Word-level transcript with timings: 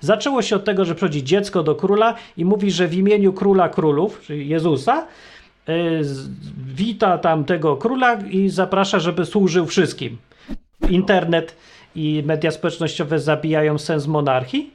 Zaczęło 0.00 0.42
się 0.42 0.56
od 0.56 0.64
tego, 0.64 0.84
że 0.84 0.94
przychodzi 0.94 1.24
dziecko 1.24 1.62
do 1.62 1.74
króla 1.74 2.14
i 2.36 2.44
mówi, 2.44 2.70
że 2.70 2.88
w 2.88 2.94
imieniu 2.94 3.32
króla 3.32 3.68
królów, 3.68 4.20
czyli 4.26 4.48
Jezusa, 4.48 5.06
z- 6.00 6.28
wita 6.74 7.18
tam 7.18 7.44
tego 7.44 7.76
króla 7.76 8.14
i 8.30 8.48
zaprasza, 8.48 8.98
żeby 8.98 9.26
służył 9.26 9.66
wszystkim. 9.66 10.16
Internet 10.90 11.56
i 11.94 12.22
media 12.26 12.50
społecznościowe 12.50 13.18
zabijają 13.20 13.78
sens 13.78 14.06
monarchii? 14.06 14.70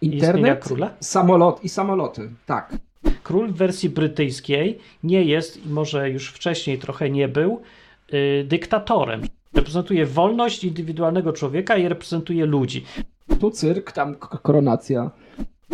Internet, 0.00 0.64
króla? 0.64 0.90
samolot 1.00 1.64
i 1.64 1.68
samoloty. 1.68 2.30
Tak. 2.46 2.72
Król 3.22 3.48
w 3.48 3.56
wersji 3.56 3.90
brytyjskiej 3.90 4.78
nie 5.02 5.22
jest, 5.24 5.66
i 5.66 5.68
może 5.68 6.10
już 6.10 6.28
wcześniej 6.30 6.78
trochę 6.78 7.10
nie 7.10 7.28
był, 7.28 7.62
y, 8.14 8.44
dyktatorem. 8.48 9.22
Reprezentuje 9.54 10.06
wolność 10.06 10.64
indywidualnego 10.64 11.32
człowieka 11.32 11.76
i 11.76 11.88
reprezentuje 11.88 12.46
ludzi. 12.46 12.84
Tu 13.44 13.50
cyrk, 13.50 13.92
tam 13.92 14.14
koronacja. 14.42 15.10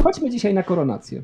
Chodźmy 0.03 0.31
dzisiaj 0.31 0.55
na 0.55 0.63
koronację. 0.63 1.23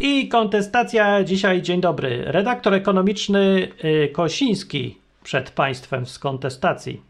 I 0.00 0.28
kontestacja 0.28 1.24
dzisiaj, 1.24 1.62
dzień 1.62 1.80
dobry. 1.80 2.24
Redaktor 2.26 2.74
ekonomiczny 2.74 3.68
y, 3.84 4.08
Kosiński 4.12 4.98
przed 5.22 5.50
państwem 5.50 6.06
z 6.06 6.18
kontestacji. 6.18 7.02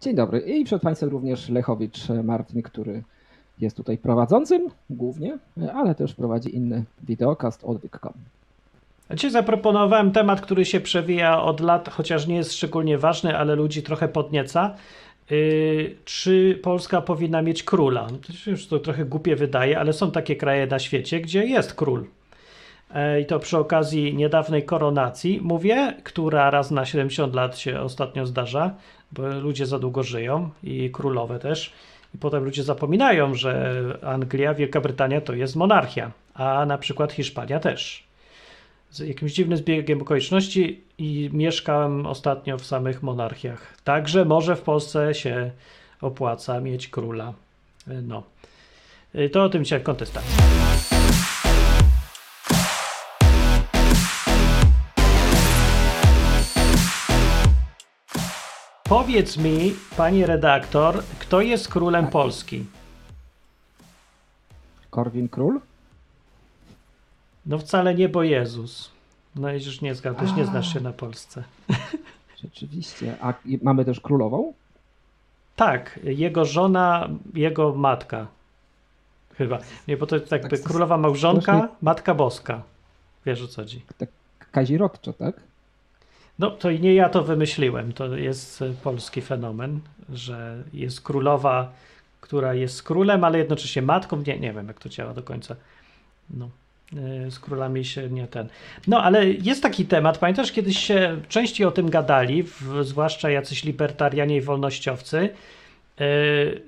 Dzień 0.00 0.14
dobry. 0.14 0.38
I 0.38 0.64
przed 0.64 0.82
Państwem 0.82 1.10
również 1.10 1.48
Lechowicz 1.48 2.10
e, 2.10 2.22
Martin, 2.22 2.62
który 2.62 3.02
jest 3.60 3.76
tutaj 3.76 3.98
prowadzącym 3.98 4.68
głównie, 4.90 5.38
ale 5.74 5.94
też 5.94 6.14
prowadzi 6.14 6.56
inny 6.56 6.84
wideokast 7.02 7.64
odwyk.com. 7.64 8.12
Dzisiaj 9.10 9.30
zaproponowałem 9.30 10.12
temat, 10.12 10.40
który 10.40 10.64
się 10.64 10.80
przewija 10.80 11.42
od 11.42 11.60
lat, 11.60 11.88
chociaż 11.88 12.26
nie 12.26 12.36
jest 12.36 12.52
szczególnie 12.52 12.98
ważny, 12.98 13.38
ale 13.38 13.54
ludzi 13.54 13.82
trochę 13.82 14.08
podnieca. 14.08 14.74
Yy, 15.30 15.96
czy 16.04 16.60
Polska 16.62 17.00
powinna 17.00 17.42
mieć 17.42 17.62
króla? 17.62 18.06
No 18.12 18.18
To 18.26 18.32
się 18.32 18.50
już 18.50 18.66
to 18.66 18.78
trochę 18.78 19.04
głupie 19.04 19.36
wydaje, 19.36 19.78
ale 19.78 19.92
są 19.92 20.10
takie 20.10 20.36
kraje 20.36 20.66
na 20.66 20.78
świecie, 20.78 21.20
gdzie 21.20 21.44
jest 21.44 21.74
król. 21.74 22.04
E, 22.94 23.20
I 23.20 23.26
to 23.26 23.38
przy 23.38 23.58
okazji 23.58 24.14
niedawnej 24.14 24.62
koronacji, 24.62 25.40
mówię, 25.42 25.94
która 26.04 26.50
raz 26.50 26.70
na 26.70 26.84
70 26.84 27.34
lat 27.34 27.58
się 27.58 27.80
ostatnio 27.80 28.26
zdarza, 28.26 28.74
bo 29.12 29.28
ludzie 29.28 29.66
za 29.66 29.78
długo 29.78 30.02
żyją 30.02 30.50
i 30.62 30.90
królowe 30.90 31.38
też. 31.38 31.72
I 32.14 32.18
potem 32.18 32.44
ludzie 32.44 32.62
zapominają, 32.62 33.34
że 33.34 33.82
Anglia, 34.02 34.54
Wielka 34.54 34.80
Brytania 34.80 35.20
to 35.20 35.34
jest 35.34 35.56
monarchia, 35.56 36.10
a 36.34 36.66
na 36.66 36.78
przykład 36.78 37.12
Hiszpania 37.12 37.60
też 37.60 38.04
z 38.94 38.98
jakimś 38.98 39.32
dziwnym 39.32 39.58
zbiegiem 39.58 40.02
okoliczności 40.02 40.80
i 40.98 41.30
mieszkałem 41.32 42.06
ostatnio 42.06 42.58
w 42.58 42.66
samych 42.66 43.02
monarchiach. 43.02 43.74
Także 43.84 44.24
może 44.24 44.56
w 44.56 44.60
Polsce 44.62 45.14
się 45.14 45.50
opłaca 46.00 46.60
mieć 46.60 46.88
króla. 46.88 47.32
Y, 47.88 48.02
No. 48.02 48.22
Y, 49.14 49.30
To 49.30 49.44
o 49.44 49.48
tym 49.48 49.64
dzisiaj 49.64 49.82
kontestacja. 49.82 50.44
Powiedz 58.88 59.36
mi, 59.36 59.74
panie 59.96 60.26
redaktor, 60.26 61.02
kto 61.18 61.40
jest 61.40 61.68
królem 61.68 62.06
Polski? 62.06 62.64
Korwin 64.90 65.28
Król? 65.28 65.60
No 67.46 67.58
wcale 67.58 67.94
nie, 67.94 68.08
bo 68.08 68.22
Jezus. 68.22 68.90
No 69.36 69.52
i 69.52 69.54
już 69.64 69.80
nie 69.80 69.94
zgadłeś, 69.94 70.32
nie 70.36 70.44
znasz 70.44 70.72
się 70.72 70.80
na 70.80 70.92
Polsce. 70.92 71.44
Rzeczywiście. 72.42 73.16
A 73.20 73.34
mamy 73.62 73.84
też 73.84 74.00
królową? 74.00 74.52
Tak, 75.56 76.00
jego 76.04 76.44
żona, 76.44 77.08
jego 77.34 77.74
matka. 77.74 78.26
Chyba. 79.38 79.58
Nie, 79.88 79.96
bo 79.96 80.06
to 80.06 80.16
jest 80.16 80.32
jakby 80.32 80.48
Tak, 80.58 80.62
królowa 80.62 80.96
małżonka, 80.96 81.40
strasznie- 81.42 81.76
matka 81.82 82.14
boska. 82.14 82.62
Wiesz 83.26 83.42
o 83.42 83.48
co 83.48 83.62
chodzi. 83.62 83.82
Tak 83.98 84.08
kazirodczo, 84.52 85.12
tak? 85.12 85.40
No 86.38 86.50
to 86.50 86.70
i 86.70 86.80
nie 86.80 86.94
ja 86.94 87.08
to 87.08 87.22
wymyśliłem. 87.24 87.92
To 87.92 88.16
jest 88.16 88.62
e, 88.62 88.72
polski 88.82 89.22
fenomen, 89.22 89.80
że 90.12 90.64
jest 90.72 91.00
królowa, 91.00 91.72
która 92.20 92.54
jest 92.54 92.82
królem, 92.82 93.24
ale 93.24 93.38
jednocześnie 93.38 93.82
matką. 93.82 94.22
Nie, 94.26 94.38
nie 94.38 94.52
wiem, 94.52 94.68
jak 94.68 94.80
to 94.80 94.88
działa 94.88 95.14
do 95.14 95.22
końca. 95.22 95.56
No. 96.30 96.48
E, 97.26 97.30
Z 97.30 97.38
królami 97.38 97.84
się 97.84 98.10
nie 98.10 98.26
ten. 98.26 98.48
No, 98.86 99.02
ale 99.02 99.30
jest 99.30 99.62
taki 99.62 99.86
temat. 99.86 100.18
Pamiętasz, 100.18 100.52
kiedyś 100.52 100.78
się 100.78 101.20
częściej 101.28 101.66
o 101.66 101.70
tym 101.70 101.90
gadali, 101.90 102.42
w, 102.42 102.62
zwłaszcza 102.82 103.30
jacyś 103.30 103.64
libertarianie 103.64 104.36
i 104.36 104.40
wolnościowcy, 104.40 105.28
e, 106.00 106.04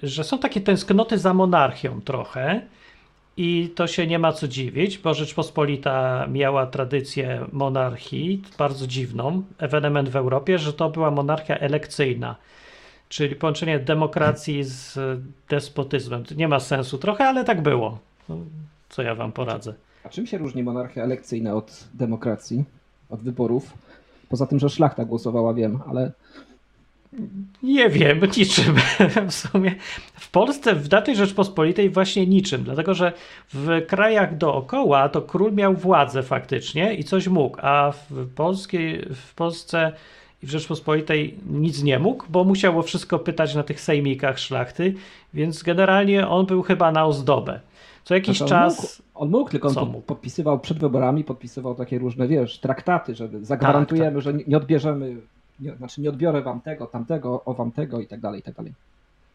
że 0.03 0.25
są 0.25 0.39
takie 0.39 0.61
tęsknoty 0.61 1.19
za 1.19 1.35
monarchią 1.35 2.01
trochę. 2.01 2.61
I 3.37 3.73
to 3.75 3.87
się 3.87 4.07
nie 4.07 4.19
ma 4.19 4.33
co 4.33 4.49
dziwić, 4.49 4.99
bo 4.99 5.15
Rzeczpospolita 5.15 6.27
miała 6.27 6.67
tradycję 6.67 7.47
monarchii, 7.53 8.43
bardzo 8.59 8.87
dziwną, 8.87 9.43
ewenement 9.59 10.09
w 10.09 10.17
Europie, 10.17 10.59
że 10.59 10.73
to 10.73 10.91
była 10.91 11.11
monarchia 11.11 11.59
elekcyjna, 11.59 12.37
czyli 13.09 13.37
połączenie 13.37 13.79
demokracji 13.79 14.65
z 14.65 14.99
despotyzmem. 15.49 16.25
Nie 16.37 16.49
ma 16.49 16.61
sensu 16.61 16.99
trochę, 16.99 17.25
ale 17.25 17.45
tak 17.45 17.63
było. 17.63 17.99
No, 18.29 18.37
co 18.89 19.03
ja 19.03 19.15
wam 19.15 19.33
poradzę. 19.33 19.75
A 20.07 20.09
czym 20.09 20.27
się 20.27 20.39
różni 20.39 20.63
monarchia 20.63 21.03
elekcyjna 21.03 21.55
od 21.55 21.85
demokracji, 21.95 22.65
od 23.11 23.21
wyborów? 23.21 23.73
Poza 24.29 24.47
tym, 24.47 24.59
że 24.59 24.71
szlachta 24.71 25.05
głosowała, 25.05 25.55
wiem, 25.55 25.79
ale 25.89 26.13
Nie 27.63 27.91
wiem, 27.91 28.21
niczym 28.37 28.75
w 29.31 29.35
sumie. 29.35 29.75
W 30.15 30.31
Polsce, 30.31 30.75
w 30.75 30.89
dawnej 30.89 31.17
Rzeczpospolitej 31.17 31.91
właśnie 31.91 32.27
niczym, 32.27 32.63
dlatego 32.65 32.95
że 32.95 33.13
w 33.55 33.87
krajach 33.87 34.37
dookoła 34.37 35.09
to 35.09 35.23
król 35.23 35.53
miał 35.53 35.75
władzę 35.75 36.23
faktycznie 36.23 36.95
i 36.95 37.05
coś 37.05 37.29
mógł, 37.29 37.59
a 37.63 37.93
w, 38.11 38.35
polskiej, 38.35 39.09
w 39.15 39.35
Polsce 39.35 39.93
i 40.43 40.47
w 40.47 40.51
Rzeczpospolitej 40.51 41.39
nic 41.51 41.83
nie 41.83 41.99
mógł, 41.99 42.25
bo 42.29 42.45
musiało 42.45 42.83
wszystko 42.83 43.19
pytać 43.19 43.55
na 43.55 43.63
tych 43.63 43.81
sejmikach 43.81 44.39
szlachty, 44.39 44.95
więc 45.35 45.63
generalnie 45.63 46.29
on 46.29 46.47
był 46.47 46.63
chyba 46.63 46.93
na 46.93 47.07
ozdobę. 47.07 47.61
Co 48.07 48.15
jakiś 48.15 48.39
Znaczy, 48.39 48.55
on 48.55 48.61
czas... 48.61 48.77
Mógł, 48.79 48.93
on 49.15 49.31
mógł, 49.31 49.51
tylko 49.51 49.69
on 49.69 49.89
mógł? 49.89 50.01
podpisywał 50.01 50.61
przed 50.61 50.79
wyborami, 50.79 51.25
podpisywał 51.25 51.75
takie 51.75 51.99
różne, 51.99 52.29
wiesz, 52.29 52.59
traktaty, 52.59 53.15
żeby 53.15 53.45
zagwarantujemy, 53.45 54.13
Tak, 54.13 54.23
że 54.23 54.35
nie, 54.35 54.45
nie 54.47 54.57
odbierzemy, 54.57 55.17
nie, 55.61 55.77
znaczy 55.77 56.01
nie 56.01 56.09
odbiorę 56.09 56.43
wam 56.43 56.61
tego, 56.61 56.87
tamtego, 56.87 57.45
o 57.45 57.55
wam 57.55 57.73
tego 57.73 58.01
i 58.01 58.07
tak 58.07 58.21
dalej, 58.21 58.41
i 58.41 58.43
tak 58.43 58.55
dalej. 58.55 58.73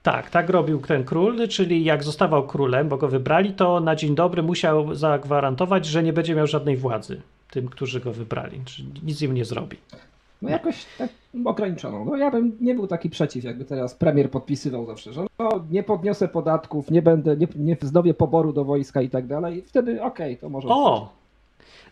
Tak, 0.04 0.30
tak 0.30 0.50
robił 0.50 0.82
ten 0.82 1.04
król, 1.04 1.48
czyli 1.48 1.84
jak 1.84 2.04
zostawał 2.04 2.48
królem, 2.48 2.90
bo 2.90 2.98
go 2.98 3.08
wybrali, 3.08 3.54
to 3.54 3.80
na 3.80 3.96
dzień 3.96 4.16
dobry 4.16 4.44
musiał 4.44 4.96
zagwarantować, 4.96 5.86
że 5.86 6.04
nie 6.04 6.14
będzie 6.14 6.36
miał 6.36 6.48
żadnej 6.48 6.78
władzy 6.78 7.22
tym, 7.50 7.68
którzy 7.68 8.00
go 8.00 8.14
wybrali, 8.14 8.62
czyli 8.66 8.92
nic 9.04 9.22
im 9.22 9.34
nie 9.34 9.46
zrobi. 9.46 9.78
No 10.42 10.50
jakoś 10.50 10.86
tak 10.98 11.10
ograniczoną. 11.46 12.06
No 12.06 12.18
ja 12.18 12.32
bym 12.32 12.58
nie 12.62 12.76
był 12.76 12.88
taki 12.88 13.10
przeciw, 13.10 13.44
jakby 13.44 13.66
teraz 13.66 13.96
premier 13.96 14.32
podpisywał 14.32 14.86
zawsze, 14.86 15.14
że 15.14 15.26
no, 15.40 15.50
nie 15.72 15.84
podniosę 15.84 16.28
podatków, 16.28 16.92
nie 16.92 17.02
będę, 17.02 17.38
nie, 17.38 17.48
nie 17.56 17.76
wznowię 17.76 18.14
poboru 18.14 18.54
do 18.54 18.66
wojska 18.66 19.02
i 19.02 19.10
tak 19.10 19.28
dalej. 19.28 19.64
Wtedy 19.68 20.04
okej, 20.04 20.38
to 20.38 20.50
może. 20.50 20.68
O! 20.68 21.22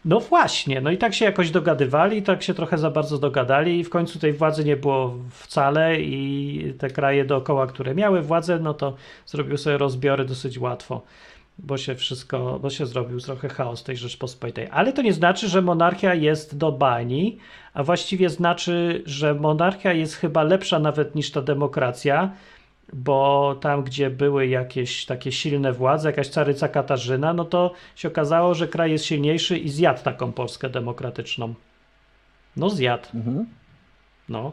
No 0.06 0.20
właśnie, 0.20 0.82
no 0.82 0.92
i 0.92 0.98
tak 0.98 1.14
się 1.14 1.26
jakoś 1.26 1.52
dogadywali, 1.52 2.24
tak 2.24 2.44
się 2.44 2.54
trochę 2.54 2.78
za 2.78 2.92
bardzo 2.92 3.18
dogadali 3.18 3.80
i 3.80 3.84
w 3.84 3.90
końcu 3.90 4.20
tej 4.20 4.34
władzy 4.34 4.66
nie 4.66 4.78
było 4.78 5.14
wcale 5.30 6.02
i 6.02 6.74
te 6.78 6.90
kraje 6.90 7.26
dookoła, 7.26 7.68
które 7.68 7.96
miały 7.96 8.22
władzę, 8.22 8.60
no 8.60 8.74
to 8.74 8.96
zrobił 9.26 9.58
sobie 9.58 9.78
rozbiory 9.78 10.26
dosyć 10.26 10.60
łatwo, 10.60 11.02
bo 11.58 11.78
się 11.78 11.96
wszystko, 11.96 12.60
bo 12.62 12.70
się 12.70 12.86
zrobił 12.86 13.20
trochę 13.20 13.50
chaos 13.50 13.84
tej 13.84 13.98
Rzeczpospolitej. 13.98 14.68
Ale 14.72 14.94
to 14.94 15.02
nie 15.02 15.14
znaczy, 15.14 15.48
że 15.48 15.62
monarchia 15.62 16.14
jest 16.14 16.58
do 16.58 16.72
bani, 16.72 17.38
a 17.80 17.84
właściwie 17.84 18.30
znaczy, 18.30 19.04
że 19.06 19.34
monarchia 19.34 19.94
jest 19.94 20.16
chyba 20.16 20.44
lepsza 20.44 20.80
nawet 20.80 21.16
niż 21.16 21.32
ta 21.32 21.42
demokracja, 21.42 22.32
bo 22.94 23.56
tam, 23.62 23.84
gdzie 23.84 24.10
były 24.10 24.48
jakieś 24.48 25.06
takie 25.06 25.32
silne 25.32 25.74
władze, 25.74 26.10
jakaś 26.10 26.28
caryca 26.30 26.68
Katarzyna, 26.68 27.34
no 27.34 27.46
to 27.46 27.74
się 27.96 28.08
okazało, 28.08 28.54
że 28.54 28.68
kraj 28.68 28.92
jest 28.92 29.06
silniejszy 29.06 29.58
i 29.58 29.70
zjadł 29.70 30.04
taką 30.04 30.32
Polskę 30.32 30.70
demokratyczną. 30.70 31.54
No 32.58 32.70
zjadł, 32.70 33.08
Mhm. 33.16 33.46
no. 34.30 34.52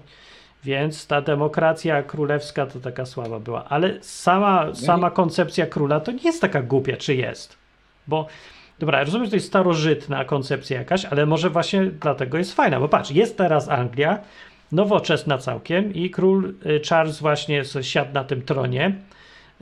Więc 0.65 1.07
ta 1.07 1.21
demokracja 1.21 2.03
królewska 2.03 2.67
to 2.67 2.81
taka 2.81 3.07
słaba 3.07 3.41
była. 3.41 3.65
Ale 3.65 4.03
sama, 4.03 4.75
sama 4.75 5.11
koncepcja 5.11 5.67
króla 5.67 6.01
to 6.01 6.13
nie 6.13 6.23
jest 6.23 6.41
taka 6.41 6.63
głupia, 6.63 6.97
czy 6.97 7.15
jest? 7.15 7.57
Bo, 8.07 8.27
dobra, 8.79 9.05
rozumiem, 9.05 9.25
że 9.25 9.31
to 9.31 9.37
jest 9.37 9.47
starożytna 9.47 10.25
koncepcja 10.25 10.79
jakaś, 10.79 11.05
ale 11.05 11.27
może 11.27 11.51
właśnie 11.51 11.87
dlatego 11.87 12.39
jest 12.39 12.55
fajna, 12.55 12.81
bo 12.81 12.89
patrz, 12.89 13.11
jest 13.11 13.39
teraz 13.39 13.69
Anglia, 13.69 14.19
nowoczesna 14.73 15.39
całkiem 15.39 15.95
i 15.95 16.11
król 16.11 16.55
y, 16.67 16.81
Charles 16.89 17.21
właśnie 17.21 17.63
siadł 17.81 18.15
na 18.15 18.25
tym 18.25 18.43
tronie, 18.43 18.95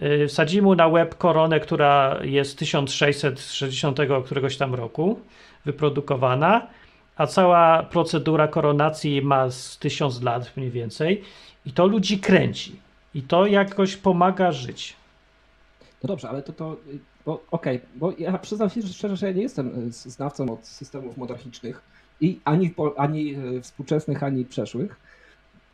y, 0.03 0.29
wsadzi 0.29 0.63
mu 0.63 0.75
na 0.75 0.87
łeb 0.87 1.15
koronę, 1.15 1.61
która 1.61 2.19
jest 2.23 2.59
1660 2.59 3.99
któregoś 4.25 4.57
tam 4.57 4.75
roku 4.75 5.21
wyprodukowana, 5.65 6.67
a 7.17 7.27
cała 7.27 7.83
procedura 7.83 8.49
koronacji 8.49 9.23
ma 9.23 9.51
z 9.51 9.79
1000 9.79 10.23
lat 10.23 10.57
mniej 10.57 10.71
więcej 10.71 11.23
i 11.67 11.73
to 11.73 11.87
ludzi 11.87 12.19
kręci 12.19 12.77
i 13.15 13.23
to 13.23 13.47
jakoś 13.47 13.97
pomaga 13.97 14.53
żyć. 14.53 14.97
No 16.03 16.09
dobrze, 16.09 16.29
ale 16.29 16.43
to 16.43 16.53
to, 16.53 16.77
bo 17.27 17.45
okej, 17.51 17.81
bo 17.97 18.13
ja 18.19 18.39
przyznam 18.39 18.71
się 18.71 18.83
że 18.83 18.89
szczerze, 18.93 19.17
że 19.17 19.27
ja 19.27 19.33
nie 19.33 19.43
jestem 19.43 19.93
z- 19.93 20.07
znawcą 20.07 20.51
od 20.53 20.67
systemów 20.67 21.17
monarchicznych 21.17 21.83
i 22.21 22.41
ani, 22.45 22.75
ani 22.97 23.35
e, 23.35 23.61
współczesnych, 23.61 24.23
ani 24.23 24.45
przeszłych. 24.45 24.97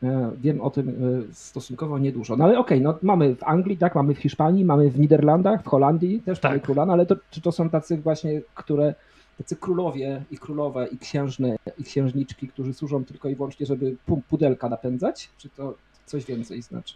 E, 0.02 0.31
Wiem 0.41 0.61
o 0.61 0.70
tym 0.70 0.88
e, 0.88 1.35
stosunkowo 1.35 1.99
niedużo. 1.99 2.37
No 2.37 2.44
ale 2.44 2.58
okej, 2.58 2.81
no 2.81 2.99
mamy 3.02 3.37
w 3.37 3.43
Anglii, 3.44 3.76
tak, 3.79 3.94
mamy 3.94 4.14
w 4.14 4.19
Hiszpanii, 4.19 4.64
mamy 4.64 4.91
w 4.91 4.99
Niderlandach, 5.00 5.62
w 5.62 5.67
Holandii 5.67 6.20
też 6.20 6.41
Tak. 6.41 6.50
mamy 6.50 6.61
króla, 6.61 6.87
no 6.87 6.93
ale 6.93 7.06
to, 7.06 7.17
czy 7.31 7.41
to 7.41 7.52
są 7.52 7.70
tacy 7.70 7.97
właśnie, 7.97 8.43
które, 8.55 8.94
tacy 9.38 9.56
królowie 9.56 10.23
i 10.31 10.38
królowe 10.38 10.87
i 10.87 10.99
księżne 10.99 11.56
i 11.79 11.85
księżniczki, 11.85 12.49
którzy 12.49 12.75
służą 12.75 13.05
tylko 13.05 13.29
i 13.29 13.35
wyłącznie, 13.35 13.67
żeby 13.67 13.97
pu- 14.08 14.20
pudelka 14.29 14.69
napędzać? 14.69 15.31
Czy 15.38 15.49
to 15.49 15.75
coś 16.06 16.25
więcej 16.25 16.62
znaczy? 16.62 16.94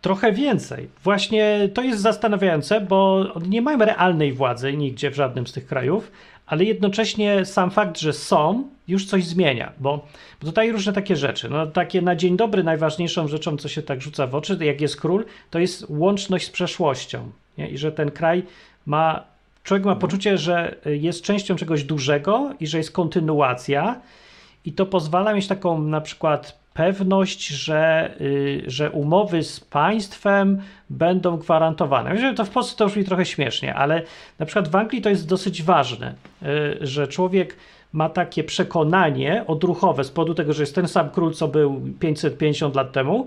Trochę 0.00 0.32
więcej. 0.32 0.88
Właśnie 1.04 1.68
to 1.74 1.82
jest 1.82 2.02
zastanawiające, 2.02 2.80
bo 2.80 3.26
nie 3.48 3.62
mają 3.62 3.78
realnej 3.78 4.32
władzy 4.32 4.72
nigdzie 4.72 5.10
w 5.10 5.14
żadnym 5.14 5.46
z 5.46 5.52
tych 5.52 5.66
krajów, 5.66 6.10
ale 6.46 6.64
jednocześnie 6.64 7.44
sam 7.44 7.70
fakt, 7.70 7.98
że 7.98 8.12
są, 8.12 8.64
już 8.88 9.06
coś 9.06 9.24
zmienia, 9.24 9.72
bo, 9.78 10.06
bo 10.40 10.46
tutaj 10.46 10.72
różne 10.72 10.92
takie 10.92 11.16
rzeczy. 11.16 11.48
No, 11.50 11.66
takie 11.66 12.02
na 12.02 12.16
dzień 12.16 12.36
dobry 12.36 12.64
najważniejszą 12.64 13.28
rzeczą, 13.28 13.56
co 13.56 13.68
się 13.68 13.82
tak 13.82 14.02
rzuca 14.02 14.26
w 14.26 14.34
oczy, 14.34 14.58
jak 14.60 14.80
jest 14.80 15.00
król, 15.00 15.24
to 15.50 15.58
jest 15.58 15.86
łączność 15.88 16.46
z 16.46 16.50
przeszłością. 16.50 17.30
Nie? 17.58 17.68
I 17.68 17.78
że 17.78 17.92
ten 17.92 18.10
kraj 18.10 18.42
ma, 18.86 19.24
człowiek 19.64 19.86
ma 19.86 19.96
poczucie, 19.96 20.38
że 20.38 20.74
jest 20.84 21.22
częścią 21.22 21.56
czegoś 21.56 21.84
dużego 21.84 22.50
i 22.60 22.66
że 22.66 22.78
jest 22.78 22.92
kontynuacja, 22.92 24.00
i 24.64 24.72
to 24.72 24.86
pozwala 24.86 25.34
mieć 25.34 25.46
taką 25.46 25.82
na 25.82 26.00
przykład 26.00 26.59
pewność, 26.74 27.46
że, 27.48 28.14
y, 28.20 28.62
że 28.66 28.90
umowy 28.90 29.42
z 29.42 29.60
państwem 29.60 30.62
będą 30.90 31.36
gwarantowane. 31.36 32.10
Myślę, 32.10 32.28
że 32.30 32.34
to 32.34 32.44
w 32.44 32.50
Polsce 32.50 32.76
to 32.76 32.86
brzmi 32.86 33.04
trochę 33.04 33.26
śmiesznie, 33.26 33.74
ale 33.74 34.02
na 34.38 34.46
przykład 34.46 34.68
w 34.68 34.76
Anglii 34.76 35.02
to 35.02 35.08
jest 35.08 35.28
dosyć 35.28 35.62
ważne, 35.62 36.14
y, 36.42 36.46
że 36.80 37.08
człowiek 37.08 37.56
ma 37.92 38.08
takie 38.08 38.44
przekonanie 38.44 39.44
odruchowe 39.46 40.04
z 40.04 40.10
powodu 40.10 40.34
tego, 40.34 40.52
że 40.52 40.62
jest 40.62 40.74
ten 40.74 40.88
sam 40.88 41.10
król, 41.10 41.32
co 41.32 41.48
był 41.48 41.80
550 42.00 42.74
lat 42.74 42.92
temu, 42.92 43.26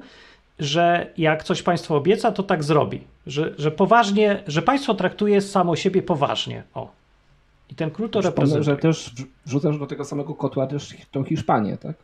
że 0.60 1.07
jak 1.18 1.44
coś 1.44 1.62
państwo 1.62 1.96
obieca, 1.96 2.31
to 2.31 2.44
tak 2.44 2.63
zrobi. 2.63 3.01
Że, 3.28 3.54
że 3.57 3.72
poważnie, 3.72 4.44
że 4.48 4.62
państwo 4.62 4.94
traktuje 4.94 5.42
samo 5.42 5.75
siebie 5.75 6.01
poważnie. 6.01 6.63
O. 6.74 6.92
I 7.69 7.75
ten 7.75 7.92
król 7.92 8.10
to 8.10 8.22
reprezentuje. 8.22 8.63
że 8.63 8.78
też 8.78 9.13
wrzu- 9.16 9.25
wrzucasz 9.46 9.78
do 9.78 9.88
tego 9.88 10.06
samego 10.06 10.36
kotła 10.36 10.68
też 10.68 10.96
tą 11.12 11.24
Hiszpanię, 11.24 11.78
tak? 11.78 11.96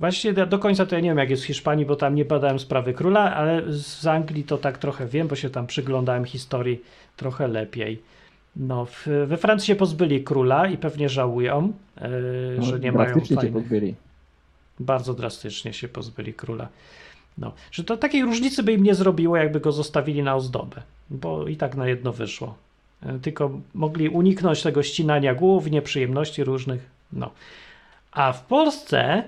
Właśnie 0.00 0.32
do- 0.32 0.58
końca 0.58 0.86
to 0.86 0.94
ja 0.94 1.00
nie 1.00 1.08
wiem, 1.08 1.18
jak 1.18 1.30
jest 1.30 1.42
w 1.42 1.46
Hiszpanii, 1.46 1.86
bo 1.86 1.96
tam 1.96 2.14
nie 2.14 2.24
badałem 2.24 2.58
sprawy 2.58 2.94
króla, 2.94 3.34
ale 3.34 3.62
z 3.72 4.06
Anglii 4.06 4.44
to 4.44 4.58
tak 4.58 4.78
trochę 4.78 5.06
wiem, 5.06 5.28
bo 5.28 5.36
się 5.36 5.50
tam 5.50 5.66
przyglądałem 5.66 6.24
historii 6.24 6.80
trochę 7.16 7.48
lepiej. 7.48 8.02
No, 8.56 8.86
we 9.26 9.36
Francji 9.36 9.66
się 9.66 9.76
pozbyli 9.76 10.24
króla 10.24 10.66
i 10.66 10.76
pewnie 10.78 11.08
żałują, 11.08 11.72
yy, 12.56 12.62
że 12.62 12.80
nie 12.80 12.92
mają 12.92 13.14
fajnych, 13.34 13.64
bardzo 14.80 15.14
drastycznie 15.14 15.72
się 15.72 15.88
pozbyli 15.88 16.34
króla. 16.34 16.68
No, 17.38 17.52
że 17.72 17.84
to 17.84 17.96
takiej 17.96 18.22
różnicy 18.22 18.62
by 18.62 18.72
im 18.72 18.82
nie 18.82 18.94
zrobiło, 18.94 19.36
jakby 19.36 19.60
go 19.60 19.72
zostawili 19.72 20.22
na 20.22 20.36
ozdobę, 20.36 20.82
bo 21.10 21.48
i 21.48 21.56
tak 21.56 21.76
na 21.76 21.88
jedno 21.88 22.12
wyszło. 22.12 22.54
Yy, 23.06 23.18
Tylko 23.20 23.50
mogli 23.74 24.08
uniknąć 24.08 24.62
tego 24.62 24.82
ścinania 24.82 25.34
głów, 25.34 25.70
nieprzyjemności 25.70 26.44
różnych. 26.44 26.90
No. 27.12 27.30
A 28.12 28.32
w 28.32 28.44
Polsce 28.44 29.24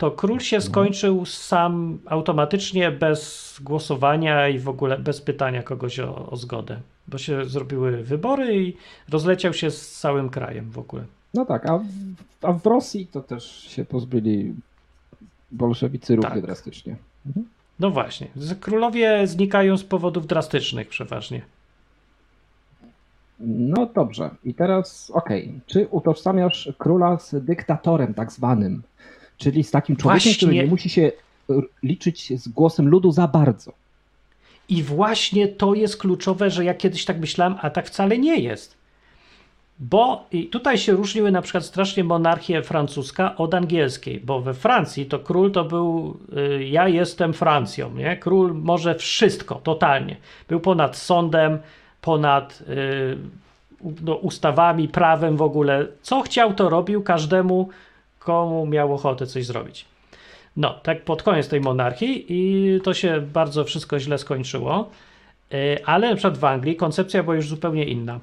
to 0.00 0.10
król 0.10 0.40
się 0.40 0.60
skończył 0.60 1.26
sam 1.26 1.98
automatycznie, 2.06 2.90
bez 2.90 3.56
głosowania 3.62 4.48
i 4.48 4.58
w 4.58 4.68
ogóle 4.68 4.98
bez 4.98 5.20
pytania 5.20 5.62
kogoś 5.62 6.00
o, 6.00 6.30
o 6.30 6.36
zgodę. 6.36 6.80
Bo 7.08 7.18
się 7.18 7.44
zrobiły 7.44 8.02
wybory 8.02 8.62
i 8.62 8.76
rozleciał 9.08 9.52
się 9.52 9.70
z 9.70 9.98
całym 10.00 10.30
krajem 10.30 10.70
w 10.70 10.78
ogóle. 10.78 11.04
No 11.34 11.44
tak, 11.44 11.70
a 11.70 11.78
w, 11.78 11.84
a 12.42 12.52
w 12.52 12.66
Rosji 12.66 13.06
to 13.06 13.20
też 13.20 13.68
się 13.68 13.84
pozbyli 13.84 14.54
bolszewicy 15.50 16.16
równie 16.16 16.30
Tak. 16.30 16.42
drastycznie. 16.42 16.96
No 17.80 17.90
właśnie, 17.90 18.26
królowie 18.60 19.26
znikają 19.26 19.76
z 19.76 19.84
powodów 19.84 20.26
drastycznych 20.26 20.88
przeważnie. 20.88 21.42
No 23.40 23.86
dobrze, 23.94 24.30
i 24.44 24.54
teraz 24.54 25.10
okej, 25.14 25.60
czy 25.66 25.88
utożsamiasz 25.90 26.72
króla 26.78 27.18
z 27.18 27.44
dyktatorem 27.44 28.14
tak 28.14 28.32
zwanym, 28.32 28.82
czyli 29.40 29.64
z 29.64 29.70
takim 29.70 29.96
człowiekiem, 29.96 30.32
który 30.34 30.52
Właśnie. 30.52 30.64
nie 30.64 30.70
musi 30.70 30.88
się 30.88 31.12
liczyć 31.82 32.40
z 32.40 32.48
głosem 32.48 32.88
ludu 32.88 33.12
za 33.12 33.28
bardzo? 33.28 33.72
I 34.68 34.82
właśnie 34.82 35.48
to 35.48 35.74
jest 35.74 35.96
kluczowe, 35.96 36.50
że 36.50 36.64
ja 36.64 36.74
kiedyś 36.74 37.04
tak 37.04 37.20
myślałem, 37.20 37.54
a 37.60 37.70
tak 37.70 37.86
wcale 37.86 38.18
nie 38.18 38.36
jest. 38.36 38.80
Bo 39.78 40.26
i 40.32 40.46
tutaj 40.46 40.78
się 40.78 40.92
różniły 40.92 41.30
na 41.30 41.42
przykład 41.42 41.64
strasznie 41.64 42.04
monarchia 42.04 42.62
francuska 42.62 43.36
od 43.36 43.54
angielskiej, 43.54 44.20
bo 44.20 44.40
we 44.40 44.54
Francji 44.54 45.06
to 45.06 45.18
król 45.18 45.52
to 45.52 45.64
był 45.64 46.16
y, 46.58 46.64
ja 46.64 46.88
jestem 46.88 47.32
Francją, 47.32 47.94
nie? 47.94 48.16
Król 48.16 48.54
może 48.54 48.94
wszystko, 48.94 49.54
totalnie. 49.54 50.16
Był 50.48 50.60
ponad 50.60 50.96
sądem, 50.96 51.58
ponad 52.00 52.62
y, 52.68 53.16
no, 54.02 54.14
ustawami, 54.14 54.88
prawem 54.88 55.36
w 55.36 55.42
ogóle. 55.42 55.86
Co 56.02 56.20
chciał, 56.20 56.54
to 56.54 56.68
robił 56.68 57.02
każdemu, 57.02 57.68
komu 58.20 58.66
miał 58.66 58.94
ochotę 58.94 59.26
coś 59.26 59.46
zrobić. 59.46 59.84
No, 60.56 60.74
tak 60.82 61.04
pod 61.04 61.22
koniec 61.22 61.48
tej 61.48 61.60
monarchii 61.60 62.26
i 62.28 62.80
to 62.80 62.94
się 62.94 63.20
bardzo 63.20 63.64
wszystko 63.64 63.98
źle 63.98 64.18
skończyło. 64.18 64.90
Y, 65.54 65.84
Ale 65.86 66.10
na 66.10 66.16
przykład 66.16 66.38
w 66.38 66.44
Anglii 66.44 66.76
koncepcja 66.76 67.22
była 67.22 67.36
już 67.36 67.48
zupełnie 67.48 67.84
inna. 67.84 68.20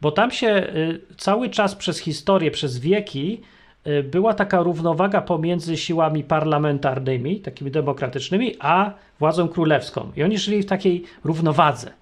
Bo 0.00 0.12
tam 0.12 0.30
się 0.30 0.48
y, 0.48 1.00
cały 1.16 1.50
czas 1.50 1.74
przez 1.74 1.98
historię, 1.98 2.50
przez 2.50 2.78
wieki 2.78 3.40
y, 3.86 4.02
była 4.02 4.34
taka 4.34 4.62
równowaga 4.62 5.20
pomiędzy 5.20 5.76
siłami 5.76 6.24
parlamentarnymi, 6.24 7.40
takimi 7.40 7.70
demokratycznymi, 7.70 8.56
a 8.58 8.92
władzą 9.18 9.48
królewską. 9.48 10.12
I 10.16 10.22
oni 10.22 10.38
żyli 10.38 10.62
w 10.62 10.66
takiej 10.66 11.04
równowadze. 11.24 11.92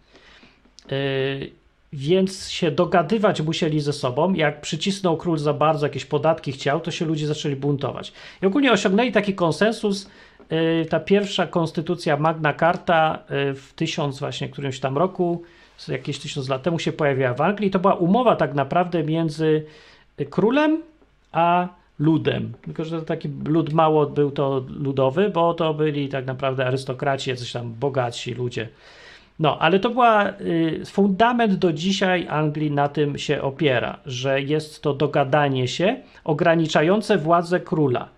Więc 1.92 2.50
się 2.50 2.70
dogadywać 2.70 3.40
musieli 3.40 3.80
ze 3.80 3.92
sobą. 3.92 4.34
Jak 4.34 4.60
przycisnął 4.60 5.16
król 5.16 5.38
za 5.38 5.52
bardzo, 5.52 5.86
jakieś 5.86 6.04
podatki 6.04 6.52
chciał, 6.52 6.80
to 6.80 6.90
się 6.90 7.04
ludzie 7.04 7.26
zaczęli 7.26 7.56
buntować. 7.56 8.12
I 8.42 8.46
ogólnie 8.46 8.72
osiągnęli 8.72 9.12
taki 9.12 9.34
konsensus. 9.34 10.10
y, 10.52 10.86
Ta 10.86 11.00
pierwsza 11.00 11.46
konstytucja 11.46 12.16
Magna 12.16 12.54
Carta 12.54 13.18
y, 13.50 13.54
w 13.54 13.72
tysiąc 13.72 14.18
właśnie 14.18 14.48
którymś 14.48 14.80
tam 14.80 14.98
roku, 14.98 15.42
jakieś 15.88 16.18
tysiąc 16.18 16.48
lat 16.48 16.62
temu 16.62 16.78
się 16.78 16.92
pojawiła 16.92 17.34
w 17.34 17.40
Anglii. 17.40 17.70
To 17.70 17.78
była 17.78 17.94
umowa 17.94 18.36
tak 18.36 18.54
naprawdę 18.54 19.04
między 19.04 19.64
y, 20.20 20.24
królem 20.26 20.82
a 21.32 21.68
ludem. 21.98 22.52
Tylko, 22.62 22.84
że 22.84 23.02
taki 23.02 23.28
lud 23.44 23.72
mało 23.72 24.06
był 24.06 24.30
to 24.30 24.64
ludowy, 24.68 25.30
bo 25.30 25.54
to 25.54 25.74
byli 25.74 26.08
tak 26.08 26.26
naprawdę 26.26 26.66
arystokraci, 26.66 27.30
jacyś 27.30 27.52
tam 27.52 27.72
bogaci 27.74 28.34
ludzie. 28.34 28.68
No, 29.38 29.58
ale 29.58 29.80
to 29.80 29.90
była 29.90 30.28
y, 30.28 30.82
fundament 30.86 31.54
do 31.54 31.72
dzisiaj 31.72 32.26
Anglii 32.28 32.70
na 32.70 32.88
tym 32.88 33.18
się 33.18 33.42
opiera, 33.42 33.98
że 34.06 34.42
jest 34.42 34.82
to 34.82 34.94
dogadanie 34.94 35.68
się 35.68 35.96
ograniczające 36.24 37.18
władzę 37.18 37.60
króla. 37.60 38.08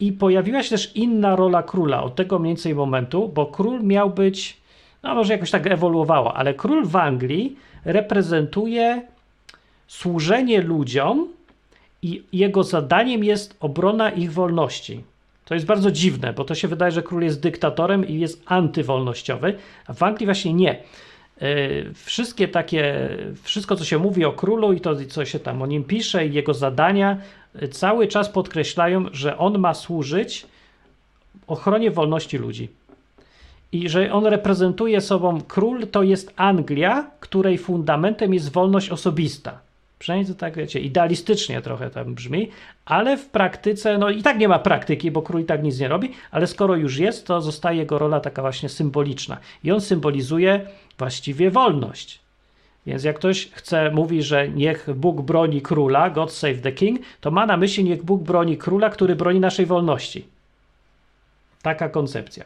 I 0.00 0.12
pojawiła 0.12 0.62
się 0.62 0.70
też 0.70 0.96
inna 0.96 1.36
rola 1.36 1.62
króla 1.62 2.02
od 2.02 2.14
tego 2.14 2.38
mniej 2.38 2.50
więcej 2.54 2.74
momentu, 2.74 3.28
bo 3.28 3.46
król 3.46 3.82
miał 3.82 4.10
być, 4.10 4.56
no 5.02 5.14
może 5.14 5.32
jakoś 5.32 5.50
tak 5.50 5.66
ewoluowało, 5.66 6.36
ale 6.36 6.54
król 6.54 6.84
w 6.84 6.96
Anglii 6.96 7.56
reprezentuje 7.84 9.02
służenie 9.86 10.62
ludziom 10.62 11.28
i 12.02 12.22
jego 12.32 12.64
zadaniem 12.64 13.24
jest 13.24 13.56
obrona 13.60 14.10
ich 14.10 14.32
wolności. 14.32 15.04
To 15.44 15.54
jest 15.54 15.66
bardzo 15.66 15.90
dziwne, 15.90 16.32
bo 16.32 16.44
to 16.44 16.54
się 16.54 16.68
wydaje, 16.68 16.92
że 16.92 17.02
król 17.02 17.22
jest 17.22 17.40
dyktatorem 17.40 18.08
i 18.08 18.20
jest 18.20 18.42
antywolnościowy, 18.46 19.54
a 19.86 19.92
w 19.92 20.02
Anglii 20.02 20.26
właśnie 20.26 20.54
nie. 20.54 20.82
Yy, 21.40 21.94
Wszystkie 21.94 22.48
takie, 22.48 23.08
wszystko 23.42 23.76
co 23.76 23.84
się 23.84 23.98
mówi 23.98 24.24
o 24.24 24.32
królu 24.32 24.72
i 24.72 24.80
to, 24.80 24.96
co 25.08 25.24
się 25.24 25.38
tam 25.38 25.62
o 25.62 25.66
nim 25.66 25.84
pisze 25.84 26.26
i 26.26 26.32
jego 26.32 26.54
zadania, 26.54 27.18
yy, 27.54 27.68
cały 27.68 28.08
czas 28.08 28.28
podkreślają, 28.28 29.06
że 29.12 29.38
on 29.38 29.58
ma 29.58 29.74
służyć 29.74 30.46
ochronie 31.46 31.90
wolności 31.90 32.38
ludzi. 32.38 32.68
I 33.72 33.88
że 33.88 34.12
on 34.12 34.26
reprezentuje 34.26 35.00
sobą 35.00 35.40
król, 35.48 35.86
to 35.86 36.02
jest 36.02 36.32
Anglia, 36.36 37.10
której 37.20 37.58
fundamentem 37.58 38.34
jest 38.34 38.52
wolność 38.52 38.90
osobista. 38.90 39.69
Przynajmniej 40.00 40.34
to 40.34 40.40
tak, 40.40 40.56
wiecie, 40.56 40.80
idealistycznie 40.80 41.62
trochę 41.62 41.90
tam 41.90 42.14
brzmi, 42.14 42.50
ale 42.84 43.16
w 43.16 43.28
praktyce, 43.28 43.98
no 43.98 44.10
i 44.10 44.22
tak 44.22 44.38
nie 44.38 44.48
ma 44.48 44.58
praktyki, 44.58 45.10
bo 45.10 45.22
król 45.22 45.40
i 45.40 45.44
tak 45.44 45.62
nic 45.62 45.80
nie 45.80 45.88
robi, 45.88 46.12
ale 46.30 46.46
skoro 46.46 46.76
już 46.76 46.98
jest, 46.98 47.26
to 47.26 47.40
zostaje 47.40 47.78
jego 47.78 47.98
rola 47.98 48.20
taka 48.20 48.42
właśnie 48.42 48.68
symboliczna. 48.68 49.38
I 49.64 49.72
on 49.72 49.80
symbolizuje 49.80 50.66
właściwie 50.98 51.50
wolność. 51.50 52.20
Więc 52.86 53.04
jak 53.04 53.16
ktoś 53.16 53.50
chce, 53.50 53.90
mówi, 53.90 54.22
że 54.22 54.48
niech 54.48 54.88
Bóg 54.94 55.22
broni 55.22 55.62
króla, 55.62 56.10
God 56.10 56.32
save 56.32 56.60
the 56.60 56.72
king, 56.72 57.00
to 57.20 57.30
ma 57.30 57.46
na 57.46 57.56
myśli 57.56 57.84
niech 57.84 58.02
Bóg 58.02 58.22
broni 58.22 58.56
króla, 58.56 58.90
który 58.90 59.16
broni 59.16 59.40
naszej 59.40 59.66
wolności. 59.66 60.26
Taka 61.62 61.88
koncepcja. 61.88 62.44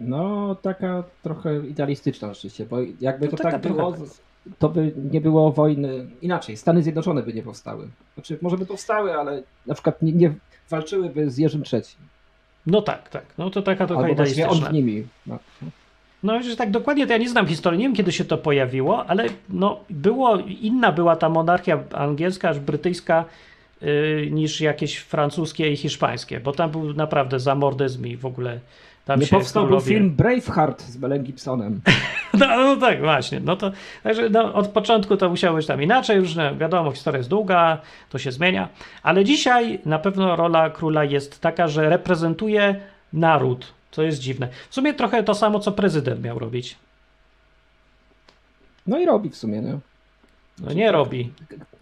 No, 0.00 0.54
taka 0.54 1.04
trochę 1.22 1.66
idealistyczna 1.66 2.30
oczywiście, 2.30 2.66
bo 2.66 2.76
jakby 3.00 3.26
No 3.26 3.30
to 3.30 3.36
tak 3.36 3.60
było, 3.60 3.92
trochę. 3.92 4.10
To 4.58 4.68
by 4.68 4.92
nie 5.12 5.20
było 5.20 5.52
wojny 5.52 6.06
inaczej. 6.22 6.56
Stany 6.56 6.82
Zjednoczone 6.82 7.22
by 7.22 7.32
nie 7.32 7.42
powstały. 7.42 7.88
Znaczy, 8.14 8.38
może 8.42 8.58
by 8.58 8.66
powstały, 8.66 9.14
ale 9.14 9.42
na 9.66 9.74
przykład 9.74 10.02
nie, 10.02 10.12
nie 10.12 10.34
walczyłyby 10.70 11.30
z 11.30 11.38
Jerzym 11.38 11.62
III. 11.72 11.82
No 12.66 12.82
tak, 12.82 13.08
tak. 13.08 13.24
No 13.38 13.50
to 13.50 13.62
taka 13.62 13.86
trochę 13.86 14.02
Albo 14.02 14.14
właściwie 14.14 14.48
on 14.48 14.58
z 14.58 14.72
nimi. 14.72 15.06
No. 15.26 15.38
No, 16.22 16.42
że 16.42 16.56
tak 16.56 16.70
dokładnie 16.70 17.06
to 17.06 17.12
ja 17.12 17.18
nie 17.18 17.28
znam 17.28 17.46
historii, 17.46 17.78
nie 17.78 17.84
wiem 17.84 17.96
kiedy 17.96 18.12
się 18.12 18.24
to 18.24 18.38
pojawiło, 18.38 19.06
ale 19.06 19.26
no 19.48 19.80
było, 19.90 20.38
inna 20.38 20.92
była 20.92 21.16
ta 21.16 21.28
monarchia 21.28 21.82
angielska, 21.92 22.48
aż 22.48 22.60
brytyjska 22.60 23.24
yy, 23.80 24.28
niż 24.30 24.60
jakieś 24.60 24.96
francuskie 24.96 25.72
i 25.72 25.76
hiszpańskie, 25.76 26.40
bo 26.40 26.52
tam 26.52 26.70
był 26.70 26.94
naprawdę 26.94 27.40
zamordyzm 27.40 28.06
i 28.06 28.16
w 28.16 28.26
ogóle 28.26 28.60
tam 29.04 29.20
Nie 29.20 29.26
powstał 29.26 29.66
był 29.66 29.80
film 29.80 30.10
Braveheart 30.10 30.82
z 30.82 30.96
Melem 30.98 31.22
Gibsonem. 31.22 31.80
No, 32.38 32.46
no 32.46 32.76
tak, 32.76 33.00
właśnie. 33.00 33.40
No 33.40 33.56
to, 33.56 33.72
także 34.02 34.30
no, 34.30 34.54
od 34.54 34.68
początku 34.68 35.16
to 35.16 35.28
musiało 35.28 35.56
być 35.56 35.66
tam 35.66 35.82
inaczej, 35.82 36.16
już 36.16 36.34
no, 36.34 36.56
wiadomo, 36.56 36.90
historia 36.90 37.18
jest 37.18 37.30
długa, 37.30 37.78
to 38.10 38.18
się 38.18 38.32
zmienia, 38.32 38.68
ale 39.02 39.24
dzisiaj 39.24 39.78
na 39.86 39.98
pewno 39.98 40.36
rola 40.36 40.70
króla 40.70 41.04
jest 41.04 41.40
taka, 41.40 41.68
że 41.68 41.88
reprezentuje 41.88 42.80
naród, 43.12 43.72
co 43.90 44.02
jest 44.02 44.18
dziwne. 44.18 44.48
W 44.70 44.74
sumie 44.74 44.94
trochę 44.94 45.22
to 45.22 45.34
samo, 45.34 45.60
co 45.60 45.72
prezydent 45.72 46.22
miał 46.24 46.38
robić. 46.38 46.76
No 48.86 48.98
i 48.98 49.06
robi 49.06 49.30
w 49.30 49.36
sumie, 49.36 49.60
nie? 49.60 49.78
No 50.58 50.72
nie 50.72 50.92
robi. 50.92 51.32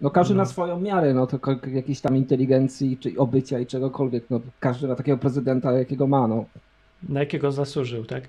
No 0.01 0.11
każdy 0.11 0.35
No. 0.35 0.39
na 0.39 0.47
swoją 0.47 0.81
miarę, 0.81 1.15
no 1.15 1.27
to 1.27 1.39
jakiejś 1.67 2.01
tam 2.01 2.17
inteligencji, 2.17 2.99
czy 2.99 3.13
obycia 3.19 3.59
i 3.59 3.67
czegokolwiek, 3.67 4.25
no 4.31 4.41
każdy 4.61 4.89
na 4.89 4.95
takiego 4.97 5.19
prezydenta, 5.19 5.73
jakiego 5.73 6.07
ma, 6.07 6.29
no. 6.29 6.45
Na 7.09 7.21
jakiego 7.21 7.53
zasłużył, 7.53 8.05
tak? 8.05 8.23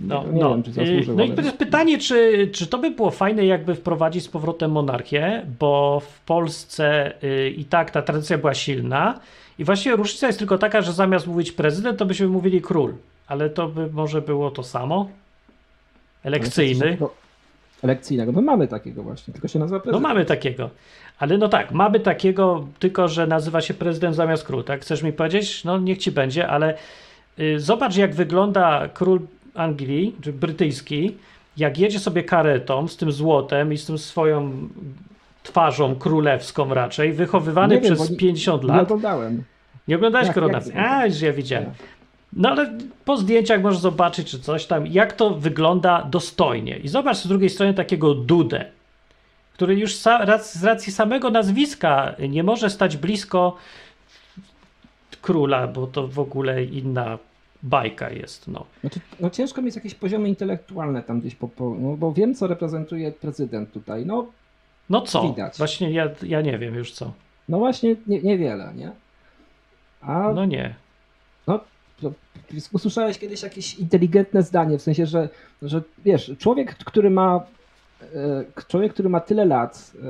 No, 0.00 0.24
nie 0.32 0.40
no. 0.40 0.50
wiem, 0.50 0.62
czy 0.62 0.72
zasłużył, 0.72 1.16
no 1.16 1.24
i 1.24 1.32
to 1.32 1.42
jest 1.42 1.56
pytanie, 1.56 1.98
czy, 1.98 2.48
czy 2.52 2.66
to 2.66 2.78
by 2.78 2.90
było 2.90 3.10
fajne, 3.10 3.46
jakby 3.46 3.74
wprowadzić 3.74 4.24
z 4.24 4.28
powrotem 4.28 4.70
monarchię, 4.70 5.46
bo 5.58 6.00
w 6.00 6.20
Polsce 6.20 7.12
y, 7.24 7.50
i 7.50 7.64
tak 7.64 7.90
ta 7.90 8.02
tradycja 8.02 8.38
była 8.38 8.54
silna 8.54 9.20
i 9.58 9.64
właściwie 9.64 9.96
różnica 9.96 10.26
jest 10.26 10.38
tylko 10.38 10.58
taka, 10.58 10.82
że 10.82 10.92
zamiast 10.92 11.26
mówić 11.26 11.52
prezydent, 11.52 11.98
to 11.98 12.06
byśmy 12.06 12.28
mówili 12.28 12.60
król, 12.62 12.94
ale 13.26 13.50
to 13.50 13.68
by 13.68 13.92
może 13.92 14.22
było 14.22 14.50
to 14.50 14.62
samo? 14.62 15.08
Elekcyjny? 16.24 16.96
No, 17.00 17.10
elekcyjnego, 17.82 18.32
no 18.32 18.40
mamy 18.42 18.68
takiego 18.68 19.02
właśnie, 19.02 19.32
tylko 19.32 19.48
się 19.48 19.58
nazywa 19.58 19.76
No 19.76 19.82
prezydent. 19.82 20.02
mamy 20.02 20.24
takiego. 20.24 20.70
Ale 21.18 21.38
no 21.38 21.48
tak, 21.48 21.72
mamy 21.72 22.00
takiego, 22.00 22.66
tylko 22.78 23.08
że 23.08 23.26
nazywa 23.26 23.60
się 23.60 23.74
prezydent 23.74 24.16
zamiast 24.16 24.44
król, 24.44 24.64
tak? 24.64 24.80
Chcesz 24.80 25.02
mi 25.02 25.12
powiedzieć? 25.12 25.64
No 25.64 25.78
niech 25.78 25.98
ci 25.98 26.12
będzie, 26.12 26.48
ale 26.48 26.74
zobacz 27.56 27.96
jak 27.96 28.14
wygląda 28.14 28.88
król 28.94 29.20
Anglii, 29.54 30.16
czy 30.20 30.32
brytyjski, 30.32 31.14
jak 31.56 31.78
jedzie 31.78 31.98
sobie 32.00 32.22
karetą 32.22 32.88
z 32.88 32.96
tym 32.96 33.12
złotem 33.12 33.72
i 33.72 33.78
z 33.78 33.86
tym 33.86 33.98
swoją 33.98 34.68
twarzą 35.42 35.94
królewską 35.96 36.74
raczej, 36.74 37.12
wychowywany 37.12 37.74
Nie 37.74 37.80
wiem, 37.80 37.94
przez 37.94 38.10
nie- 38.10 38.16
50 38.16 38.62
Nie 38.62 38.68
lat. 38.68 38.82
oglądałem. 38.82 39.44
Nie 39.88 39.96
oglądałeś 39.96 40.26
Jak- 40.26 40.34
koronacji? 40.34 40.72
jak- 40.74 40.86
A, 40.92 41.06
już 41.06 41.20
ja 41.20 41.32
widziałem. 41.32 41.70
No 42.32 42.50
ale 42.50 42.78
po 43.04 43.16
zdjęciach 43.16 43.62
możesz 43.62 43.80
zobaczyć, 43.80 44.30
czy 44.30 44.40
coś 44.40 44.66
tam, 44.66 44.86
jak 44.86 45.12
to 45.12 45.30
wygląda 45.30 46.02
dostojnie. 46.10 46.76
I 46.76 46.88
zobacz 46.88 47.16
z 47.16 47.26
drugiej 47.28 47.50
strony 47.50 47.74
takiego 47.74 48.14
Dudę, 48.14 48.64
który 49.54 49.74
już 49.74 49.94
z 49.96 50.64
racji 50.64 50.92
samego 50.92 51.30
nazwiska 51.30 52.14
nie 52.28 52.42
może 52.42 52.70
stać 52.70 52.96
blisko 52.96 53.56
króla, 55.22 55.66
bo 55.66 55.86
to 55.86 56.08
w 56.08 56.18
ogóle 56.18 56.64
inna 56.64 57.18
bajka 57.62 58.10
jest. 58.10 58.48
No. 58.48 58.66
Znaczy, 58.80 59.00
no 59.20 59.30
ciężko 59.30 59.62
mieć 59.62 59.74
jakieś 59.76 59.94
poziomy 59.94 60.28
intelektualne 60.28 61.02
tam 61.02 61.20
gdzieś, 61.20 61.34
po, 61.34 61.48
po, 61.48 61.76
no, 61.78 61.96
bo 61.96 62.12
wiem, 62.12 62.34
co 62.34 62.46
reprezentuje 62.46 63.12
prezydent 63.12 63.72
tutaj. 63.72 64.06
No, 64.06 64.26
no 64.90 65.00
co? 65.00 65.22
Widać. 65.28 65.58
Właśnie 65.58 65.90
ja, 65.90 66.08
ja 66.22 66.40
nie 66.40 66.58
wiem 66.58 66.74
już 66.74 66.92
co. 66.92 67.12
no 67.48 67.58
właśnie 67.58 67.96
nie, 68.06 68.22
niewiele, 68.22 68.72
nie? 68.74 68.92
A 70.00 70.32
No 70.32 70.44
nie. 70.44 70.74
to, 71.46 71.64
usłyszałeś 72.72 73.18
kiedyś 73.18 73.42
jakieś 73.42 73.74
inteligentne 73.74 74.42
zdanie, 74.42 74.78
w 74.78 74.82
sensie, 74.82 75.06
że, 75.06 75.28
że 75.62 75.82
wiesz, 76.04 76.32
człowiek, 76.38 76.74
który 76.74 77.10
ma 77.10 77.40
e, 78.02 78.44
człowiek, 78.68 78.92
który 78.94 79.08
ma 79.08 79.20
tyle 79.20 79.44
lat 79.44 79.92
e, 79.94 80.02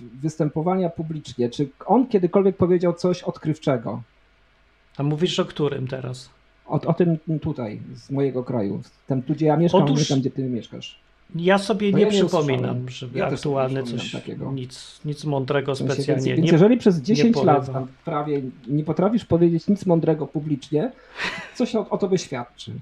występowania 0.00 0.90
publicznie, 0.90 1.50
czy 1.50 1.68
on 1.86 2.06
kiedykolwiek 2.06 2.56
powiedział 2.56 2.92
coś 2.94 3.22
odkrywczego? 3.22 4.02
A 4.96 5.02
mówisz 5.02 5.38
o 5.40 5.44
którym 5.44 5.88
teraz? 5.88 6.30
O, 6.66 6.80
o 6.80 6.94
tym 6.94 7.18
tutaj, 7.42 7.80
z 7.94 8.10
mojego 8.10 8.44
kraju, 8.44 8.82
tam 9.06 9.22
tu, 9.22 9.32
gdzie 9.34 9.46
ja 9.46 9.56
mieszkam, 9.56 9.82
Otóż- 9.82 9.98
nie 10.00 10.06
tam, 10.06 10.20
gdzie 10.20 10.30
ty 10.30 10.42
mieszkasz. 10.42 10.98
Ja 11.34 11.58
sobie 11.58 11.90
No 11.92 11.98
nie 11.98 12.04
ja 12.04 12.10
przypominam, 12.10 12.88
żeby 12.90 13.18
Ja 13.18 13.26
aktualnie 13.26 13.82
coś, 13.82 14.12
takiego. 14.12 14.52
nic, 14.52 15.00
nic 15.04 15.24
mądrego 15.24 15.74
W 15.74 15.78
sensie, 15.78 15.94
specjalnie. 15.94 16.22
Więc, 16.24 16.36
więc 16.36 16.46
nie, 16.46 16.52
jeżeli 16.52 16.76
przez 16.76 17.00
10 17.00 17.42
lat 17.42 17.72
tam 17.72 17.86
prawie 18.04 18.42
nie 18.66 18.84
potrafisz 18.84 19.24
powiedzieć 19.24 19.68
nic 19.68 19.86
mądrego 19.86 20.26
publicznie, 20.26 20.92
coś 21.54 21.74
o, 21.74 21.90
o 21.90 21.98
tobie 21.98 22.18
świadczy. 22.18 22.72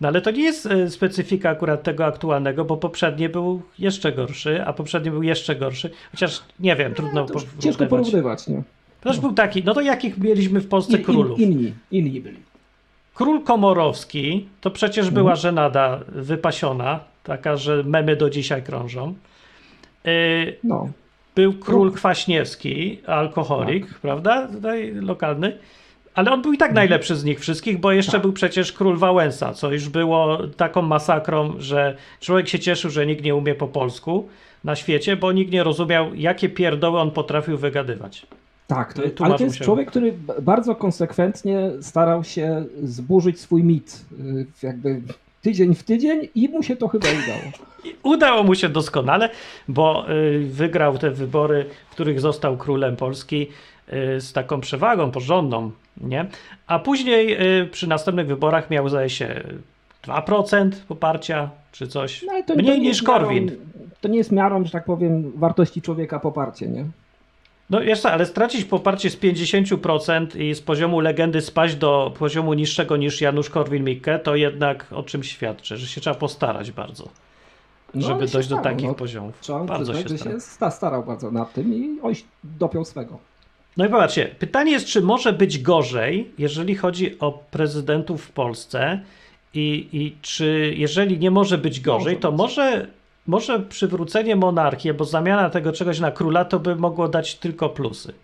No 0.00 0.08
ale 0.08 0.20
to 0.20 0.30
nie 0.30 0.42
jest 0.42 0.66
e, 0.66 0.90
specyfika 0.90 1.50
akurat 1.50 1.82
tego 1.82 2.06
aktualnego, 2.06 2.64
bo 2.64 2.76
poprzedni 2.76 3.28
był 3.28 3.62
jeszcze 3.78 4.12
gorszy, 4.12 4.64
a 4.64 4.72
poprzedni 4.72 5.10
był 5.10 5.22
jeszcze 5.22 5.56
gorszy. 5.56 5.90
Chociaż 6.10 6.42
nie 6.60 6.76
wiem, 6.76 6.94
trudno 6.94 7.26
No, 7.34 7.40
ciężko 7.58 7.86
porównywać. 7.86 8.48
Nie? 8.48 8.62
To 9.00 9.08
też 9.10 9.20
był 9.20 9.32
taki, 9.32 9.64
no 9.64 9.74
to 9.74 9.80
jakich 9.80 10.18
mieliśmy 10.18 10.60
w 10.60 10.68
Polsce 10.68 10.96
In, 10.96 11.04
królów? 11.04 11.38
in, 11.40 11.52
inni, 11.52 11.72
inni 11.90 12.20
byli. 12.20 12.36
Król 13.14 13.42
Komorowski 13.42 14.48
to 14.60 14.70
przecież 14.70 15.06
Mhm. 15.06 15.14
była 15.14 15.36
żenada 15.36 16.00
wypasiona, 16.08 17.00
taka, 17.22 17.56
że 17.56 17.82
memy 17.86 18.16
do 18.16 18.30
dzisiaj 18.30 18.62
krążą. 18.62 19.14
Y, 20.06 20.56
No. 20.64 20.88
Był 21.34 21.52
król 21.52 21.92
Kwaśniewski, 21.92 23.00
alkoholik, 23.06 23.88
Tak. 23.88 23.98
prawda? 23.98 24.48
Tutaj 24.52 24.92
lokalny. 24.94 25.58
Ale 26.14 26.30
on 26.32 26.42
był 26.42 26.52
i 26.52 26.58
tak 26.58 26.72
najlepszy 26.72 27.16
z 27.16 27.24
nich 27.24 27.40
wszystkich, 27.40 27.80
bo 27.80 27.92
jeszcze 27.92 28.12
Tak. 28.12 28.22
był 28.22 28.32
przecież 28.32 28.72
król 28.72 28.96
Wałęsa, 28.96 29.54
co 29.54 29.72
już 29.72 29.88
było 29.88 30.38
taką 30.56 30.82
masakrą, 30.82 31.54
że 31.58 31.96
człowiek 32.20 32.48
się 32.48 32.58
cieszył, 32.58 32.90
że 32.90 33.06
nikt 33.06 33.24
nie 33.24 33.34
umie 33.34 33.54
po 33.54 33.68
polsku 33.68 34.28
na 34.64 34.76
świecie, 34.76 35.16
bo 35.16 35.32
nikt 35.32 35.52
nie 35.52 35.64
rozumiał, 35.64 36.14
jakie 36.14 36.48
pierdoły 36.48 37.00
on 37.00 37.10
potrafił 37.10 37.58
wygadywać. 37.58 38.26
Tak, 38.74 38.92
to, 38.94 39.02
No 39.20 39.26
ale 39.26 39.38
to 39.38 39.44
jest 39.44 39.56
się. 39.56 39.64
człowiek, 39.64 39.90
który 39.90 40.14
bardzo 40.42 40.74
konsekwentnie 40.76 41.70
starał 41.80 42.24
się 42.24 42.64
zburzyć 42.82 43.40
swój 43.40 43.64
mit. 43.64 44.04
y, 44.20 44.46
Jakby 44.62 45.00
tydzień 45.42 45.74
w 45.74 45.82
tydzień 45.82 46.28
i 46.34 46.48
mu 46.48 46.62
się 46.62 46.76
to 46.76 46.88
chyba 46.88 47.06
udało. 47.08 47.52
Udało 48.14 48.42
mu 48.42 48.54
się 48.54 48.68
doskonale, 48.68 49.30
bo 49.68 50.10
y, 50.10 50.46
wygrał 50.50 50.98
te 50.98 51.10
wybory, 51.10 51.66
w 51.90 51.92
których 51.94 52.20
został 52.20 52.56
królem 52.56 52.96
Polski 52.96 53.46
y, 54.16 54.20
z 54.20 54.32
taką 54.32 54.60
przewagą 54.60 55.10
porządną, 55.10 55.70
nie? 56.00 56.26
A 56.66 56.78
później 56.78 57.38
przy 57.70 57.88
następnych 57.88 58.26
wyborach 58.26 58.70
miał, 58.70 58.88
zdaje 58.88 59.10
się, 59.10 59.42
2% 60.06 60.70
poparcia 60.88 61.50
czy 61.72 61.86
coś. 61.88 62.22
No, 62.26 62.32
to, 62.46 62.54
Mniej 62.54 62.76
to 62.76 62.82
niż 62.82 63.02
miarą- 63.02 63.06
Korwin. 63.06 63.50
To 64.00 64.08
nie 64.08 64.18
jest 64.18 64.32
miarą, 64.32 64.64
że 64.64 64.70
tak 64.70 64.84
powiem, 64.84 65.32
wartości 65.36 65.82
człowieka 65.82 66.20
poparcie, 66.20 66.68
nie? 66.68 66.84
No 67.70 67.80
jeszcze, 67.80 68.12
ale 68.12 68.26
stracić 68.26 68.64
poparcie 68.64 69.10
z 69.10 69.16
50% 69.16 70.40
i 70.40 70.54
z 70.54 70.60
poziomu 70.60 71.00
legendy 71.00 71.40
spaść 71.40 71.74
do 71.76 72.14
poziomu 72.18 72.54
niższego 72.54 72.96
niż 72.96 73.20
Janusz 73.20 73.50
Korwin-Mikke, 73.50 74.18
to 74.18 74.36
jednak 74.36 74.86
o 74.92 75.02
czymś 75.02 75.30
świadczy, 75.30 75.76
że 75.76 75.86
się 75.86 76.00
trzeba 76.00 76.16
postarać 76.16 76.70
bardzo, 76.72 77.08
No, 77.94 78.06
żeby 78.08 78.18
dojść 78.26 78.48
do 78.48 78.56
starał, 78.56 78.64
takich 78.64 78.88
no. 78.88 78.94
poziomów. 78.94 79.40
Trzeba 79.40 79.64
Bardzo 79.64 79.92
przyznać, 79.92 80.10
się 80.10 80.14
że 80.14 80.18
starał. 80.18 80.38
się 80.40 80.46
sta- 80.46 80.70
starał 80.70 81.04
bardzo 81.04 81.30
nad 81.30 81.52
tym 81.52 81.74
i 81.74 81.98
oj, 82.02 82.14
dopiął 82.44 82.84
swego. 82.84 83.18
No 83.76 83.86
i 83.86 83.88
popatrzcie, 83.88 84.24
pytanie 84.38 84.72
jest, 84.72 84.86
czy 84.86 85.00
może 85.02 85.32
być 85.32 85.58
gorzej, 85.58 86.30
jeżeli 86.38 86.74
chodzi 86.74 87.18
o 87.18 87.32
prezydentów 87.50 88.24
w 88.24 88.30
Polsce 88.30 89.00
i, 89.54 89.88
i 89.92 90.16
czy 90.22 90.74
jeżeli 90.76 91.18
nie 91.18 91.30
może 91.30 91.58
być 91.58 91.80
gorzej, 91.80 92.14
Może 92.14 92.20
to 92.20 92.32
być. 92.32 92.38
może, 92.38 92.86
może 93.26 93.60
przywrócenie 93.60 94.36
monarchii, 94.36 94.94
bo 94.94 95.04
zamiana 95.04 95.50
tego 95.50 95.72
czegoś 95.72 96.00
na 96.00 96.10
króla 96.10 96.44
to 96.44 96.60
by 96.60 96.76
mogło 96.76 97.08
dać 97.08 97.34
tylko 97.34 97.68
plusy. 97.68 98.14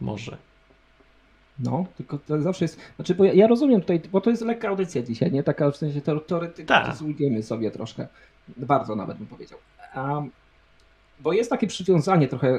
Może. 0.00 0.36
No, 1.58 1.84
tylko 1.96 2.18
to 2.18 2.42
zawsze 2.42 2.64
jest. 2.64 2.78
Znaczy, 2.96 3.14
bo 3.14 3.24
ja, 3.24 3.32
ja 3.32 3.46
rozumiem 3.46 3.80
tutaj, 3.80 4.00
bo 4.12 4.20
to 4.20 4.30
jest 4.30 4.42
lekka 4.42 4.68
audycja 4.68 5.02
dzisiaj, 5.02 5.32
nie? 5.32 5.42
Taka 5.42 5.70
w 5.70 5.76
sensie 5.76 6.00
teoretyzujemy 6.26 7.42
sobie 7.42 7.70
troszkę. 7.70 8.06
Bardzo 8.56 8.96
nawet 8.96 9.18
bym 9.18 9.26
powiedział. 9.26 9.58
A, 9.94 10.22
bo 11.20 11.32
jest 11.32 11.50
takie 11.50 11.66
przywiązanie 11.66 12.28
trochę 12.28 12.58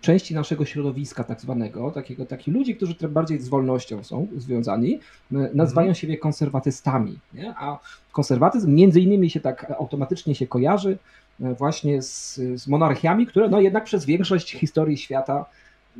części 0.00 0.34
naszego 0.34 0.64
środowiska 0.64 1.24
tak 1.24 1.40
zwanego, 1.40 1.90
takiego, 1.90 2.26
takich 2.26 2.54
ludzi, 2.54 2.76
którzy 2.76 2.94
bardziej 3.08 3.40
z 3.40 3.48
wolnością 3.48 4.04
są 4.04 4.26
związani, 4.36 5.00
m, 5.32 5.48
nazywają 5.54 5.94
siebie 5.94 6.18
konserwatystami, 6.18 7.18
nie? 7.34 7.54
a 7.56 7.78
konserwatyzm 8.12 8.74
między 8.74 9.00
innymi 9.00 9.30
się 9.30 9.40
tak 9.40 9.72
automatycznie 9.78 10.34
się 10.34 10.46
kojarzy 10.46 10.98
e, 11.40 11.54
właśnie 11.54 12.02
z, 12.02 12.34
z 12.34 12.68
monarchiami, 12.68 13.26
które 13.26 13.48
no 13.48 13.60
jednak 13.60 13.84
przez 13.84 14.04
większość 14.04 14.52
historii 14.52 14.96
świata 14.96 15.44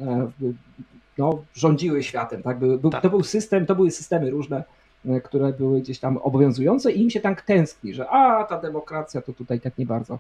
e, 0.01 0.31
no, 1.19 1.45
rządziły 1.55 2.03
światem. 2.03 2.43
Tak? 2.43 2.59
Były, 2.59 2.79
był, 2.79 2.91
Tak. 2.91 3.03
To 3.03 3.11
był 3.11 3.23
system, 3.23 3.67
to 3.67 3.75
były 3.75 3.91
systemy 3.91 4.31
różne 4.31 4.65
e, 5.07 5.21
które 5.21 5.53
były 5.53 5.81
gdzieś 5.81 5.99
tam 5.99 6.17
obowiązujące 6.17 6.93
i 6.93 7.03
im 7.03 7.11
się 7.11 7.21
tak 7.21 7.43
tęskni, 7.43 7.95
że 7.95 8.09
a 8.09 8.45
ta 8.45 8.61
demokracja 8.61 9.23
to 9.23 9.33
tutaj 9.33 9.61
tak 9.61 9.79
nie 9.79 9.87
bardzo. 9.87 10.19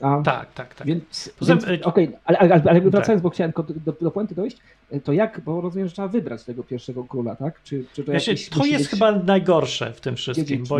A, 0.00 0.22
tak, 0.22 0.52
tak, 0.54 0.74
tak. 0.74 0.86
Więc, 0.86 1.30
więc 1.42 1.64
okej, 1.64 1.82
okay, 1.82 2.12
ale, 2.24 2.38
ale, 2.38 2.62
ale, 2.68 2.80
wracając, 2.80 3.06
tak. 3.06 3.20
bo 3.20 3.30
chciałem 3.30 3.52
do, 3.84 3.92
do, 4.00 4.10
puenty 4.10 4.34
dojść, 4.34 4.56
to 5.04 5.12
jak, 5.12 5.40
bo 5.40 5.60
rozumiem, 5.60 5.88
że 5.88 5.94
trzeba 5.94 6.08
wybrać 6.08 6.44
tego 6.44 6.64
pierwszego 6.64 7.04
króla, 7.04 7.36
tak? 7.36 7.62
Czy, 7.64 7.84
czy 7.92 8.04
to, 8.04 8.12
jakiś, 8.12 8.48
to 8.48 8.64
jest 8.64 8.84
być... 8.84 8.90
chyba 8.90 9.12
najgorsze 9.12 9.92
w 9.92 10.00
tym 10.00 10.16
wszystkim, 10.16 10.64
bo 10.68 10.78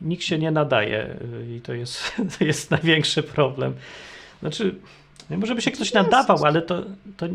nikt 0.00 0.22
się 0.22 0.38
nie 0.38 0.50
nadaje 0.50 1.16
i 1.56 1.60
to 1.60 1.74
jest, 1.74 2.12
to 2.38 2.44
jest 2.44 2.70
największy 2.70 3.22
problem. 3.22 3.74
Znaczy, 4.40 4.74
może 5.30 5.54
by 5.54 5.62
się 5.62 5.70
ktoś 5.70 5.92
nadawał, 5.92 6.44
ale 6.44 6.62
to, 6.62 6.82
to, 7.16 7.26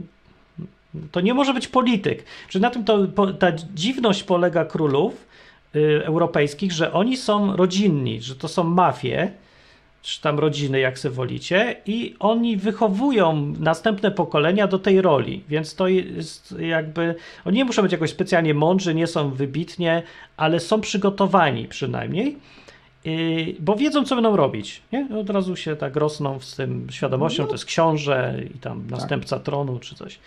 to 1.12 1.22
nie 1.22 1.34
może 1.34 1.54
być 1.54 1.68
polityk. 1.68 2.24
Czy 2.50 2.60
na 2.60 2.70
tym 2.70 2.84
to, 2.84 3.08
ta 3.34 3.52
dziwność 3.52 4.24
polega 4.24 4.66
królów 4.66 5.26
europejskich, 6.04 6.72
że 6.72 6.94
oni 6.94 7.18
są 7.18 7.56
rodzinni, 7.56 8.22
że 8.22 8.36
to 8.36 8.48
są 8.48 8.64
mafie, 8.64 9.32
czy 10.04 10.22
tam 10.22 10.40
rodziny, 10.40 10.80
jak 10.80 11.00
se 11.00 11.10
wolicie, 11.10 11.76
i 11.86 12.16
oni 12.20 12.58
wychowują 12.58 13.54
następne 13.60 14.12
pokolenia 14.12 14.68
do 14.68 14.80
tej 14.80 15.02
roli, 15.02 15.44
więc 15.50 15.76
to 15.76 15.88
jest 15.88 16.56
jakby, 16.60 17.16
oni 17.46 17.58
nie 17.58 17.66
muszą 17.66 17.82
być 17.82 17.92
jakoś 17.92 18.10
specjalnie 18.10 18.54
mądrzy, 18.54 18.96
nie 18.96 19.08
są 19.08 19.32
wybitnie, 19.32 20.04
ale 20.38 20.60
są 20.60 20.82
przygotowani 20.82 21.68
przynajmniej, 21.68 22.38
yy, 23.06 23.14
bo 23.60 23.76
wiedzą, 23.76 24.04
co 24.04 24.16
będą 24.16 24.36
robić, 24.36 24.82
nie? 24.92 25.08
Od 25.20 25.30
razu 25.30 25.56
się 25.56 25.76
tak 25.76 25.96
rosną 25.96 26.40
z 26.40 26.56
tym 26.56 26.88
świadomością, 26.92 27.44
no. 27.44 27.48
to 27.48 27.54
jest 27.54 27.66
książę 27.66 28.36
i 28.56 28.60
tam 28.60 28.82
tak. 28.82 28.92
następca 28.92 29.36
tak. 29.36 29.46
tronu, 29.46 29.80
czy 29.80 29.96
coś. 29.96 30.20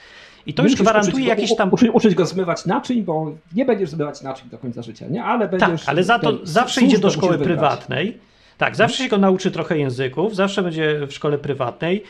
I 0.47 0.55
to 0.55 0.63
nie 0.63 0.69
już 0.69 0.81
gwarantuje 0.81 1.27
jakiś 1.27 1.57
tam. 1.57 1.73
Uczyć, 1.73 1.91
uczyć 1.93 2.15
go 2.15 2.27
zmywać 2.27 2.67
naczyń, 2.67 3.03
bo 3.03 3.33
nie 3.55 3.65
będziesz 3.65 3.91
zmywać 3.91 4.23
naczyń 4.23 4.49
do 4.51 4.59
końca 4.59 4.83
życia, 4.83 5.07
nie? 5.11 5.25
Ale 5.25 5.49
będziesz. 5.49 5.81
Tak, 5.81 5.89
ale 5.89 6.05
za 6.05 6.19
to 6.19 6.39
zawsze 6.43 6.81
idzie 6.81 6.99
do 6.99 7.11
szkoły 7.11 7.39
prywatnej 7.39 8.19
tak, 8.59 8.77
zawsze 8.77 9.03
się 9.03 9.09
go 9.09 9.19
nauczy 9.19 9.51
trochę 9.51 9.79
języków, 9.79 10.37
zawsze 10.37 10.63
będzie 10.63 11.07
w 11.07 11.13
szkole 11.13 11.39
prywatnej. 11.39 12.03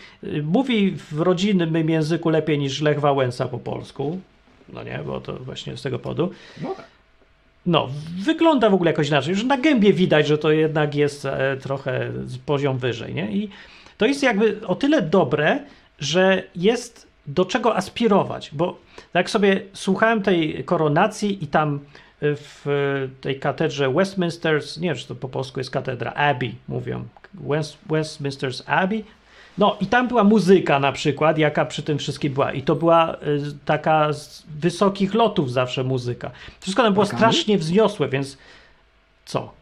Mówi 0.42 0.96
w 1.10 1.20
rodzinnym 1.20 1.90
języku 1.90 2.28
lepiej 2.28 2.58
niż 2.58 2.80
Lech 2.80 3.00
Wałęsa 3.00 3.48
po 3.48 3.58
polsku. 3.58 4.20
No 4.72 4.82
nie, 4.82 5.00
bo 5.06 5.20
to 5.20 5.32
właśnie 5.32 5.76
z 5.76 5.82
tego 5.82 5.98
powodu. 5.98 6.30
No 6.62 6.74
tak. 6.74 6.86
No, 7.66 7.88
wygląda 8.24 8.70
w 8.70 8.74
ogóle 8.74 8.90
jakoś 8.90 9.08
inaczej. 9.08 9.34
Już 9.34 9.44
na 9.44 9.58
gębie 9.58 9.92
widać, 9.92 10.26
że 10.26 10.38
to 10.38 10.50
jednak 10.50 10.94
jest 10.94 11.24
e, 11.24 11.56
trochę 11.56 12.12
poziom 12.46 12.78
wyżej, 12.78 13.14
nie? 13.14 13.32
I 13.32 13.50
to 13.98 14.06
jest 14.06 14.22
jakby 14.22 14.66
o 14.66 14.74
tyle 14.74 15.02
dobre, 15.02 15.58
że 15.98 16.42
jest 16.56 17.06
do 17.26 17.44
czego 17.44 17.76
aspirować, 17.76 18.50
bo 18.52 18.78
tak 19.12 19.30
sobie 19.30 19.60
słuchałem 19.72 20.22
tej 20.22 20.64
koronacji 20.64 21.44
i 21.44 21.46
tam 21.46 21.80
w 22.20 23.08
tej 23.20 23.40
katedrze 23.40 23.90
Westminster, 23.90 24.62
nie 24.80 24.88
wiem, 24.88 24.96
czy 24.96 25.08
to 25.08 25.14
po 25.14 25.28
polsku 25.28 25.61
jest 25.61 25.70
katedra, 25.70 26.12
Abbey 26.12 26.54
mówią, 26.68 27.04
West, 27.35 27.78
Westminster's 27.88 28.62
Abbey. 28.66 29.04
No 29.58 29.76
i 29.80 29.87
tam 29.87 30.08
była 30.08 30.25
muzyka 30.25 30.80
na 30.80 30.92
przykład, 30.92 31.38
jaka 31.38 31.64
przy 31.64 31.82
tym 31.82 31.99
wszystkim 31.99 32.32
była. 32.32 32.52
I 32.52 32.62
to 32.62 32.75
była 32.75 33.14
y, 33.14 33.18
taka 33.64 34.12
z 34.12 34.44
wysokich 34.58 35.14
lotów 35.14 35.52
zawsze 35.52 35.85
muzyka. 35.85 36.30
Wszystko 36.61 36.82
tam 36.82 36.92
było 36.92 37.04
Organy? 37.04 37.18
strasznie 37.18 37.58
wzniosłe, 37.58 38.08
więc 38.08 38.38
co? 39.25 39.56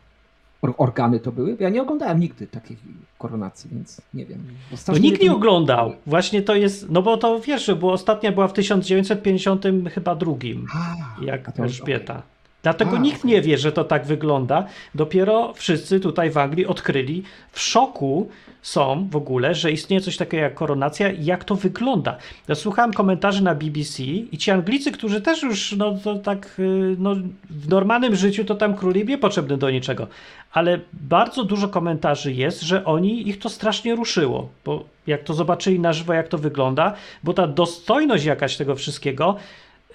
organy 0.73 1.20
to 1.20 1.32
były? 1.32 1.56
Ja 1.61 1.68
nie 1.68 1.82
oglądałem 1.82 2.20
nigdy 2.20 2.46
takiej 2.46 2.76
koronacji, 3.18 3.70
więc 3.73 4.00
nie 4.14 4.26
wiem. 4.26 4.44
No 4.88 4.99
nikt 4.99 5.23
nie 5.23 5.32
oglądał. 5.32 5.94
Właśnie 6.06 6.42
to 6.42 6.54
jest, 6.54 6.90
no 6.90 7.02
bo 7.02 7.16
to 7.16 7.40
wiesz, 7.40 7.75
bo 7.80 7.92
ostatnia 7.92 8.32
była 8.32 8.49
w 8.49 8.52
1950 8.52 9.64
chyba 9.94 10.14
drugim, 10.14 10.66
A, 10.75 11.25
jak 11.25 11.61
Elżbieta. 11.61 12.14
Okay. 12.14 12.33
Dlatego 12.64 12.97
A, 12.97 13.00
nikt 13.00 13.25
nie 13.25 13.42
wie, 13.42 13.59
że 13.59 13.73
to 13.73 13.85
tak 13.85 14.06
wygląda. 14.06 14.66
Dopiero 14.94 15.52
wszyscy 15.52 16.00
tutaj 16.00 16.30
w 16.30 16.38
Anglii 16.38 16.66
odkryli, 16.66 17.23
w 17.52 17.61
szoku 17.61 18.28
są 18.62 19.09
w 19.11 19.16
ogóle, 19.16 19.54
że 19.54 19.73
istnieje 19.73 20.00
coś 20.00 20.16
takiego 20.16 20.42
jak 20.42 20.54
koronacja 20.54 21.11
i 21.11 21.25
jak 21.25 21.44
to 21.44 21.54
wygląda. 21.54 22.16
Ja 22.49 22.54
słuchałem 22.54 22.92
komentarzy 22.92 23.42
na 23.42 23.55
BBC 23.55 24.03
i 24.03 24.38
ci 24.38 24.50
Anglicy, 24.50 24.92
którzy 24.92 25.20
też 25.20 25.42
już 25.42 25.72
no, 25.72 25.98
to 26.05 26.14
tak 26.14 26.57
y, 26.59 26.96
no, 26.98 27.14
w 27.50 27.68
normalnym 27.68 28.16
życiu 28.16 28.44
to 28.44 28.55
tam 28.55 28.74
król 28.74 28.94
nie 28.94 29.18
potrzebny 29.18 29.57
do 29.57 29.70
niczego, 29.70 30.07
ale 30.53 30.81
bardzo 30.92 31.44
dużo 31.44 31.68
komentarzy 31.68 32.33
jest, 32.33 32.62
że 32.62 32.85
oni 32.85 33.29
ich 33.29 33.38
to 33.38 33.48
strasznie 33.48 33.94
ruszyło, 33.94 34.48
bo 34.64 34.85
jak 35.07 35.22
to 35.22 35.35
zobaczyli 35.35 35.81
na 35.81 35.92
żywo, 35.92 36.12
jak 36.12 36.29
to 36.29 36.38
wygląda, 36.38 36.94
bo 37.22 37.33
ta 37.33 37.46
dostojność 37.46 38.24
jakaś 38.24 38.57
tego 38.57 38.74
wszystkiego 38.74 39.37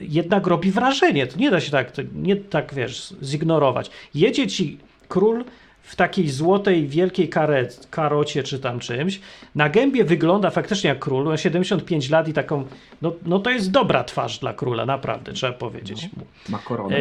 jednak 0.01 0.47
robi 0.47 0.71
wrażenie. 0.71 1.27
To 1.27 1.37
nie 1.37 1.51
da 1.51 1.59
się 1.59 1.71
tak, 1.71 1.91
nie 2.15 2.35
tak 2.35 2.73
wiesz, 2.73 3.13
zignorować. 3.23 3.91
Jedzie 4.13 4.47
ci 4.47 4.77
król 5.07 5.43
w 5.81 5.95
takiej 5.95 6.29
złotej, 6.29 6.87
wielkiej 6.87 7.29
karet, 7.29 7.87
karocie 7.89 8.43
czy 8.43 8.59
tam 8.59 8.79
czymś. 8.79 9.19
Na 9.55 9.69
gębie 9.69 10.03
wygląda 10.03 10.49
faktycznie 10.49 10.87
jak 10.87 10.99
król, 10.99 11.25
ma 11.25 11.37
75 11.37 12.09
lat 12.09 12.27
i 12.27 12.33
taką, 12.33 12.65
no, 13.01 13.13
no 13.25 13.39
to 13.39 13.49
jest 13.49 13.71
dobra 13.71 14.03
twarz 14.03 14.39
dla 14.39 14.53
króla, 14.53 14.85
naprawdę, 14.85 15.33
trzeba 15.33 15.53
powiedzieć. 15.53 16.09
No, 16.17 16.23
ma 16.49 16.57
koronę. 16.57 16.97
E, 16.97 16.99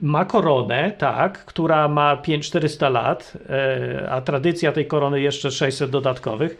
ma 0.00 0.24
koronę, 0.24 0.92
tak, 0.98 1.44
która 1.44 1.88
ma 1.88 2.16
5-400 2.16 2.92
lat, 2.92 3.32
e, 3.48 4.10
a 4.10 4.20
tradycja 4.20 4.72
tej 4.72 4.86
korony 4.86 5.20
jeszcze 5.20 5.50
600 5.50 5.90
dodatkowych. 5.90 6.56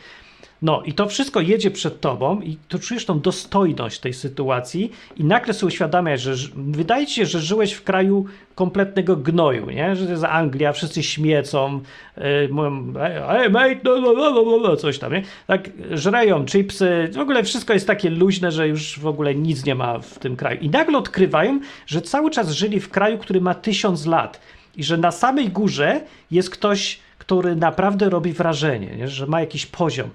No 0.62 0.83
i 0.83 0.92
to 0.92 1.09
wszystko 1.09 1.40
jedzie 1.40 1.70
przed 1.70 2.01
tobą 2.01 2.40
i 2.40 2.57
tu 2.68 2.79
czujesz 2.79 3.05
tą 3.05 3.20
dostojność 3.20 3.98
tej 3.98 4.14
sytuacji 4.14 4.92
i 5.16 5.25
nagle 5.25 5.55
sobie 5.55 5.68
uświadamiasz, 5.68 6.22
że 6.22 6.48
wydaje 6.57 7.07
ci 7.07 7.14
się, 7.14 7.27
że 7.27 7.40
żyłeś 7.40 7.72
w 7.72 7.85
kraju 7.85 8.27
kompletnego 8.55 9.16
gnoju, 9.16 9.70
nie? 9.70 9.96
Że 9.96 10.05
to 10.05 10.11
jest 10.11 10.25
Anglia, 10.25 10.72
wszyscy 10.72 11.03
śmiecą, 11.03 11.81
yy, 12.16 12.22
mówią 12.51 12.92
hey 13.29 13.51
mate, 13.51 13.77
no, 13.85 14.01
no, 14.01 14.12
no, 14.12 14.31
no, 14.31 14.59
no, 14.62 14.77
coś 14.77 14.98
tam, 14.98 15.12
nie? 15.12 15.22
Tak 15.46 15.70
żreją 15.90 16.44
chipsy, 16.44 17.11
w 17.12 17.18
ogóle 17.18 17.44
wszystko 17.44 17.72
jest 17.72 17.87
takie 17.87 18.11
luźne, 18.11 18.53
że 18.53 18.68
już 18.68 18.98
w 18.98 19.07
ogóle 19.07 19.35
nic 19.35 19.64
nie 19.64 19.75
ma 19.75 19.98
w 19.98 20.18
tym 20.18 20.37
kraju. 20.37 20.61
I 20.61 20.70
nagle 20.70 20.98
odkrywają, 20.98 21.61
że 21.87 22.03
cały 22.03 22.31
czas 22.31 22.51
żyli 22.51 22.81
w 22.81 22.90
kraju, 22.90 23.18
który 23.18 23.40
ma 23.40 23.55
tysiąc 23.55 24.07
lat 24.07 24.40
i 24.77 24.85
że 24.85 24.96
na 24.96 25.11
samej 25.11 25.48
górze 25.48 26.01
jest 26.31 26.51
ktoś, 26.51 27.01
który 27.18 27.57
naprawdę 27.57 28.11
robi 28.11 28.33
wrażenie, 28.33 28.96
nie? 28.96 29.09
że 29.09 29.27
ma 29.27 29.40
jakiś 29.40 29.66
poziom. 29.66 30.11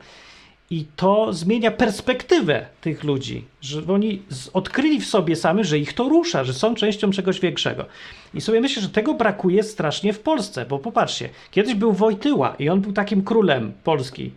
I 0.70 0.86
to 0.96 1.34
zmienia 1.34 1.72
perspektywę 1.72 2.66
tych 2.82 3.04
ludzi, 3.04 3.46
że 3.62 3.82
oni 3.88 4.22
odkryli 4.54 5.02
w 5.02 5.06
sobie 5.06 5.36
sami, 5.36 5.64
że 5.64 5.80
ich 5.80 5.94
to 5.94 6.10
rusza, 6.10 6.44
że 6.44 6.54
są 6.54 6.76
częścią 6.76 7.12
czegoś 7.12 7.40
większego. 7.40 7.86
I 8.34 8.42
sobie 8.42 8.62
myślę, 8.62 8.82
że 8.82 8.90
tego 8.90 9.14
brakuje 9.14 9.64
strasznie 9.64 10.14
w 10.14 10.20
Polsce, 10.20 10.66
bo 10.66 10.80
popatrzcie, 10.80 11.30
kiedyś 11.52 11.76
był 11.76 11.94
Wojtyła 11.94 12.56
i 12.60 12.70
on 12.70 12.82
był 12.82 12.94
takim 12.94 13.24
królem 13.24 13.74
Polski. 13.84 14.32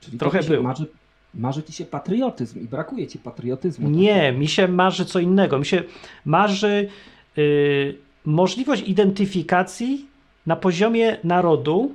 Czyli 0.00 0.18
Trochę 0.18 0.42
był. 0.42 0.62
Marzy, 0.62 0.86
marzy 1.34 1.62
ci 1.62 1.72
się 1.72 1.84
patriotyzm 1.84 2.60
i 2.60 2.64
brakuje 2.64 3.06
ci 3.06 3.18
patriotyzmu. 3.18 3.90
Nie, 3.90 4.32
mi 4.32 4.48
się 4.48 4.68
marzy 4.68 5.04
co 5.04 5.18
innego. 5.18 5.58
Mi 5.58 5.66
się 5.66 5.82
marzy 6.24 6.88
yy, 7.36 7.96
możliwość 8.24 8.82
identyfikacji 8.82 10.06
na 10.46 10.56
poziomie 10.56 11.16
narodu 11.24 11.92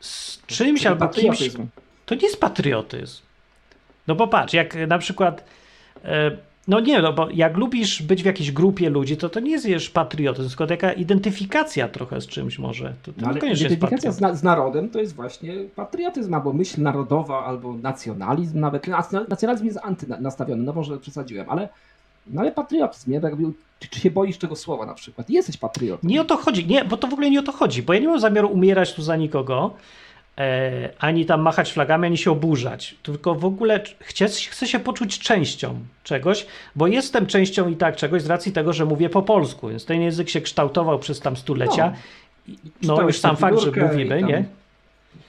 z 0.00 0.46
czymś 0.46 0.80
Czyli 0.80 0.88
albo 0.88 1.08
kimś 1.08 1.50
to 2.06 2.14
nie 2.14 2.22
jest 2.22 2.40
patriotyzm. 2.40 3.22
No 4.06 4.16
popatrz, 4.16 4.54
jak 4.54 4.76
na 4.88 4.98
przykład. 4.98 5.44
E, 6.04 6.30
no 6.68 6.80
nie, 6.80 7.02
no 7.02 7.12
bo 7.12 7.28
jak 7.30 7.56
lubisz 7.56 8.02
być 8.02 8.22
w 8.22 8.26
jakiejś 8.26 8.52
grupie 8.52 8.90
ludzi, 8.90 9.16
to 9.16 9.28
to 9.28 9.40
nie 9.40 9.50
jest 9.50 9.68
już 9.68 9.90
patriotyzm, 9.90 10.48
tylko 10.48 10.66
taka 10.66 10.92
identyfikacja 10.92 11.88
trochę 11.88 12.20
z 12.20 12.26
czymś 12.26 12.58
może. 12.58 12.94
To, 13.02 13.12
to 13.12 13.20
no, 13.20 13.28
ale 13.28 13.38
identyfikacja 13.38 14.12
z, 14.12 14.38
z, 14.38 14.42
narodem 14.42 14.90
to 14.90 15.00
jest 15.00 15.14
właśnie 15.14 15.54
patriotyzm, 15.76 16.34
albo 16.34 16.52
myśl 16.52 16.82
narodowa, 16.82 17.44
albo 17.44 17.74
nacjonalizm 17.74 18.60
nawet. 18.60 18.86
Nacjonalizm 19.28 19.66
jest 19.66 19.78
antynastawiony, 19.82 20.62
no 20.62 20.72
może 20.72 20.98
przesadziłem, 20.98 21.50
ale, 21.50 21.68
no 22.26 22.40
ale 22.40 22.52
patriotyzm, 22.52 23.10
nie? 23.10 23.20
Jakby, 23.22 23.44
czy, 23.80 23.88
czy, 23.88 24.00
się 24.00 24.10
boisz 24.10 24.38
tego 24.38 24.56
słowa 24.56 24.86
na 24.86 24.94
przykład? 24.94 25.30
Jesteś 25.30 25.56
patriotą. 25.56 26.08
Nie 26.08 26.20
o 26.20 26.24
to 26.24 26.36
chodzi, 26.36 26.66
nie, 26.66 26.84
bo 26.84 26.96
to 26.96 27.08
w 27.08 27.12
ogóle 27.12 27.30
nie 27.30 27.40
o 27.40 27.42
to 27.42 27.52
chodzi, 27.52 27.82
bo 27.82 27.92
ja 27.92 28.00
nie 28.00 28.08
mam 28.08 28.20
zamiaru 28.20 28.48
umierać 28.48 28.94
tu 28.94 29.02
za 29.02 29.16
nikogo, 29.16 29.74
ani 30.98 31.26
tam 31.26 31.40
machać 31.40 31.72
flagami, 31.72 32.06
ani 32.06 32.18
się 32.18 32.30
oburzać, 32.30 32.94
tylko 33.02 33.34
w 33.34 33.44
ogóle 33.44 33.80
chcę, 34.00 34.28
chcę 34.28 34.66
się 34.66 34.78
poczuć 34.78 35.18
częścią 35.18 35.78
czegoś, 36.04 36.46
bo 36.76 36.86
jestem 36.86 37.26
częścią 37.26 37.68
i 37.68 37.76
tak 37.76 37.96
czegoś 37.96 38.22
z 38.22 38.26
racji 38.26 38.52
tego, 38.52 38.72
że 38.72 38.84
mówię 38.84 39.08
po 39.08 39.22
polsku, 39.22 39.68
więc 39.68 39.84
ten 39.84 40.02
język 40.02 40.28
się 40.28 40.40
kształtował 40.40 40.98
przez 40.98 41.20
tam 41.20 41.36
stulecia. 41.36 41.92
No, 42.82 42.96
no 42.96 43.02
już 43.02 43.18
sam 43.18 43.36
fakt, 43.36 43.58
że 43.58 43.70
mówimy, 43.70 44.22
nie? 44.22 44.44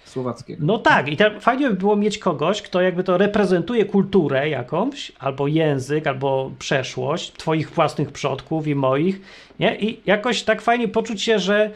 Słowackiego. 0.06 0.65
No 0.65 0.78
tak, 0.78 1.08
i 1.08 1.17
tak 1.17 1.41
fajnie 1.41 1.70
by 1.70 1.76
było 1.76 1.96
mieć 1.96 2.17
kogoś, 2.17 2.62
kto 2.62 2.82
jakby 2.82 3.04
to 3.04 3.17
reprezentuje 3.17 3.86
kulturę 3.86 4.50
jakąś, 4.50 5.12
albo 5.20 5.48
język, 5.48 6.08
albo 6.08 6.52
przeszłość 6.60 7.32
twoich 7.32 7.70
własnych 7.70 8.12
przodków 8.12 8.67
i 8.67 8.76
moich, 8.76 9.22
nie? 9.60 9.76
I 9.76 10.00
jakoś 10.06 10.43
tak 10.43 10.62
fajnie 10.62 10.88
poczuć 10.88 11.22
się, 11.22 11.39
że 11.39 11.72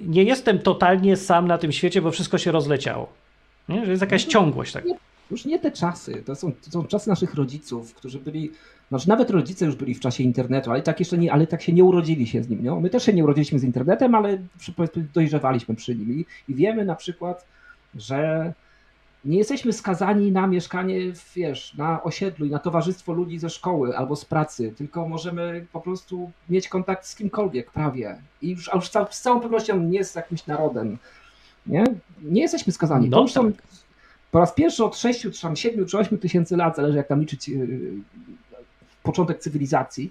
nie 0.00 0.24
jestem 0.24 0.58
totalnie 0.58 1.16
sam 1.16 1.48
na 1.48 1.58
tym 1.58 1.72
świecie, 1.72 2.02
bo 2.02 2.10
wszystko 2.10 2.38
się 2.38 2.52
rozleciało. 2.52 3.12
Nie? 3.68 3.84
Że 3.84 3.90
jest 3.90 4.00
jakaś 4.00 4.26
no 4.26 4.32
ciągłość. 4.32 4.72
Tak. 4.72 4.84
już 5.30 5.44
nie 5.44 5.58
te 5.58 5.70
czasy. 5.70 6.22
To 6.26 6.34
są, 6.34 6.52
to 6.52 6.70
są 6.70 6.84
czasy 6.84 7.08
naszych 7.08 7.34
rodziców, 7.34 7.94
którzy 7.94 8.18
byli 8.18 8.50
Znaczy 8.88 9.08
nawet 9.08 9.30
rodzice 9.30 9.66
już 9.66 9.76
byli 9.76 9.94
w 9.94 10.00
czasie 10.00 10.24
internetu, 10.24 10.70
ale 10.70 10.82
tak 10.82 11.00
jeszcze 11.00 11.18
nie, 11.18 11.32
ale 11.32 11.46
tak 11.46 11.62
się 11.62 11.72
nie 11.72 11.84
urodzili 11.84 12.26
się 12.26 12.42
z 12.42 12.48
nim. 12.48 12.58
No? 12.62 12.80
My 12.80 12.90
też 12.90 13.04
się 13.04 13.12
nie 13.12 13.24
urodziliśmy 13.24 13.58
z 13.58 13.64
internetem, 13.64 14.14
ale 14.14 14.38
przy- 14.58 14.72
dojrzewaliśmy 15.14 15.74
przy 15.74 15.94
nim 15.94 16.12
i, 16.12 16.26
i 16.48 16.54
wiemy 16.54 16.84
na 16.84 16.94
przykład, 16.94 17.46
że 17.94 18.52
nie 19.24 19.38
jesteśmy 19.38 19.72
skazani 19.72 20.32
na 20.32 20.46
mieszkanie, 20.46 21.00
wiesz, 21.34 21.74
na 21.74 22.02
osiedlu 22.02 22.46
i 22.46 22.50
na 22.50 22.58
towarzystwo 22.58 23.12
ludzi 23.12 23.38
ze 23.38 23.50
szkoły 23.50 23.96
albo 23.96 24.16
z 24.16 24.24
pracy, 24.24 24.74
tylko 24.76 25.08
możemy 25.08 25.66
po 25.72 25.80
prostu 25.80 26.30
mieć 26.48 26.68
kontakt 26.68 27.06
z 27.06 27.14
kimkolwiek 27.14 27.70
prawie. 27.70 28.16
I 28.42 28.50
już, 28.50 28.68
a 28.68 28.76
już 28.76 28.90
z 29.10 29.20
całą 29.20 29.40
pewnością 29.40 29.80
nie 29.80 30.04
z 30.04 30.14
jakimś 30.14 30.46
narodem. 30.46 30.98
Nie, 31.66 31.84
nie 32.22 32.42
jesteśmy 32.42 32.72
skazani. 32.72 33.08
No 33.08 33.16
to 33.16 33.22
już 33.22 33.32
są 33.32 33.52
tak. 33.52 33.62
po 34.30 34.38
raz 34.38 34.52
pierwszy 34.54 34.84
od 34.84 34.96
6, 34.96 35.20
czy 35.20 35.42
tam 35.42 35.56
7 35.56 35.86
czy 35.86 35.98
8 35.98 36.18
tysięcy 36.18 36.56
lat, 36.56 36.76
zależy 36.76 36.96
jak 36.96 37.08
tam 37.08 37.20
liczyć 37.20 37.48
yy, 37.48 37.68
początek 39.02 39.38
cywilizacji, 39.38 40.10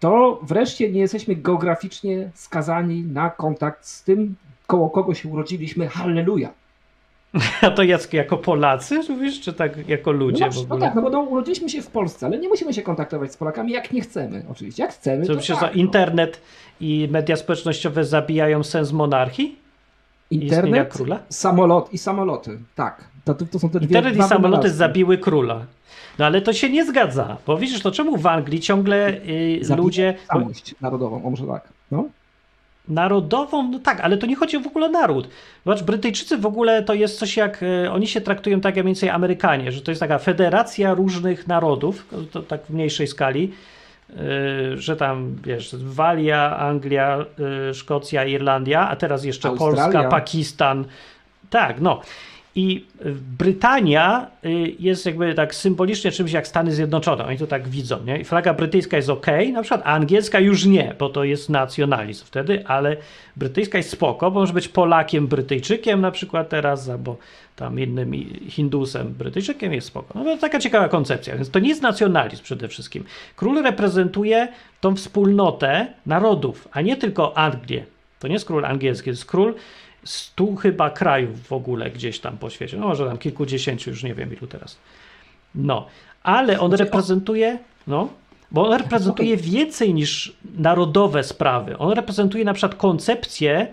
to 0.00 0.40
wreszcie 0.42 0.92
nie 0.92 1.00
jesteśmy 1.00 1.36
geograficznie 1.36 2.30
skazani 2.34 3.02
na 3.02 3.30
kontakt 3.30 3.86
z 3.86 4.02
tym, 4.02 4.34
koło 4.66 4.90
kogo 4.90 5.14
się 5.14 5.28
urodziliśmy. 5.28 5.88
Halleluja. 5.88 6.63
A 7.62 7.70
to 7.70 7.82
jak, 7.82 8.12
jako 8.12 8.36
Polacy, 8.36 9.00
mówisz, 9.08 9.40
czy 9.40 9.52
tak 9.52 9.88
jako 9.88 10.12
ludzie 10.12 10.46
no, 10.46 10.52
w 10.52 10.56
no 10.56 10.62
ogóle? 10.62 10.80
tak, 10.80 10.94
no 10.94 11.02
bo 11.02 11.10
no, 11.10 11.20
urodziliśmy 11.20 11.68
się 11.68 11.82
w 11.82 11.86
Polsce, 11.86 12.26
ale 12.26 12.38
nie 12.38 12.48
musimy 12.48 12.74
się 12.74 12.82
kontaktować 12.82 13.32
z 13.32 13.36
Polakami, 13.36 13.72
jak 13.72 13.92
nie 13.92 14.00
chcemy. 14.00 14.44
Oczywiście, 14.50 14.82
jak 14.82 14.92
chcemy, 14.92 15.26
Co 15.26 15.32
to 15.32 15.36
myślisz, 15.36 15.58
tak, 15.58 15.72
że 15.72 15.78
internet 15.78 16.40
i 16.80 17.08
media 17.10 17.36
społecznościowe 17.36 18.04
zabijają 18.04 18.62
sens 18.62 18.92
monarchii? 18.92 19.56
no. 20.32 20.42
Internet, 20.42 20.92
króla? 20.92 21.18
samolot 21.28 21.92
i 21.92 21.98
samoloty, 21.98 22.58
tak. 22.74 23.04
To, 23.24 23.34
to, 23.34 23.58
są 23.58 23.70
te 23.70 23.78
Internet 23.78 24.16
i 24.16 24.22
samoloty 24.22 24.38
wynalazki. 24.42 24.78
zabiły 24.78 25.18
króla. 25.18 25.66
No 26.18 26.26
ale 26.26 26.40
to 26.40 26.52
się 26.52 26.70
nie 26.70 26.86
zgadza, 26.86 27.36
bo 27.46 27.56
widzisz, 27.56 27.82
to 27.82 27.90
czemu 27.90 28.16
w 28.16 28.26
Anglii 28.26 28.60
ciągle 28.60 29.08
y, 29.08 29.58
Zabija 29.62 29.84
ludzie... 29.84 30.14
Samość 30.32 30.74
narodową, 30.80 31.24
o 31.24 31.30
może 31.30 31.46
tak. 31.46 31.68
No. 31.90 32.04
Narodową, 32.88 33.70
no 33.70 33.78
tak, 33.78 34.00
ale 34.00 34.16
to 34.16 34.26
nie 34.26 34.36
chodzi 34.36 34.58
w 34.58 34.66
ogóle 34.66 34.86
o 34.86 34.88
naród. 34.88 35.28
Zobacz, 35.66 35.82
Brytyjczycy 35.82 36.38
w 36.38 36.46
ogóle 36.46 36.82
to 36.82 36.94
jest 36.94 37.18
coś 37.18 37.36
jak, 37.36 37.62
e, 37.62 37.92
oni 37.92 38.06
się 38.06 38.20
traktują 38.20 38.60
tak 38.60 38.76
jak 38.76 38.84
mniej 38.84 38.94
więcej 38.94 39.10
Amerykanie, 39.10 39.72
że 39.72 39.82
to 39.82 39.90
jest 39.90 40.00
taka 40.00 40.18
federacja 40.18 40.94
różnych 40.94 41.46
narodów, 41.46 42.06
to 42.32 42.42
tak 42.42 42.66
w 42.66 42.70
mniejszej 42.70 43.06
skali, 43.06 43.52
e, 44.10 44.14
że 44.76 44.96
tam, 44.96 45.36
wiesz, 45.44 45.76
Walia, 45.76 46.58
Anglia, 46.58 47.24
e, 47.70 47.74
Szkocja, 47.74 48.24
Irlandia, 48.24 48.88
a 48.88 48.96
teraz 48.96 49.24
jeszcze 49.24 49.48
Australia. 49.48 49.82
Polska, 49.84 50.08
Pakistan. 50.08 50.84
Tak, 51.50 51.80
no. 51.80 52.00
I 52.56 52.84
Brytania 53.38 54.30
y, 54.44 54.74
jest 54.78 55.06
jakby 55.06 55.34
tak 55.34 55.54
symbolicznie 55.54 56.10
czymś 56.10 56.32
jak 56.32 56.48
Stany 56.48 56.74
Zjednoczone. 56.74 57.26
Oni 57.26 57.38
to 57.38 57.46
tak 57.46 57.68
widzą, 57.68 58.04
nie? 58.04 58.24
Flaga 58.24 58.54
brytyjska 58.54 58.96
jest 58.96 59.10
ok, 59.10 59.26
na 59.52 59.62
przykład 59.62 59.82
angielska 59.84 60.40
już 60.40 60.64
nie, 60.64 60.94
bo 60.98 61.08
to 61.08 61.24
jest 61.24 61.48
nacjonalizm 61.48 62.24
wtedy, 62.26 62.66
ale 62.66 62.96
brytyjska 63.36 63.78
jest 63.78 63.90
spoko, 63.90 64.30
bo 64.30 64.40
może 64.40 64.52
być 64.52 64.68
Polakiem, 64.68 65.26
Brytyjczykiem 65.26 66.00
na 66.00 66.10
przykład 66.10 66.48
teraz, 66.48 66.88
albo 66.88 67.16
tam 67.56 67.80
innym 67.80 68.12
Hindusem, 68.48 69.14
Brytyjczykiem 69.14 69.72
jest 69.72 69.86
spoko. 69.86 70.18
No 70.18 70.24
to 70.24 70.36
taka 70.36 70.58
ciekawa 70.58 70.88
koncepcja. 70.88 71.34
Więc 71.34 71.50
to 71.50 71.58
nie 71.58 71.68
jest 71.68 71.82
nacjonalizm 71.82 72.42
przede 72.42 72.68
wszystkim. 72.68 73.04
Król 73.36 73.62
reprezentuje 73.62 74.48
tą 74.80 74.96
wspólnotę 74.96 75.86
narodów, 76.06 76.68
a 76.72 76.80
nie 76.80 76.96
tylko 76.96 77.38
Anglię. 77.38 77.84
To 78.20 78.28
nie 78.28 78.34
jest 78.34 78.46
król 78.46 78.64
angielski, 78.64 79.04
to 79.04 79.10
jest 79.10 79.24
król 79.24 79.54
stu 80.04 80.56
chyba 80.56 80.90
krajów 80.90 81.46
w 81.46 81.52
ogóle 81.52 81.90
gdzieś 81.90 82.20
tam 82.20 82.38
po 82.38 82.50
świecie. 82.50 82.76
No 82.76 82.86
może 82.86 83.06
tam 83.06 83.18
kilkudziesięciu, 83.18 83.90
już 83.90 84.02
nie 84.02 84.14
wiem 84.14 84.32
ilu 84.36 84.46
teraz. 84.46 84.76
No, 85.54 85.86
ale 86.22 86.60
on 86.60 86.70
Znaczy, 86.70 86.84
reprezentuje, 86.84 87.58
no, 87.86 88.08
bo 88.50 88.68
on 88.68 88.78
reprezentuje 88.78 89.36
więcej 89.36 89.94
niż 89.94 90.36
narodowe 90.58 91.24
sprawy. 91.24 91.78
On 91.78 91.92
reprezentuje 91.92 92.44
na 92.44 92.54
przykład 92.54 92.74
koncepcję 92.74 93.66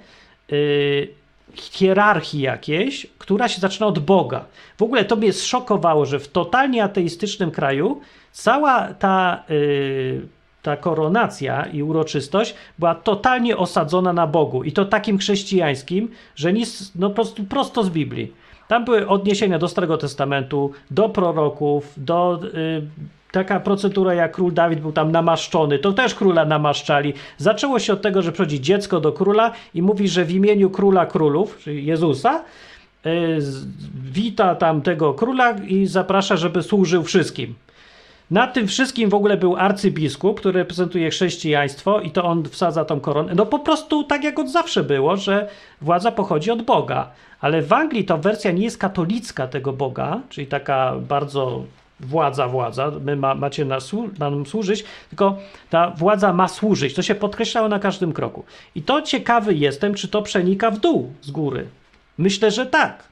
y, 0.51 1.07
hierarchii 1.53 2.41
jakiejś, 2.41 3.07
która 3.17 3.47
się 3.47 3.61
zaczyna 3.61 3.87
od 3.87 3.99
Boga. 3.99 4.45
W 4.77 4.81
ogóle 4.81 5.05
to 5.05 5.15
mnie 5.15 5.33
zszokowało, 5.33 6.05
że 6.05 6.19
w 6.19 6.27
totalnie 6.27 6.83
ateistycznym 6.83 7.51
kraju 7.51 8.01
cała 8.31 8.93
ta, 8.93 9.43
y, 9.49 10.21
ta 10.61 10.77
koronacja 10.77 11.65
i 11.65 11.83
uroczystość 11.83 12.55
była 12.79 12.95
totalnie 12.95 13.57
osadzona 13.57 14.13
na 14.13 14.27
Bogu. 14.27 14.63
I 14.63 14.71
to 14.71 14.85
takim 14.85 15.17
chrześcijańskim, 15.17 16.11
że 16.35 16.53
nic, 16.53 16.91
no 16.95 17.09
po 17.09 17.15
prostu 17.15 17.43
prosto 17.43 17.83
z 17.83 17.89
Biblii. 17.89 18.33
Tam 18.67 18.85
były 18.85 19.07
odniesienia 19.07 19.59
do 19.59 19.67
Starego 19.67 19.97
Testamentu, 19.97 20.71
do 20.91 21.09
proroków, 21.09 21.93
do 21.97 22.39
y, 22.43 22.81
taka 23.31 23.59
procedura 23.59 24.13
jak 24.13 24.31
król 24.31 24.53
Dawid 24.53 24.79
był 24.79 24.91
tam 24.91 25.11
namaszczony, 25.11 25.79
to 25.79 25.91
też 25.91 26.15
króla 26.15 26.45
namaszczali. 26.45 27.13
Zaczęło 27.37 27.79
się 27.79 27.93
od 27.93 28.01
tego, 28.01 28.21
że 28.21 28.31
przychodzi 28.31 28.61
dziecko 28.61 28.99
do 28.99 29.11
króla 29.11 29.51
i 29.73 29.81
mówi, 29.81 30.07
że 30.07 30.25
w 30.25 30.31
imieniu 30.31 30.69
króla 30.69 31.05
królów, 31.05 31.57
czyli 31.63 31.85
Jezusa, 31.85 32.43
y, 33.05 33.39
wita 34.11 34.55
tam 34.55 34.81
tego 34.81 35.13
króla 35.13 35.51
i 35.51 35.85
zaprasza, 35.85 36.37
żeby 36.37 36.63
służył 36.63 37.03
wszystkim. 37.03 37.55
Na 38.31 38.47
tym 38.47 38.67
wszystkim 38.67 39.09
w 39.09 39.13
ogóle 39.13 39.37
był 39.37 39.55
arcybiskup, 39.55 40.39
który 40.39 40.59
reprezentuje 40.59 41.09
chrześcijaństwo 41.09 41.99
i 42.01 42.11
to 42.11 42.23
on 42.23 42.43
wsadza 42.43 42.85
tą 42.85 42.99
koronę. 42.99 43.33
No 43.35 43.45
po 43.45 43.59
prostu 43.59 44.03
tak 44.03 44.23
jak 44.23 44.39
od 44.39 44.49
zawsze 44.51 44.83
było, 44.83 45.17
że 45.17 45.49
władza 45.81 46.11
pochodzi 46.11 46.51
od 46.51 46.61
Boga. 46.61 47.11
Ale 47.41 47.61
w 47.61 47.73
Anglii 47.73 48.05
to 48.05 48.17
wersja 48.17 48.51
nie 48.51 48.63
jest 48.63 48.77
katolicka 48.77 49.47
tego 49.47 49.73
Boga, 49.73 50.21
czyli 50.29 50.47
taka 50.47 50.95
bardzo 51.09 51.63
władza, 51.99 52.47
władza, 52.47 52.91
my 53.05 53.15
ma, 53.15 53.35
macie 53.35 53.65
na 53.65 53.77
słu- 53.79 54.19
nam 54.19 54.45
służyć, 54.45 54.83
tylko 55.09 55.37
ta 55.69 55.89
władza 55.89 56.33
ma 56.33 56.47
służyć. 56.47 56.93
To 56.93 57.01
się 57.01 57.15
podkreślało 57.15 57.67
na 57.69 57.79
każdym 57.79 58.13
kroku. 58.13 58.43
I 58.75 58.81
to 58.81 59.01
ciekawy 59.01 59.53
jestem, 59.53 59.93
czy 59.93 60.07
to 60.07 60.21
przenika 60.21 60.71
w 60.71 60.79
dół 60.79 61.13
z 61.21 61.31
góry. 61.31 61.67
Myślę, 62.17 62.51
że 62.51 62.65
tak. 62.65 63.03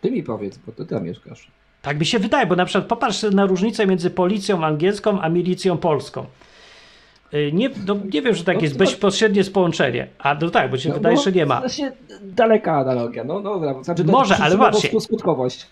Ty 0.00 0.10
mi 0.10 0.22
powiedz, 0.22 0.58
bo 0.58 0.72
ty 0.72 0.86
tam 0.86 1.04
mieszkasz. 1.04 1.57
Tak 1.82 1.98
mi 2.00 2.06
się 2.06 2.18
wydaje, 2.18 2.46
bo 2.46 2.56
na 2.56 2.64
przykład 2.64 2.86
popatrz 2.86 3.22
na 3.22 3.46
różnicę 3.46 3.86
między 3.86 4.10
policją 4.10 4.64
angielską 4.64 5.20
a 5.20 5.28
milicją 5.28 5.76
polską. 5.76 6.24
Y, 7.34 7.50
Nie, 7.52 7.70
no, 7.86 7.96
nie 8.12 8.22
wiem, 8.22 8.34
że 8.34 8.44
tak 8.44 8.56
No, 8.56 8.62
jest 8.62 8.74
to- 8.74 8.78
bezpośrednie 8.78 9.44
połączenie. 9.44 10.06
A 10.18 10.34
no 10.40 10.50
tak, 10.50 10.70
bo 10.70 10.78
się 10.78 10.88
No, 10.88 10.94
wydaje, 10.94 11.16
bo 11.16 11.22
że 11.22 11.32
nie 11.32 11.46
ma. 11.46 11.60
To 11.60 11.68
się 11.68 11.92
daleka 12.22 12.76
analogia. 12.78 13.24
No 13.24 13.40
dobra, 13.40 13.82
znaczy 13.82 14.04
Może, 14.04 14.36
ale 14.36 14.56
właśnie. 14.56 15.00
skutkowość. 15.00 15.66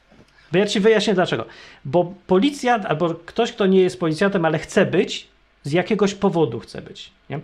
Bo 0.52 0.58
ja 0.58 0.66
ci 0.66 0.80
wyjaśnię 0.80 1.14
dlaczego. 1.14 1.44
Bo 1.84 2.14
policjant, 2.26 2.86
albo 2.86 3.14
ktoś, 3.14 3.52
kto 3.52 3.66
nie 3.66 3.80
jest 3.80 4.00
policjantem, 4.00 4.44
ale 4.44 4.58
chce 4.58 4.86
być, 4.86 5.28
z 5.62 5.72
jakiegoś 5.72 6.14
powodu 6.14 6.60
chce 6.60 6.82
być. 6.82 7.10
Nie? 7.30 7.40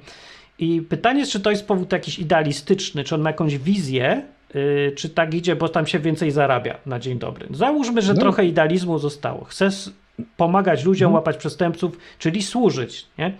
I 0.58 0.82
pytanie 0.82 1.20
jest, 1.20 1.32
czy 1.32 1.40
to 1.40 1.50
jest 1.50 1.66
powód 1.66 1.92
jakiś 1.92 2.18
idealistyczny, 2.18 3.04
czy 3.04 3.14
on 3.14 3.20
ma 3.20 3.30
jakąś 3.30 3.58
wizję, 3.58 4.22
czy 4.96 5.08
tak 5.10 5.34
idzie, 5.34 5.56
bo 5.56 5.68
tam 5.68 5.86
się 5.86 5.98
więcej 5.98 6.30
zarabia 6.30 6.78
na 6.86 6.98
dzień 6.98 7.18
dobry. 7.18 7.46
Załóżmy, 7.50 8.02
że 8.02 8.14
No. 8.14 8.20
trochę 8.20 8.46
idealizmu 8.46 8.98
zostało. 8.98 9.44
Chce 9.44 9.66
s- 9.66 9.90
pomagać 10.36 10.84
ludziom, 10.84 11.06
Mhm. 11.06 11.14
łapać 11.14 11.36
przestępców, 11.36 11.98
czyli 12.18 12.42
służyć. 12.42 13.06
Nie? 13.18 13.32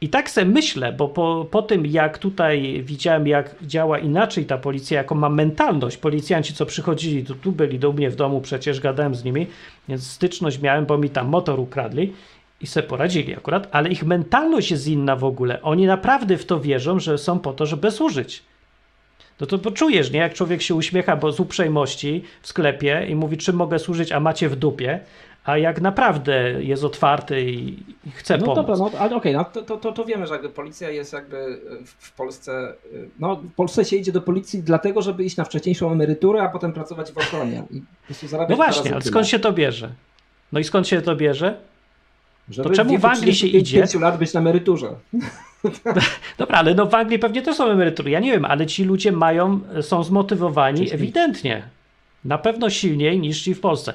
I 0.00 0.08
tak 0.08 0.30
se 0.30 0.44
myślę, 0.44 0.92
bo 0.92 1.08
po, 1.08 1.46
po 1.50 1.62
tym 1.62 1.86
jak 1.86 2.18
tutaj 2.18 2.82
widziałem, 2.84 3.26
jak 3.26 3.54
działa 3.62 3.98
inaczej 3.98 4.44
ta 4.44 4.58
policja, 4.58 4.98
jaką 4.98 5.14
ma 5.14 5.28
mentalność, 5.28 5.96
policjanci, 5.96 6.54
co 6.54 6.66
przychodzili, 6.66 7.24
tu, 7.24 7.34
tu 7.34 7.52
byli 7.52 7.78
do 7.78 7.92
mnie 7.92 8.10
w 8.10 8.16
domu, 8.16 8.40
przecież 8.40 8.80
gadałem 8.80 9.14
z 9.14 9.24
nimi, 9.24 9.46
więc 9.88 10.06
styczność 10.10 10.60
miałem, 10.60 10.86
bo 10.86 10.98
mi 10.98 11.10
tam 11.10 11.28
motor 11.28 11.60
ukradli 11.60 12.12
i 12.60 12.66
se 12.66 12.82
poradzili 12.82 13.34
akurat, 13.36 13.68
ale 13.72 13.88
ich 13.88 14.04
mentalność 14.04 14.70
jest 14.70 14.88
inna 14.88 15.16
w 15.16 15.24
ogóle. 15.24 15.62
Oni 15.62 15.86
naprawdę 15.86 16.36
w 16.36 16.44
to 16.46 16.60
wierzą, 16.60 17.00
że 17.00 17.18
są 17.18 17.38
po 17.38 17.52
to, 17.52 17.66
żeby 17.66 17.90
służyć. 17.90 18.42
No 19.42 19.46
to 19.46 19.58
poczujesz, 19.58 20.10
nie? 20.10 20.20
Jak 20.20 20.34
człowiek 20.34 20.62
się 20.62 20.74
uśmiecha 20.74 21.16
bo 21.16 21.32
z 21.32 21.40
uprzejmości 21.40 22.24
w 22.42 22.48
sklepie 22.48 23.06
i 23.08 23.14
mówi, 23.14 23.36
czym 23.36 23.56
mogę 23.56 23.78
służyć, 23.78 24.12
a 24.12 24.20
macie 24.20 24.48
w 24.48 24.56
dupie, 24.56 25.00
a 25.44 25.58
jak 25.58 25.80
naprawdę 25.80 26.62
jest 26.64 26.84
otwarty 26.84 27.42
i, 27.50 27.76
chce 28.14 28.38
No 28.38 28.44
pomóc. 28.44 28.56
dobra, 28.56 28.76
no 28.76 28.90
ale 28.98 29.16
okej, 29.16 29.34
no 29.34 29.44
to, 29.44 29.78
to, 29.78 29.92
to, 29.92 30.04
wiemy, 30.04 30.26
że 30.26 30.38
policja 30.38 30.90
jest 30.90 31.12
jakby 31.12 31.60
w, 31.86 32.06
w 32.06 32.12
Polsce, 32.12 32.72
y, 32.92 33.08
no 33.18 33.36
w 33.36 33.54
Polsce 33.54 33.84
się 33.84 33.96
idzie 33.96 34.12
do 34.12 34.20
policji 34.20 34.62
dlatego, 34.62 35.02
żeby 35.02 35.24
iść 35.24 35.36
na 35.36 35.44
wcześniejszą 35.44 35.92
emeryturę, 35.92 36.42
a 36.42 36.48
potem 36.48 36.72
pracować 36.72 37.12
w 37.12 37.18
ochronie 37.18 37.62
i 37.70 37.80
po 37.80 38.06
prostu 38.06 38.28
zarabiać 38.28 38.50
No 38.50 38.56
właśnie, 38.56 38.92
ale 38.92 39.02
skąd 39.02 39.28
się 39.28 39.38
to 39.38 39.52
bierze? 39.52 39.92
No 40.52 40.60
i 40.60 40.64
skąd 40.64 40.88
się 40.88 41.02
to 41.02 41.16
bierze? 41.16 41.56
Żeby 42.48 42.68
to 42.68 42.74
czemu 42.74 42.98
w 42.98 43.04
Anglii 43.04 43.34
się 43.34 43.46
35 43.46 43.90
idzie? 43.90 43.98
lat 43.98 44.18
być 44.18 44.34
na 44.34 44.40
emeryturze. 44.40 44.94
Dobra, 46.38 46.58
ale 46.58 46.74
no 46.74 46.86
w 46.86 46.94
Anglii 46.94 47.18
pewnie 47.18 47.42
też 47.42 47.56
są 47.56 47.70
emerytury. 47.70 48.10
Ja 48.10 48.20
nie 48.20 48.32
wiem, 48.32 48.44
ale 48.44 48.66
ci 48.66 48.84
ludzie 48.84 49.12
mają, 49.12 49.60
są 49.80 50.04
zmotywowani 50.04 50.76
Wcześniej. 50.76 51.00
ewidentnie. 51.00 51.62
Na 52.24 52.38
pewno 52.38 52.70
silniej 52.70 53.20
niż 53.20 53.42
ci 53.42 53.54
w 53.54 53.60
Polsce. 53.60 53.94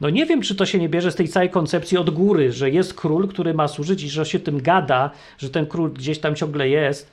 No 0.00 0.10
nie 0.10 0.26
wiem, 0.26 0.42
czy 0.42 0.54
to 0.54 0.66
się 0.66 0.78
nie 0.78 0.88
bierze 0.88 1.12
z 1.12 1.14
tej 1.14 1.28
całej 1.28 1.50
koncepcji 1.50 1.98
od 1.98 2.10
góry, 2.10 2.52
że 2.52 2.70
jest 2.70 2.94
król, 2.94 3.28
który 3.28 3.54
ma 3.54 3.68
służyć 3.68 4.02
i 4.02 4.08
że 4.08 4.26
się 4.26 4.40
tym 4.40 4.62
gada, 4.62 5.10
że 5.38 5.50
ten 5.50 5.66
król 5.66 5.92
gdzieś 5.92 6.18
tam 6.18 6.34
ciągle 6.34 6.68
jest. 6.68 7.10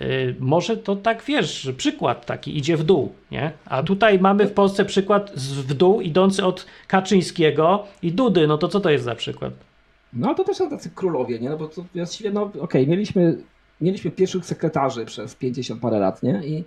Yy, 0.00 0.34
może 0.40 0.76
to 0.76 0.96
tak 0.96 1.22
wiesz, 1.24 1.68
przykład 1.76 2.26
taki 2.26 2.58
idzie 2.58 2.76
w 2.76 2.84
dół, 2.84 3.12
nie? 3.30 3.52
A 3.66 3.82
tutaj 3.82 4.18
mamy 4.18 4.46
w 4.46 4.52
Polsce 4.52 4.84
przykład 4.84 5.32
z, 5.34 5.52
w 5.52 5.74
dół 5.74 6.00
idący 6.00 6.44
od 6.44 6.66
Kaczyńskiego 6.86 7.84
i 8.02 8.12
Dudy. 8.12 8.46
No 8.46 8.58
to 8.58 8.68
co 8.68 8.80
to 8.80 8.90
jest 8.90 9.04
za 9.04 9.14
przykład? 9.14 9.52
No 10.14 10.34
to 10.34 10.44
też 10.44 10.56
są 10.56 10.70
tacy 10.70 10.90
królowie, 10.90 11.38
nie? 11.38 11.50
No 11.50 11.56
bo 11.56 11.68
to 11.68 11.84
właściwie, 11.94 12.30
no 12.30 12.50
okej, 12.60 12.88
mieliśmy, 12.88 13.38
mieliśmy 13.80 14.10
pierwszych 14.10 14.44
sekretarzy 14.44 15.04
przez 15.04 15.34
50 15.34 15.80
parę 15.80 15.98
lat, 15.98 16.22
nie? 16.22 16.42
I, 16.46 16.64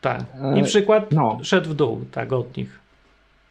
Tak. 0.00 0.20
I 0.56 0.60
E, 0.60 0.64
przykład 0.64 1.12
no. 1.12 1.38
szedł 1.42 1.70
w 1.70 1.74
dół, 1.74 2.04
tak, 2.12 2.32
od 2.32 2.56
nich. 2.56 2.78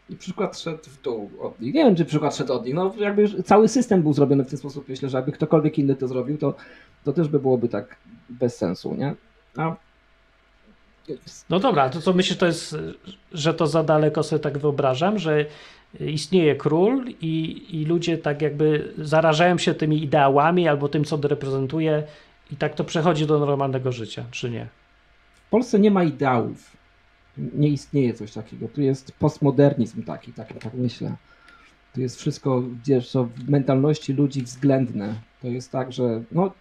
i 0.09 0.15
przykład 0.15 0.59
szedł 0.59 0.83
w 0.89 1.01
dół 1.01 1.29
od 1.39 1.61
nich. 1.61 1.73
Nie 1.73 1.83
wiem, 1.83 1.95
czy 1.95 2.05
przykład 2.05 2.35
szedł 2.35 2.53
od 2.53 2.65
nich. 2.65 2.75
No 2.75 2.93
jakby 2.97 3.43
cały 3.43 3.67
system 3.67 4.01
był 4.01 4.13
zrobiony 4.13 4.43
w 4.43 4.49
ten 4.49 4.59
sposób. 4.59 4.89
Myślę, 4.89 5.09
że 5.09 5.17
jakby 5.17 5.31
ktokolwiek 5.31 5.79
inny 5.79 5.95
to 5.95 6.07
zrobił, 6.07 6.37
to, 6.37 6.53
to 7.03 7.13
też 7.13 7.27
by 7.27 7.39
byłoby 7.39 7.69
tak 7.69 7.95
bez 8.29 8.57
sensu, 8.57 8.95
nie? 8.95 9.15
A... 9.57 9.75
No 11.49 11.59
dobra, 11.59 11.89
to 11.89 12.01
co 12.01 12.13
myślisz, 12.13 12.37
to 12.37 12.45
jest, 12.45 12.75
że 13.31 13.53
to 13.53 13.67
za 13.67 13.83
daleko 13.83 14.23
sobie 14.23 14.39
tak 14.39 14.57
wyobrażam, 14.57 15.19
że 15.19 15.45
istnieje 15.99 16.55
król 16.55 17.05
i, 17.21 17.65
i 17.69 17.85
ludzie 17.85 18.17
tak 18.17 18.41
jakby 18.41 18.93
zarażają 18.97 19.57
się 19.57 19.73
tymi 19.73 20.03
ideałami 20.03 20.67
albo 20.67 20.89
tym, 20.89 21.03
co 21.03 21.15
on 21.15 21.21
reprezentuje 21.21 22.03
i 22.51 22.55
tak 22.55 22.75
to 22.75 22.83
przechodzi 22.83 23.27
do 23.27 23.39
normalnego 23.39 23.91
życia, 23.91 24.25
czy 24.31 24.49
nie? 24.49 24.67
W 25.47 25.49
Polsce 25.49 25.79
nie 25.79 25.91
ma 25.91 26.03
ideałów. 26.03 26.77
Nie 27.37 27.69
istnieje 27.69 28.13
coś 28.13 28.31
takiego. 28.31 28.67
Tu 28.67 28.81
jest 28.81 29.11
postmodernizm 29.11 30.03
taki, 30.03 30.33
tak, 30.33 30.53
tak 30.59 30.73
myślę. 30.73 31.15
Tu 31.93 32.01
jest 32.01 32.19
wszystko 32.19 32.61
gdzieś 32.61 33.09
co 33.09 33.23
w 33.23 33.49
mentalności 33.49 34.13
ludzi 34.13 34.41
względne. 34.41 35.15
To 35.41 35.47
jest 35.47 35.71
tak, 35.71 35.93
że 35.93 36.23
no 36.31 36.53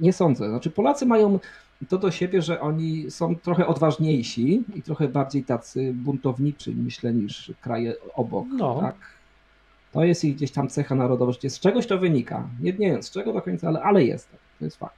nie 0.00 0.12
sądzę. 0.12 0.48
Znaczy 0.48 0.70
Polacy 0.70 1.06
mają 1.06 1.38
to 1.86 1.98
do 1.98 2.10
siebie, 2.10 2.42
że 2.42 2.60
oni 2.60 3.10
są 3.10 3.36
trochę 3.36 3.66
odważniejsi 3.66 4.62
i 4.74 4.82
trochę 4.82 5.08
bardziej 5.08 5.44
tacy 5.44 5.92
buntowniczy, 5.94 6.72
myślę, 6.76 7.12
niż 7.12 7.52
kraje 7.60 7.94
obok. 8.14 8.46
No. 8.56 8.80
Tak? 8.80 8.94
To 9.92 10.04
jest 10.04 10.24
ich 10.24 10.36
gdzieś 10.36 10.50
tam 10.50 10.68
cecha 10.68 10.94
narodowości. 10.94 11.50
Z 11.50 11.60
czegoś 11.60 11.86
to 11.86 11.98
wynika. 11.98 12.48
Nie, 12.60 12.72
nie 12.72 12.90
wiem 12.90 13.02
z 13.02 13.10
czego 13.10 13.32
do 13.32 13.42
końca, 13.42 13.68
ale, 13.68 13.82
ale 13.82 14.04
jest. 14.04 14.30
tak. 14.30 14.40
To 14.58 14.64
jest 14.64 14.76
fakt. 14.76 14.94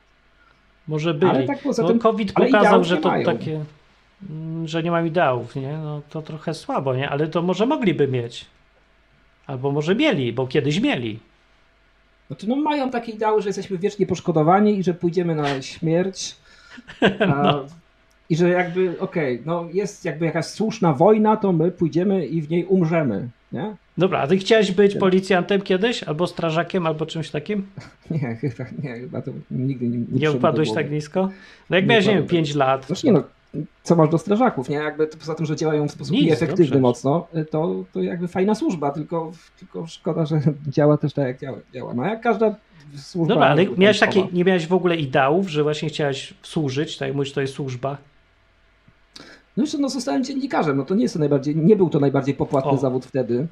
Może 0.89 1.15
byli. 1.15 1.31
Ale 1.31 1.47
tak 1.47 1.63
poza 1.63 1.83
no, 1.83 1.89
tym- 1.89 1.99
COVID 1.99 2.33
ale 2.35 2.47
pokazał, 2.47 2.85
że 2.85 2.97
to 2.97 3.09
mają. 3.09 3.25
takie, 3.25 3.65
mm, 4.31 4.69
że 4.69 4.83
nie 4.83 4.91
mam 4.91 5.07
ideałów, 5.07 5.57
nie? 5.57 5.79
No 5.79 6.03
to 6.11 6.23
trochę 6.23 6.55
słabo, 6.55 6.95
nie? 6.95 7.11
Ale 7.11 7.29
to 7.29 7.43
może 7.43 7.67
mogliby 7.67 8.09
mieć. 8.09 8.47
Albo 9.47 9.71
może 9.73 9.95
mieli, 9.95 10.33
bo 10.33 10.47
kiedyś 10.47 10.81
mieli. 10.81 11.19
Znaczy, 12.27 12.49
no 12.49 12.57
mają 12.57 12.91
takie 12.91 13.13
ideały, 13.13 13.43
że 13.43 13.49
jesteśmy 13.49 13.79
wiecznie 13.79 14.07
poszkodowani 14.07 14.79
i 14.79 14.83
że 14.83 14.95
pójdziemy 14.95 15.35
na 15.35 15.63
śmierć. 15.63 16.37
No. 17.29 17.65
I 18.31 18.37
że 18.37 18.49
jakby, 18.49 18.99
okej, 19.01 19.43
no 19.47 19.69
jest 19.73 20.05
jakby 20.05 20.25
jakaś 20.25 20.47
słuszna 20.47 20.93
wojna, 20.93 21.37
to 21.37 21.53
my 21.53 21.71
pójdziemy 21.71 22.27
i 22.27 22.43
w 22.43 22.51
niej 22.51 22.65
umrzemy, 22.65 23.29
nie? 23.53 23.77
Dobra, 23.99 24.19
a 24.21 24.27
ty 24.27 24.39
chciałeś 24.39 24.73
być 24.73 24.95
Nie. 24.95 25.01
policjantem 25.01 25.61
kiedyś? 25.61 26.03
Albo 26.03 26.27
strażakiem, 26.27 26.87
albo 26.87 27.07
czymś 27.07 27.31
takim? 27.31 27.67
Nie, 28.11 28.37
chyba 28.37 28.65
nie, 28.83 28.95
chyba 29.01 29.23
to 29.23 29.31
nigdy 29.51 29.89
nie 29.89 29.99
Nie, 29.99 30.07
Nie 30.13 30.33
upadłeś 30.33 30.73
tak 30.73 30.91
nisko? 30.91 31.31
No 31.71 31.77
jak 31.77 31.85
Nie 31.85 31.89
miałeś, 31.89 32.07
nie 32.07 32.13
wiem, 32.13 32.23
upadłem. 32.25 32.45
5 32.45 32.55
lat. 32.55 32.87
Znaczy 32.87 33.13
no, 33.13 33.23
co 33.83 33.97
masz 33.97 34.09
do 34.09 34.19
strażaków, 34.19 34.69
nie? 34.69 34.77
Jakby 34.77 35.07
to 35.07 35.19
poza 35.19 35.35
tym, 35.35 35.47
że 35.47 35.57
działają 35.57 35.89
w 35.89 35.91
sposób 35.91 36.13
Nic, 36.13 36.27
nieefektywny 36.27 36.81
mocno, 36.81 37.27
to, 37.51 37.85
to 37.93 38.03
jakby 38.03 38.29
fajna 38.29 38.55
służba, 38.55 38.91
tylko, 38.91 39.33
tylko 39.59 39.87
szkoda, 39.87 40.27
że 40.27 40.41
działa 40.69 40.97
też 40.97 41.13
tak, 41.13 41.27
jak 41.27 41.41
działa. 41.41 41.59
działa. 41.75 41.95
No 41.95 42.05
jak 42.05 42.21
każda 42.21 42.55
służba... 42.97 43.35
Dobra, 43.35 43.49
ale 43.49 43.67
miałeś 43.67 43.99
takie, 43.99 44.27
nie 44.33 44.45
miałeś 44.45 44.67
w 44.67 44.73
ogóle 44.73 44.97
ideałów, 44.97 45.49
że 45.49 45.63
właśnie 45.63 45.89
chciałeś 45.89 46.35
służyć, 46.43 46.99
tak 46.99 47.09
jak 47.09 47.17
mówisz, 47.17 47.33
to 47.33 47.41
jest 47.41 47.55
służba. 47.55 47.99
No 49.57 49.63
jeszcze 49.63 49.79
no, 49.79 49.89
zostałem 49.89 50.25
dziennikarzem, 50.25 50.77
no 50.77 50.85
to 50.85 50.95
nie 50.95 51.03
jest 51.03 51.15
to 51.15 51.21
najbardziej, 51.21 51.57
nie 51.57 51.77
był 51.77 51.91
to 51.91 52.01
najbardziej 52.01 52.35
popłatny 52.35 52.71
O. 52.71 52.77
zawód 52.77 53.07
wtedy. 53.07 53.47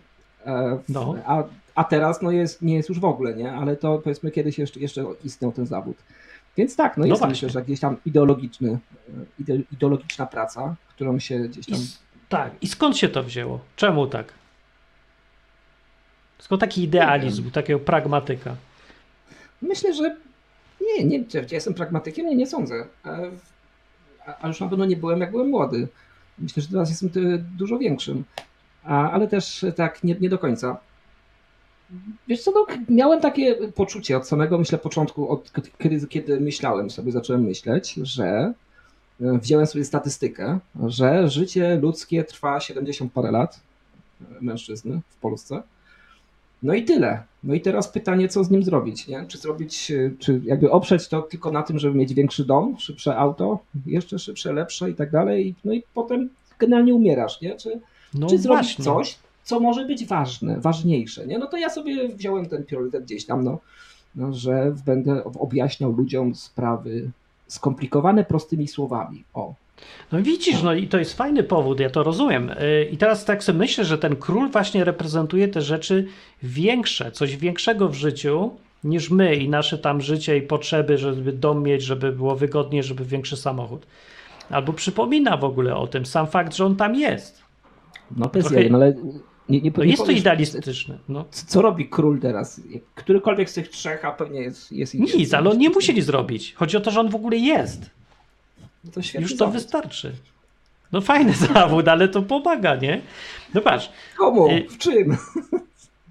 E, 0.46 0.78
w, 0.88 0.88
No. 0.88 1.14
a, 1.26 1.44
a 1.74 1.84
teraz 1.84 2.22
no 2.22 2.30
jest, 2.30 2.62
nie 2.62 2.74
jest 2.74 2.88
już 2.88 3.00
w 3.00 3.04
ogóle, 3.04 3.34
nie? 3.34 3.52
Ale 3.52 3.76
to 3.76 3.98
powiedzmy 3.98 4.30
kiedyś 4.30 4.58
jeszcze, 4.58 4.80
jeszcze 4.80 5.04
istniał 5.24 5.52
ten 5.52 5.66
zawód. 5.66 5.96
Więc 6.58 6.76
tak, 6.76 6.96
no 6.96 7.00
No 7.00 7.06
jest 7.06 7.26
myślę, 7.26 7.50
że 7.50 7.62
gdzieś 7.62 7.80
tam 7.80 7.96
ideologiczny, 8.06 8.70
e, 9.08 9.12
ide, 9.38 9.58
ideologiczna 9.72 10.26
praca, 10.26 10.74
którą 10.88 11.18
się 11.18 11.38
gdzieś 11.38 11.68
I, 11.68 11.72
tam... 11.72 11.80
s- 11.80 11.98
tak, 12.28 12.52
i 12.60 12.66
skąd 12.68 12.96
się 12.96 13.08
to 13.08 13.22
wzięło? 13.22 13.60
Czemu 13.76 14.06
tak? 14.06 14.32
Skąd 16.38 16.60
taki 16.60 16.82
idealizm, 16.82 17.50
takiego 17.50 17.78
pragmatyka? 17.78 18.56
Myślę, 19.62 19.94
że 19.94 20.16
nie, 20.80 21.04
nie, 21.04 21.18
ja 21.34 21.42
jestem 21.52 21.74
pragmatykiem, 21.74 22.26
nie, 22.26 22.36
nie 22.36 22.46
sądzę. 22.46 22.74
E, 23.06 23.30
A, 24.26 24.34
a 24.44 24.48
już 24.48 24.60
na 24.60 24.68
pewno 24.68 24.84
nie 24.84 24.96
byłem, 24.96 25.20
jak 25.20 25.30
byłem 25.30 25.48
młody. 25.48 25.88
Myślę, 26.38 26.62
że 26.62 26.68
teraz 26.68 26.88
jestem 26.90 27.10
ty- 27.10 27.44
dużo 27.56 27.78
większym. 27.78 28.24
A, 28.84 29.10
ale 29.10 29.28
też 29.28 29.64
e, 29.64 29.72
tak, 29.72 30.04
nie, 30.04 30.14
nie 30.20 30.28
do 30.28 30.38
końca. 30.38 30.78
Wiesz 32.28 32.42
co, 32.42 32.50
no, 32.50 32.66
miałem 32.88 33.20
takie 33.20 33.54
poczucie 33.54 34.16
od 34.16 34.28
samego, 34.28 34.58
myślę, 34.58 34.78
początku, 34.78 35.28
od 35.28 35.52
kiedy, 35.78 36.06
kiedy 36.06 36.40
myślałem 36.40 36.90
sobie, 36.90 37.12
zacząłem 37.12 37.44
myśleć, 37.44 37.94
że 38.02 38.52
e, 39.20 39.38
wziąłem 39.38 39.66
sobie 39.66 39.84
statystykę, 39.84 40.58
że 40.86 41.28
życie 41.28 41.76
ludzkie 41.82 42.24
trwa 42.24 42.60
70 42.60 43.12
parę 43.12 43.30
lat, 43.30 43.60
e, 44.20 44.24
mężczyzny 44.40 45.00
w 45.08 45.16
Polsce. 45.16 45.62
No 46.62 46.74
i 46.74 46.84
tyle. 46.84 47.22
No 47.44 47.54
i 47.54 47.60
teraz 47.60 47.88
pytanie, 47.88 48.28
co 48.28 48.44
z 48.44 48.50
nim 48.50 48.62
zrobić, 48.62 49.08
nie? 49.08 49.24
Czy 49.28 49.38
zrobić, 49.38 49.90
e, 49.90 50.10
czy 50.18 50.40
jakby 50.44 50.70
oprzeć 50.70 51.08
to 51.08 51.22
tylko 51.22 51.50
na 51.50 51.62
tym, 51.62 51.78
żeby 51.78 51.98
mieć 51.98 52.14
większy 52.14 52.44
dom, 52.44 52.76
szybsze 52.78 53.16
auto, 53.16 53.58
jeszcze 53.86 54.18
szybsze, 54.18 54.52
lepsze 54.52 54.90
i 54.90 54.94
tak 54.94 55.10
dalej. 55.10 55.54
No 55.64 55.72
i 55.72 55.82
potem 55.94 56.28
generalnie 56.58 56.94
umierasz, 56.94 57.40
nie? 57.40 57.56
Czy, 57.56 57.80
No 58.14 58.26
czy 58.26 58.38
zrobić 58.38 58.76
właśnie. 58.76 58.84
coś, 58.84 59.18
co 59.48 59.60
może 59.60 59.84
być 59.84 60.06
ważne, 60.06 60.60
ważniejsze, 60.60 61.26
nie? 61.26 61.38
No 61.38 61.46
to 61.46 61.56
ja 61.56 61.70
sobie 61.70 62.08
wziąłem 62.08 62.46
ten 62.46 62.64
priorytet 62.64 63.04
gdzieś 63.04 63.26
tam, 63.26 63.44
no, 63.44 63.58
no 64.14 64.32
że 64.32 64.74
będę 64.86 65.24
objaśniał 65.24 65.92
ludziom 65.92 66.34
sprawy 66.34 67.10
skomplikowane 67.46 68.24
prostymi 68.24 68.68
słowami. 68.68 69.24
O. 69.34 69.54
No 70.12 70.22
widzisz, 70.22 70.62
no 70.62 70.74
i 70.74 70.88
to 70.88 70.98
jest 70.98 71.16
fajny 71.16 71.42
powód, 71.42 71.80
ja 71.80 71.90
to 71.90 72.02
rozumiem. 72.02 72.48
Yy, 72.60 72.84
I 72.84 72.96
teraz 72.96 73.24
tak 73.24 73.44
sobie 73.44 73.58
myślę, 73.58 73.84
że 73.84 73.98
ten 73.98 74.16
król 74.16 74.50
właśnie 74.50 74.84
reprezentuje 74.84 75.48
te 75.48 75.60
rzeczy 75.62 76.06
większe, 76.42 77.12
coś 77.12 77.36
większego 77.36 77.88
w 77.88 77.94
życiu 77.94 78.50
niż 78.84 79.10
my 79.10 79.36
i 79.36 79.48
nasze 79.48 79.78
tam 79.78 80.00
życie 80.00 80.38
i 80.38 80.42
potrzeby, 80.42 80.98
żeby 80.98 81.32
dom 81.32 81.62
mieć, 81.62 81.82
żeby 81.82 82.12
było 82.12 82.36
wygodnie, 82.36 82.82
żeby 82.82 83.04
większy 83.04 83.36
samochód. 83.36 83.86
Albo 84.50 84.72
przypomina 84.72 85.36
w 85.36 85.44
ogóle 85.44 85.76
o 85.76 85.86
tym, 85.86 86.06
sam 86.06 86.26
fakt, 86.26 86.54
że 86.54 86.66
on 86.66 86.76
tam 86.76 86.94
jest. 86.94 87.42
No 88.16 88.26
to 88.26 88.38
jest 88.38 88.48
Trochę- 88.48 88.62
jeden, 88.62 88.74
ale 88.74 88.94
nie, 89.48 89.60
nie, 89.60 89.72
No 89.76 89.84
nie 89.84 89.90
jest 89.90 89.98
to 90.02 90.06
powiesz, 90.06 90.20
idealistyczne. 90.20 90.98
No. 91.08 91.24
c- 91.30 91.46
Co 91.46 91.62
robi 91.62 91.88
król 91.88 92.20
teraz? 92.20 92.60
Którykolwiek 92.94 93.50
z 93.50 93.54
tych 93.54 93.68
trzech, 93.68 94.04
a 94.04 94.12
pewnie 94.12 94.40
jest, 94.40 94.72
jest 94.72 94.94
Nic, 94.94 95.14
jest. 95.14 95.34
ale 95.34 95.50
on 95.50 95.58
nie 95.58 95.70
musi 95.70 95.94
nic 95.94 96.04
zrobić. 96.04 96.54
Chodzi 96.54 96.76
o 96.76 96.80
to, 96.80 96.90
że 96.90 97.00
on 97.00 97.08
w 97.08 97.14
ogóle 97.14 97.36
jest. 97.36 97.90
No 98.84 98.90
to 98.92 99.00
Już 99.20 99.32
to 99.32 99.36
zawód. 99.36 99.54
wystarczy. 99.54 100.12
No 100.92 101.00
fajny 101.00 101.32
zawód, 101.54 101.88
ale 101.88 102.08
to 102.08 102.22
pomaga, 102.22 102.76
nie? 102.76 103.00
No 103.54 103.60
patrz, 103.60 103.90
Komu? 104.18 104.48
Y- 104.50 104.66
W 104.70 104.78
czym? 104.78 105.16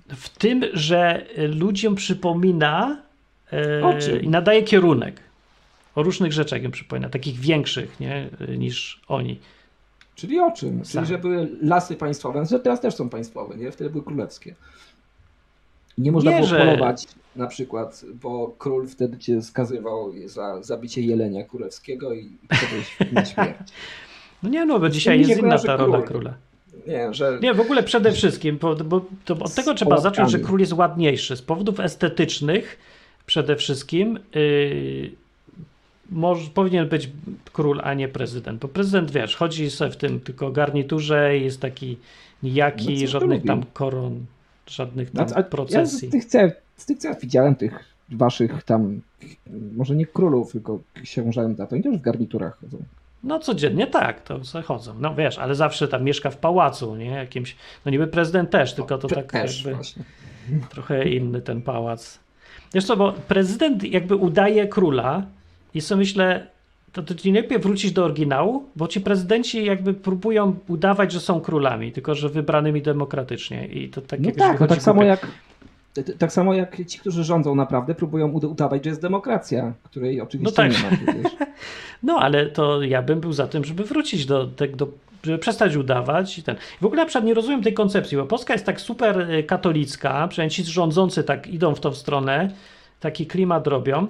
w 0.09 0.29
tym, 0.29 0.63
że 0.73 1.25
ludziom 1.37 1.95
przypomina 1.95 3.01
e, 3.51 4.19
i 4.21 4.29
nadaje 4.29 4.63
kierunek. 4.63 5.19
O 5.95 6.03
różnych 6.03 6.33
rzeczach 6.33 6.63
im 6.63 6.71
przypomina, 6.71 7.09
takich 7.09 7.39
większych 7.39 7.99
nie, 7.99 8.29
y, 8.49 8.57
niż 8.57 9.01
oni. 9.07 9.39
Czyli 10.17 10.39
o 10.39 10.51
czym? 10.51 10.81
Czyli, 10.83 11.05
że 11.05 11.17
były 11.17 11.49
lasy 11.61 11.95
państwowe, 11.95 12.45
że 12.45 12.59
teraz 12.59 12.81
też 12.81 12.95
są 12.95 13.09
państwowe, 13.09 13.57
nie? 13.57 13.71
Wtedy 13.71 13.89
były 13.89 14.03
królewskie. 14.03 14.55
Nie 15.97 16.11
można 16.11 16.31
Nie, 16.31 16.37
było 16.37 16.59
polować 16.59 17.07
na 17.35 17.47
przykład, 17.47 18.05
bo 18.21 18.55
król 18.57 18.87
wtedy 18.87 19.17
cię 19.17 19.41
skazywał 19.41 20.13
za 20.25 20.63
zabicie 20.63 21.01
jelenia 21.01 21.43
królewskiego 21.43 22.13
i 22.13 22.29
kiedyś 22.49 23.13
na 23.13 23.25
śmierć. 23.25 23.57
No 24.43 24.49
nie 24.49 24.65
no, 24.65 24.79
bo 24.79 24.89
dzisiaj 24.89 25.19
jest 25.19 25.41
inna 25.41 25.57
ta 25.59 25.75
rola 25.75 25.97
król. 25.97 26.07
króla. 26.07 26.33
Nie, 26.87 27.13
że 27.13 27.39
Nie, 27.41 27.53
w 27.53 27.59
ogóle 27.59 27.83
przede 27.83 28.11
wszystkim, 28.11 28.57
bo, 28.57 28.75
bo 28.75 28.95
od 29.39 29.55
tego 29.55 29.73
trzeba 29.73 29.89
Polakami. 29.95 30.01
zacząć, 30.15 30.31
że 30.31 30.39
król 30.39 30.59
jest 30.59 30.73
ładniejszy. 30.73 31.37
Z 31.37 31.41
powodów 31.41 31.79
estetycznych 31.79 32.77
przede 33.25 33.55
wszystkim 33.55 34.19
yy, 34.35 35.11
może, 36.11 36.49
powinien 36.49 36.89
być 36.89 37.09
król, 37.53 37.81
a 37.83 37.93
nie 37.93 38.07
prezydent. 38.07 38.59
Bo 38.61 38.67
prezydent, 38.67 39.11
wiesz, 39.11 39.35
chodzi 39.35 39.69
sobie 39.71 39.91
w 39.91 39.97
tym 39.97 40.19
tylko 40.19 40.51
garniturze 40.51 41.37
i 41.37 41.43
jest 41.43 41.61
taki 41.61 41.97
nijaki, 42.43 43.01
No 43.01 43.07
żadnych 43.07 43.45
tam 43.45 43.63
koron, 43.73 44.25
żadnych 44.67 45.13
No, 45.13 45.25
tam 45.25 45.37
Ja 45.37 45.43
procesji. 45.43 46.07
z 46.07 46.11
tych, 46.11 46.25
co, 46.25 46.39
z 46.75 46.85
tych, 46.85 46.97
co 46.97 47.07
ja 47.07 47.15
widziałem, 47.15 47.55
tych 47.55 47.79
waszych 48.09 48.63
tam, 48.63 49.01
może 49.75 49.95
nie 49.95 50.05
królów, 50.05 50.51
tylko 50.51 50.79
książęta, 51.03 51.67
to 51.67 51.75
oni 51.75 51.83
też 51.83 51.97
w 51.97 52.01
garniturach 52.01 52.59
chodzą. 52.59 52.77
No 53.23 53.39
codziennie 53.39 53.87
tak, 53.87 54.23
to 54.23 54.39
chodzą. 54.63 54.93
No 54.99 55.15
wiesz, 55.15 55.37
ale 55.37 55.55
zawsze 55.55 55.87
tam 55.87 56.03
mieszka 56.03 56.29
w 56.29 56.37
pałacu, 56.37 56.95
nie? 56.95 57.09
Jakimś, 57.09 57.55
no 57.85 57.91
niby 57.91 58.07
prezydent 58.07 58.49
też, 58.49 58.73
tylko 58.73 58.97
to 58.97 59.07
tak 59.07 59.31
też 59.31 59.57
jakby... 59.57 59.75
właśnie. 59.75 60.03
trochę 60.69 61.09
inny 61.09 61.41
ten 61.41 61.61
pałac. 61.61 62.19
Wiesz 62.73 62.85
co, 62.85 62.97
bo 62.97 63.13
prezydent 63.13 63.83
jakby 63.83 64.15
udaje 64.15 64.67
króla 64.67 65.25
i 65.77 65.81
sobie 65.81 65.99
myślę, 65.99 66.47
to, 66.93 67.03
to 67.03 67.15
ci 67.15 67.31
lepiej 67.31 67.59
wrócić 67.59 67.91
do 67.91 68.05
oryginału, 68.05 68.63
bo 68.75 68.87
ci 68.87 69.01
prezydenci 69.01 69.65
jakby 69.65 69.93
próbują 69.93 70.55
udawać, 70.67 71.11
że 71.11 71.19
są 71.19 71.41
królami, 71.41 71.91
tylko 71.91 72.15
że 72.15 72.29
wybranymi 72.29 72.81
demokratycznie 72.81 73.67
i 73.67 73.89
to 73.89 74.01
tak 74.01 74.19
No 74.19 74.31
tak, 74.31 74.59
no 74.59 74.67
tak 74.67 74.81
samo 74.81 75.03
jak 75.03 75.27
Tak 76.19 76.31
samo 76.31 76.53
jak 76.53 76.87
ci, 76.87 76.99
którzy 76.99 77.23
rządzą 77.23 77.55
naprawdę, 77.55 77.95
próbują 77.95 78.31
ud- 78.31 78.43
udawać, 78.43 78.83
że 78.83 78.89
jest 78.89 79.01
demokracja, 79.01 79.73
której 79.83 80.21
oczywiście 80.21 80.63
No 80.63 80.69
tak. 80.69 80.71
nie 80.71 80.89
ma 80.89 81.13
przecież. 81.13 81.31
No, 82.03 82.19
ale 82.19 82.45
to 82.45 82.81
ja 82.81 83.01
bym 83.01 83.19
był 83.19 83.33
za 83.33 83.47
tym, 83.47 83.63
żeby 83.65 83.83
wrócić 83.83 84.25
do 84.25 84.47
tego, 84.47 84.87
żeby 85.23 85.37
przestać 85.37 85.75
udawać. 85.75 86.37
I 86.37 86.43
ten. 86.43 86.55
W 86.81 86.85
ogóle 86.85 87.01
na 87.01 87.05
przykład 87.05 87.25
nie 87.25 87.33
rozumiem 87.33 87.63
tej 87.63 87.73
koncepcji, 87.73 88.17
bo 88.17 88.25
Polska 88.25 88.53
jest 88.53 88.65
tak 88.65 88.81
super 88.81 89.31
y, 89.31 89.43
katolicka, 89.43 90.27
przynajmniej 90.27 90.55
ci 90.55 90.63
rządzący 90.65 91.23
tak 91.23 91.47
idą 91.47 91.75
w 91.75 91.79
tą 91.79 91.93
stronę, 91.93 92.49
taki 92.99 93.25
klimat 93.25 93.67
robią. 93.67 94.07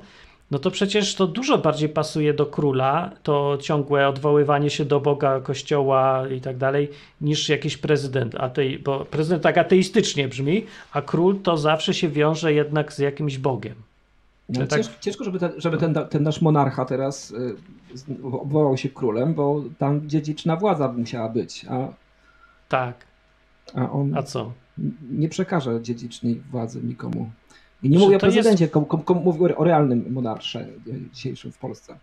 No 0.51 0.60
to 0.60 0.71
przecież 0.71 1.15
to 1.15 1.27
dużo 1.27 1.57
bardziej 1.57 1.89
pasuje 1.89 2.33
do 2.33 2.45
króla, 2.45 3.12
to 3.23 3.57
ciągłe 3.62 4.07
odwoływanie 4.07 4.69
się 4.69 4.86
do 4.86 4.99
Boga, 4.99 5.39
kościoła 5.41 6.27
i 6.27 6.41
tak 6.41 6.57
dalej, 6.57 6.89
niż 7.21 7.49
jakiś 7.49 7.77
prezydent. 7.77 8.36
Atei, 8.36 8.79
bo 8.79 9.05
prezydent 9.05 9.43
tak 9.43 9.57
ateistycznie 9.57 10.27
brzmi, 10.27 10.65
a 10.91 11.01
król 11.01 11.39
to 11.39 11.57
zawsze 11.57 11.93
się 11.93 12.10
wiąże 12.10 12.53
jednak 12.53 12.93
z 12.93 12.99
jakimś 12.99 13.38
Bogiem. 13.38 13.75
No, 14.49 14.67
tak- 14.67 14.99
ciężko, 14.99 15.23
żeby, 15.23 15.39
ten, 15.39 15.51
żeby 15.57 15.77
ten, 15.77 15.93
ten 16.10 16.23
nasz 16.23 16.41
monarcha 16.41 16.86
teraz 16.86 17.31
y, 17.31 17.55
obwołał 18.23 18.77
się 18.77 18.89
królem, 18.89 19.33
bo 19.33 19.63
tam 19.77 20.10
dziedziczna 20.10 20.55
władza 20.55 20.93
musiała 20.93 21.29
być, 21.29 21.65
a, 21.69 21.88
Tak, 22.69 23.05
a 23.75 23.91
on 23.91 24.17
a 24.17 24.23
co? 24.23 24.51
nie 25.12 25.29
przekaże 25.29 25.81
dziedzicznej 25.81 26.41
władzy 26.51 26.83
nikomu. 26.83 27.31
I 27.83 27.89
nie 27.89 27.97
mówię 27.99 28.07
o 28.07 28.11
jest- 28.11 28.21
prezydencie, 28.21 28.67
kom, 28.67 28.85
kom, 28.85 29.01
kom, 29.01 29.17
mówię 29.17 29.57
o 29.57 29.63
realnym 29.63 30.05
monarsze 30.09 30.67
dzisiejszym 31.13 31.51
w 31.51 31.57
Polsce. 31.57 31.97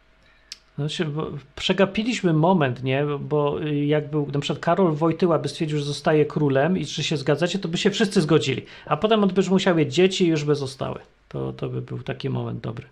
Znaczy, 0.77 1.05
bo 1.05 1.31
przegapiliśmy 1.57 2.33
moment, 2.33 2.83
nie? 2.83 3.05
Bo 3.21 3.63
y, 3.63 3.85
jak 3.85 4.11
był 4.11 4.27
na 4.33 4.41
przykład 4.41 4.59
Karol 4.65 4.95
Wojtyła 4.95 5.39
by 5.39 5.49
stwierdził, 5.49 5.79
że 5.79 5.85
zostaje 5.85 6.27
królem 6.27 6.79
i 6.79 6.87
czy 6.87 7.03
się 7.03 7.17
zgadzacie, 7.17 7.59
to 7.59 7.69
by 7.69 7.79
się 7.79 7.91
wszyscy 7.91 8.21
zgodzili. 8.21 8.63
A 8.87 8.97
potem 8.97 9.23
on 9.23 9.29
by 9.29 9.35
już 9.37 9.49
musiał 9.51 9.75
mieć 9.77 9.95
dzieci 9.95 10.25
i 10.25 10.29
już 10.29 10.45
by 10.45 10.55
zostały. 10.55 11.01
To, 11.29 11.53
to 11.53 11.69
by 11.69 11.83
był 11.83 11.99
taki 12.03 12.31
moment 12.31 12.61
dobry. 12.61 12.87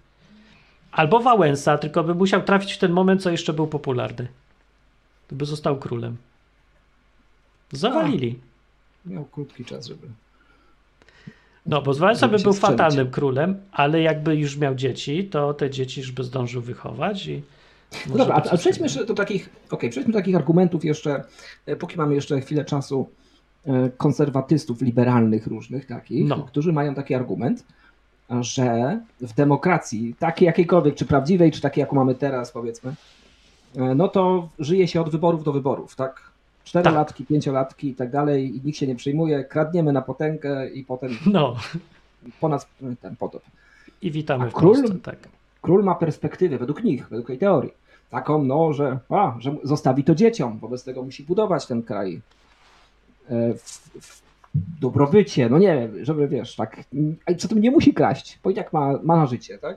Albo 0.93 1.21
Wałęsa, 1.21 1.79
tylko 1.79 2.05
by 2.05 2.15
musiał 2.15 2.43
trafić 2.43 2.73
w 2.73 2.79
ten 2.79 2.93
moment, 2.93 3.23
co 3.23 3.31
jeszcze 3.31 3.53
był 3.53 3.67
popularny. 3.67 4.29
To 5.29 5.37
by 5.37 5.45
został 5.45 5.77
królem. 5.77 6.17
Zawalili. 7.73 8.39
Miał 9.07 9.25
krótki 9.25 9.65
czas, 9.65 9.87
żeby. 9.87 10.07
No, 11.67 11.83
bo 11.83 11.95
Wałęsa 11.95 12.29
by 12.29 12.39
był 12.39 12.53
strzelić. 12.53 12.79
fatalnym 12.79 13.11
królem, 13.11 13.57
ale 13.73 14.01
jakby 14.03 14.37
już 14.37 14.57
miał 14.57 14.75
dzieci, 14.75 15.25
to 15.29 15.55
te 15.55 15.71
dzieci 15.71 16.01
już 16.01 16.13
by 16.13 16.25
zdążył 16.25 16.63
wychować 16.63 17.27
i... 17.27 17.43
No 18.07 18.17
dobra, 18.17 18.35
by 18.35 18.41
a, 18.43 18.45
a 18.45 18.51
coś 18.51 18.61
przejdźmy 18.61 18.83
jeszcze 18.87 19.05
do 19.07 19.15
takich, 19.15 19.51
okej, 19.71 19.91
przejdźmy 19.91 20.13
do 20.13 20.19
takich 20.19 20.37
argumentów 20.37 20.85
jeszcze, 20.85 21.25
e, 21.67 21.77
póki 21.77 21.97
mamy 21.97 22.15
jeszcze 22.15 22.41
chwilę 22.41 22.65
czasu, 22.65 23.09
e, 23.67 23.91
konserwatystów 23.97 24.81
liberalnych 24.83 25.47
różnych 25.47 25.87
takich, 25.87 26.29
No. 26.29 26.43
którzy 26.43 26.73
mają 26.73 26.95
taki 26.95 27.15
argument, 27.15 27.65
że 28.41 29.01
w 29.21 29.33
demokracji, 29.35 30.15
takiej 30.19 30.47
jakiejkolwiek, 30.47 30.95
czy 30.95 31.05
prawdziwej, 31.05 31.53
czy 31.53 31.61
takiej, 31.61 31.81
jaką 31.81 31.97
mamy 31.97 32.15
teraz, 32.15 32.53
powiedzmy, 32.53 32.95
e, 33.77 33.95
no 33.95 34.09
to 34.09 34.49
żyje 34.59 34.89
się 34.89 35.01
od 35.01 35.11
wyborów 35.11 35.45
do 35.45 35.53
wyborów, 35.53 35.97
tak? 35.97 36.32
Czterolatki, 36.65 37.27
pięciolatki 37.27 37.89
i 37.89 37.95
tak 37.95 38.11
dalej, 38.11 38.57
i 38.57 38.61
nikt 38.65 38.79
się 38.79 38.87
nie 38.87 38.97
przyjmuje, 38.97 39.45
kradniemy 39.45 39.93
na 39.93 40.03
potęgę 40.03 40.69
i 40.69 40.85
potem 40.85 41.11
No, 41.33 41.57
ponad 42.41 42.67
ten 43.03 43.17
potop. 43.17 43.43
i 44.03 44.11
witamy 44.11 44.45
A 44.45 44.49
w 44.51 44.53
król- 44.53 44.75
Polsce, 44.83 44.99
tak. 44.99 45.19
Król 45.63 45.85
ma 45.85 45.95
perspektywę, 45.95 46.59
według 46.59 46.85
nich, 46.85 47.09
według 47.09 47.27
tej 47.27 47.39
teorii, 47.39 47.73
taką, 48.11 48.45
no, 48.45 48.73
że, 48.73 48.99
a, 49.09 49.35
że 49.39 49.57
zostawi 49.65 50.05
to 50.05 50.15
dzieciom, 50.15 50.59
wobec 50.59 50.85
tego 50.85 51.03
musi 51.03 51.23
budować 51.25 51.67
ten 51.67 51.83
kraj 51.83 52.21
e, 53.31 53.55
w, 53.55 53.91
w 54.01 54.23
dobrobycie, 54.81 55.49
no 55.49 55.59
nie 55.59 55.75
wiem, 55.75 56.05
żeby 56.05 56.29
wiesz, 56.29 56.57
tak, 56.57 56.85
a 57.27 57.35
przy 57.35 57.49
tym 57.49 57.61
nie 57.61 57.71
musi 57.71 57.95
kraść, 57.95 58.39
bo 58.45 58.51
i 58.51 58.55
tak 58.55 58.73
ma, 58.73 58.99
ma 59.03 59.17
na 59.17 59.27
życie, 59.27 59.59
tak? 59.59 59.77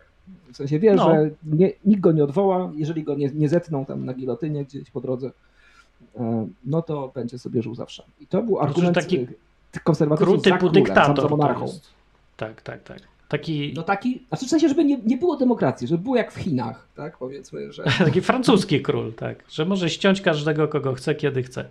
W 0.53 0.57
sensie 0.57 0.79
wie, 0.79 0.95
No. 0.95 1.05
że 1.09 1.29
nie, 1.43 1.71
nikt 1.85 2.01
go 2.01 2.11
nie 2.11 2.23
odwoła, 2.23 2.71
jeżeli 2.75 3.03
go 3.03 3.15
nie, 3.15 3.29
nie 3.29 3.49
zetną 3.49 3.85
tam 3.85 4.05
na 4.05 4.13
gilotynie 4.13 4.65
gdzieś 4.65 4.91
po 4.91 5.01
drodze, 5.01 5.31
no 6.65 6.81
to 6.81 7.11
będzie 7.15 7.39
sobie 7.39 7.61
żył 7.61 7.75
zawsze. 7.75 8.03
I 8.19 8.27
to 8.27 8.43
był 8.43 8.55
Znaczy, 8.55 8.67
argument 8.69 8.95
taki 8.95 9.27
taki 9.71 9.83
konserwatywów 9.83 10.27
Król 10.33 10.37
za 10.37 10.43
typu 10.43 10.57
królem, 10.57 10.73
za, 10.73 10.79
dyktator. 10.93 11.15
za 11.15 11.21
to 11.21 11.37
monarchą. 11.37 11.65
Tak, 12.37 12.61
tak, 12.61 12.83
tak. 12.83 12.99
Taki, 13.29 13.73
No 13.75 13.83
taki, 13.83 14.23
znaczy 14.29 14.45
w 14.45 14.49
sensie, 14.49 14.69
żeby 14.69 14.85
nie, 14.85 14.97
nie 14.97 15.17
było 15.17 15.37
demokracji, 15.37 15.87
żeby 15.87 16.03
było 16.03 16.15
jak 16.15 16.31
w 16.31 16.35
Chinach, 16.35 16.87
tak? 16.95 17.17
Powiedzmy, 17.17 17.73
że 17.73 17.83
taki 18.05 18.21
francuski 18.21 18.81
król, 18.81 19.13
tak. 19.13 19.43
Że 19.49 19.65
może 19.65 19.89
ściąć 19.89 20.21
każdego, 20.21 20.67
kogo 20.67 20.93
chce, 20.93 21.15
kiedy 21.15 21.43
chce. 21.43 21.65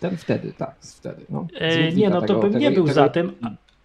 ten 0.00 0.16
wtedy, 0.16 0.52
tak, 0.58 0.74
wtedy. 0.80 1.24
No, 1.30 1.46
E, 1.54 1.92
nie, 1.92 2.10
no 2.10 2.20
to 2.20 2.26
tego- 2.26 2.40
bym 2.40 2.52
tego- 2.52 2.60
nie 2.60 2.70
był 2.70 2.84
tego- 2.84 2.94
za 2.94 3.08
tym. 3.08 3.32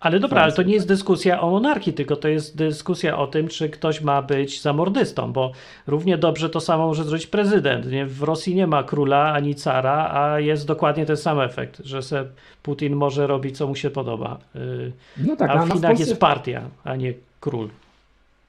A- 0.04 0.08
Ale 0.08 0.20
dobra, 0.20 0.42
ale 0.42 0.52
to 0.52 0.56
Francji, 0.56 0.70
nie 0.70 0.74
jest 0.76 0.88
dyskusja 0.88 1.42
o 1.42 1.50
monarchii, 1.52 1.94
tylko 1.94 2.16
to 2.16 2.28
jest 2.28 2.58
dyskusja 2.58 3.18
o 3.18 3.28
tym, 3.28 3.48
czy 3.48 3.70
ktoś 3.70 4.02
ma 4.02 4.22
być 4.22 4.62
zamordystą, 4.62 5.34
bo 5.34 5.52
równie 5.88 6.18
dobrze 6.18 6.50
to 6.50 6.60
samo 6.60 6.88
może 6.88 7.04
zrobić 7.04 7.28
prezydent. 7.28 7.92
Nie? 7.92 8.06
W 8.06 8.24
Rosji 8.24 8.56
nie 8.56 8.68
ma 8.68 8.84
króla 8.84 9.34
ani 9.34 9.56
cara, 9.56 10.12
a 10.14 10.40
jest 10.40 10.68
dokładnie 10.68 11.06
ten 11.06 11.18
sam 11.18 11.40
efekt, 11.40 11.82
że 11.86 12.02
se 12.02 12.26
Putin 12.64 12.96
może 12.96 13.28
robić, 13.28 13.58
co 13.58 13.68
mu 13.68 13.76
się 13.76 13.90
podoba. 13.90 14.38
Y, 14.56 14.92
No 15.18 15.36
tak, 15.36 15.50
A 15.50 15.54
a, 15.54 15.66
w 15.66 15.68
na 15.70 15.76
Chinach 15.76 15.92
Polsce, 15.92 16.10
jest 16.10 16.20
partia, 16.22 16.62
a 16.84 16.96
nie 16.96 17.14
król. 17.40 17.70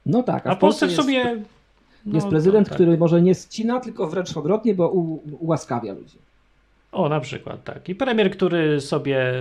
No 0.05 0.23
tak, 0.23 0.47
A 0.47 0.55
w 0.55 0.59
Polsce 0.59 0.85
w 0.87 0.89
jest, 0.89 1.01
sumie. 1.01 1.17
jest 1.17 2.25
no, 2.25 2.29
prezydent, 2.29 2.67
to 2.67 2.69
tak. 2.69 2.75
który 2.77 2.97
może 2.97 3.21
nie 3.21 3.35
ścina, 3.35 3.79
tylko 3.79 4.07
wręcz 4.07 4.37
odwrotnie, 4.37 4.73
bo 4.75 4.89
u, 4.89 5.19
ułaskawia 5.39 5.93
ludzi. 5.93 6.17
O, 6.91 7.09
na 7.09 7.19
przykład, 7.19 7.63
tak. 7.63 7.89
I 7.89 7.95
premier, 7.95 8.31
który 8.31 8.81
sobie 8.81 9.33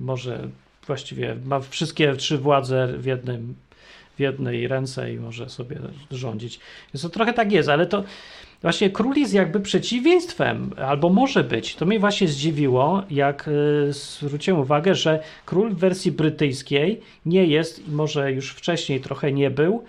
może 0.00 0.48
właściwie 0.86 1.36
ma 1.44 1.60
wszystkie 1.60 2.16
trzy 2.16 2.38
władze 2.38 2.86
w, 2.98 3.06
jednym, 3.06 3.54
w 4.16 4.20
jednej 4.20 4.68
ręce 4.68 5.12
i 5.12 5.18
może 5.18 5.48
sobie 5.48 5.76
rządzić. 6.10 6.60
Więc 6.94 7.02
to 7.02 7.08
trochę 7.08 7.32
tak 7.32 7.52
jest, 7.52 7.68
ale 7.68 7.86
to 7.86 8.04
właśnie 8.62 8.90
król 8.90 9.16
jest 9.16 9.34
jakby 9.34 9.60
przeciwieństwem, 9.60 10.70
albo 10.76 11.10
może 11.10 11.44
być. 11.44 11.74
To 11.74 11.86
mnie 11.86 12.00
właśnie 12.00 12.28
zdziwiło, 12.28 13.02
jak 13.10 13.48
y, 13.48 13.92
zwróciłem 13.92 14.60
uwagę, 14.60 14.94
że 14.94 15.22
król 15.44 15.70
w 15.70 15.78
wersji 15.78 16.12
brytyjskiej 16.12 17.00
nie 17.26 17.46
jest, 17.46 17.88
i 17.88 17.90
może 17.90 18.32
już 18.32 18.50
wcześniej 18.50 19.00
trochę 19.00 19.32
nie 19.32 19.50
był, 19.50 19.84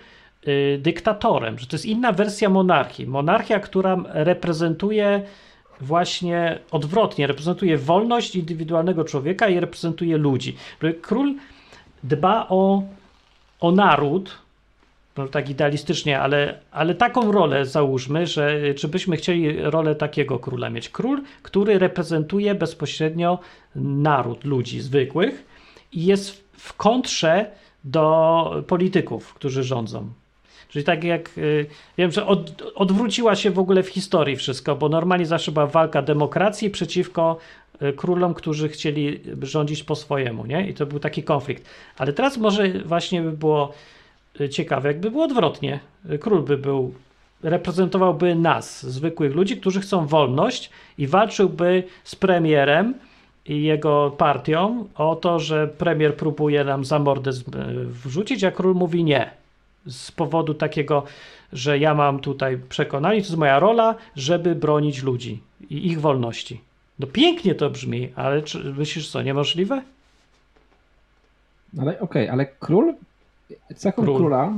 y, 0.48 0.78
dyktatorem, 0.82 1.58
że 1.58 1.66
to 1.66 1.74
jest 1.74 1.86
inna 1.86 2.12
wersja 2.12 2.50
monarchii. 2.50 3.06
Monarchia, 3.06 3.60
która 3.60 4.04
reprezentuje 4.08 5.22
właśnie 5.84 6.58
odwrotnie, 6.70 7.26
reprezentuje 7.26 7.78
wolność 7.78 8.36
indywidualnego 8.36 9.04
człowieka 9.04 9.48
i 9.48 9.60
reprezentuje 9.60 10.16
ludzi. 10.16 10.56
Król 11.02 11.34
dba 12.02 12.46
o, 12.48 12.82
o 13.60 13.72
naród, 13.72 14.38
no 15.16 15.28
tak 15.28 15.50
idealistycznie, 15.50 16.20
ale, 16.20 16.58
ale 16.70 16.94
taką 16.94 17.32
rolę 17.32 17.66
załóżmy, 17.66 18.26
że 18.26 18.74
czy 18.74 18.88
byśmy 18.88 19.16
chcieli 19.16 19.62
rolę 19.62 19.94
takiego 19.94 20.38
króla 20.38 20.70
mieć. 20.70 20.88
Król, 20.88 21.22
który 21.42 21.78
reprezentuje 21.78 22.54
bezpośrednio 22.54 23.38
naród, 23.76 24.44
ludzi 24.44 24.80
zwykłych 24.80 25.46
i 25.92 26.04
jest 26.04 26.44
w- 26.56 26.72
kontrze 26.76 27.50
do 27.84 28.64
polityków, 28.66 29.34
którzy 29.34 29.62
rządzą. 29.62 30.12
Czyli 30.74 30.84
tak 30.84 31.04
jak 31.04 31.38
y, 31.38 31.66
wiem, 31.98 32.12
że 32.12 32.26
od, 32.26 32.62
odwróciła 32.74 33.36
się 33.36 33.50
w 33.50 33.58
ogóle 33.58 33.82
w 33.82 33.88
historii 33.88 34.36
wszystko, 34.36 34.76
bo 34.76 34.88
normalnie 34.88 35.26
zawsze 35.26 35.52
była 35.52 35.66
walka 35.66 36.02
demokracji 36.02 36.70
przeciwko 36.70 37.36
y, 37.82 37.92
królom, 37.92 38.34
którzy 38.34 38.68
chcieli 38.68 39.20
rządzić 39.42 39.82
po 39.82 39.96
swojemu, 39.96 40.46
nie? 40.46 40.68
I 40.68 40.74
to 40.74 40.86
był 40.86 40.98
taki 40.98 41.22
konflikt. 41.22 41.64
Ale 41.98 42.12
teraz 42.12 42.38
może 42.38 42.68
właśnie 42.68 43.22
by 43.22 43.32
było 43.32 43.72
y, 44.40 44.48
ciekawe, 44.48 44.88
jakby 44.88 45.10
było 45.10 45.24
odwrotnie. 45.24 45.80
Król 46.20 46.42
by 46.42 46.56
był, 46.58 46.94
reprezentowałby 47.42 48.34
nas, 48.34 48.86
zwykłych 48.86 49.34
ludzi, 49.34 49.56
którzy 49.56 49.80
chcą 49.80 50.06
wolność 50.06 50.70
i 50.98 51.06
walczyłby 51.06 51.82
z 52.04 52.16
premierem 52.16 52.94
i 53.46 53.62
jego 53.62 54.10
partią 54.18 54.88
o 54.94 55.16
to, 55.16 55.38
że 55.38 55.68
premier 55.68 56.16
próbuje 56.16 56.64
nam 56.64 56.84
zamordyzm 56.84 57.50
wrzucić, 58.04 58.44
a 58.44 58.50
król 58.50 58.74
mówi 58.74 59.04
nie 59.04 59.43
z 59.86 60.12
powodu 60.12 60.54
takiego, 60.54 61.04
że 61.52 61.78
ja 61.78 61.94
mam 61.94 62.20
tutaj 62.20 62.58
przekonanie, 62.68 63.20
to 63.20 63.26
jest 63.26 63.36
moja 63.36 63.58
rola, 63.58 63.94
żeby 64.16 64.54
bronić 64.54 65.02
ludzi 65.02 65.42
i 65.70 65.86
ich 65.86 66.00
wolności. 66.00 66.60
No 66.98 67.06
pięknie 67.06 67.54
to 67.54 67.70
brzmi, 67.70 68.12
ale 68.16 68.42
czy, 68.42 68.58
myślisz 68.64 69.10
co, 69.10 69.22
niemożliwe? 69.22 69.82
Ale 71.78 72.00
okej, 72.00 72.28
ale 72.28 72.46
król, 72.46 72.94
cechą 73.76 74.02
Król. 74.02 74.16
króla 74.16 74.52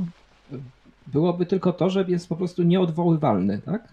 byłoby 1.07 1.45
tylko 1.45 1.73
to, 1.73 1.89
że 1.89 2.05
jest 2.07 2.29
po 2.29 2.35
prostu 2.35 2.63
nieodwoływalny, 2.63 3.59
tak? 3.65 3.87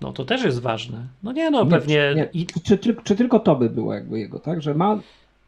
No 0.00 0.12
to 0.12 0.24
też 0.24 0.44
jest 0.44 0.60
ważne. 0.60 1.06
No 1.22 1.32
nie 1.32 1.50
no, 1.50 1.64
Nie, 1.64 1.70
pewnie 1.70 2.12
nie, 2.16 2.28
i, 2.32 2.46
czy, 2.46 2.78
czy, 2.78 2.96
czy, 3.04 3.16
tylko 3.16 3.40
to 3.40 3.56
by 3.56 3.70
było 3.70 3.94
jakby 3.94 4.18
jego, 4.18 4.38
tak? 4.38 4.62
Że 4.62 4.74
ma, 4.74 5.00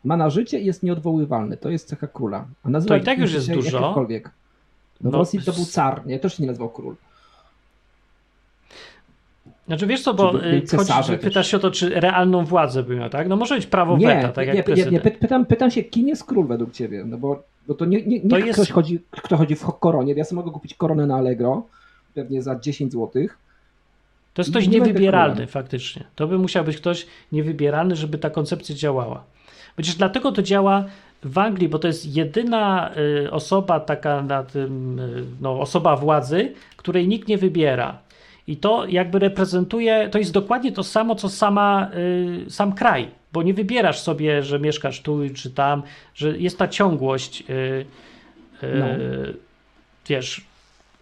ma 0.04 0.16
na 0.16 0.30
życie 0.30 0.60
i 0.60 0.66
jest 0.66 0.82
nieodwoływalny. 0.82 1.56
To 1.56 1.70
jest 1.70 1.88
cecha 1.88 2.06
króla. 2.06 2.44
A 2.62 2.80
To 2.80 2.96
i 2.96 3.00
tak 3.00 3.18
już 3.18 3.32
jest 3.32 3.52
dużo. 3.52 3.80
jakiekolwiek. 3.80 4.30
No, 5.04 5.10
No, 5.10 5.18
w 5.18 5.20
Rosji 5.20 5.42
to 5.42 5.52
był 5.52 5.64
car, 5.64 6.06
nie? 6.06 6.18
Też 6.18 6.36
się 6.36 6.42
nie 6.42 6.46
nazywał 6.46 6.68
król. 6.68 6.94
Znaczy 9.66 9.86
wiesz 9.86 10.02
co, 10.02 10.14
bo 10.14 10.44
y, 10.44 10.62
chodzi, 10.76 11.18
pytasz 11.18 11.50
się 11.50 11.56
o 11.56 11.60
to, 11.60 11.70
czy 11.70 11.88
realną 12.00 12.44
władzę 12.44 12.82
by 12.82 12.96
miał, 12.96 13.10
tak? 13.10 13.28
No 13.28 13.36
może 13.36 13.54
być 13.54 13.66
prawo 13.66 13.96
Nie, 13.96 14.06
weta, 14.06 14.28
tak 14.28 14.48
nie, 14.48 14.54
jak 14.54 14.68
nie, 14.68 14.84
nie, 14.84 15.00
pytam, 15.00 15.46
pytam 15.46 15.70
się, 15.70 15.82
kim 15.82 16.08
jest 16.08 16.24
król 16.24 16.46
według 16.46 16.72
ciebie? 16.72 17.04
No 17.06 17.18
bo, 17.18 17.42
bo 17.68 17.74
to 17.74 17.84
nie, 17.84 18.02
nie, 18.02 18.20
nie 18.20 18.30
To 18.30 18.36
ktoś 18.36 18.46
jest- 18.46 18.72
chodzi, 18.72 19.00
kto 19.10 19.36
chodzi 19.36 19.54
w 19.54 19.64
koronie. 19.64 20.14
Ja 20.14 20.24
sobie 20.24 20.36
mogę 20.36 20.50
kupić 20.50 20.74
koronę 20.74 21.06
na 21.06 21.16
Allegro, 21.16 21.62
pewnie 22.14 22.42
za 22.42 22.58
10 22.58 22.92
zł. 22.92 23.10
To 24.34 24.42
jest 24.42 24.50
ktoś 24.50 24.68
niewybieralny 24.68 25.46
faktycznie. 25.46 26.04
To 26.14 26.26
by 26.26 26.38
musiał 26.38 26.64
być 26.64 26.76
ktoś 26.76 27.06
niewybieralny, 27.32 27.96
żeby 27.96 28.18
ta 28.18 28.30
koncepcja 28.30 28.74
działała. 28.74 29.24
Przecież 29.76 29.94
dlatego 29.94 30.32
to 30.32 30.42
działa 30.42 30.84
w 31.24 31.38
Anglii, 31.38 31.68
bo 31.68 31.78
to 31.78 31.86
jest 31.86 32.16
jedyna 32.16 32.90
y, 33.24 33.30
osoba 33.30 33.80
taka 33.80 34.22
na 34.22 34.42
tym, 34.42 34.98
y, 34.98 35.24
no, 35.40 35.60
osoba 35.60 35.96
władzy, 35.96 36.52
której 36.76 37.08
nikt 37.08 37.28
nie 37.28 37.38
wybiera. 37.38 37.98
I 38.46 38.56
to 38.56 38.86
jakby 38.86 39.18
reprezentuje, 39.18 40.08
to 40.12 40.18
jest 40.18 40.32
dokładnie 40.32 40.72
to 40.72 40.82
samo, 40.82 41.14
co 41.14 41.28
sama, 41.28 41.90
y, 42.46 42.50
sam 42.50 42.72
kraj, 42.72 43.08
bo 43.32 43.42
nie 43.42 43.54
wybierasz 43.54 44.00
sobie, 44.00 44.42
że 44.42 44.58
mieszkasz 44.58 45.00
tu 45.00 45.20
czy 45.34 45.50
tam, 45.50 45.82
że 46.14 46.38
jest 46.38 46.58
ta 46.58 46.68
ciągłość, 46.68 47.44
No. 48.62 48.86
wiesz, 50.08 50.44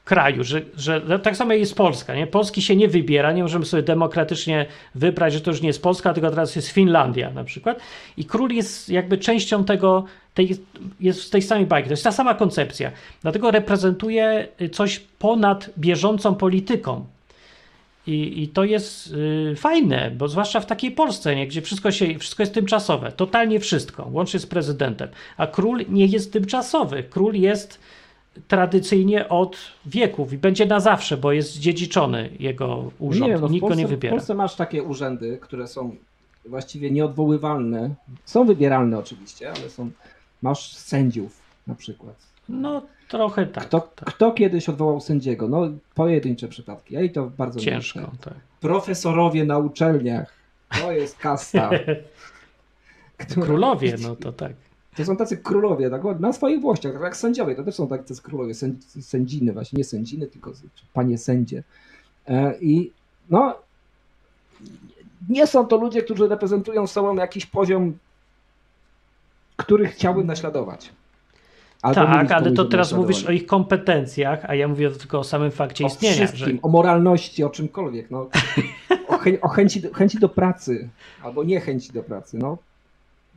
kraju, 0.04 0.44
że, 0.44 0.62
że 0.76 1.18
tak 1.18 1.36
samo 1.36 1.52
jest 1.52 1.74
Polska, 1.74 2.14
nie? 2.14 2.26
Polski 2.26 2.62
się 2.62 2.76
nie 2.76 2.88
wybiera, 2.88 3.32
nie 3.32 3.42
możemy 3.42 3.64
sobie 3.64 3.82
demokratycznie 3.82 4.66
wybrać, 4.94 5.32
że 5.32 5.40
to 5.40 5.50
już 5.50 5.60
nie 5.60 5.66
jest 5.66 5.82
Polska, 5.82 6.14
tylko 6.14 6.30
teraz 6.30 6.56
jest 6.56 6.68
Finlandia 6.68 7.30
na 7.30 7.44
przykład 7.44 7.80
i 8.16 8.24
król 8.24 8.50
jest 8.50 8.88
jakby 8.88 9.18
częścią 9.18 9.64
tego, 9.64 10.04
tej, 10.34 10.56
jest 11.00 11.22
z 11.22 11.30
tej 11.30 11.42
samej 11.42 11.66
bajki, 11.66 11.88
to 11.88 11.92
jest 11.92 12.04
ta 12.04 12.12
sama 12.12 12.34
koncepcja, 12.34 12.92
dlatego 13.22 13.50
reprezentuje 13.50 14.48
coś 14.72 15.00
ponad 15.18 15.70
bieżącą 15.78 16.34
polityką. 16.34 17.06
I, 18.06 18.42
I 18.42 18.48
to 18.48 18.64
jest 18.64 19.12
y, 19.52 19.56
fajne, 19.56 20.10
bo 20.10 20.28
zwłaszcza 20.28 20.60
w 20.60 20.66
takiej 20.66 20.90
Polsce, 20.90 21.36
nie, 21.36 21.46
gdzie 21.46 21.62
wszystko, 21.62 21.90
się, 21.90 22.18
wszystko 22.18 22.42
jest 22.42 22.54
tymczasowe, 22.54 23.12
totalnie 23.12 23.60
wszystko, 23.60 24.08
łącznie 24.12 24.40
z 24.40 24.46
prezydentem. 24.46 25.08
A 25.36 25.46
król 25.46 25.84
nie 25.88 26.06
jest 26.06 26.32
tymczasowy. 26.32 27.02
Król 27.10 27.34
jest 27.34 27.80
tradycyjnie 28.48 29.28
od 29.28 29.56
wieków 29.86 30.32
i 30.32 30.38
będzie 30.38 30.66
na 30.66 30.80
zawsze, 30.80 31.16
bo 31.16 31.32
jest 31.32 31.58
dziedziczony 31.58 32.30
jego 32.38 32.90
urząd. 32.98 33.30
Nie 33.30 33.38
no 33.38 33.48
w 33.48 33.50
Nikt 33.50 33.60
go 33.60 33.66
Polsce, 33.66 33.82
nie 33.82 33.86
w 33.86 33.90
wybiera. 33.90 34.16
Polsce 34.16 34.34
masz 34.34 34.54
takie 34.56 34.82
urzędy, 34.82 35.38
które 35.40 35.66
są 35.68 35.96
właściwie 36.46 36.90
nieodwoływalne. 36.90 37.94
Są 38.24 38.44
wybieralne 38.44 38.98
oczywiście, 38.98 39.52
ale 39.56 39.70
są. 39.70 39.90
Masz 40.42 40.72
sędziów 40.72 41.40
na 41.66 41.74
przykład. 41.74 42.16
No 42.48 42.82
trochę 43.08 43.46
tak. 43.46 43.64
Kto, 43.64 43.80
tak. 43.80 44.14
kto 44.14 44.32
kiedyś 44.32 44.68
odwołał 44.68 45.00
sędziego? 45.00 45.48
No 45.48 45.70
pojedyncze 45.94 46.48
przypadki. 46.48 46.94
Ja 46.94 47.02
i 47.02 47.10
to 47.10 47.30
bardzo 47.38 47.60
Ciężko. 47.60 48.00
nie. 48.00 48.06
Tak. 48.20 48.34
Profesorowie 48.60 49.44
na 49.44 49.58
uczelniach. 49.58 50.32
To 50.80 50.92
jest 50.92 51.18
kasta. 51.18 51.70
Królowie, 53.42 53.96
no 54.02 54.16
to 54.16 54.32
tak. 54.32 54.52
To 54.96 55.04
są 55.04 55.16
tacy 55.16 55.36
królowie, 55.36 55.90
tak, 55.90 56.02
na 56.20 56.32
swoich 56.32 56.60
włościach, 56.60 56.92
tak 56.92 57.02
jak 57.02 57.16
sędziowie, 57.16 57.54
to 57.54 57.64
też 57.64 57.74
są 57.74 57.88
tacy 57.88 58.22
królowie, 58.22 58.54
sędz, 58.54 59.06
sędziny, 59.06 59.52
właśnie 59.52 59.76
nie 59.76 59.84
sędziny, 59.84 60.26
tylko 60.26 60.52
panie 60.92 61.18
sędzie. 61.18 61.62
E, 62.28 62.58
I 62.60 62.90
no, 63.30 63.54
nie 65.28 65.46
są 65.46 65.66
to 65.66 65.76
ludzie, 65.76 66.02
którzy 66.02 66.28
reprezentują 66.28 66.86
sobą 66.86 67.16
jakiś 67.16 67.46
poziom, 67.46 67.98
który 69.56 69.86
chciałbym 69.86 70.26
naśladować. 70.26 70.92
Albo 71.82 72.00
tak, 72.00 72.32
ale 72.32 72.50
to 72.50 72.56
żeby 72.56 72.70
teraz 72.70 72.92
mówisz 72.92 73.24
o 73.24 73.32
ich 73.32 73.46
kompetencjach, 73.46 74.44
a 74.44 74.54
ja 74.54 74.68
mówię 74.68 74.90
tylko 74.90 75.18
o 75.18 75.24
samym 75.24 75.50
fakcie 75.50 75.84
o 75.84 75.86
istnienia. 75.86 76.14
wszystkim, 76.14 76.46
Że, 76.46 76.62
o 76.62 76.68
moralności, 76.68 77.44
o 77.44 77.50
czymkolwiek, 77.50 78.10
no. 78.10 78.28
o, 79.08 79.18
chę, 79.18 79.40
o 79.40 79.48
chęci, 79.48 79.80
do, 79.80 79.92
chęci 79.94 80.18
do 80.18 80.28
pracy, 80.28 80.88
albo 81.22 81.44
niechęci 81.44 81.92
do 81.92 82.02
pracy, 82.02 82.38
no. 82.38 82.58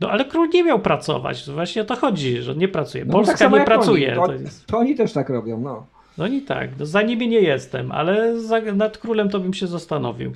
No 0.00 0.10
ale 0.10 0.24
król 0.24 0.48
nie 0.48 0.64
miał 0.64 0.80
pracować. 0.80 1.50
Właśnie 1.50 1.82
o 1.82 1.84
to 1.84 1.96
chodzi, 1.96 2.42
że 2.42 2.56
nie 2.56 2.68
pracuje. 2.68 3.04
no 3.04 3.12
Polska 3.12 3.36
tak 3.38 3.52
nie 3.52 3.64
pracuje. 3.64 4.20
Oni. 4.20 4.38
To 4.38 4.42
jest... 4.42 4.66
to 4.66 4.78
oni 4.78 4.94
też 4.94 5.12
tak 5.12 5.28
robią, 5.28 5.60
no. 5.60 5.86
No 6.18 6.26
i 6.26 6.42
tak, 6.42 6.70
no 6.78 6.86
za 6.86 7.02
nimi 7.02 7.28
nie 7.28 7.40
jestem, 7.40 7.92
ale 7.92 8.40
za, 8.40 8.60
nad 8.60 8.98
królem 8.98 9.28
to 9.28 9.40
bym 9.40 9.54
się 9.54 9.66
zastanowił. 9.66 10.32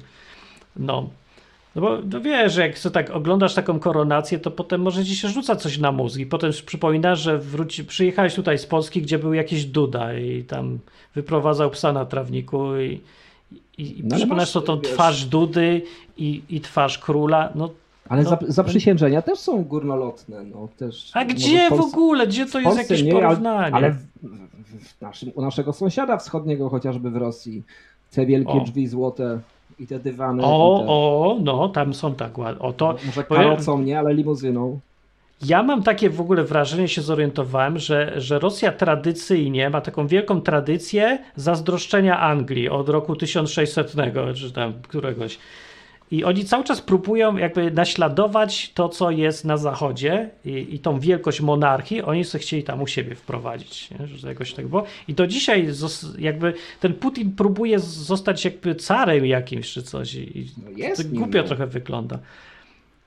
No. 0.77 1.09
No 1.77 1.83
bo 1.83 1.99
no 2.13 2.21
wiesz, 2.21 2.57
jak 2.57 2.79
sobie 2.79 2.95
tak 2.95 3.11
oglądasz 3.11 3.55
taką 3.55 3.81
koronację, 3.81 4.39
to 4.39 4.51
potem 4.51 4.81
może 4.81 5.05
ci 5.05 5.17
się 5.17 5.29
rzuca 5.29 5.57
coś 5.57 5.79
na 5.79 5.93
mózg 5.93 6.19
i 6.19 6.27
potem 6.27 6.51
przypominasz, 6.67 7.21
że 7.21 7.39
wróci, 7.39 7.85
przyjechałeś 7.85 8.35
tutaj 8.35 8.59
z 8.59 8.67
Polski, 8.67 9.03
gdzie 9.03 9.19
był 9.19 9.35
jakiś 9.35 9.65
Duda 9.65 10.15
i 10.15 10.45
tam 10.45 10.79
wyprowadzał 11.15 11.71
psa 11.71 11.93
na 11.93 12.05
trawniku 12.05 12.77
i, 12.77 13.01
i, 13.79 13.99
i 13.99 14.05
No 14.05 14.17
przypominasz 14.17 14.49
masz, 14.49 14.53
to 14.53 14.61
tą 14.61 14.81
wiesz- 14.81 14.93
twarz 14.93 15.25
Dudy 15.25 15.83
i, 16.17 16.43
i 16.49 16.61
twarz 16.61 16.99
króla, 16.99 17.53
no 17.55 17.71
Ale 18.11 18.23
No, 18.23 18.31
za, 18.31 18.39
zaprzysiężenia 18.49 19.23
też 19.23 19.39
są 19.39 19.65
górnolotne. 19.65 20.45
No, 20.45 20.69
też, 20.77 21.11
a 21.15 21.25
gdzie 21.25 21.67
w, 21.67 21.71
Polsce- 21.71 21.93
ogóle, 21.93 22.27
gdzie 22.27 22.47
to 22.47 22.51
w 22.51 22.55
jest 22.55 22.65
Polsce 22.65 22.83
jakieś 22.83 23.03
nie, 23.03 23.13
porównanie? 23.13 23.75
Ale 23.75 23.91
w, 23.91 23.97
w, 24.23 24.97
w 24.97 25.01
naszym, 25.01 25.31
u 25.35 25.43
naszego 25.43 25.73
sąsiada 25.73 26.17
wschodniego, 26.17 26.69
chociażby 26.69 27.11
w 27.11 27.17
Rosji, 27.17 27.63
te 28.13 28.27
wielkie 28.27 28.53
O. 28.53 28.61
drzwi 28.61 28.87
złote 28.87 29.41
i 29.79 29.87
te 29.87 29.99
dywany. 29.99 30.43
O, 30.45 30.79
te, 30.81 30.87
o, 30.89 31.39
no 31.43 31.69
tam 31.69 31.95
są 31.95 32.15
tak 32.15 32.39
ładne. 32.39 32.63
O 32.63 32.73
to, 32.73 32.97
Może 33.07 33.25
karocą 33.25 33.83
nie, 33.83 33.99
ale 33.99 34.15
limuzyną. 34.15 34.81
Ja 35.47 35.63
mam 35.63 35.83
takie 35.83 36.11
w 36.11 36.21
ogóle 36.21 36.45
wrażenie, 36.45 36.89
się 36.89 37.03
zorientowałem, 37.03 37.79
że, 37.79 38.21
że 38.21 38.39
Rosja 38.39 38.73
tradycyjnie 38.73 39.71
ma 39.71 39.81
taką 39.81 40.07
wielką 40.07 40.41
tradycję 40.41 41.19
zazdroszczenia 41.37 42.21
Anglii 42.21 42.69
od 42.69 42.89
roku 42.89 43.17
1600 43.17 43.93
czy 44.35 44.53
tam 44.53 44.73
któregoś. 44.89 45.39
I 46.11 46.25
oni 46.25 46.45
cały 46.45 46.65
czas 46.65 46.81
próbują 46.81 47.37
jakby 47.37 47.71
naśladować 47.71 48.73
to, 48.75 48.89
co 48.89 49.11
jest 49.11 49.45
na 49.45 49.57
zachodzie 49.57 50.31
i, 50.45 50.75
i 50.75 50.79
tą 50.79 51.01
wielkość 51.01 51.41
monarchii, 51.41 52.03
oni 52.03 52.25
sobie 52.25 52.43
chcieli 52.43 52.63
tam 52.63 52.83
u 52.83 52.87
siebie 52.87 53.15
wprowadzić, 53.15 53.91
nie? 53.91 54.07
że 54.07 54.29
jakoś 54.29 54.55
tak 54.55 54.69
było. 54.69 54.85
I 55.09 55.15
do 55.15 55.27
dzisiaj 55.27 55.69
jakby 56.19 56.55
ten 56.81 56.95
Putin 56.95 57.33
próbuje 57.33 57.79
zostać 57.79 58.45
jakby 58.45 58.75
carem 58.75 59.27
jakimś 59.27 59.73
czy 59.73 59.83
coś 59.83 60.15
i, 60.15 60.51
No 60.65 60.71
jest 60.77 61.03
to 61.03 61.19
głupio 61.19 61.39
no. 61.39 61.45
trochę 61.45 61.67
wygląda. 61.67 62.19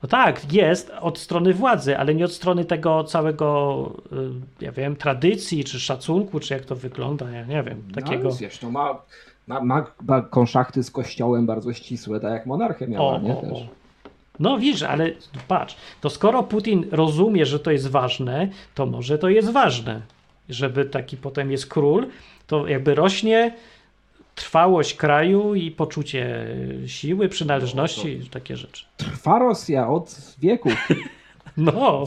No 0.02 0.08
tak, 0.08 0.52
jest 0.52 0.90
od 1.00 1.18
strony 1.18 1.54
władzy, 1.54 1.98
ale 1.98 2.14
nie 2.14 2.24
od 2.24 2.32
strony 2.32 2.64
tego 2.64 3.04
całego, 3.04 3.92
y, 4.60 4.64
ja 4.64 4.72
wiem, 4.72 4.96
tradycji, 4.96 5.64
czy 5.64 5.80
szacunku, 5.80 6.40
czy 6.40 6.54
jak 6.54 6.64
to 6.64 6.76
wygląda, 6.76 7.30
ja 7.30 7.44
nie 7.44 7.62
wiem, 7.62 7.82
takiego. 7.94 8.28
No, 8.28 8.36
wiesz, 8.40 8.62
no 8.62 8.70
ma, 8.70 9.02
ma, 9.46 9.60
ma, 9.60 10.22
konszachty 10.22 10.82
z 10.82 10.90
kościołem 10.90 11.46
bardzo 11.46 11.72
ścisłe, 11.72 12.20
tak 12.20 12.32
jak 12.32 12.46
monarchia 12.46 12.86
miała, 12.86 13.04
O, 13.14 13.18
nie? 13.20 13.36
o, 13.36 13.40
Też. 13.40 13.58
No 14.40 14.58
widzisz, 14.58 14.82
ale 14.82 15.10
patrz, 15.48 15.76
to 16.00 16.10
skoro 16.10 16.42
Putin 16.42 16.86
rozumie, 16.90 17.46
że 17.46 17.60
to 17.60 17.70
jest 17.70 17.88
ważne, 17.90 18.48
to 18.74 18.86
może 18.86 19.18
to 19.18 19.28
jest 19.28 19.50
ważne, 19.50 20.00
żeby 20.48 20.84
taki 20.84 21.16
potem 21.16 21.52
jest 21.52 21.66
król, 21.66 22.06
to 22.46 22.66
jakby 22.66 22.94
rośnie 22.94 23.54
trwałość 24.34 24.94
kraju 24.94 25.54
i 25.54 25.70
poczucie 25.70 26.46
siły, 26.86 27.28
przynależności, 27.28 28.28
takie 28.30 28.56
rzeczy. 28.56 28.84
Trwa 28.96 29.38
Rosja 29.38 29.88
od 29.88 30.34
wieków. 30.38 30.88
No, 31.56 32.04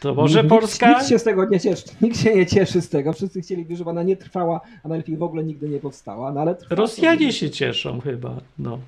to 0.00 0.14
może 0.14 0.38
nikt, 0.38 0.48
Polska... 0.48 0.88
Nikt 0.92 1.08
się 1.08 1.18
z 1.18 1.24
tego 1.24 1.44
nie 1.44 1.60
cieszy. 1.60 1.84
Nikt 2.00 2.20
się 2.20 2.34
nie 2.34 2.46
cieszy 2.46 2.80
z 2.80 2.88
tego. 2.88 3.12
Wszyscy 3.12 3.40
chcieliby, 3.40 3.76
żeby 3.76 3.90
ona 3.90 4.02
nie 4.02 4.16
trwała, 4.16 4.60
a 4.84 4.88
najlepiej 4.88 5.16
w 5.16 5.22
ogóle 5.22 5.44
nigdy 5.44 5.68
nie 5.68 5.78
powstała. 5.80 6.32
No 6.32 6.40
ale 6.40 6.56
Rosjanie 6.70 7.32
się 7.32 7.50
cieszą 7.50 8.00
chyba, 8.00 8.36
no. 8.58 8.78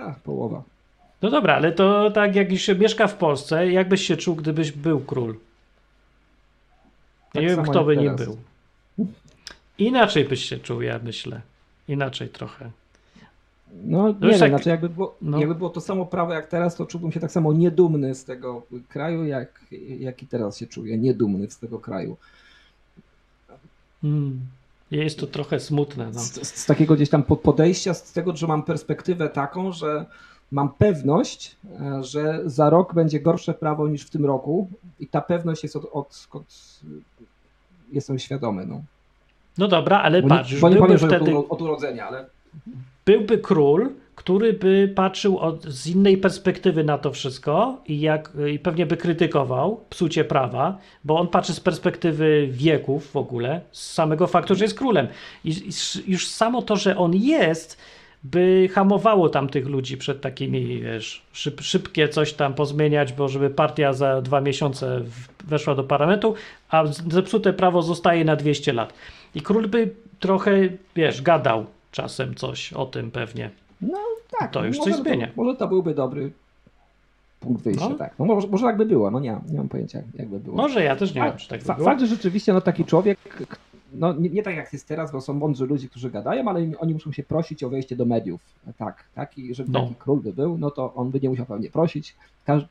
A, 0.00 0.14
połowa. 0.24 0.62
No 1.22 1.30
dobra, 1.30 1.54
ale 1.54 1.72
to 1.72 2.10
tak 2.10 2.36
jak 2.36 2.58
się 2.58 2.74
mieszka 2.74 3.06
w 3.06 3.16
Polsce, 3.16 3.70
jak 3.70 3.88
byś 3.88 4.06
się 4.06 4.16
czuł, 4.16 4.34
gdybyś 4.34 4.72
był 4.72 5.00
król? 5.00 5.36
Tak 7.32 7.42
nie 7.42 7.48
wiem, 7.48 7.62
kto 7.62 7.84
by 7.84 7.96
nie 7.96 8.10
teraz. 8.10 8.20
był. 8.26 8.36
Inaczej 9.78 10.24
byś 10.24 10.44
się 10.48 10.58
czuł, 10.58 10.82
ja 10.82 11.00
myślę. 11.04 11.40
Inaczej 11.88 12.28
trochę. 12.28 12.70
No 13.82 14.08
nie 14.08 14.14
już 14.14 14.30
wiem, 14.30 14.38
tak- 14.40 14.50
znaczy 14.50 14.68
jakby 14.68 14.88
było, 14.88 15.16
no. 15.22 15.38
jakby 15.38 15.54
było 15.54 15.70
to 15.70 15.80
samo 15.80 16.06
prawo 16.06 16.32
jak 16.32 16.46
teraz, 16.46 16.76
to 16.76 16.86
czułbym 16.86 17.12
się 17.12 17.20
tak 17.20 17.32
samo 17.32 17.52
niedumny 17.52 18.14
z 18.14 18.24
tego 18.24 18.62
kraju, 18.88 19.24
jak, 19.24 19.60
jak 19.98 20.22
i 20.22 20.26
teraz 20.26 20.58
się 20.58 20.66
czuję. 20.66 20.98
Niedumny 20.98 21.50
z 21.50 21.58
tego 21.58 21.78
kraju. 21.78 22.16
Hmm. 24.02 24.40
Jest 24.90 25.18
to 25.18 25.26
trochę 25.26 25.60
smutne. 25.60 26.10
No. 26.14 26.20
Z, 26.20 26.46
z, 26.46 26.66
takiego 26.66 26.94
gdzieś 26.94 27.10
tam 27.10 27.22
po- 27.22 27.36
podejścia, 27.36 27.94
z 27.94 28.12
tego, 28.12 28.36
że 28.36 28.46
mam 28.46 28.62
perspektywę 28.62 29.28
taką, 29.28 29.72
że 29.72 30.06
mam 30.50 30.68
pewność, 30.72 31.56
e, 31.80 32.02
że 32.04 32.42
za 32.46 32.70
rok 32.70 32.94
będzie 32.94 33.20
gorsze 33.20 33.54
prawo 33.54 33.88
niż 33.88 34.02
w 34.02 34.10
tym 34.10 34.26
roku 34.26 34.68
i 35.00 35.06
ta 35.06 35.20
pewność 35.20 35.62
jest 35.62 35.76
od, 35.76 35.84
od, 35.92 36.28
od 36.32 36.44
jestem 37.92 38.18
świadomy. 38.18 38.66
No. 38.66 38.82
no 39.58 39.68
dobra, 39.68 40.02
ale 40.02 40.22
Bo 40.22 40.28
patrz, 40.28 40.52
nie, 40.52 40.60
bo 40.60 40.86
nie 40.88 40.98
wtedy, 40.98 41.36
od, 41.36 41.46
od 41.48 41.62
urodzenia, 41.62 42.08
ale 42.08 42.26
byłby 43.04 43.38
król, 43.38 43.90
który 44.14 44.52
by 44.52 44.92
patrzył 44.94 45.38
od, 45.38 45.64
z 45.64 45.86
innej 45.86 46.18
perspektywy 46.18 46.84
na 46.84 46.98
to 46.98 47.12
wszystko 47.12 47.82
i, 47.86 48.00
jak, 48.00 48.32
i 48.52 48.58
pewnie 48.58 48.86
by 48.86 48.96
krytykował 48.96 49.84
psucie 49.90 50.24
prawa, 50.24 50.78
bo 51.04 51.18
on 51.18 51.28
patrzy 51.28 51.54
z 51.54 51.60
perspektywy 51.60 52.48
wieków 52.50 53.10
w 53.10 53.16
ogóle, 53.16 53.60
z 53.72 53.92
samego 53.92 54.26
faktu, 54.26 54.54
że 54.54 54.64
jest 54.64 54.78
królem. 54.78 55.08
I, 55.44 55.50
i 55.50 55.70
już 56.12 56.28
samo 56.28 56.62
to, 56.62 56.76
że 56.76 56.96
on 56.96 57.14
jest, 57.14 57.78
by 58.24 58.68
hamowało 58.72 59.28
tam 59.28 59.48
tych 59.48 59.66
ludzi 59.66 59.96
przed 59.96 60.20
takimi, 60.20 60.80
wiesz, 60.80 61.22
szyb, 61.32 61.60
szybkie 61.60 62.08
coś 62.08 62.32
tam 62.32 62.54
pozmieniać, 62.54 63.12
bo 63.12 63.28
żeby 63.28 63.50
partia 63.50 63.92
za 63.92 64.22
dwa 64.22 64.40
miesiące 64.40 65.00
weszła 65.44 65.74
do 65.74 65.84
parlamentu, 65.84 66.34
a 66.68 66.86
zepsute 66.86 67.52
prawo 67.52 67.82
zostaje 67.82 68.24
na 68.24 68.36
200 68.36 68.72
lat. 68.72 68.94
I 69.34 69.40
król 69.40 69.68
by 69.68 69.90
trochę, 70.20 70.52
wiesz, 70.96 71.22
gadał 71.22 71.66
czasem 71.94 72.34
coś 72.34 72.72
o 72.72 72.86
tym 72.86 73.10
pewnie. 73.10 73.50
No 73.80 73.98
tak. 74.38 74.50
To 74.52 74.64
już 74.64 74.78
coś 74.78 74.94
zmienia. 74.94 75.28
może 75.36 75.56
to 75.56 75.68
byłby 75.68 75.94
dobry 75.94 76.32
punkt 77.40 77.62
wyjścia, 77.62 77.88
No. 77.88 77.94
tak. 77.94 78.14
No 78.18 78.24
może, 78.24 78.48
może 78.48 78.64
tak 78.66 78.76
by 78.76 78.86
było, 78.86 79.10
no 79.10 79.20
nie, 79.20 79.36
nie 79.50 79.58
mam 79.58 79.68
pojęcia 79.68 80.02
jak 80.14 80.28
by 80.28 80.40
było. 80.40 80.56
Może 80.56 80.84
ja 80.84 80.96
też 80.96 81.14
nie 81.14 81.22
A, 81.22 81.28
wiem, 81.28 81.38
czy 81.38 81.48
tak 81.48 81.60
by 81.64 81.74
było. 81.74 81.84
Fakt, 81.84 82.00
że 82.00 82.06
rzeczywiście 82.06 82.52
no, 82.52 82.60
taki 82.60 82.84
człowiek, 82.84 83.18
no 83.92 84.12
nie, 84.12 84.28
nie 84.28 84.42
tak 84.42 84.56
jak 84.56 84.72
jest 84.72 84.88
teraz, 84.88 85.12
bo 85.12 85.20
są 85.20 85.34
mądrzy 85.34 85.66
ludzie, 85.66 85.88
którzy 85.88 86.10
gadają, 86.10 86.48
ale 86.48 86.70
oni 86.78 86.94
muszą 86.94 87.12
się 87.12 87.22
prosić 87.22 87.64
o 87.64 87.68
wejście 87.70 87.96
do 87.96 88.04
mediów. 88.04 88.40
Tak, 88.78 89.04
taki, 89.14 89.54
żeby 89.54 89.70
No. 89.72 89.80
taki 89.82 89.94
król 89.98 90.20
by 90.20 90.32
był, 90.32 90.58
no 90.58 90.70
to 90.70 90.94
on 90.94 91.10
by 91.10 91.20
nie 91.20 91.28
musiał 91.28 91.46
pewnie 91.46 91.70
prosić, 91.70 92.14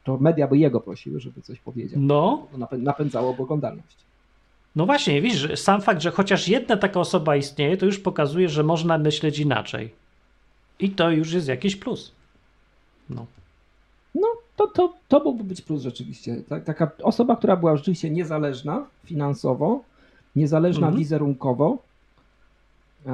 to 0.04 0.18
media 0.18 0.48
by 0.48 0.58
jego 0.58 0.80
prosiły, 0.82 1.20
żeby 1.20 1.42
coś 1.42 1.60
powiedział. 1.60 2.00
No, 2.02 2.48
To 2.52 2.58
napę- 2.58 2.82
napędzałoby 2.82 3.44
oglądalność. 3.44 3.98
No 4.76 4.86
właśnie, 4.86 5.22
widzisz, 5.22 5.60
sam 5.60 5.82
fakt, 5.82 6.02
że 6.02 6.12
chociaż 6.12 6.48
jedna 6.48 6.78
taka 6.78 7.00
osoba 7.00 7.36
istnieje, 7.36 7.78
to 7.78 7.86
już 7.86 8.00
pokazuje, 8.00 8.50
że 8.50 8.64
można 8.64 8.98
myśleć 8.98 9.40
inaczej. 9.40 9.94
I 10.80 10.90
to 10.90 11.12
już 11.12 11.34
jest 11.34 11.48
jakiś 11.48 11.76
plus. 11.76 12.12
No. 13.10 13.26
No, 14.16 14.28
to, 14.56 14.68
to, 14.68 14.94
to 15.08 15.20
mógłby 15.20 15.44
być 15.44 15.62
plus 15.62 15.82
rzeczywiście. 15.82 16.44
Ta, 16.50 16.60
taka 16.60 16.92
osoba, 17.04 17.36
która 17.36 17.56
była 17.56 17.78
rzeczywiście 17.78 18.10
niezależna 18.10 18.86
finansowo, 19.06 19.84
niezależna 20.36 20.88
Mhm. 20.88 21.00
wizerunkowo, 21.00 21.78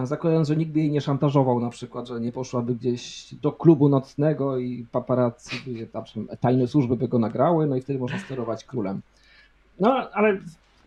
zakładając, 0.04 0.48
że 0.48 0.56
nikt 0.56 0.72
by 0.72 0.80
jej 0.80 0.92
nie 0.92 1.02
szantażował 1.02 1.60
na 1.60 1.70
przykład, 1.70 2.08
że 2.08 2.20
nie 2.20 2.32
poszłaby 2.32 2.76
gdzieś 2.76 3.34
do 3.42 3.52
klubu 3.52 3.90
nocnego 3.90 4.58
i 4.58 4.86
paparazzi, 4.92 5.88
tam, 5.92 6.04
tajne 6.40 6.68
służby 6.68 6.96
by 6.96 7.08
go 7.08 7.20
nagrały, 7.20 7.68
no 7.68 7.76
i 7.76 7.82
wtedy 7.82 8.00
można 8.00 8.20
sterować 8.20 8.64
królem. 8.64 9.02
No, 9.80 10.10
ale 10.14 10.40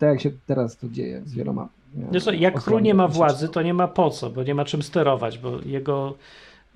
tak 0.03 0.11
jak 0.11 0.20
się 0.20 0.30
teraz 0.46 0.76
to 0.76 0.88
dzieje 0.88 1.22
z 1.24 1.34
wieloma. 1.34 1.68
e, 1.96 2.20
No 2.26 2.32
jak 2.32 2.62
król 2.62 2.82
nie 2.82 2.94
ma 2.94 3.09
władzy, 3.09 3.48
to 3.48 3.62
nie 3.62 3.74
ma 3.74 3.88
po 3.88 4.11
co, 4.11 4.30
bo 4.30 4.42
nie 4.42 4.55
ma 4.55 4.64
czym 4.64 4.82
sterować, 4.82 5.38
bo 5.38 5.59
jego. 5.66 6.14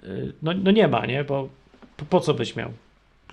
y, 0.05 0.33
No, 0.43 0.53
no 0.64 0.70
nie 0.70 0.89
ma, 0.89 1.07
nie? 1.07 1.24
Bo 1.24 1.49
po, 1.97 2.05
po 2.05 2.20
co 2.20 2.35
byś 2.35 2.57
miał? 2.57 2.70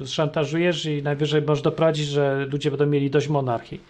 Szantażujesz 0.05 0.85
i 0.85 1.03
najwyżej 1.03 1.41
możesz 1.41 1.61
doprowadzić, 1.61 2.07
że 2.07 2.47
ludzie 2.51 2.71
będą 2.71 2.85
mieli 2.85 3.09
dość 3.09 3.27
monarchii. 3.27 3.81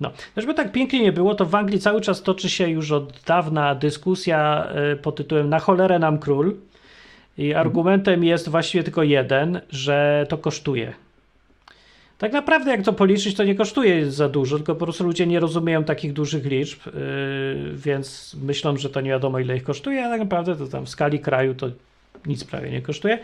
No, 0.00 0.10
no 0.36 0.42
żeby 0.42 0.54
tak 0.54 0.72
pięknie 0.72 1.02
nie 1.02 1.12
było, 1.12 1.34
to 1.34 1.44
w 1.46 1.54
Anglii 1.54 1.80
cały 1.80 2.00
czas 2.00 2.22
toczy 2.22 2.50
się 2.50 2.68
już 2.68 2.92
od 2.92 3.20
dawna 3.26 3.74
dyskusja 3.74 4.68
y, 4.92 4.96
pod 4.96 5.16
tytułem 5.16 5.48
Na 5.48 5.58
cholerę 5.58 5.98
nam 5.98 6.18
król. 6.18 6.56
I 7.38 7.54
argumentem 7.54 8.24
jest 8.24 8.48
właściwie 8.48 8.84
tylko 8.84 9.02
jeden, 9.02 9.60
że 9.70 10.26
to 10.28 10.38
kosztuje. 10.38 10.94
Tak 12.18 12.32
naprawdę, 12.32 12.70
jak 12.70 12.82
to 12.82 12.92
policzyć, 12.92 13.36
to 13.36 13.44
nie 13.44 13.54
kosztuje 13.54 14.10
za 14.10 14.28
dużo, 14.28 14.56
tylko 14.56 14.74
po 14.74 14.84
prostu 14.84 15.04
ludzie 15.04 15.26
nie 15.26 15.40
rozumieją 15.40 15.84
takich 15.84 16.12
dużych 16.12 16.44
liczb, 16.44 16.86
yy, 16.86 16.92
więc 17.74 18.36
myślą, 18.42 18.76
że 18.76 18.90
to 18.90 19.00
nie 19.00 19.10
wiadomo, 19.10 19.38
ile 19.38 19.56
ich 19.56 19.62
kosztuje, 19.62 20.06
a 20.06 20.10
tak 20.10 20.20
naprawdę 20.20 20.56
to 20.56 20.66
tam 20.66 20.86
w 20.86 20.88
skali 20.88 21.20
kraju 21.20 21.54
to 21.54 21.70
nic 22.26 22.44
prawie 22.44 22.70
nie 22.70 22.82
kosztuje. 22.82 23.18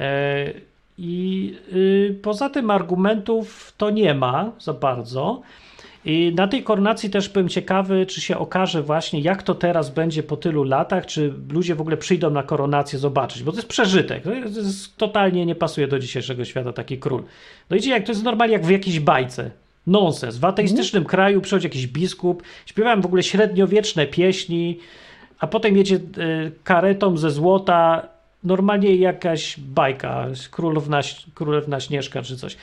E, 0.00 0.52
I 0.98 1.54
yy, 1.72 2.18
poza 2.22 2.50
tym 2.50 2.70
argumentów 2.70 3.74
to 3.76 3.90
nie 3.90 4.14
ma 4.14 4.52
za 4.60 4.72
bardzo. 4.72 5.42
I 6.04 6.32
na 6.36 6.48
tej 6.48 6.62
koronacji 6.62 7.10
też 7.10 7.28
byłem 7.28 7.48
ciekawy, 7.48 8.06
czy 8.06 8.20
się 8.20 8.38
okaże 8.38 8.82
właśnie, 8.82 9.20
jak 9.20 9.42
to 9.42 9.54
teraz 9.54 9.90
będzie 9.90 10.22
po 10.22 10.36
tylu 10.36 10.64
latach, 10.64 11.06
czy 11.06 11.34
ludzie 11.52 11.74
w 11.74 11.80
ogóle 11.80 11.96
przyjdą 11.96 12.30
na 12.30 12.42
koronację 12.42 12.98
zobaczyć, 12.98 13.42
bo 13.42 13.52
to 13.52 13.58
jest 13.58 13.68
przeżytek. 13.68 14.22
To 14.22 14.32
jest, 14.32 14.54
to 14.54 14.60
jest, 14.60 14.96
totalnie 14.96 15.46
nie 15.46 15.54
pasuje 15.54 15.88
do 15.88 15.98
dzisiejszego 15.98 16.44
świata 16.44 16.72
taki 16.72 16.98
król. 16.98 17.22
No 17.70 17.76
idzie 17.76 17.90
jak 17.90 18.04
to 18.04 18.12
jest 18.12 18.24
normalnie 18.24 18.52
jak 18.52 18.66
w 18.66 18.70
jakiejś 18.70 19.00
bajce. 19.00 19.50
Nonsens. 19.86 20.36
W 20.36 20.44
ateistycznym 20.44 21.04
kraju 21.04 21.40
przychodzi 21.40 21.66
jakiś 21.66 21.86
biskup, 21.86 22.42
śpiewałem 22.66 23.02
w 23.02 23.06
ogóle 23.06 23.22
średniowieczne 23.22 24.06
pieśni, 24.06 24.78
a 25.38 25.46
potem 25.46 25.76
jedzie 25.76 25.96
y, 25.96 26.00
karetą 26.64 27.16
ze 27.16 27.30
złota, 27.30 28.08
normalnie 28.44 28.96
jakaś 28.96 29.60
bajka, 29.60 30.26
królewna, 30.50 31.00
królewna 31.34 31.80
Śnieżka 31.80 32.22
czy 32.22 32.36
coś. 32.36 32.56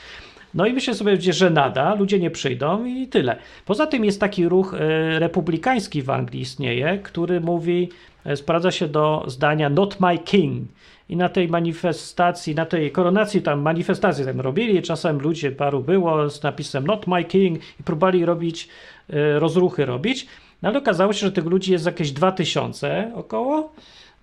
No 0.55 0.65
i 0.65 0.73
myślę 0.73 0.93
sobie, 0.93 1.21
że 1.33 1.49
nada, 1.49 1.95
ludzie 1.95 2.19
nie 2.19 2.31
przyjdą 2.31 2.85
i 2.85 3.07
tyle. 3.07 3.37
Poza 3.65 3.87
tym 3.87 4.05
jest 4.05 4.19
taki 4.19 4.49
ruch 4.49 4.73
y, 4.73 5.19
republikański 5.19 6.01
w 6.01 6.09
Anglii 6.09 6.41
istnieje, 6.41 6.99
który 7.03 7.41
mówi, 7.41 7.89
y, 8.27 8.35
sprawdza 8.35 8.71
się 8.71 8.87
do 8.87 9.23
zdania 9.27 9.69
not 9.69 9.99
my 9.99 10.17
king. 10.17 10.67
I 11.09 11.17
na 11.17 11.29
tej 11.29 11.47
manifestacji, 11.47 12.55
na 12.55 12.65
tej 12.65 12.91
koronacji 12.91 13.41
tam 13.41 13.61
manifestacje 13.61 14.25
tam 14.25 14.41
robili, 14.41 14.81
czasem 14.81 15.19
ludzie 15.19 15.51
paru 15.51 15.83
było 15.83 16.29
z 16.29 16.43
napisem 16.43 16.87
not 16.87 17.07
my 17.07 17.23
king 17.23 17.59
i 17.79 17.83
próbowali 17.83 18.25
robić, 18.25 18.69
y, 19.09 19.39
rozruchy 19.39 19.85
robić. 19.85 20.27
No 20.61 20.69
ale 20.69 20.77
okazało 20.77 21.13
się, 21.13 21.25
że 21.25 21.31
tych 21.31 21.45
ludzi 21.45 21.71
jest 21.71 21.85
jakieś 21.85 22.11
2000 22.11 23.11
około, 23.15 23.73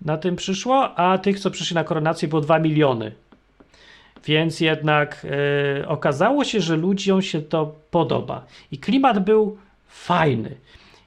na 0.01 0.17
tym 0.17 0.35
przyszło, 0.35 0.95
a 0.95 1.17
tych, 1.17 1.39
co 1.39 1.51
przyszli 1.51 1.75
na 1.75 1.83
koronację 1.83 2.27
było 2.27 2.41
2 2.41 2.59
miliony. 2.59 3.11
Więc 4.25 4.59
jednak 4.59 5.25
e, 5.81 5.87
okazało 5.87 6.43
się, 6.43 6.59
że 6.59 6.77
ludziom 6.77 7.21
się 7.21 7.41
to 7.41 7.75
podoba. 7.91 8.45
I 8.71 8.77
klimat 8.77 9.25
był 9.25 9.57
fajny. 9.87 10.55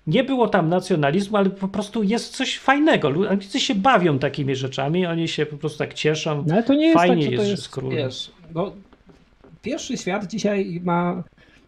Nie 0.07 0.25
było 0.25 0.49
tam 0.49 0.69
nacjonalizmu, 0.69 1.37
ale 1.37 1.51
po 1.51 1.69
prostu 1.69 2.03
jest 2.03 2.37
coś 2.37 2.59
fajnego. 2.59 3.09
Anglicy 3.31 3.61
się 3.61 3.75
bawią 3.75 4.19
takimi 4.19 4.57
rzeczami, 4.57 5.07
oni 5.07 5.29
się 5.29 5.47
po 5.47 5.57
prostu 5.57 5.79
tak 5.79 5.95
cieszą. 5.95 6.45
No 6.47 6.55
ale 6.55 6.62
to 6.62 6.75
nie 6.75 6.87
jest 6.87 6.99
Fajnie 6.99 7.25
tak, 7.25 7.31
że 7.31 7.37
to 7.37 7.43
jest, 7.43 7.75
że 7.75 7.83
jest, 7.83 7.97
wiesz, 7.97 8.31
bo 8.51 8.73
pierwszy 9.62 9.97
świat 9.97 10.27
dzisiaj 10.27 10.81
ma 10.85 11.23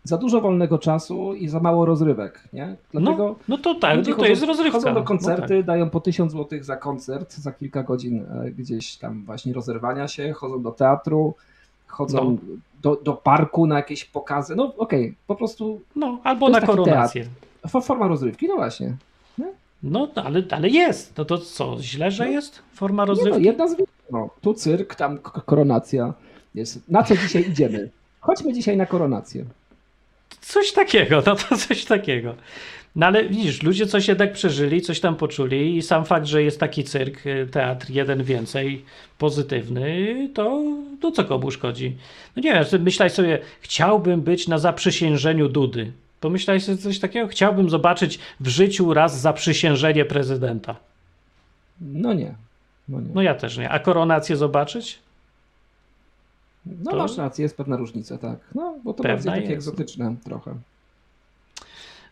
za 0.09 0.17
dużo 0.19 0.41
wolnego 0.41 0.79
czasu 0.79 1.35
i 1.35 1.49
za 1.49 1.61
mało 1.61 1.85
rozrywek, 1.85 2.41
nie? 2.53 2.77
No, 2.95 3.35
no 3.49 3.59
to 3.59 3.75
tak, 3.75 4.09
no 4.09 4.15
to 4.17 4.27
jest 4.27 4.43
rozrywka. 4.43 4.79
Chodzą 4.79 4.95
do 4.95 5.01
No 5.01 5.07
koncerty, 5.07 5.57
tak. 5.57 5.67
dają 5.67 5.91
po 5.91 6.01
1000 6.01 6.33
zł 6.33 6.59
za 6.63 6.77
koncert, 6.77 7.35
za 7.35 7.53
kilka 7.53 7.83
godzin 7.83 8.25
e, 8.45 8.51
gdzieś 8.51 8.97
tam 8.97 9.25
właśnie 9.25 9.53
rozerwania 9.53 10.09
się, 10.09 10.33
chodzą 10.33 10.63
do 10.63 10.71
teatru, 10.71 11.35
chodzą 11.87 12.31
No. 12.31 12.37
do, 12.83 12.97
do 12.97 13.13
parku 13.13 13.67
na 13.67 13.77
jakieś 13.77 14.05
pokazy. 14.05 14.57
No 14.57 14.73
okej, 14.79 15.15
po 15.27 15.35
prostu 15.35 15.81
no, 15.97 16.21
albo 16.25 16.47
to 16.47 16.53
na 16.53 16.61
koronację. 16.61 17.27
fo- 17.67 17.83
forma 17.85 18.09
rozrywki, 18.09 18.49
no 18.49 18.57
właśnie. 18.57 18.97
No, 19.83 20.09
ale, 20.15 20.43
ale 20.51 20.69
jest. 20.69 21.19
No 21.19 21.25
to 21.25 21.39
co, 21.39 21.77
źle, 21.81 22.11
że 22.11 22.25
No. 22.25 22.31
jest 22.31 22.63
forma 22.75 23.03
Nie 23.03 23.07
no, 23.07 23.15
rozrywki? 23.15 23.43
jedna 23.45 23.69
z 23.69 23.77
no, 24.11 24.31
Tu 24.41 24.55
cyrk, 24.55 24.95
tam 24.95 25.19
koronacja. 25.19 26.15
Jest. 26.55 26.89
Na 26.91 27.03
co 27.03 27.17
dzisiaj 27.17 27.51
idziemy? 27.51 27.91
Chodźmy 28.21 28.53
dzisiaj 28.53 28.77
na 28.77 28.87
koronację. 28.87 29.45
Coś 30.41 30.73
takiego, 30.73 31.23
no 31.27 31.37
to 31.37 31.57
coś 31.57 31.85
takiego. 31.85 32.35
No 32.97 33.07
ale 33.07 33.25
widzisz, 33.25 33.63
ludzie 33.63 33.87
coś 33.87 34.09
jednak 34.09 34.33
przeżyli, 34.33 34.83
coś 34.83 35.01
tam 35.01 35.17
poczuli 35.17 35.77
i 35.77 35.83
sam 35.83 36.05
fakt, 36.05 36.27
że 36.27 36.43
jest 36.43 36.61
taki 36.61 36.85
cyrk, 36.85 37.27
y, 37.27 37.49
teatr 37.51 37.91
jeden 37.91 38.23
więcej 38.23 38.85
pozytywny, 39.19 40.29
to, 40.35 40.63
to 41.01 41.11
co 41.11 41.25
komu 41.25 41.51
szkodzi? 41.51 41.97
No 42.37 42.43
nie 42.43 42.53
wiem, 42.53 42.65
ty 42.65 42.79
myślałeś 42.79 43.13
sobie, 43.13 43.39
chciałbym 43.61 44.21
być 44.21 44.49
na 44.49 44.59
zaprzysiężeniu 44.59 45.49
Dudy. 45.49 45.93
Pomyślałeś 46.21 46.65
sobie 46.65 46.79
coś 46.79 46.99
takiego? 46.99 47.29
Chciałbym 47.29 47.71
zobaczyć 47.71 48.19
w 48.41 48.49
życiu 48.49 48.95
raz 48.95 49.21
zaprzysiężenie 49.21 50.05
prezydenta. 50.05 50.77
No 51.81 52.13
nie. 52.15 52.35
No, 52.89 53.01
nie. 53.01 53.09
No 53.15 53.23
ja 53.23 53.35
też 53.35 53.59
nie. 53.59 53.71
A 53.71 53.79
koronację 53.79 54.37
zobaczyć? 54.37 54.99
No 56.67 56.91
to- 56.91 56.97
masz 56.97 57.17
rację, 57.17 57.43
jest 57.43 57.57
pewna 57.57 57.77
różnica, 57.77 58.19
tak. 58.19 58.39
No, 58.55 58.75
bo 58.85 58.95
to 58.95 59.03
Pewna 59.03 59.15
bardziej 59.15 59.33
takie 59.33 59.55
jest. 59.55 59.69
egzotyczne 59.69 60.17
trochę. 60.25 60.55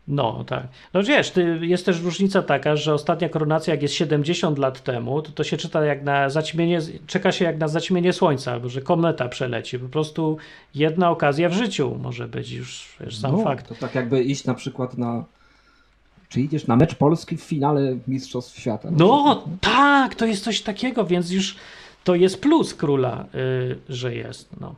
No, 0.08 0.44
tak. 0.44 0.66
No 0.94 1.02
wiesz, 1.02 1.32
jest 1.60 1.86
też 1.86 2.00
różnica 2.00 2.42
taka, 2.42 2.76
że 2.76 2.94
ostatnia 2.94 3.28
koronacja, 3.28 3.74
jak 3.74 3.82
jest 3.82 3.94
70 3.94 4.58
lat 4.58 4.82
temu, 4.82 5.22
to 5.22 5.30
to 5.32 5.44
się 5.44 5.56
czyta 5.56 5.84
jak 5.84 6.02
na 6.02 6.30
zaćmienie, 6.30 6.80
czeka 7.06 7.32
się 7.32 7.44
jak 7.44 7.58
na 7.58 7.68
zaćmienie 7.68 8.12
słońca, 8.12 8.52
albo 8.52 8.68
że 8.68 8.80
kometa 8.82 9.28
przeleci. 9.28 9.78
Po 9.78 9.88
prostu 9.88 10.36
jedna 10.74 11.10
okazja 11.10 11.48
w 11.48 11.52
życiu 11.52 11.98
może 12.02 12.28
być 12.28 12.50
już, 12.50 12.96
wiesz, 13.00 13.18
sam 13.18 13.32
no, 13.32 13.44
fakt. 13.44 13.68
To 13.68 13.74
tak 13.74 13.94
jakby 13.94 14.22
iść 14.22 14.44
na 14.44 14.54
przykład 14.54 14.98
na. 14.98 15.24
Czy 16.28 16.40
idziesz 16.40 16.66
na 16.66 16.76
mecz 16.76 16.94
Polski 16.94 17.36
w 17.36 17.42
finale 17.42 17.96
Mistrzostw 18.08 18.58
Świata? 18.58 18.88
No, 18.92 19.44
tak, 19.60 20.14
to 20.14 20.26
jest 20.26 20.44
coś 20.44 20.62
takiego, 20.62 21.04
więc 21.04 21.30
już 21.30 21.56
to 22.06 22.14
jest 22.14 22.40
plus 22.40 22.74
króla, 22.74 23.26
y, 23.34 23.76
że 23.88 24.14
jest, 24.14 24.48
no. 24.60 24.74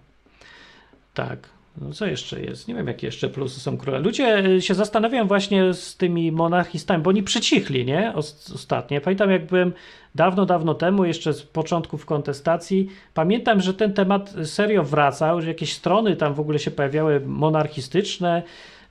Tak. 1.15 1.39
No 1.81 1.93
co 1.93 2.07
jeszcze 2.07 2.41
jest? 2.41 2.69
Nie 2.69 2.75
wiem, 2.75 2.87
jakie 2.87 3.07
jeszcze 3.07 3.29
plusy 3.29 3.61
są 3.61 3.79
króla. 3.79 3.99
Ludzie 3.99 4.47
y, 4.47 4.63
się 4.63 4.75
zastanawiają 4.75 5.27
właśnie 5.27 5.75
z 5.75 5.97
tymi 5.97 6.33
monarchistami, 6.33 7.03
bo 7.03 7.11
oni 7.11 7.23
przycichli, 7.23 7.85
nie? 7.85 8.13
Os- 8.15 8.53
Ostatnio. 8.55 9.01
Pamiętam, 9.01 9.31
jak 9.31 9.47
byłem 9.47 9.73
dawno, 10.15 10.47
dawno 10.47 10.75
temu, 10.75 11.05
jeszcze 11.05 11.33
z 11.33 11.43
początków 11.43 12.07
kontestacji, 12.07 12.89
pamiętam, 13.15 13.61
że 13.61 13.75
ten 13.75 13.93
temat 13.93 14.35
serio 14.45 14.85
wracał, 14.85 15.41
że 15.41 15.49
jakieś 15.49 15.73
strony 15.73 16.17
tam 16.17 16.35
w 16.35 16.41
ogóle 16.41 16.59
się 16.59 16.71
pojawiały 16.71 17.21
monarchistyczne 17.21 18.43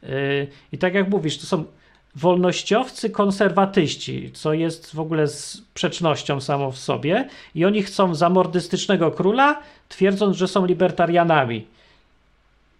y, 0.03 0.47
i 0.71 0.77
tak 0.77 0.93
jak 0.93 1.09
mówisz, 1.09 1.37
to 1.37 1.45
są 1.45 1.63
wolnościowcy 2.17 3.09
konserwatyści, 3.09 4.31
co 4.33 4.53
jest 4.53 4.95
w 4.95 4.99
ogóle 4.99 5.27
sprzecznością 5.27 6.41
samą 6.41 6.71
w 6.71 6.77
sobie 6.77 7.29
i 7.55 7.65
oni 7.65 7.83
chcą 7.83 8.15
zamordystycznego 8.15 9.11
króla, 9.11 9.59
twierdząc, 9.89 10.37
że 10.37 10.47
są 10.47 10.65
libertarianami. 10.65 11.67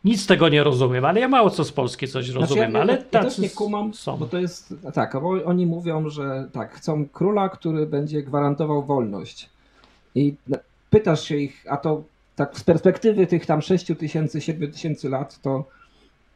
Nic 0.03 0.21
z 0.21 0.25
tego 0.25 0.49
nie 0.49 0.63
rozumiem, 0.63 1.05
ale 1.05 1.19
ja 1.19 1.27
mało 1.27 1.49
co 1.49 1.63
z 1.63 1.71
Polski 1.71 2.07
coś 2.07 2.29
rozumiem, 2.29 2.71
Znaczy, 2.71 2.73
ja, 2.73 2.81
ale 2.81 2.93
ja, 2.93 2.99
ja 3.11 3.23
też 3.23 3.37
nie 3.37 3.49
kumam, 3.49 3.93
są. 3.93 4.17
bo 4.17 4.25
to 4.25 4.37
jest 4.37 4.73
tak, 4.93 5.13
bo 5.13 5.29
oni 5.45 5.65
mówią, 5.65 6.09
że 6.09 6.47
tak, 6.53 6.73
chcą 6.73 7.05
króla, 7.13 7.49
który 7.49 7.85
będzie 7.85 8.23
gwarantował 8.23 8.83
wolność. 8.83 9.49
I 10.15 10.35
pytasz 10.89 11.23
się 11.23 11.35
ich, 11.35 11.65
a 11.69 11.77
to 11.77 12.03
tak 12.35 12.57
z 12.57 12.63
perspektywy 12.63 13.27
tych 13.27 13.45
tam 13.45 13.61
6 13.61 13.85
tysięcy, 13.99 14.41
7 14.41 14.71
tysięcy 14.71 15.09
lat, 15.09 15.41
to, 15.41 15.65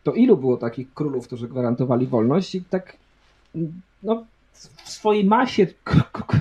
to 0.04 0.14
ilu 0.14 0.38
było 0.38 0.58
takich 0.58 0.94
królów, 0.94 1.28
którzy 1.28 1.48
gwarantowali 1.48 2.08
wolność? 2.08 2.56
I 2.56 2.64
tak 2.64 2.98
no, 4.04 4.26
w 4.54 4.90
swojej 4.90 5.26
masie 5.26 5.68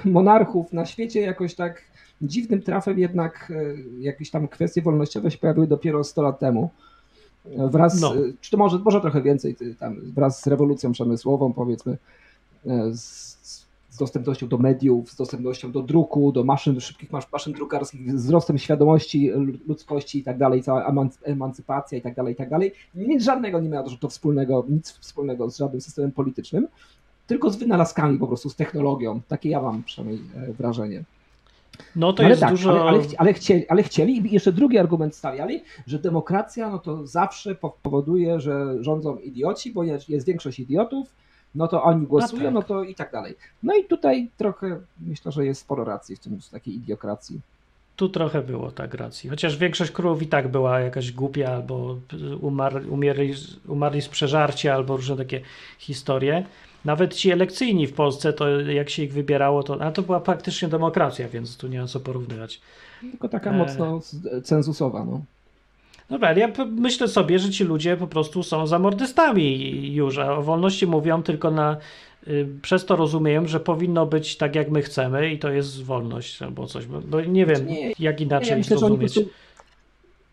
monarchów 0.05 0.73
na 0.73 0.87
świecie 0.87 1.21
jakoś 1.21 1.55
tak 1.55 1.83
dziwnym 2.23 2.63
trafem 2.63 2.99
jednak 2.99 3.53
e, 3.57 3.75
jakieś 4.01 4.31
tam 4.31 4.49
kwestie 4.49 4.83
wolnościowe 4.83 5.31
się 5.31 5.39
pojawiły 5.39 5.67
dopiero 5.67 6.05
100 6.05 6.23
lat 6.23 6.39
temu. 6.39 6.71
Wraz, 7.45 8.01
No. 8.01 8.13
czy 8.41 8.51
to 8.51 8.57
może, 8.57 8.79
może 8.79 9.01
trochę 9.01 9.23
więcej, 9.23 9.57
tam, 9.79 9.97
wraz 10.15 10.43
z 10.43 10.47
rewolucją 10.47 10.93
przemysłową, 10.93 11.53
powiedzmy, 11.53 11.97
e, 12.67 12.95
z 12.95 13.67
dostępnością 14.01 14.48
do 14.48 14.59
mediów, 14.59 15.11
z 15.11 15.16
dostępnością 15.16 15.72
do 15.72 15.82
druku, 15.82 16.32
do 16.32 16.44
maszyn, 16.44 16.80
szybkich 16.80 17.11
masz- 17.12 17.32
maszyn 17.32 17.53
drukarskich, 17.53 18.12
z 18.12 18.24
wzrostem 18.24 18.59
świadomości 18.59 19.30
ludzkości 19.68 20.18
i 20.18 20.22
tak 20.22 20.38
dalej, 20.38 20.62
cała 20.62 20.90
emanc- 20.90 21.18
emancypacja 21.22 21.98
i 21.98 22.03
tak 22.03 22.14
dalej, 22.14 22.32
i 22.34 22.36
tak 22.36 22.51
dalej. 22.51 22.72
Nic 22.94 23.24
żadnego 23.24 23.61
nie 23.61 23.68
miało 23.68 23.88
to 24.01 24.09
wspólnego, 24.09 24.64
nic 24.68 24.92
wspólnego 24.92 25.51
z 25.51 25.59
żadnym 25.59 25.80
systemem 25.80 26.12
politycznym, 26.12 26.68
tylko 27.26 27.51
z 27.51 27.57
wynalazkami 27.57 28.18
po 28.18 28.26
prostu, 28.26 28.51
z 28.51 28.57
technologią. 28.57 29.20
Takie 29.28 29.48
ja 29.48 29.62
mam 29.62 29.82
przynajmniej 29.82 30.20
e, 30.36 30.53
wrażenie. 30.53 31.05
No 31.96 32.12
to 32.12 32.22
ale 32.22 32.30
jest 32.30 32.40
tak, 32.40 32.51
dużo. 32.51 32.70
ale, 32.70 32.80
ale, 32.90 33.03
ale, 33.18 33.32
chcieli, 33.32 33.68
ale 33.68 33.82
chcieli 33.82 34.26
i 34.26 34.32
jeszcze 34.32 34.53
drugi 34.53 34.78
argument 34.78 35.16
stawiali, 35.16 35.62
że 35.86 35.98
demokracja 35.98 36.70
no 36.70 36.78
to 36.78 37.07
zawsze 37.07 37.55
po- 37.55 37.76
powoduje, 37.82 38.40
że 38.40 38.84
rządzą 38.84 39.16
idioci, 39.16 39.72
bo 39.72 39.84
jest 39.84 40.26
większość 40.26 40.61
idiotów, 40.61 41.09
no 41.55 41.68
to 41.68 41.82
oni 41.82 42.07
głosują, 42.07 42.42
tak. 42.42 42.55
no 42.55 42.62
to 42.62 42.82
i 42.82 42.94
tak 42.94 43.12
dalej. 43.12 43.34
No 43.62 43.76
i 43.76 43.84
tutaj 43.84 44.28
trochę 44.36 44.80
myślę, 45.01 45.32
że 45.32 45.46
jest 45.46 45.61
sporo 45.61 45.84
racji 45.84 46.16
w 46.16 46.18
tym 46.18 46.40
w 46.40 46.48
takiej 46.48 46.74
idiokracji. 46.74 47.40
Tu 47.96 48.09
trochę 48.09 48.42
było 48.42 48.70
tak 48.70 48.94
racji. 48.94 49.30
Chociaż 49.30 49.57
większość 49.57 49.90
królów 49.90 50.22
i 50.22 50.26
tak 50.26 50.48
była 50.48 50.80
jakaś 50.80 51.12
głupia, 51.12 51.48
albo 51.53 51.96
umarli, 52.40 52.88
umierli, 52.88 53.34
umarli 53.68 54.03
z 54.03 54.09
przeżarcia, 54.09 54.74
albo 54.74 54.96
różne 54.96 55.16
takie 55.16 55.40
historie. 55.78 56.46
Nawet 56.84 57.14
ci 57.14 57.30
elekcyjni 57.30 57.86
w 57.86 57.92
Polsce, 57.92 58.32
to 58.32 58.61
jak 58.61 58.90
się 58.90 59.03
ich 59.03 59.12
wybierało, 59.12 59.62
to, 59.62 59.82
ale 59.82 59.92
to 59.92 60.03
była 60.03 60.20
praktycznie 60.20 60.68
demokracja, 60.68 61.28
więc 61.28 61.57
tu 61.57 61.68
nie 61.68 61.80
ma 61.80 61.86
co 61.86 62.01
porównywać. 62.01 62.61
Tylko 63.01 63.28
taka 63.28 63.51
E. 63.51 63.53
mocno 63.53 64.01
cenzusowa. 64.44 65.05
No. 65.05 65.20
Dobra, 66.11 66.29
ale 66.29 66.41
ja 66.41 66.49
myślę 66.71 67.09
sobie, 67.09 67.39
że 67.39 67.51
ci 67.51 67.65
ludzie 67.65 67.97
po 67.97 68.07
prostu 68.07 68.43
są 68.43 68.67
zamordystami 68.67 69.95
już, 69.95 70.19
a 70.19 70.33
o 70.33 70.43
wolności 70.43 70.87
mówią 70.87 71.23
tylko 71.23 71.51
na. 71.51 71.77
y, 72.29 72.47
Przez 72.63 72.87
to 72.87 72.97
rozumieją, 72.97 73.47
że 73.47 73.61
powinno 73.61 74.07
być 74.07 74.37
tak, 74.37 74.55
jak 74.55 74.71
my 74.71 74.83
chcemy, 74.83 75.33
i 75.33 75.39
to 75.39 75.51
jest 75.51 75.85
wolność 75.85 76.43
albo 76.43 76.67
coś. 76.67 76.87
Bo, 76.87 77.01
bo 77.01 77.21
nie 77.21 77.47
wiem, 77.47 77.67
Nie, 77.67 77.93
jak 77.99 78.21
Nie, 78.21 78.27
inaczej 78.27 78.51
ja 78.51 78.57
myślę, 78.57 78.77
prostu, 78.79 79.21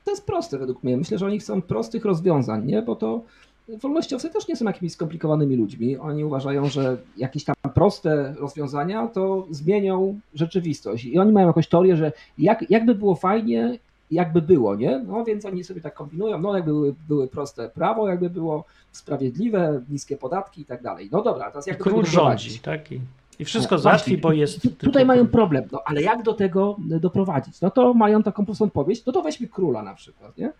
to 0.04 0.12
jest 0.12 0.26
proste 0.26 0.58
według 0.58 0.84
mnie. 0.84 0.98
Myślę, 0.98 1.18
że 1.18 1.26
oni 1.26 1.40
chcą 1.40 1.62
prostych 1.62 2.06
rozwiązań, 2.06 2.66
nie? 2.66 2.82
Bo 2.82 2.96
to 2.96 3.22
wolnościowcy 3.70 4.30
też 4.30 4.48
nie 4.48 4.56
są 4.56 4.66
jakimiś 4.66 4.94
skomplikowanymi 4.94 5.56
ludźmi. 5.56 5.98
Oni 5.98 6.24
uważają, 6.24 6.70
że 6.70 6.98
jakieś 7.18 7.44
tam 7.44 7.56
proste 7.74 8.36
rozwiązania 8.40 9.08
to 9.08 9.48
zmienią 9.52 10.20
rzeczywistość. 10.34 11.06
I 11.06 11.20
oni 11.20 11.32
mają 11.32 11.48
jakąś 11.48 11.68
teorię, 11.68 11.98
że 11.98 12.12
jak, 12.38 12.72
jakby 12.72 12.96
było 12.96 13.16
fajnie, 13.16 13.80
jakby 14.12 14.42
było, 14.42 14.76
nie? 14.76 15.00
No 15.08 15.24
więc 15.26 15.46
oni 15.46 15.64
sobie 15.64 15.82
tak 15.82 15.94
kombinują, 15.94 16.40
no 16.40 16.56
jakby 16.56 16.72
były, 16.72 16.96
były 17.08 17.28
proste 17.28 17.70
prawo, 17.70 18.10
jakby 18.10 18.30
było 18.30 18.64
sprawiedliwe, 18.92 19.82
niskie 19.90 20.18
podatki 20.18 20.62
i 20.62 20.66
tak 20.66 20.82
dalej. 20.84 21.10
No 21.12 21.24
dobra, 21.24 21.52
teraz 21.52 21.68
jak 21.68 21.78
Król 21.78 22.06
rządzi, 22.06 22.60
tak? 22.60 22.92
I, 22.92 23.02
i 23.40 23.46
wszystko 23.46 23.76
No, 23.76 23.80
załatwi, 23.82 24.18
bo 24.18 24.34
jest. 24.34 24.56
Tu- 24.62 24.70
tylko 24.70 24.86
Tutaj 24.86 25.06
mają 25.06 25.28
problem, 25.28 25.64
no 25.72 25.82
ale 25.86 26.02
jak 26.02 26.24
do 26.24 26.34
tego 26.34 26.78
doprowadzić? 26.80 27.62
No 27.62 27.72
to 27.72 27.94
mają 27.94 28.24
taką 28.24 28.46
prostą 28.46 28.66
odpowiedź, 28.66 29.06
no 29.06 29.14
to 29.14 29.22
weźmy 29.22 29.48
króla 29.48 29.84
na 29.84 29.94
przykład, 29.94 30.38
nie? 30.38 30.52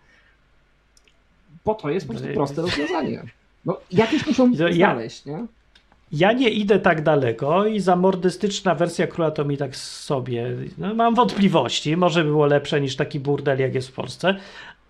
Bo 1.64 1.74
to 1.74 1.90
jest 1.90 2.06
po 2.06 2.12
prostu 2.12 2.28
No 2.28 2.34
proste 2.34 2.62
rozwiązanie. 2.62 3.22
No 3.64 3.78
jakieś 3.90 4.26
muszą 4.26 4.54
znaleźć, 4.54 5.24
nie? 5.24 5.46
Ja 6.12 6.32
nie 6.32 6.50
idę 6.50 6.78
tak 6.78 7.02
daleko 7.02 7.66
i 7.66 7.80
zamordystyczna 7.80 8.74
wersja 8.74 9.06
króla 9.06 9.30
to 9.30 9.44
mi 9.44 9.56
tak 9.56 9.76
sobie. 9.76 10.46
No, 10.78 10.94
mam 10.94 11.14
wątpliwości. 11.14 11.96
Może 11.96 12.24
było 12.24 12.46
lepsze 12.46 12.80
niż 12.80 12.96
taki 12.96 13.20
burdel, 13.20 13.58
jak 13.58 13.74
jest 13.74 13.88
w 13.88 13.92
Polsce, 13.92 14.36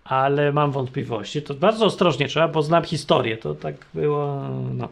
ale 0.03 0.51
mam 0.51 0.71
wątpliwości. 0.71 1.41
To 1.41 1.53
bardzo 1.53 1.85
ostrożnie 1.85 2.27
trzeba, 2.27 2.47
bo 2.47 2.63
znam 2.63 2.83
historię. 2.83 3.37
To 3.37 3.55
tak 3.55 3.75
było. 3.93 4.49
No. 4.73 4.89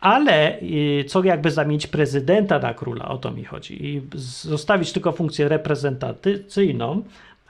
Ale 0.00 0.60
y, 0.62 1.04
co 1.08 1.24
jakby 1.24 1.50
zamienić 1.50 1.86
prezydenta 1.86 2.58
na 2.58 2.74
króla, 2.74 3.08
o 3.08 3.18
to 3.18 3.30
mi 3.30 3.44
chodzi. 3.44 3.86
I 3.86 4.02
zostawić 4.44 4.92
tylko 4.92 5.12
funkcję 5.12 5.48
reprezentacyjną, 5.48 7.02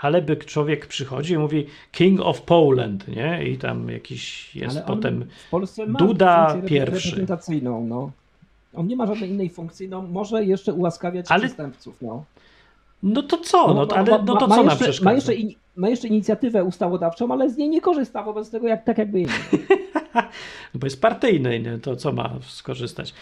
ale 0.04 0.22
by 0.22 0.36
człowiek 0.36 0.86
przychodzi 0.86 1.34
i 1.34 1.38
mówi 1.38 1.66
King 1.92 2.20
of 2.20 2.42
Poland, 2.42 3.08
nie? 3.08 3.44
I 3.48 3.58
tam 3.58 3.88
jakiś 3.90 4.54
jest 4.56 4.80
potem. 4.80 5.24
w 5.46 5.50
Polsce 5.50 5.86
ma 5.86 5.98
Duda 5.98 6.56
pierwszy. 6.66 7.26
no. 7.62 8.10
On 8.74 8.86
nie 8.86 8.96
ma 8.96 9.06
żadnej 9.06 9.30
innej 9.30 9.50
funkcji, 9.50 9.88
no 9.88 10.02
może 10.02 10.44
jeszcze 10.44 10.72
ułaskawiać 10.72 11.26
Ale- 11.28 11.40
przestępców, 11.40 12.02
no. 12.02 12.24
No 13.02 13.22
to 13.22 13.38
co? 13.38 13.74
No, 13.74 13.86
to, 13.86 13.96
ale 13.96 14.22
no 14.24 14.36
to 14.36 14.46
ma 14.46 14.56
co 14.56 14.62
nam 14.62 14.64
jeszcze, 14.64 14.84
przeszkadza? 14.84 15.04
ma, 15.10 15.14
jeszcze 15.14 15.34
in, 15.34 15.50
ma 15.76 15.88
jeszcze 15.88 16.08
inicjatywę 16.08 16.64
ustawodawczą, 16.64 17.32
ale 17.32 17.50
z 17.50 17.56
niej 17.56 17.68
nie 17.68 17.80
korzysta 17.80 18.22
wobec 18.22 18.50
tego, 18.50 18.68
jak, 18.68 18.84
tak 18.84 18.98
jakby. 18.98 19.22
No 20.14 20.22
bo 20.80 20.86
jest 20.86 21.00
partyjny, 21.00 21.78
to 21.82 21.96
co 21.96 22.12
ma 22.12 22.30
skorzystać? 22.42 23.14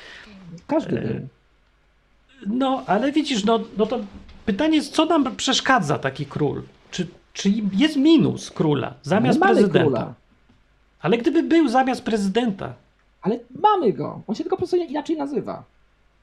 Każdy 0.66 0.98
E. 0.98 1.41
No, 2.46 2.82
ale 2.86 3.12
widzisz, 3.12 3.44
no, 3.44 3.60
no 3.78 3.86
to 3.86 4.00
pytanie 4.46 4.76
jest, 4.76 4.92
co 4.92 5.04
nam 5.04 5.36
przeszkadza 5.36 5.98
taki 5.98 6.26
król? 6.26 6.62
Czy, 6.90 7.06
czy 7.32 7.52
jest 7.76 7.96
minus 7.96 8.50
króla 8.50 8.94
zamiast 9.02 9.42
Ale 9.42 9.46
mamy 9.46 9.60
prezydenta? 9.60 9.98
króla. 9.98 10.14
Ale 11.00 11.18
gdyby 11.18 11.42
był 11.42 11.68
zamiast 11.68 12.02
prezydenta, 12.02 12.74
Ale 13.22 13.38
mamy 13.60 13.92
go. 13.92 14.22
On 14.26 14.34
się 14.34 14.44
tylko 14.44 14.56
po 14.56 14.60
prostu 14.60 14.76
inaczej 14.76 15.16
nazywa. 15.16 15.64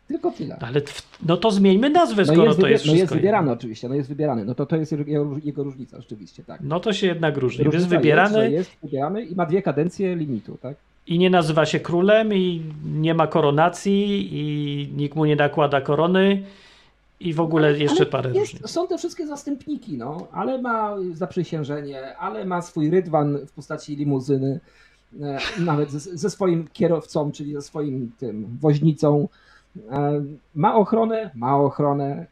Tylko 0.08 0.32
tyle. 0.32 0.58
ale 0.62 0.82
w, 0.82 1.08
no 1.26 1.38
to 1.38 1.52
zmieńmy 1.52 1.90
nazwę, 1.90 2.24
No 2.28 2.34
skoro 2.34 2.48
jest, 2.48 2.60
to 2.60 2.68
jest 2.68 2.86
no 2.86 2.94
jest 2.94 3.14
wybierany 3.14 3.52
oczywiście, 3.52 3.90
no 3.90 3.96
jest 3.96 4.10
wybierany. 4.10 4.46
No 4.46 4.56
to, 4.56 4.66
to 4.66 4.76
jest 4.76 4.92
jego, 4.92 5.38
jego 5.44 5.64
różnica 5.64 6.02
rzeczywiście, 6.02 6.44
tak. 6.44 6.62
No 6.62 6.80
to 6.80 6.94
się 6.94 7.08
jednak 7.08 7.38
różni. 7.38 7.64
Różnica 7.64 7.78
Jest 7.84 7.90
wybierany 7.90 8.52
Jest, 8.52 8.70
jest 8.70 8.82
wybierany 8.84 9.22
i 9.26 9.36
ma 9.36 9.46
dwie 9.46 9.62
kadencje 9.62 10.16
limitu, 10.16 10.58
tak? 10.62 10.76
I 11.10 11.20
nie 11.20 11.30
nazywa 11.30 11.66
się 11.66 11.80
królem 11.80 12.34
i 12.34 12.64
nie 12.86 13.14
ma 13.14 13.28
koronacji 13.28 14.30
i 14.32 14.94
nikt 14.98 15.16
mu 15.16 15.26
nie 15.26 15.36
nakłada 15.36 15.82
korony 15.82 16.44
i 17.20 17.34
w 17.34 17.42
ogóle 17.42 17.78
jeszcze 17.78 18.04
Ale 18.04 18.12
parę 18.12 18.32
jest. 18.34 18.70
Są 18.70 18.88
te 18.88 18.98
wszystkie 18.98 19.28
zastępniki, 19.28 19.98
no, 19.98 20.28
ale 20.32 20.62
ma 20.62 20.96
zaprzysiężenie, 21.14 22.18
ale 22.18 22.46
ma 22.46 22.62
swój 22.62 22.90
rydwan 22.90 23.38
w 23.48 23.52
postaci 23.52 23.96
limuzyny, 23.96 24.60
e, 25.22 25.40
nawet 25.60 25.92
ze, 25.92 26.00
ze 26.00 26.30
swoim 26.30 26.68
kierowcą, 26.74 27.32
czyli 27.32 27.54
ze 27.54 27.62
swoim 27.62 28.12
tym 28.20 28.58
woźnicą. 28.62 29.28
E, 29.92 30.24
Ma 30.56 30.76
ochronę, 30.76 31.32
ma 31.36 31.58
ochronę, 31.58 32.26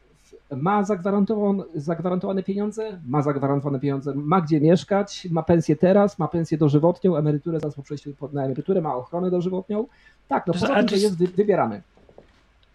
ma 0.56 0.84
zagwarantowane, 0.84 2.42
pieniądze, 2.42 3.00
ma 3.06 3.22
zagwarantowane 3.22 3.80
pieniądze, 3.80 4.12
ma 4.14 4.40
gdzie 4.40 4.60
mieszkać, 4.60 5.28
ma 5.30 5.42
pensję 5.42 5.76
teraz, 5.76 6.18
ma 6.18 6.28
pensję 6.28 6.58
dożywotnią, 6.58 7.16
emeryturę 7.16 7.60
zaraz 7.60 7.74
po 7.74 7.82
przejściu 7.82 8.10
na 8.32 8.44
emeryturę, 8.44 8.80
ma 8.80 8.94
ochronę 8.96 9.30
dożywotnią. 9.30 9.86
Tak, 10.28 10.46
no 10.46 10.52
To 10.54 10.60
poza 10.60 10.66
za- 10.74 10.74
tym, 10.80 10.88
że 10.88 10.94
jest- 10.94 11.04
jest 11.04 11.16
wy, 11.18 11.26
wybierany. 11.26 11.82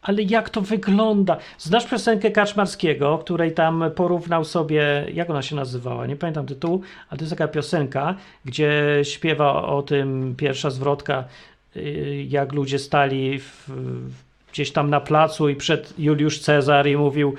Ale 0.01 0.21
jak 0.23 0.49
to 0.49 0.61
wygląda? 0.61 1.37
Znasz 1.57 1.85
piosenkę 1.87 2.31
Kaczmarskiego, 2.31 3.17
której 3.17 3.53
tam 3.53 3.83
porównał 3.95 4.45
sobie, 4.45 5.05
jak 5.13 5.29
ona 5.29 5.41
się 5.41 5.55
nazywała, 5.55 6.05
nie 6.07 6.15
pamiętam 6.15 6.45
tytułu, 6.45 6.81
ale 7.09 7.17
to 7.17 7.23
jest 7.23 7.29
taka 7.37 7.47
piosenka, 7.47 8.15
gdzie 8.45 8.99
śpiewa 9.03 9.63
o 9.67 9.81
tym 9.81 10.33
pierwsza 10.37 10.69
zwrotka, 10.69 11.23
y, 11.75 12.25
jak 12.29 12.53
ludzie 12.53 12.79
stali 12.79 13.39
w, 13.39 13.69
gdzieś 14.53 14.71
tam 14.71 14.89
na 14.89 15.01
placu 15.01 15.49
i 15.49 15.55
przed 15.55 15.93
Juliusz 15.99 16.39
Cezar 16.39 16.87
i 16.87 16.97
mówił 16.97 17.33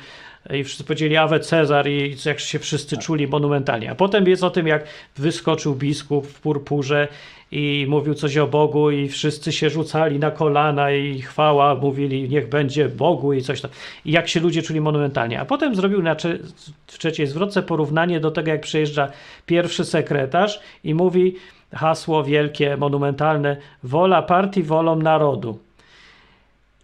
i 0.51 0.65
wszyscy 0.65 0.85
powiedzieli 0.85 1.17
Awe 1.17 1.41
Cezar 1.41 1.89
i 1.89 2.17
jak 2.25 2.41
się 2.41 2.59
wszyscy 2.59 2.97
czuli 2.97 3.27
monumentalnie. 3.29 3.91
A 3.91 3.95
potem 3.95 4.29
jest 4.29 4.45
o 4.45 4.51
tym, 4.51 4.67
jak 4.67 4.85
wyskoczył 5.17 5.75
biskup 5.75 6.27
w 6.27 6.41
purpurze 6.41 7.09
i 7.53 7.87
mówił 7.89 8.15
coś 8.15 8.37
o 8.37 8.47
Bogu 8.47 8.91
i 8.91 9.09
wszyscy 9.09 9.53
się 9.53 9.71
rzucali 9.71 10.19
na 10.19 10.31
kolana 10.31 10.91
i 10.91 11.21
chwała, 11.21 11.75
mówili 11.75 12.29
niech 12.29 12.49
będzie 12.49 12.89
Bogu 12.89 13.33
i 13.33 13.43
coś 13.43 13.61
tam. 13.61 13.71
I 14.05 14.13
jak 14.13 14.29
się 14.29 14.41
ludzie 14.41 14.63
czuli 14.63 14.81
monumentalnie. 14.81 15.41
A 15.41 15.45
potem 15.45 15.75
zrobił 15.75 16.03
na 16.03 16.17
cze- 16.17 16.39
w 16.87 16.99
trzeciej 16.99 17.27
zwrotce 17.27 17.63
porównanie 17.63 18.21
do 18.21 18.31
tego, 18.31 18.51
jak 18.51 18.61
przyjeżdża 18.61 19.09
pierwszy 19.47 19.85
sekretarz 19.85 20.61
i 20.85 20.95
mówi 20.95 21.37
hasło 21.75 22.25
wielkie, 22.25 22.77
monumentalne 22.77 23.57
wola 23.83 24.23
partii, 24.23 24.63
wolą 24.63 24.97
narodu. 24.97 25.59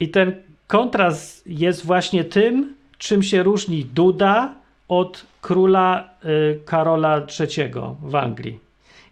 I 0.01 0.09
ten 0.09 0.43
kontrast 0.67 1.47
jest 1.47 1.87
właśnie 1.87 2.25
tym, 2.25 2.75
czym 2.99 3.23
się 3.23 3.43
różni 3.43 3.85
Duda 3.85 4.55
od 4.89 5.27
króla 5.41 6.11
y, 6.25 6.61
Karola 6.65 7.27
III 7.41 7.71
w 8.03 8.15
Anglii. 8.15 8.59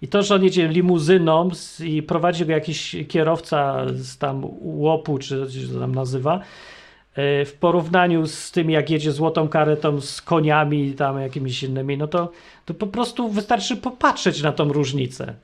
I 0.03 0.09
to, 0.09 0.23
że 0.23 0.35
on 0.35 0.45
jedzie 0.45 0.69
limuzyną 0.69 1.51
z, 1.55 1.81
i 1.81 2.03
prowadzi 2.03 2.47
go 2.47 2.53
jakiś 2.53 2.97
kierowca 3.09 3.87
z 3.95 4.19
tam 4.19 4.47
łopu, 4.61 5.19
czy 5.19 5.39
jak 5.39 5.51
się 5.51 5.81
tam 5.81 5.95
nazywa, 5.95 6.39
y, 6.39 7.45
w 7.45 7.53
porównaniu 7.61 8.27
z 8.27 8.51
tym, 8.51 8.71
jak 8.71 8.91
jedzie 8.91 9.13
złotą 9.13 9.49
karetą 9.49 10.01
z 10.01 10.23
koniami 10.23 10.87
i 10.87 10.95
tam 10.95 11.21
jakimiś 11.21 11.63
innymi, 11.63 11.99
no 11.99 12.09
to, 12.09 12.33
to 12.65 12.75
po 12.75 12.87
prostu 12.87 13.29
wystarczy 13.29 13.77
popatrzeć 13.77 14.43
na 14.43 14.53
tą 14.53 14.73
różnicę. 14.73 15.35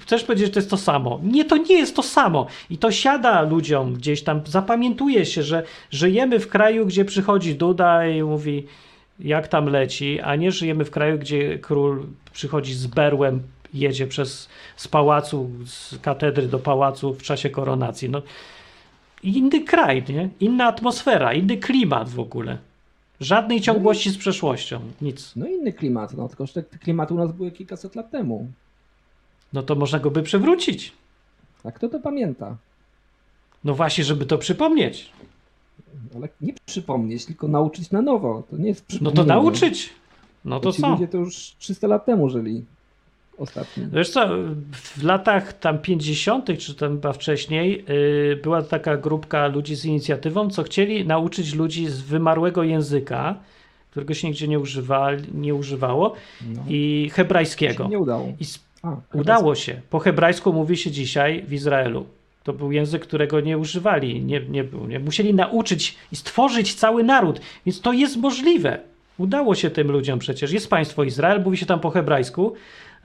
Chcesz 0.00 0.24
powiedzieć, 0.24 0.46
że 0.46 0.52
to 0.52 0.58
jest 0.58 0.70
to 0.70 0.76
samo? 0.76 1.20
Nie, 1.22 1.44
to 1.44 1.56
nie 1.56 1.78
jest 1.78 1.96
to 1.96 2.02
samo. 2.02 2.46
I 2.70 2.78
to 2.78 2.90
siada 2.90 3.42
ludziom 3.42 3.94
gdzieś 3.94 4.22
tam, 4.22 4.40
zapamiętuje 4.46 5.26
się, 5.26 5.42
że 5.42 5.62
żyjemy 5.90 6.40
w 6.40 6.48
kraju, 6.48 6.86
gdzie 6.86 7.04
przychodzi 7.04 7.54
Duda 7.54 8.06
i 8.06 8.22
mówi, 8.22 8.66
jak 9.20 9.48
tam 9.48 9.66
leci, 9.66 10.20
a 10.20 10.36
nie 10.36 10.52
żyjemy 10.52 10.84
w 10.84 10.90
kraju, 10.90 11.18
gdzie 11.18 11.58
król 11.58 12.06
przychodzi 12.32 12.74
z 12.74 12.86
berłem, 12.86 13.42
jedzie 13.74 14.06
przez 14.06 14.48
z 14.76 14.88
pałacu, 14.88 15.50
z 15.66 15.98
katedry 15.98 16.46
do 16.46 16.58
pałacu 16.58 17.14
w 17.14 17.22
czasie 17.22 17.50
koronacji. 17.50 18.10
No, 18.10 18.22
inny 19.22 19.60
kraj, 19.60 20.04
nie? 20.08 20.28
Inna 20.40 20.66
atmosfera, 20.66 21.32
inny 21.32 21.56
klimat 21.56 22.08
w 22.08 22.20
ogóle. 22.20 22.58
Żadnej 23.20 23.60
ciągłości 23.60 24.10
z 24.10 24.18
przeszłością, 24.18 24.80
nic. 25.00 25.32
No 25.36 25.46
inny 25.46 25.72
klimat, 25.72 26.16
no 26.16 26.28
tylko 26.28 26.46
że 26.46 26.62
klimaty 26.62 27.14
u 27.14 27.16
nas 27.16 27.32
były 27.32 27.50
kilkaset 27.50 27.96
lat 27.96 28.10
temu. 28.10 28.48
No 29.52 29.62
to 29.62 29.74
można 29.74 29.98
go 29.98 30.10
by 30.10 30.22
przewrócić. 30.22 30.92
A 31.64 31.72
kto 31.72 31.88
to 31.88 32.00
pamięta? 32.00 32.56
No 33.64 33.74
właśnie, 33.74 34.04
żeby 34.04 34.26
to 34.26 34.38
przypomnieć. 34.38 35.10
Ale 36.16 36.28
nie 36.40 36.52
przypomnieć, 36.66 37.24
tylko 37.26 37.48
nauczyć 37.48 37.90
na 37.90 38.02
nowo. 38.02 38.42
To 38.50 38.56
nie 38.56 38.68
jest 38.68 39.00
No 39.00 39.10
to 39.10 39.24
nauczyć. 39.24 39.90
No 40.44 40.60
to 40.60 40.72
Ci 40.72 40.82
co? 40.82 40.88
ludzie 40.90 41.08
to 41.08 41.18
już 41.18 41.54
300 41.58 41.86
lat 41.86 42.06
temu 42.06 42.30
żyli. 42.30 42.64
Ostatni. 43.38 43.86
Wiesz 43.92 44.10
co, 44.10 44.28
w 44.72 45.02
latach 45.04 45.58
tam 45.58 45.78
50., 45.78 46.58
czy 46.58 46.74
tam 46.74 46.92
chyba 46.92 47.12
wcześniej, 47.12 47.84
yy, 47.88 48.36
była 48.42 48.62
taka 48.62 48.96
grupka 48.96 49.46
ludzi 49.46 49.74
z 49.76 49.84
inicjatywą, 49.84 50.50
co 50.50 50.62
chcieli 50.62 51.06
nauczyć 51.06 51.54
ludzi 51.54 51.86
z 51.86 52.00
wymarłego 52.00 52.62
języka, 52.62 53.34
którego 53.90 54.14
się 54.14 54.28
nigdzie 54.28 54.48
nie, 54.48 54.58
używa, 54.58 55.08
nie 55.34 55.54
używało, 55.54 56.14
No. 56.54 56.62
i 56.68 57.06
To 57.10 57.14
hebrajskiego. 57.16 57.84
się 57.84 57.90
nie 57.90 57.98
udało. 57.98 58.32
I 58.40 58.44
udało 59.14 59.54
się. 59.54 59.80
Po 59.90 59.98
hebrajsku 59.98 60.52
mówi 60.52 60.76
się 60.76 60.90
dzisiaj 60.90 61.44
w 61.48 61.52
Izraelu. 61.52 62.06
To 62.44 62.52
był 62.52 62.72
język, 62.72 63.02
którego 63.02 63.40
nie 63.40 63.58
używali, 63.58 64.22
nie, 64.22 64.40
nie, 64.40 64.64
nie 64.88 64.98
musieli 64.98 65.34
nauczyć 65.34 65.96
i 66.12 66.16
stworzyć 66.16 66.74
cały 66.74 67.04
naród, 67.04 67.40
więc 67.66 67.80
to 67.80 67.92
jest 67.92 68.16
możliwe. 68.16 68.78
Udało 69.18 69.54
się 69.54 69.70
tym 69.70 69.90
ludziom 69.90 70.18
przecież. 70.18 70.52
Jest 70.52 70.70
państwo 70.70 71.04
Izrael, 71.04 71.42
mówi 71.42 71.56
się 71.56 71.66
tam 71.66 71.80
po 71.80 71.90
hebrajsku. 71.90 72.54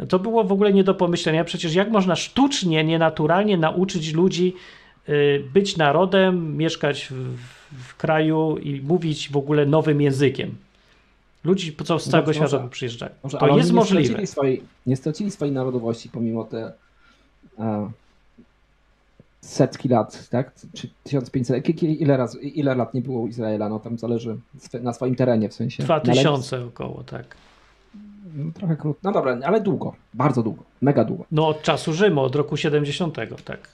To 0.09 0.19
było 0.19 0.43
w 0.43 0.51
ogóle 0.51 0.73
nie 0.73 0.83
do 0.83 0.93
pomyślenia. 0.93 1.43
Przecież 1.43 1.75
jak 1.75 1.89
można 1.89 2.15
sztucznie, 2.15 2.83
nienaturalnie 2.83 3.57
nauczyć 3.57 4.13
ludzi 4.13 4.53
y, 5.09 5.43
być 5.53 5.77
narodem, 5.77 6.57
mieszkać 6.57 7.07
w, 7.11 7.37
w 7.71 7.95
kraju 7.97 8.57
i 8.57 8.81
mówić 8.81 9.29
w 9.29 9.37
ogóle 9.37 9.65
nowym 9.65 10.01
językiem. 10.01 10.55
Ludzi 11.47 11.75
co 11.85 11.99
z 11.99 12.05
No 12.05 12.11
całego 12.11 12.33
świata 12.33 12.57
może- 12.57 12.69
przyjeżdżają. 12.69 13.11
Może, 13.23 13.37
To 13.37 13.43
ale 13.43 13.57
jest 13.57 13.69
nie 13.69 13.75
możliwe. 13.75 14.03
Stracili 14.05 14.27
swojej, 14.27 14.63
nie 14.85 14.95
stracili 14.95 15.31
swojej 15.31 15.53
narodowości 15.53 16.09
pomimo 16.09 16.43
te 16.43 16.73
e, 17.59 17.91
setki 19.41 19.89
lat, 19.89 20.29
tak? 20.29 20.51
Czy 20.73 20.89
1500, 21.03 21.63
ki- 21.65 21.73
ki- 21.75 22.01
ile, 22.01 22.17
raz, 22.17 22.37
ile 22.41 22.75
lat 22.75 22.93
nie 22.93 23.01
było 23.01 23.27
Izraela? 23.27 23.69
No 23.69 23.79
tam 23.79 23.97
zależy 23.97 24.37
na 24.81 24.93
swoim 24.93 25.15
terenie 25.15 25.49
w 25.49 25.53
sensie. 25.53 25.83
Dwa 25.83 25.97
Na 25.97 26.03
lewis- 26.03 26.13
tysiące 26.17 26.65
około, 26.65 27.03
tak. 27.03 27.35
No, 28.35 28.51
trochę 28.53 28.75
krótko. 28.75 28.99
No 29.03 29.11
dobra, 29.11 29.37
ale 29.43 29.61
długo. 29.61 29.95
Bardzo 30.13 30.43
długo. 30.43 30.63
Mega 30.81 31.03
długo. 31.03 31.25
No 31.31 31.47
od 31.47 31.61
czasu 31.61 31.93
Rzymu, 31.93 32.21
od 32.21 32.35
roku 32.35 32.57
70, 32.57 33.15
tak. 33.45 33.69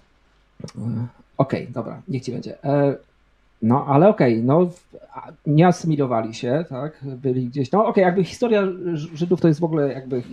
E, 0.77 1.07
Okej, 1.37 1.67
dobra, 1.67 2.01
niech 2.07 2.23
ci 2.23 2.31
będzie. 2.31 2.63
E, 2.63 2.95
no, 3.63 3.85
ale 3.87 4.09
okej, 4.09 4.43
no 4.43 4.65
w- 4.65 4.93
a, 5.15 5.31
nie 5.45 5.67
asymilowali 5.67 6.33
się, 6.33 6.65
tak? 6.69 6.99
Byli 7.03 7.45
gdzieś. 7.45 7.71
No 7.71 7.85
okej, 7.85 8.01
jakby 8.01 8.23
historia 8.23 8.63
Żydów 9.13 9.41
to 9.41 9.47
jest 9.47 9.59
w 9.59 9.63
ogóle 9.63 9.93
jakby 9.93 10.23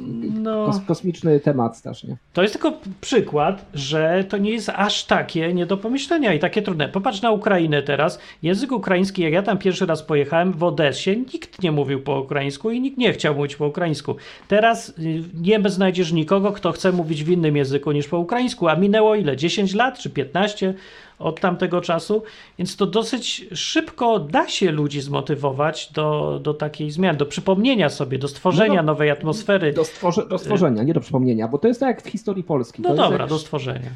No. 0.40 0.66
kos, 0.66 0.80
kosmiczny 0.86 1.40
temat 1.40 1.76
strasznie. 1.76 2.16
To 2.32 2.42
jest 2.42 2.54
tylko 2.54 2.72
przykład, 3.00 3.64
że 3.74 4.24
to 4.28 4.38
nie 4.38 4.50
jest 4.50 4.68
aż 4.74 5.04
takie 5.04 5.54
nie 5.54 5.66
do 5.66 5.76
pomyślenia 5.76 6.34
i 6.34 6.38
takie 6.38 6.62
trudne. 6.62 6.88
Popatrz 6.88 7.22
na 7.22 7.30
Ukrainę 7.30 7.82
teraz. 7.82 8.18
Język 8.42 8.72
ukraiński, 8.72 9.22
jak 9.22 9.32
ja 9.32 9.42
tam 9.42 9.58
pierwszy 9.58 9.86
raz 9.86 10.02
pojechałem 10.02 10.52
w 10.52 10.62
Odessie, 10.64 11.16
nikt 11.16 11.62
nie 11.62 11.72
mówił 11.72 12.02
po 12.02 12.20
ukraińsku 12.20 12.70
i 12.70 12.80
nikt 12.80 12.98
nie 12.98 13.12
chciał 13.12 13.34
mówić 13.34 13.56
po 13.56 13.66
ukraińsku. 13.66 14.14
Teraz 14.48 14.88
y, 14.88 15.22
nie 15.42 15.60
znajdziesz 15.70 16.12
nikogo, 16.12 16.52
kto 16.52 16.72
chce 16.72 16.92
mówić 16.92 17.24
w 17.24 17.30
innym 17.30 17.56
języku 17.56 17.92
niż 17.92 18.08
po 18.08 18.18
ukraińsku, 18.18 18.68
a 18.68 18.76
minęło 18.76 19.14
ile? 19.14 19.36
10 19.36 19.74
lat 19.74 19.98
czy 19.98 20.10
15 20.10 20.74
od 21.20 21.40
tamtego 21.40 21.80
czasu, 21.80 22.22
więc 22.58 22.76
to 22.76 22.86
dosyć 22.86 23.46
szybko 23.54 24.18
da 24.18 24.48
się 24.48 24.70
ludzi 24.72 25.00
zmotywować 25.00 25.92
do, 25.92 26.40
do 26.42 26.54
takiej 26.54 26.90
zmiany, 26.90 27.18
do 27.18 27.26
przypomnienia 27.26 27.88
sobie, 27.88 28.18
do 28.18 28.28
stworzenia 28.28 28.74
No 28.74 28.82
do- 28.82 28.86
nowej 28.86 29.10
atmosfery. 29.10 29.72
Do, 29.72 29.84
stworze, 29.84 30.26
do 30.28 30.38
stworzenia, 30.38 30.82
nie 30.82 30.94
do 30.94 31.00
przypomnienia, 31.00 31.48
bo 31.48 31.58
to 31.58 31.68
jest 31.68 31.80
tak 31.80 31.88
jak 31.88 32.02
w 32.02 32.08
historii 32.08 32.44
Polski. 32.44 32.82
No 32.82 32.88
to 32.88 32.94
dobra, 32.96 33.18
jak, 33.18 33.28
do 33.28 33.38
stworzenia. 33.38 33.90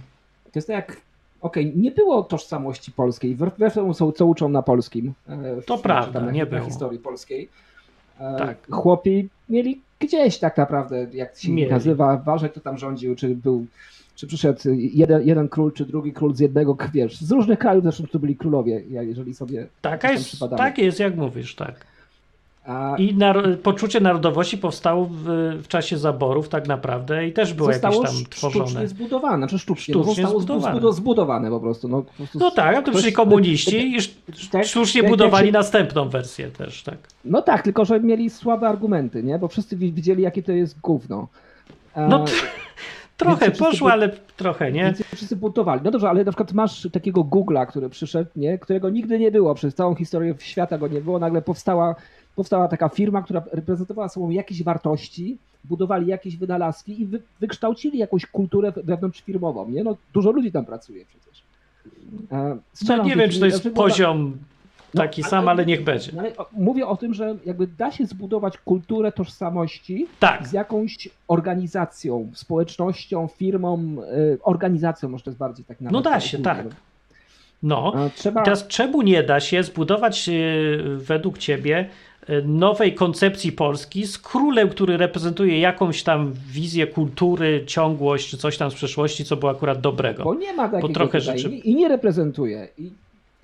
To 0.44 0.50
jest 0.54 0.68
tak 0.68 0.76
jak. 0.88 1.00
Okej, 1.40 1.72
nie 1.76 1.90
było 1.90 2.22
tożsamości 2.22 2.92
polskiej, 2.92 3.34
wbrew 3.34 3.74
temu, 3.74 3.94
co, 4.14 4.26
uczą 4.26 4.48
na 4.48 4.62
polskim. 4.62 5.12
e, 5.28 5.56
w- 5.60 5.64
To 5.64 5.76
czy 5.76 5.82
prawda, 5.82 6.20
na, 6.20 6.30
nie 6.30 6.44
na 6.44 6.50
było. 6.50 6.64
historii 6.64 6.98
polskiej. 6.98 7.48
E, 8.20 8.36
Tak. 8.38 8.56
Chłopi 8.70 9.28
mieli 9.48 9.80
gdzieś 10.00 10.38
tak 10.38 10.56
naprawdę, 10.56 11.06
jak 11.12 11.38
się 11.38 11.52
Mieli. 11.52 11.70
nazywa, 11.70 12.16
ważek 12.16 12.52
kto 12.52 12.60
tam 12.60 12.78
rządził, 12.78 13.14
czy 13.16 13.28
był, 13.28 13.66
czy 14.16 14.26
przyszedł 14.26 14.60
jeden, 14.74 15.26
jeden 15.26 15.48
król, 15.48 15.72
czy 15.72 15.86
drugi 15.86 16.12
król 16.12 16.34
z 16.34 16.40
jednego, 16.40 16.76
wiesz, 16.92 17.20
z 17.20 17.30
różnych 17.30 17.58
krajów 17.58 17.82
zresztą 17.82 18.04
to 18.06 18.18
byli 18.18 18.36
królowie, 18.36 18.82
jeżeli 18.88 19.34
sobie 19.34 19.66
Taka 19.80 20.12
jest, 20.12 20.36
tak 20.56 20.78
jest, 20.78 21.00
jak 21.00 21.16
mówisz, 21.16 21.54
tak. 21.54 21.74
A 22.66 22.96
I 22.98 23.16
poczucie 23.62 24.00
narodowości 24.00 24.58
powstało 24.58 25.04
w, 25.10 25.22
w 25.62 25.68
czasie 25.68 25.98
zaborów 25.98 26.48
tak 26.48 26.68
naprawdę 26.68 27.26
i 27.28 27.32
też 27.32 27.54
było 27.54 27.72
zostało 27.72 28.02
jakieś 28.02 28.16
tam 28.22 28.30
tworzone. 28.30 28.66
sztucznie 28.66 28.88
zbudowane, 28.88 29.36
znaczy 29.36 29.58
sztucznie, 29.58 29.94
Sztucznie 29.94 30.22
no, 30.22 30.28
zostało 30.28 30.40
zbudowane. 30.40 30.92
zbudowane. 30.92 31.50
po 31.50 31.60
prostu. 31.60 31.88
No, 31.88 32.02
po 32.02 32.12
prostu 32.12 32.38
No 32.38 32.50
tak, 32.50 32.76
a 32.76 32.82
tu 32.82 32.90
ktoś- 32.90 33.12
komuniści 33.12 33.96
i 33.96 33.98
tak, 34.50 34.64
sztucznie 34.64 35.02
budowali 35.02 35.52
następną 35.52 36.08
wersję 36.08 36.50
też, 36.50 36.82
tak. 36.82 36.98
No 37.24 37.42
tak, 37.42 37.62
tylko 37.62 37.84
że 37.84 38.00
mieli 38.00 38.30
słabe 38.30 38.68
argumenty, 38.68 39.22
nie? 39.22 39.38
Bo 39.38 39.48
wszyscy 39.48 39.76
wi- 39.76 39.92
widzieli, 39.92 40.22
jakie 40.22 40.42
to 40.42 40.52
jest 40.52 40.80
gówno. 40.80 41.28
No 41.96 42.24
t- 42.24 42.32
trochę 43.16 43.50
poszło, 43.50 43.92
ale 43.92 44.08
trochę, 44.36 44.72
nie? 44.72 44.84
Więc 44.84 45.02
wszyscy 45.14 45.36
buntowali. 45.36 45.80
No 45.84 45.90
dobrze, 45.90 46.08
ale 46.10 46.24
na 46.24 46.32
przykład 46.32 46.52
masz 46.52 46.88
takiego 46.92 47.20
Google'a, 47.20 47.66
który 47.66 47.90
przyszedł, 47.90 48.30
nie? 48.36 48.58
którego 48.58 48.90
nigdy 48.90 49.18
nie 49.18 49.30
było, 49.30 49.54
przez 49.54 49.74
całą 49.74 49.94
historię 49.94 50.34
świata 50.38 50.78
go 50.78 50.88
nie 50.88 51.00
było, 51.00 51.18
nagle 51.18 51.42
powstała, 51.42 51.94
powstała 52.36 52.68
taka 52.68 52.88
firma, 52.88 53.22
która 53.22 53.42
reprezentowała 53.52 54.08
sobą 54.08 54.30
jakieś 54.30 54.62
wartości, 54.62 55.38
budowali 55.64 56.06
jakieś 56.06 56.36
wynalazki 56.36 57.00
i 57.00 57.06
wy, 57.06 57.22
wykształcili 57.40 57.98
jakąś 57.98 58.26
kulturę 58.26 58.72
wewnątrzfirmową, 58.76 59.68
nie? 59.68 59.84
No 59.84 59.96
dużo 60.12 60.30
ludzi 60.30 60.52
tam 60.52 60.64
pracuje 60.64 61.04
przecież. 61.04 61.42
E, 62.32 62.48
No, 62.48 62.56
strzelam 62.72 63.06
nie 63.06 63.14
w 63.14 63.18
wiem, 63.18 63.30
czy 63.30 63.40
to 63.40 63.46
jest 63.46 63.62
znaczy, 63.62 63.76
poziom 63.76 64.30
no, 64.30 64.53
taki 64.94 65.22
ale- 65.22 65.30
sam, 65.30 65.48
ale 65.48 65.66
niech 65.66 65.84
będzie. 65.84 66.12
no, 66.14 66.20
ale 66.20 66.32
mówię 66.52 66.86
o 66.86 66.96
tym, 66.96 67.14
że 67.14 67.36
jakby 67.46 67.66
da 67.66 67.92
się 67.92 68.06
zbudować 68.06 68.58
kulturę 68.58 69.12
tożsamości 69.12 70.06
Tak, 70.20 70.48
z 70.48 70.52
jakąś 70.52 71.08
organizacją, 71.28 72.30
społecznością, 72.34 73.28
firmą, 73.36 73.96
y, 74.32 74.38
organizacją, 74.42 75.08
może 75.08 75.24
to 75.24 75.30
jest 75.30 75.38
bardziej 75.38 75.64
tak 75.64 75.80
no 75.80 75.90
nawet 75.90 76.04
da 76.04 76.20
się, 76.20 76.38
tak. 76.38 76.66
No. 77.62 77.92
Trzeba, 78.14 78.42
teraz 78.42 78.66
czemu 78.66 79.02
nie 79.02 79.22
da 79.22 79.40
się 79.40 79.62
zbudować 79.62 80.28
e, 80.28 80.32
według 80.96 81.38
ciebie 81.38 81.88
e, 82.26 82.42
nowej 82.42 82.94
koncepcji 82.94 83.52
Polski 83.52 84.06
z 84.06 84.18
królem, 84.18 84.68
który 84.68 84.96
reprezentuje 84.96 85.60
jakąś 85.60 86.02
tam 86.02 86.32
wizję 86.52 86.86
kultury, 86.86 87.64
ciągłość 87.66 88.30
czy 88.30 88.38
coś 88.38 88.58
tam 88.58 88.70
z 88.70 88.74
przeszłości, 88.74 89.24
co 89.24 89.36
było 89.36 89.52
akurat 89.52 89.80
dobrego. 89.80 90.24
bo 90.24 90.34
nie 90.34 90.52
ma 90.52 90.68
takiego 90.68 90.94
trochę 90.94 91.18
tutaj 91.20 91.38
rzeczy- 91.38 91.54
i, 91.54 91.70
i 91.70 91.74
nie 91.74 91.88
reprezentuje. 91.88 92.68
I 92.78 92.90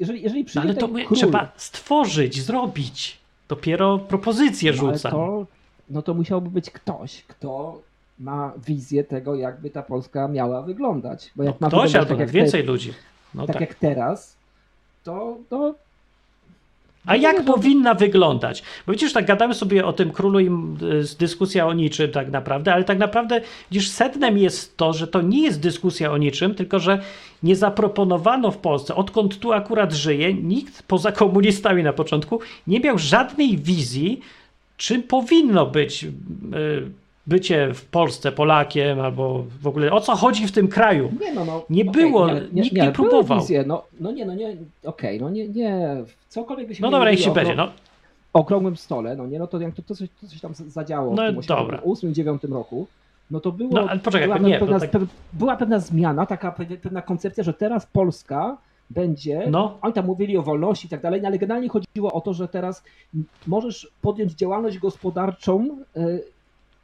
jeżeli, 0.01 0.23
jeżeli 0.23 0.41
No, 0.41 0.47
przyjdzie 0.47 0.69
ale 0.69 0.75
to 0.75 0.89
my, 0.89 1.05
król, 1.05 1.17
trzeba 1.19 1.53
stworzyć, 1.57 2.43
zrobić. 2.43 3.19
Dopiero 3.49 3.99
propozycje 3.99 4.73
no, 4.73 4.77
rzucam. 4.77 5.13
to, 5.13 5.47
no 5.91 6.03
to 6.03 6.15
musiałby 6.15 6.51
być 6.51 6.71
ktoś, 6.71 7.23
kto 7.23 7.83
ma 8.19 8.53
wizję 8.67 9.05
tego, 9.05 9.35
jakby 9.35 9.71
ta 9.71 9.83
Polska 9.83 10.29
miała 10.29 10.63
wyglądać. 10.63 11.31
Bo 11.37 11.43
No, 11.43 11.51
jak 11.51 11.61
ma 11.61 11.69
ktoś 11.69 11.81
wyglądać 11.81 11.95
albo 11.97 12.09
tak 12.09 12.19
jak 12.19 12.31
więcej 12.31 12.61
te, 12.61 12.67
ludzi. 12.67 12.95
No 13.35 13.47
tak, 13.47 13.55
tak. 13.55 13.61
jak 13.61 13.75
teraz, 13.75 14.37
to, 15.05 15.37
to 15.49 15.75
A 17.07 17.17
jak 17.17 17.45
powinna 17.45 17.95
wyglądać? 17.95 18.63
Bo 18.87 18.93
widzisz, 18.93 19.13
tak 19.13 19.27
gadamy 19.27 19.55
sobie 19.55 19.87
o 19.87 19.93
tym 19.93 20.11
królu 20.11 20.41
i 20.41 20.47
y, 20.47 20.51
dyskusja 21.19 21.67
o 21.67 21.73
niczym 21.73 22.11
tak 22.11 22.31
naprawdę, 22.31 22.75
ale 22.75 22.85
tak 22.85 22.99
naprawdę 22.99 23.41
widzisz, 23.71 23.89
sednem 23.89 24.39
jest 24.39 24.77
to, 24.77 24.93
że 24.93 25.07
to 25.07 25.23
nie 25.23 25.43
jest 25.43 25.61
dyskusja 25.61 26.13
o 26.13 26.19
niczym, 26.19 26.55
tylko 26.55 26.79
że 26.79 27.01
nie 27.43 27.57
zaproponowano 27.57 28.51
w 28.51 28.59
Polsce, 28.59 28.95
odkąd 28.95 29.39
tu 29.39 29.53
akurat 29.53 29.93
żyje, 29.93 30.35
nikt 30.35 30.83
poza 30.83 31.13
komunistami 31.13 31.83
na 31.83 31.93
początku 31.93 32.41
nie 32.67 32.81
miał 32.81 32.99
żadnej 32.99 33.59
wizji, 33.59 34.21
czym 34.77 35.03
powinno 35.03 35.67
być 35.67 36.05
y, 36.05 36.11
bycie 37.27 37.75
w 37.75 37.85
Polsce 37.85 38.33
Polakiem, 38.33 39.01
albo 39.01 39.45
w 39.61 39.67
ogóle 39.67 39.93
o 39.93 40.01
co 40.01 40.17
chodzi 40.17 40.47
w 40.47 40.53
tym 40.53 40.69
kraju. 40.69 41.13
Nie, 41.21 41.35
no, 41.35 41.45
no, 41.45 41.65
nie 41.71 41.83
okay, 41.83 41.93
było, 41.93 42.27
nie, 42.27 42.35
nie, 42.35 42.63
nikt 42.63 42.77
nie, 42.77 42.83
nie 42.83 42.93
próbował. 42.93 43.41
No, 43.67 43.85
no 44.01 44.13
nie, 44.13 44.27
no 44.27 44.35
nie, 44.35 44.49
okej, 44.49 45.17
okay, 45.17 45.19
no 45.21 45.31
nie, 45.31 45.49
nie, 45.49 45.97
cokolwiek 46.29 46.69
byśmy 46.69 46.83
No 46.83 46.91
dobra, 46.91 47.11
niech 47.11 47.21
się 47.21 47.33
będzie, 47.33 47.55
no. 47.55 47.69
okrągłym 48.33 48.77
stole, 48.77 49.17
no 49.17 49.27
nie, 49.27 49.39
no 49.39 49.47
to 49.47 49.61
jak 49.61 49.75
to, 49.75 49.83
to, 49.83 49.95
coś, 49.95 50.09
to 50.21 50.27
coś 50.27 50.41
tam 50.41 50.55
zadziało 50.55 51.15
no, 51.15 51.23
w 51.23 51.41
1989 51.41 52.43
roku, 52.45 52.87
no 53.31 53.41
to 53.41 53.53
było, 53.53 53.71
no, 53.73 53.89
ale 53.89 54.01
poczekaj, 54.01 54.29
była, 54.29 54.39
nie, 54.39 54.59
pewna, 54.59 54.81
tak... 54.81 55.03
była 55.33 55.57
pewna 55.57 55.79
zmiana, 55.79 56.27
taka 56.27 56.53
pewna 56.83 57.03
koncepcja, 57.03 57.45
że 57.45 57.55
teraz 57.55 57.87
Polska 57.87 58.57
będzie, 58.91 59.47
no. 59.51 59.79
oni 59.83 59.95
tam 59.95 60.07
mówili 60.07 60.37
o 60.37 60.43
wolności 60.43 60.87
i 60.87 60.91
tak 60.91 61.03
dalej, 61.03 61.23
no 61.23 61.29
ale 61.29 61.39
generalnie 61.39 61.69
chodziło 61.69 62.13
o 62.13 62.21
to, 62.21 62.35
że 62.35 62.49
teraz 62.49 62.85
możesz 63.47 63.91
podjąć 64.03 64.33
działalność 64.33 64.79
gospodarczą 64.79 65.79
e, 65.97 66.19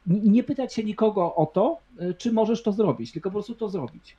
nie 0.07 0.43
pytać 0.43 0.73
się 0.73 0.83
nikogo 0.83 1.35
o 1.35 1.45
to, 1.45 1.77
e, 1.99 2.13
czy 2.13 2.31
możesz 2.31 2.63
to 2.63 2.71
zrobić, 2.71 3.11
tylko 3.11 3.29
po 3.29 3.33
prostu 3.33 3.55
to 3.55 3.69
zrobić. 3.69 4.15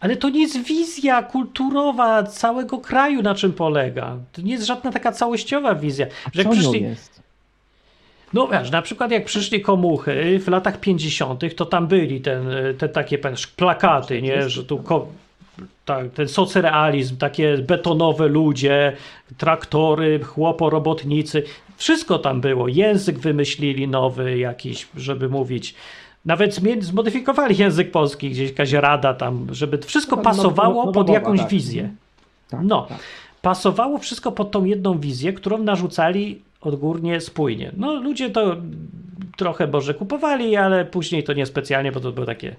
Ale 0.00 0.16
to 0.16 0.28
nie 0.28 0.40
jest 0.40 0.62
wizja 0.62 1.22
kulturowa 1.22 2.22
całego 2.22 2.78
kraju, 2.78 3.22
na 3.22 3.34
czym 3.34 3.52
polega. 3.52 4.16
To 4.32 4.42
nie 4.42 4.52
jest 4.52 4.66
żadna 4.66 4.92
taka 4.92 5.12
całościowa 5.12 5.74
wizja. 5.74 6.06
Że 6.32 6.42
jak 6.42 6.52
przyszli... 6.52 6.82
jest? 6.82 7.22
No 8.32 8.48
wiesz, 8.48 8.70
na 8.70 8.82
przykład 8.82 9.10
jak 9.10 9.24
przyszli 9.24 9.60
komuchy 9.60 10.38
w 10.38 10.48
latach 10.48 10.80
50., 10.80 11.56
to 11.56 11.66
tam 11.66 11.86
byli 11.86 12.20
ten, 12.20 12.48
te 12.78 12.88
takie 12.88 13.18
plakaty, 13.56 14.22
nie, 14.22 14.48
że 14.48 14.64
tu 14.64 14.78
ko 14.78 15.08
tak, 15.84 16.12
ten 16.12 16.28
socrealizm, 16.28 17.16
takie 17.16 17.58
betonowe 17.58 18.28
ludzie, 18.28 18.96
traktory, 19.38 20.24
chłoporobotnicy, 20.24 21.42
wszystko 21.78 22.18
tam 22.18 22.40
było. 22.40 22.68
Język 22.68 23.18
wymyślili 23.18 23.88
nowy 23.88 24.38
jakiś, 24.38 24.88
żeby 24.96 25.28
mówić. 25.28 25.74
Nawet 26.24 26.60
zmodyfikowali 26.80 27.56
język 27.56 27.90
polski, 27.90 28.30
gdzieś 28.30 28.50
jakaś 28.50 28.72
rada 28.72 29.14
tam, 29.14 29.46
żeby 29.50 29.78
wszystko 29.78 30.16
pasowało 30.16 30.92
pod 30.92 31.08
jakąś 31.08 31.40
tak. 31.40 31.48
wizję. 31.48 31.90
Tak, 32.50 32.60
no, 32.64 32.86
tak. 32.88 32.98
pasowało 33.42 33.98
wszystko 33.98 34.32
pod 34.32 34.50
tą 34.50 34.64
jedną 34.64 34.98
wizję, 34.98 35.32
którą 35.32 35.58
narzucali 35.58 36.42
odgórnie 36.60 37.20
spójnie. 37.20 37.72
No, 37.76 37.94
ludzie 37.94 38.30
to 38.30 38.56
trochę 39.36 39.66
Boże 39.66 39.94
kupowali, 39.94 40.56
ale 40.56 40.84
później 40.84 41.24
to 41.24 41.32
niespecjalnie, 41.32 41.92
bo 41.92 42.00
to 42.00 42.12
było 42.12 42.26
takie 42.26 42.56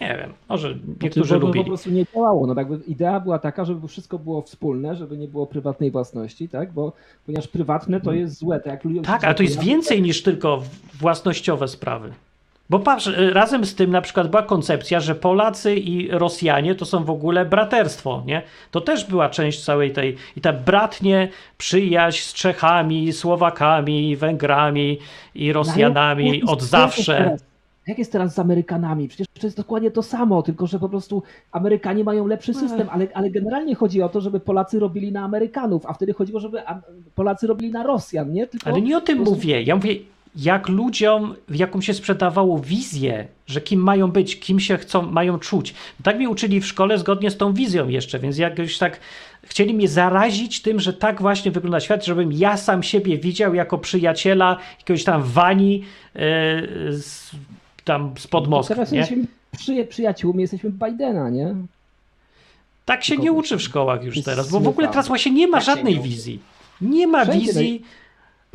nie 0.00 0.16
wiem, 0.18 0.32
może 0.48 0.74
niektórzy 1.02 1.28
znaczy, 1.28 1.46
lubili. 1.46 1.64
To 1.64 1.64
po 1.64 1.70
prostu 1.70 1.90
nie 1.90 2.04
działało. 2.14 2.46
No, 2.46 2.54
jakby 2.56 2.76
idea 2.76 3.20
była 3.20 3.38
taka, 3.38 3.64
żeby 3.64 3.88
wszystko 3.88 4.18
było 4.18 4.42
wspólne, 4.42 4.96
żeby 4.96 5.18
nie 5.18 5.28
było 5.28 5.46
prywatnej 5.46 5.90
własności, 5.90 6.48
tak? 6.48 6.72
Bo 6.72 6.92
ponieważ 7.26 7.48
prywatne 7.48 8.00
to 8.00 8.12
jest 8.12 8.38
złe. 8.38 8.60
Tak, 8.60 8.84
jak 8.84 9.04
tak 9.04 9.24
ale 9.24 9.34
to 9.34 9.42
jest 9.42 9.60
więcej 9.60 10.02
niż 10.02 10.22
tylko 10.22 10.62
własnościowe 11.00 11.68
sprawy. 11.68 12.12
Bo 12.70 12.78
patrz, 12.78 13.06
y, 13.06 13.30
razem 13.30 13.66
z 13.66 13.74
tym 13.74 13.90
na 13.90 14.00
przykład 14.00 14.28
była 14.28 14.42
koncepcja, 14.42 15.00
że 15.00 15.14
Polacy 15.14 15.76
i 15.76 16.10
Rosjanie 16.10 16.74
to 16.74 16.84
są 16.84 17.04
w 17.04 17.10
ogóle 17.10 17.44
braterstwo, 17.44 18.22
nie? 18.26 18.42
To 18.70 18.80
też 18.80 19.04
była 19.04 19.28
część 19.28 19.64
całej 19.64 19.92
tej, 19.92 20.16
i 20.36 20.40
ta 20.40 20.52
bratnie 20.52 21.28
przyjaźń 21.58 22.22
z 22.22 22.34
Czechami, 22.34 23.12
Słowakami, 23.12 24.16
Węgrami 24.16 24.98
i 25.34 25.52
Rosjanami 25.52 26.42
no, 26.44 26.52
od 26.52 26.62
zawsze. 26.62 27.36
Jak 27.86 27.98
jest 27.98 28.12
teraz 28.12 28.34
z 28.34 28.38
Amerykanami? 28.38 29.08
Przecież 29.08 29.26
to 29.40 29.46
jest 29.46 29.56
dokładnie 29.56 29.90
to 29.90 30.02
samo, 30.02 30.42
tylko 30.42 30.66
że 30.66 30.78
po 30.78 30.88
prostu 30.88 31.22
Amerykanie 31.52 32.04
mają 32.04 32.26
lepszy 32.26 32.54
system, 32.54 32.88
ale, 32.90 33.06
ale 33.14 33.30
generalnie 33.30 33.74
chodzi 33.74 34.02
o 34.02 34.08
to, 34.08 34.20
żeby 34.20 34.40
Polacy 34.40 34.78
robili 34.78 35.12
na 35.12 35.24
Amerykanów, 35.24 35.86
a 35.86 35.92
wtedy 35.92 36.12
chodziło, 36.12 36.40
żeby 36.40 36.62
Polacy 37.14 37.46
robili 37.46 37.70
na 37.70 37.82
Rosjan, 37.82 38.32
nie? 38.32 38.46
Tylko 38.46 38.70
ale 38.70 38.80
nie 38.82 38.96
o 38.96 39.00
tym 39.00 39.16
prostu... 39.16 39.34
mówię. 39.34 39.62
Ja 39.62 39.76
mówię, 39.76 39.96
jak 40.36 40.68
ludziom, 40.68 41.34
jaką 41.50 41.80
się 41.80 41.94
sprzedawało 41.94 42.58
wizję, 42.58 43.26
że 43.46 43.60
kim 43.60 43.82
mają 43.82 44.10
być, 44.10 44.40
kim 44.40 44.60
się 44.60 44.76
chcą, 44.76 45.10
mają 45.10 45.38
czuć. 45.38 45.74
Tak 46.02 46.16
mnie 46.16 46.30
uczyli 46.30 46.60
w 46.60 46.66
szkole 46.66 46.98
zgodnie 46.98 47.30
z 47.30 47.36
tą 47.36 47.52
wizją 47.52 47.88
jeszcze, 47.88 48.18
więc 48.18 48.38
jakoś 48.38 48.78
tak 48.78 49.00
chcieli 49.42 49.74
mnie 49.74 49.88
zarazić 49.88 50.62
tym, 50.62 50.80
że 50.80 50.92
tak 50.92 51.20
właśnie 51.20 51.50
wygląda 51.50 51.80
świat, 51.80 52.04
żebym 52.04 52.32
ja 52.32 52.56
sam 52.56 52.82
siebie 52.82 53.18
widział 53.18 53.54
jako 53.54 53.78
przyjaciela 53.78 54.56
jakiegoś 54.78 55.04
tam 55.04 55.22
Wani 55.22 55.84
yy, 56.14 56.22
z 56.92 57.30
tam 57.90 58.14
spod 58.18 58.48
Moskwy. 58.48 58.74
Teraz 58.74 58.92
nie? 58.92 58.98
jesteśmy 58.98 59.24
przy, 59.58 59.84
przyjaciółmi, 59.84 60.40
jesteśmy 60.40 60.70
Bidena, 60.70 61.30
nie? 61.30 61.54
Tak 62.84 63.04
się 63.04 63.16
nie 63.16 63.32
uczy 63.32 63.56
w 63.56 63.62
szkołach 63.62 64.04
już 64.04 64.22
teraz, 64.22 64.50
bo 64.50 64.60
w 64.60 64.68
ogóle 64.68 64.88
teraz 64.88 65.08
właśnie 65.08 65.32
nie 65.32 65.46
ma 65.46 65.58
tak 65.58 65.66
żadnej 65.66 66.00
wizji. 66.00 66.40
Nie 66.80 67.06
ma 67.06 67.24
Wszędzie 67.24 67.46
wizji. 67.46 67.82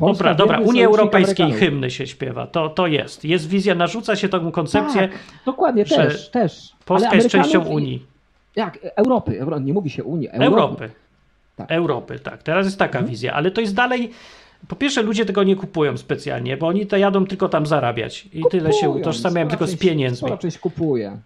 Dobra, 0.00 0.34
dobra, 0.34 0.60
Unii 0.60 0.82
Europejskiej 0.82 1.52
hymny 1.52 1.90
się 1.90 2.06
śpiewa, 2.06 2.46
to, 2.46 2.68
to 2.68 2.86
jest. 2.86 3.24
Jest 3.24 3.48
wizja, 3.48 3.74
narzuca 3.74 4.16
się 4.16 4.28
taką 4.28 4.52
koncepcję. 4.52 5.08
Tak, 5.08 5.18
dokładnie, 5.44 5.84
też, 5.84 6.30
też. 6.30 6.72
Polska 6.84 7.14
jest 7.14 7.28
częścią 7.28 7.64
Unii. 7.64 8.06
Jak? 8.56 8.78
Europy, 8.96 9.46
nie 9.60 9.72
mówi 9.72 9.90
się 9.90 10.04
Unii. 10.04 10.28
Europy. 10.28 10.46
Europy. 10.46 10.90
Tak. 11.56 11.72
Europy, 11.72 12.18
tak. 12.18 12.42
Teraz 12.42 12.66
jest 12.66 12.78
taka 12.78 12.98
mhm. 12.98 13.10
wizja, 13.10 13.32
ale 13.32 13.50
to 13.50 13.60
jest 13.60 13.74
dalej 13.74 14.10
po 14.68 14.76
pierwsze, 14.76 15.02
ludzie 15.02 15.26
tego 15.26 15.44
nie 15.44 15.56
kupują 15.56 15.96
specjalnie, 15.96 16.56
bo 16.56 16.66
oni 16.66 16.86
to 16.86 16.96
jadą 16.96 17.26
tylko 17.26 17.48
tam 17.48 17.66
zarabiać 17.66 18.24
i 18.24 18.28
kupują, 18.28 18.48
tyle 18.50 18.72
się 18.72 18.90
utożsamiają 18.90 19.48
tylko 19.48 19.66
z 19.66 19.76
pieniędzmi. 19.76 20.16
Spora 20.16 20.36
część 20.36 20.58
kupuje. 20.58 21.18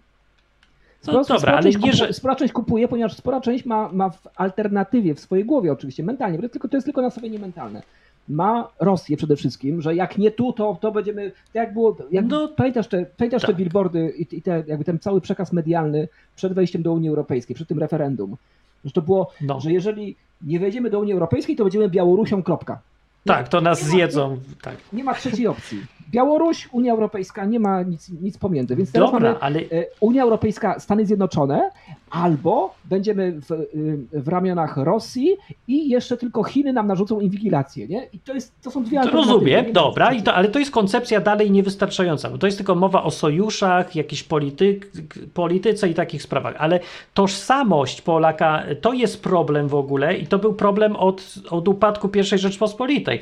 Spora, 1.01 1.17
no 1.17 1.23
dobra, 1.23 1.53
ale 1.53 1.69
nie, 1.69 1.93
że... 1.93 2.13
Spora 2.13 2.35
część 2.35 2.53
kupuje, 2.53 2.87
ponieważ 2.87 3.13
spora 3.13 3.41
część 3.41 3.65
ma, 3.65 3.89
ma 3.93 4.09
w 4.09 4.27
alternatywie 4.35 5.15
w 5.15 5.19
swojej 5.19 5.45
głowie 5.45 5.71
oczywiście, 5.71 6.03
mentalnie, 6.03 6.37
bo 6.37 6.43
to, 6.43 6.49
tylko, 6.49 6.67
to 6.67 6.77
jest 6.77 6.85
tylko 6.85 7.01
nastawienie 7.01 7.39
mentalne. 7.39 7.81
Ma 8.29 8.67
Rosję 8.79 9.17
przede 9.17 9.35
wszystkim, 9.35 9.81
że 9.81 9.95
jak 9.95 10.17
nie 10.17 10.31
tu, 10.31 10.53
to, 10.53 10.77
to 10.81 10.91
będziemy, 10.91 11.31
jak 11.53 11.73
było, 11.73 11.97
jak 12.11 12.25
no, 12.25 12.47
pamiętasz 12.47 12.87
te, 12.87 13.05
pamiętasz 13.17 13.41
tak. 13.41 13.51
te 13.51 13.57
billboardy 13.57 14.13
i, 14.17 14.37
i 14.37 14.41
te, 14.41 14.63
jakby 14.67 14.83
ten 14.83 14.99
cały 14.99 15.21
przekaz 15.21 15.53
medialny 15.53 16.07
przed 16.35 16.53
wejściem 16.53 16.83
do 16.83 16.93
Unii 16.93 17.09
Europejskiej, 17.09 17.55
przed 17.55 17.67
tym 17.67 17.79
referendum, 17.79 18.37
że 18.85 18.91
to 18.91 19.01
było, 19.01 19.31
no. 19.41 19.59
że 19.59 19.71
jeżeli 19.71 20.15
nie 20.41 20.59
wejdziemy 20.59 20.89
do 20.89 20.99
Unii 20.99 21.13
Europejskiej, 21.13 21.55
to 21.55 21.63
będziemy 21.63 21.89
Białorusią, 21.89 22.43
kropka. 22.43 22.79
Tak, 23.25 23.49
to 23.49 23.61
nas 23.61 23.83
zjedzą. 23.83 24.31
Nie, 24.31 24.55
tak. 24.61 24.75
nie 24.93 25.03
ma 25.03 25.13
trzeciej 25.13 25.47
opcji. 25.47 25.85
Białoruś, 26.11 26.69
Unia 26.71 26.91
Europejska, 26.91 27.45
nie 27.45 27.59
ma 27.59 27.83
nic, 27.83 28.09
nic 28.21 28.37
pomiędzy. 28.37 28.75
Więc 28.75 28.91
teraz 28.91 29.11
Dobra, 29.11 29.29
mamy 29.29 29.41
ale... 29.41 29.59
E, 29.59 29.85
Unia 29.99 30.23
Europejska, 30.23 30.79
Stany 30.79 31.05
Zjednoczone, 31.05 31.71
albo 32.09 32.75
będziemy 32.85 33.31
w, 33.31 33.51
y, 33.51 33.67
w 34.13 34.27
ramionach 34.27 34.77
Rosji 34.77 35.37
i 35.67 35.89
jeszcze 35.89 36.17
tylko 36.17 36.43
Chiny 36.43 36.73
nam 36.73 36.87
narzucą 36.87 37.19
inwigilację, 37.19 37.87
nie? 37.87 38.07
I 38.13 38.19
to, 38.19 38.33
jest, 38.33 38.61
to 38.61 38.71
są 38.71 38.83
dwie 38.83 38.99
alternatywy. 38.99 39.33
Rozumiem, 39.33 39.73
dobra, 39.73 40.13
i 40.13 40.23
to, 40.23 40.33
ale 40.33 40.47
to 40.47 40.59
jest 40.59 40.71
koncepcja 40.71 41.21
dalej 41.21 41.51
niewystarczająca, 41.51 42.29
bo 42.29 42.37
to 42.37 42.45
jest 42.45 42.57
tylko 42.57 42.75
mowa 42.75 43.03
o 43.03 43.11
sojuszach, 43.11 43.95
jakiejś 43.95 44.23
polityk, 44.23 44.91
polityce 45.33 45.89
i 45.89 45.93
takich 45.93 46.23
sprawach, 46.23 46.55
ale 46.57 46.79
tożsamość 47.13 48.01
Polaka 48.01 48.63
to 48.81 48.93
jest 48.93 49.23
problem 49.23 49.67
w 49.67 49.75
ogóle 49.75 50.17
i 50.17 50.27
to 50.27 50.39
był 50.39 50.53
problem 50.53 50.95
od, 50.95 51.35
od 51.49 51.67
upadku 51.67 52.09
I 52.19 52.23
Rzeczpospolitej 52.23 53.21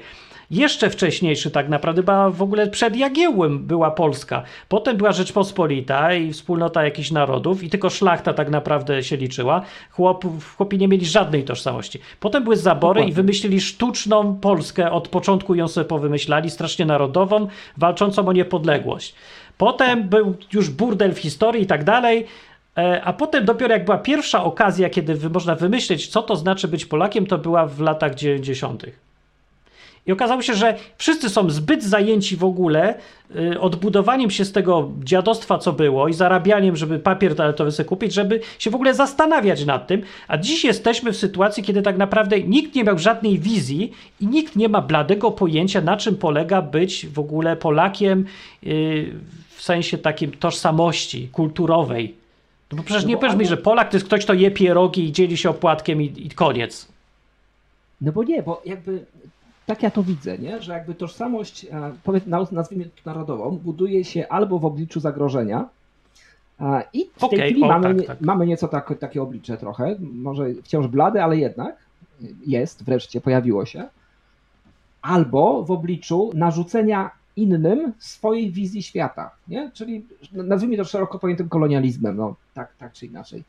jeszcze 0.51 0.89
wcześniejszy 0.89 1.51
tak 1.51 1.69
naprawdę, 1.69 2.03
bo 2.03 2.31
w 2.31 2.41
ogóle 2.41 2.67
przed 2.67 2.95
Jagiełłem 2.95 3.59
była 3.59 3.91
Polska. 3.91 4.43
Potem 4.69 4.97
była 4.97 5.11
Rzeczpospolita 5.11 6.13
i 6.13 6.33
wspólnota 6.33 6.83
jakichś 6.83 7.11
narodów 7.11 7.63
i 7.63 7.69
tylko 7.69 7.89
szlachta 7.89 8.33
tak 8.33 8.49
naprawdę 8.49 9.03
się 9.03 9.17
liczyła. 9.17 9.61
Chłop, 9.91 10.25
chłopi 10.57 10.77
nie 10.77 10.87
mieli 10.87 11.05
żadnej 11.05 11.43
tożsamości. 11.43 11.99
Potem 12.19 12.43
były 12.43 12.55
zabory 12.55 12.99
Dokładnie. 12.99 13.11
i 13.11 13.15
wymyślili 13.15 13.61
sztuczną 13.61 14.35
Polskę. 14.35 14.91
Od 14.91 15.07
początku 15.07 15.55
ją 15.55 15.67
sobie 15.67 15.85
powymyślali, 15.85 16.49
strasznie 16.49 16.85
narodową, 16.85 17.47
walczącą 17.77 18.27
o 18.27 18.33
niepodległość. 18.33 19.15
Potem 19.57 20.09
był 20.09 20.35
już 20.53 20.69
burdel 20.69 21.13
w 21.13 21.19
historii 21.19 21.63
i 21.63 21.67
tak 21.67 21.83
dalej. 21.83 22.25
E, 22.77 23.01
a 23.03 23.13
potem 23.13 23.45
dopiero 23.45 23.73
jak 23.73 23.85
była 23.85 23.97
pierwsza 23.97 24.43
okazja, 24.43 24.89
kiedy 24.89 25.29
można 25.29 25.55
wymyśleć, 25.55 26.07
co 26.07 26.21
to 26.21 26.35
znaczy 26.35 26.67
być 26.67 26.85
Polakiem, 26.85 27.25
to 27.25 27.37
była 27.37 27.65
w 27.65 27.79
latach 27.79 28.15
90. 28.15 29.08
I 30.09 30.11
okazało 30.11 30.41
się, 30.41 30.53
że 30.53 30.75
wszyscy 30.97 31.29
są 31.29 31.49
zbyt 31.49 31.83
zajęci 31.83 32.37
w 32.37 32.43
ogóle 32.43 32.95
y, 33.35 33.59
odbudowaniem 33.59 34.31
się 34.31 34.45
z 34.45 34.51
tego 34.51 34.91
dziadostwa, 35.03 35.57
co 35.57 35.73
było 35.73 36.07
i 36.07 36.13
zarabianiem, 36.13 36.75
żeby 36.75 36.99
papier 36.99 37.35
toaletowy 37.35 37.71
sobie 37.71 37.89
kupić, 37.89 38.13
żeby 38.13 38.39
się 38.59 38.69
w 38.69 38.75
ogóle 38.75 38.93
zastanawiać 38.93 39.65
nad 39.65 39.87
tym. 39.87 40.01
A 40.27 40.37
dziś 40.37 40.63
jesteśmy 40.63 41.11
w 41.11 41.17
sytuacji, 41.17 41.63
kiedy 41.63 41.81
tak 41.81 41.97
naprawdę 41.97 42.39
nikt 42.39 42.75
nie 42.75 42.83
miał 42.83 42.99
żadnej 42.99 43.39
wizji 43.39 43.91
i 44.21 44.27
nikt 44.27 44.55
nie 44.55 44.69
ma 44.69 44.81
bladego 44.81 45.31
pojęcia, 45.31 45.81
na 45.81 45.97
czym 45.97 46.15
polega 46.15 46.61
być 46.61 47.07
w 47.07 47.19
ogóle 47.19 47.55
Polakiem 47.55 48.25
y, 48.63 49.13
w 49.49 49.61
sensie 49.61 49.97
takim 49.97 50.31
tożsamości 50.31 51.29
kulturowej. 51.31 52.15
No 52.71 52.77
bo 52.77 52.83
przecież 52.83 53.03
no 53.03 53.09
nie 53.09 53.17
powiesz 53.17 53.35
mi, 53.35 53.45
że 53.45 53.57
Polak 53.57 53.89
to 53.89 53.97
jest 53.97 54.05
ktoś, 54.05 54.23
kto 54.23 54.33
je 54.33 54.51
pierogi 54.51 55.03
i 55.03 55.11
dzieli 55.11 55.37
się 55.37 55.49
opłatkiem 55.49 56.01
i, 56.01 56.13
i 56.17 56.29
koniec. 56.29 56.87
No 58.01 58.11
bo 58.11 58.23
nie, 58.23 58.43
bo 58.43 58.61
jakby 58.65 59.05
tak 59.69 59.83
ja 59.83 59.91
to 59.91 60.03
widzę, 60.03 60.37
nie? 60.37 60.61
że 60.61 60.73
jakby 60.73 60.95
tożsamość, 60.95 61.65
e, 61.65 62.51
nazwijmy 62.51 62.85
to 62.85 63.01
narodową, 63.05 63.51
buduje 63.57 64.05
się 64.05 64.27
albo 64.27 64.59
w 64.59 64.65
obliczu 64.65 64.99
zagrożenia, 64.99 65.69
a, 66.57 66.81
i 66.93 67.05
w 67.15 67.19
tej 67.19 67.29
Okej, 67.29 67.51
chwili 67.51 67.63
o, 67.63 67.67
mamy, 67.67 67.83
tak, 67.83 67.97
nie- 67.97 68.07
tak. 68.07 68.21
mamy 68.21 68.47
nieco 68.47 68.67
tak, 68.67 68.99
takie 68.99 69.21
oblicze 69.21 69.57
trochę, 69.57 69.95
może 69.99 70.53
wciąż 70.63 70.87
blade, 70.87 71.23
ale 71.23 71.37
jednak 71.37 71.77
jest, 72.47 72.83
wreszcie 72.83 73.21
pojawiło 73.21 73.65
się, 73.65 73.87
albo 75.01 75.63
w 75.63 75.71
obliczu 75.71 76.31
narzucenia 76.33 77.11
innym 77.35 77.93
swojej 77.99 78.51
wizji 78.51 78.83
świata, 78.83 79.31
nie? 79.47 79.71
czyli 79.73 80.05
nazwijmy 80.31 80.77
to 80.77 80.85
szeroko 80.85 81.19
pojętym 81.19 81.49
kolonializmem, 81.49 82.17
no 82.17 82.35
tak, 82.53 82.73
tak 82.77 82.93
czy 82.93 83.05
inaczej. 83.05 83.43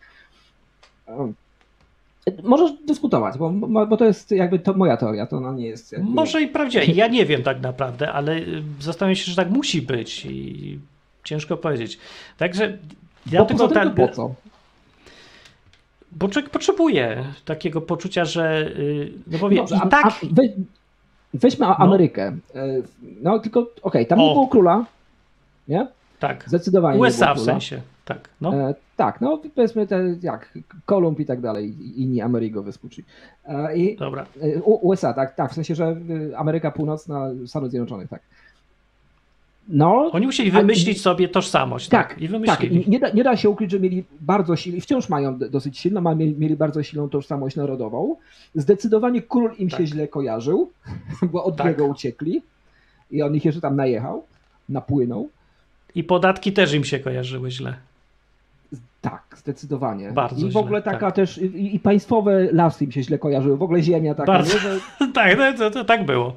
Możesz 2.42 2.72
dyskutować, 2.86 3.38
bo, 3.38 3.50
bo 3.86 3.96
to 3.96 4.04
jest 4.04 4.30
jakby 4.30 4.58
to 4.58 4.72
moja 4.74 4.96
teoria, 4.96 5.26
to 5.26 5.36
ona 5.36 5.52
nie 5.52 5.66
jest. 5.66 5.92
Jakby... 5.92 6.10
Może 6.10 6.42
i 6.42 6.48
prawdziwie. 6.48 6.84
Ja 6.84 7.06
nie 7.08 7.26
wiem 7.26 7.42
tak 7.42 7.60
naprawdę, 7.60 8.12
ale 8.12 8.36
y, 8.36 8.62
zastanawiam 8.80 9.16
się, 9.16 9.30
że 9.30 9.36
tak 9.36 9.50
musi 9.50 9.82
być 9.82 10.26
i 10.26 10.78
ciężko 11.24 11.56
powiedzieć. 11.56 11.98
Także 12.38 12.78
Bo 13.26 13.46
poza 13.46 13.68
tym 13.68 13.74
tak, 13.74 13.94
po 13.94 14.08
co? 14.08 14.34
bo 16.12 16.28
człowiek 16.28 16.50
potrzebuje 16.50 17.24
takiego 17.44 17.80
poczucia, 17.80 18.24
że 18.24 18.66
y, 18.78 19.12
no 19.26 19.38
bo 19.38 19.50
Dobrze, 19.50 19.76
i 19.76 19.78
a, 19.82 19.86
tak 19.86 20.06
a 20.06 20.10
we, 20.22 20.42
weźmy 21.34 21.66
A- 21.66 21.76
Amerykę. 21.76 22.36
E, 22.54 22.66
No 23.22 23.38
tylko, 23.38 23.66
okej, 23.82 24.06
tam 24.06 24.18
nie 24.18 24.24
O. 24.24 24.32
było 24.32 24.48
króla, 24.48 24.84
nie? 25.68 25.86
tak. 26.18 26.44
Zdecydowanie 26.46 26.98
nie 26.98 27.02
USA 27.02 27.34
w 27.34 27.40
sensie. 27.40 27.80
Tak. 28.14 28.28
No. 28.40 28.54
E, 28.54 28.74
tak, 28.96 29.20
no 29.20 29.40
powiedzmy 29.54 29.86
te 29.86 30.16
jak 30.22 30.58
Kolumb 30.86 31.20
i 31.20 31.24
tak 31.26 31.40
dalej, 31.40 31.74
inni 31.96 32.20
Amerigo 32.20 32.62
Vespucci. 32.62 33.04
E, 33.48 33.76
I 33.76 33.96
Dobra. 33.96 34.26
e, 34.42 34.62
U- 34.62 34.88
USA, 34.88 35.12
tak, 35.14 35.34
tak, 35.34 35.50
w 35.50 35.54
sensie, 35.54 35.74
że 35.74 35.96
y, 36.10 36.36
Ameryka 36.38 36.70
Północna, 36.70 37.28
Stanów 37.46 37.70
Zjednoczonych, 37.70 38.08
tak. 38.08 38.20
No, 39.68 40.10
Oni 40.12 40.26
musieli 40.26 40.50
A- 40.50 40.54
wymyślić 40.60 41.00
sobie 41.00 41.28
tożsamość. 41.28 41.88
Tak. 41.88 42.08
Tak, 42.08 42.18
I 42.18 42.22
tak, 42.22 42.30
wymyślili. 42.30 42.84
nie 42.90 42.98
da, 43.00 43.10
nie 43.10 43.24
da 43.24 43.36
się 43.36 43.48
ukryć, 43.50 43.70
że 43.70 43.80
mieli 43.80 44.04
bardzo 44.20 44.56
silną, 44.56 44.80
wciąż 44.80 45.08
mają 45.08 45.38
dosyć 45.38 45.78
silną, 45.78 46.10
a 46.10 46.14
mieli, 46.14 46.34
mieli 46.38 46.56
bardzo 46.56 46.82
silną 46.82 47.08
tożsamość 47.08 47.56
narodową. 47.56 48.16
Zdecydowanie 48.54 49.22
król 49.22 49.52
im 49.58 49.70
się 49.70 49.76
Tak. 49.76 49.86
źle 49.86 50.08
kojarzył, 50.08 50.70
bo 51.32 51.44
od 51.44 51.56
Tak. 51.56 51.66
niego 51.66 51.84
uciekli 51.86 52.42
i 53.10 53.22
on 53.22 53.34
ich 53.34 53.44
jeszcze 53.44 53.60
tam 53.60 53.76
najechał, 53.76 54.24
napłynął. 54.68 55.28
I 55.94 56.04
podatki 56.04 56.52
też 56.52 56.74
im 56.74 56.84
się 56.84 56.98
kojarzyły 56.98 57.50
źle. 57.50 57.74
Tak, 59.00 59.22
zdecydowanie. 59.36 60.12
Bardzo 60.12 60.46
I 60.46 60.50
w 60.50 60.56
ogóle 60.56 60.80
źle, 60.82 60.92
taka 60.92 61.06
tak. 61.06 61.14
też, 61.14 61.38
i, 61.38 61.76
i 61.76 61.80
państwowe 61.80 62.48
lasy 62.52 62.84
im 62.84 62.92
się 62.92 63.02
źle 63.02 63.18
kojarzyły, 63.18 63.56
w 63.56 63.62
ogóle 63.62 63.82
ziemia 63.82 64.14
taka, 64.14 64.32
Bardzo. 64.32 64.54
nie, 64.54 64.60
że, 64.60 64.78
tak, 65.14 65.38
no, 65.38 65.52
to, 65.58 65.70
to 65.70 65.84
tak 65.84 66.06
było. 66.06 66.32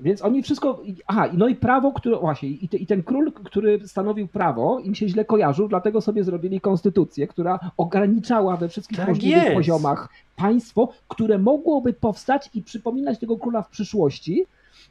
więc 0.00 0.22
oni 0.22 0.42
wszystko, 0.42 0.82
aha, 1.06 1.28
no 1.32 1.48
i 1.48 1.54
prawo, 1.54 1.92
które, 1.92 2.16
właśnie, 2.16 2.48
i, 2.48 2.68
te, 2.68 2.76
i 2.76 2.86
ten 2.86 3.02
król, 3.02 3.32
który 3.32 3.88
stanowił 3.88 4.28
prawo, 4.28 4.78
im 4.78 4.94
się 4.94 5.08
źle 5.08 5.24
kojarzył, 5.24 5.68
dlatego 5.68 6.00
sobie 6.00 6.24
zrobili 6.24 6.60
konstytucję, 6.60 7.26
która 7.26 7.58
ograniczała 7.76 8.56
we 8.56 8.68
wszystkich 8.68 8.98
Tak 8.98 9.08
możliwych 9.08 9.42
jest. 9.42 9.54
poziomach 9.54 10.08
państwo, 10.36 10.88
które 11.08 11.38
mogłoby 11.38 11.92
powstać 11.92 12.50
i 12.54 12.62
przypominać 12.62 13.18
tego 13.18 13.36
króla 13.36 13.62
w 13.62 13.68
przyszłości. 13.68 14.46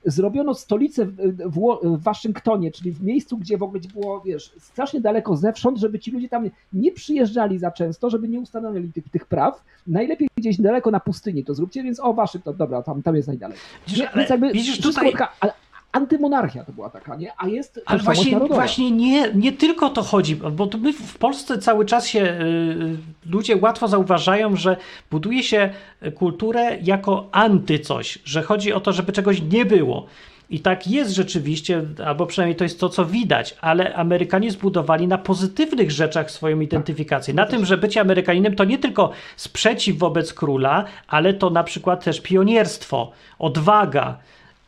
Zrobiono 0.05 0.53
stolicę 0.53 1.05
w, 1.05 1.15
w, 1.45 1.79
w 1.83 2.03
Waszyngtonie, 2.03 2.71
czyli 2.71 2.91
w 2.91 3.03
miejscu, 3.03 3.37
gdzie 3.37 3.57
w 3.57 3.63
ogóle 3.63 3.81
było, 3.93 4.21
wiesz, 4.21 4.51
strasznie 4.59 5.01
daleko 5.01 5.35
zewsząd, 5.35 5.77
żeby 5.77 5.99
ci 5.99 6.11
ludzie 6.11 6.29
tam 6.29 6.49
nie 6.73 6.91
przyjeżdżali 6.91 7.59
za 7.59 7.71
często, 7.71 8.09
żeby 8.09 8.27
nie 8.27 8.39
ustanawiali 8.39 8.93
tych, 8.93 9.09
tych 9.09 9.25
praw. 9.25 9.63
Najlepiej 9.87 10.27
gdzieś 10.37 10.61
daleko 10.61 10.91
na 10.91 10.99
pustyni 10.99 11.43
to 11.45 11.53
zróbcie, 11.53 11.83
więc 11.83 11.99
o, 11.99 12.13
Waszyngton, 12.13 12.55
dobra, 12.57 12.83
tam, 12.83 13.03
tam 13.03 13.15
jest 13.15 13.27
najdalej. 13.27 13.57
Widzisz, 13.87 13.99
Nie, 13.99 14.09
ale 14.09 14.17
więc 14.17 14.29
jakby 14.29 14.51
widzisz 14.51 14.81
tutaj, 14.81 15.11
taka, 15.11 15.31
a- 15.41 15.66
antymonarchia 15.91 16.63
to 16.63 16.71
była 16.71 16.89
taka, 16.89 17.15
nie? 17.15 17.31
A 17.37 17.47
jest 17.47 17.81
Ale 17.85 17.99
właśnie, 17.99 18.31
narodowa. 18.31 18.55
właśnie 18.55 18.91
nie, 18.91 19.33
nie 19.33 19.51
tylko 19.51 19.89
to 19.89 20.03
chodzi, 20.03 20.35
bo 20.35 20.69
my 20.79 20.93
w 20.93 21.17
Polsce 21.17 21.57
cały 21.57 21.85
czas 21.85 22.07
się 22.07 22.19
y, 22.21 22.97
ludzie 23.25 23.57
łatwo 23.57 23.87
zauważają, 23.87 24.55
że 24.55 24.77
buduje 25.11 25.43
się 25.43 25.69
kulturę 26.15 26.77
jako 26.83 27.29
anty 27.31 27.79
coś, 27.79 28.19
że 28.25 28.41
chodzi 28.41 28.73
o 28.73 28.79
to, 28.79 28.93
żeby 28.93 29.11
czegoś 29.11 29.41
nie 29.41 29.65
było. 29.65 30.05
I 30.49 30.59
tak 30.59 30.87
jest 30.87 31.11
rzeczywiście, 31.11 31.83
albo 32.05 32.25
przynajmniej 32.25 32.55
to 32.55 32.63
jest 32.63 32.79
to, 32.79 32.89
co 32.89 33.05
widać, 33.05 33.55
ale 33.61 33.95
Amerykanie 33.95 34.51
zbudowali 34.51 35.07
na 35.07 35.17
pozytywnych 35.17 35.91
rzeczach 35.91 36.31
swoją 36.31 36.59
identyfikację. 36.59 37.33
Na 37.33 37.45
tym, 37.45 37.65
że 37.65 37.77
bycie 37.77 38.01
Amerykaninem 38.01 38.55
to 38.55 38.63
nie 38.63 38.77
tylko 38.77 39.11
sprzeciw 39.35 39.97
wobec 39.97 40.33
króla, 40.33 40.85
ale 41.07 41.33
to 41.33 41.49
na 41.49 41.63
przykład 41.63 42.03
też 42.03 42.21
pionierstwo, 42.21 43.11
odwaga, 43.39 44.17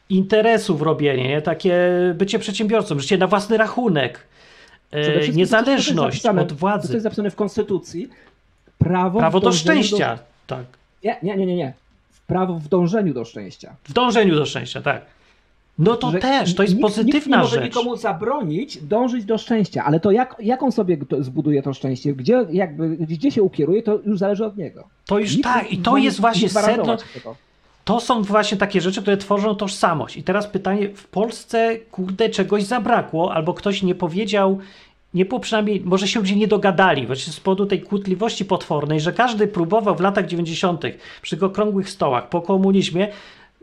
interesów 0.10 0.82
robienie, 0.82 1.28
nie? 1.28 1.41
takie 1.41 1.89
bycie 2.16 2.39
przedsiębiorcą, 2.39 2.99
życie 2.99 3.18
na 3.18 3.28
własny 3.28 3.57
rachunek, 3.57 4.20
e, 4.91 5.26
to, 5.28 5.32
niezależność 5.32 6.26
od 6.26 6.36
To, 6.36 6.45
co 6.45 6.55
władzy, 6.55 6.93
jest 6.93 7.03
zapisane 7.03 7.32
w 7.32 7.36
Konstytucji, 7.36 8.10
prawo, 8.78 9.20
prawo 9.20 9.39
do 9.39 9.51
szczęścia, 9.51 10.20
tak, 10.47 10.66
Nie, 11.03 11.18
nie, 11.24 11.38
nie, 11.38 11.45
nie, 11.45 11.55
nie. 11.55 11.74
Prawo 12.28 12.53
w 12.53 12.68
dążeniu 12.68 13.14
do 13.14 13.26
szczęścia. 13.26 13.76
w 13.84 13.93
dążeniu 13.93 14.36
do 14.36 14.45
szczęścia, 14.45 14.82
tak. 14.82 15.01
No 15.80 15.95
to 15.95 16.12
Że 16.12 16.20
też, 16.20 16.55
to 16.55 16.64
jest 16.64 16.76
nikt, 16.76 16.88
pozytywna 16.88 17.16
nikt 17.16 17.28
nie 17.28 17.38
może 17.38 17.55
rzecz. 17.55 17.64
nikomu 17.64 17.95
zabronić 17.95 18.78
dążyć 18.84 19.26
do 19.26 19.38
szczęścia, 19.38 19.84
ale 19.86 19.99
to 19.99 20.12
jak, 20.12 20.36
jak 20.39 20.64
on 20.64 20.72
sobie 20.72 20.97
to 20.97 21.24
zbuduje 21.24 21.64
to 21.64 21.74
szczęście, 21.74 22.14
gdzie, 22.14 22.45
jakby, 22.51 22.89
gdzie 22.89 23.32
się 23.32 23.43
ukieruje, 23.43 23.84
to 23.84 23.99
już 24.05 24.20
zależy 24.20 24.45
od 24.45 24.57
niego. 24.57 24.88
To 25.05 25.20
już 25.20 25.32
Nikt 25.32 25.43
tak, 25.43 25.72
i 25.72 25.78
to 25.78 25.91
może 25.91 26.03
jest 26.03 26.22
właśnie 26.22 26.49
sedno, 26.49 26.97
tego. 27.14 27.36
To 27.89 27.99
są 27.99 28.21
właśnie 28.21 28.57
takie 28.57 28.81
rzeczy, 28.81 29.01
które 29.01 29.17
tworzą 29.17 29.55
tożsamość. 29.55 30.17
I 30.17 30.23
teraz 30.23 30.47
pytanie, 30.47 30.89
w 30.95 31.07
Polsce, 31.07 31.75
kurde, 31.91 32.29
czegoś 32.29 32.63
zabrakło, 32.63 33.33
albo 33.33 33.53
ktoś 33.53 33.83
nie 33.83 33.95
powiedział, 33.95 34.59
nie 35.13 35.25
było 35.25 35.39
przynajmniej, 35.39 35.81
może 35.85 36.07
się 36.07 36.19
ludzie 36.19 36.35
nie 36.35 36.47
dogadali, 36.47 37.07
właśnie 37.07 37.33
z 37.33 37.39
powodu 37.39 37.65
tej 37.65 37.81
kłótliwości 37.81 38.45
potwornej, 38.45 38.99
że 38.99 39.13
każdy 39.13 39.47
próbował 39.47 39.95
w 39.95 40.01
latach 40.01 40.25
90. 40.25 40.83
przy 41.21 41.39
okrągłych 41.41 41.89
stołach 41.89 42.29
po 42.29 42.41
komunizmie 42.41 43.07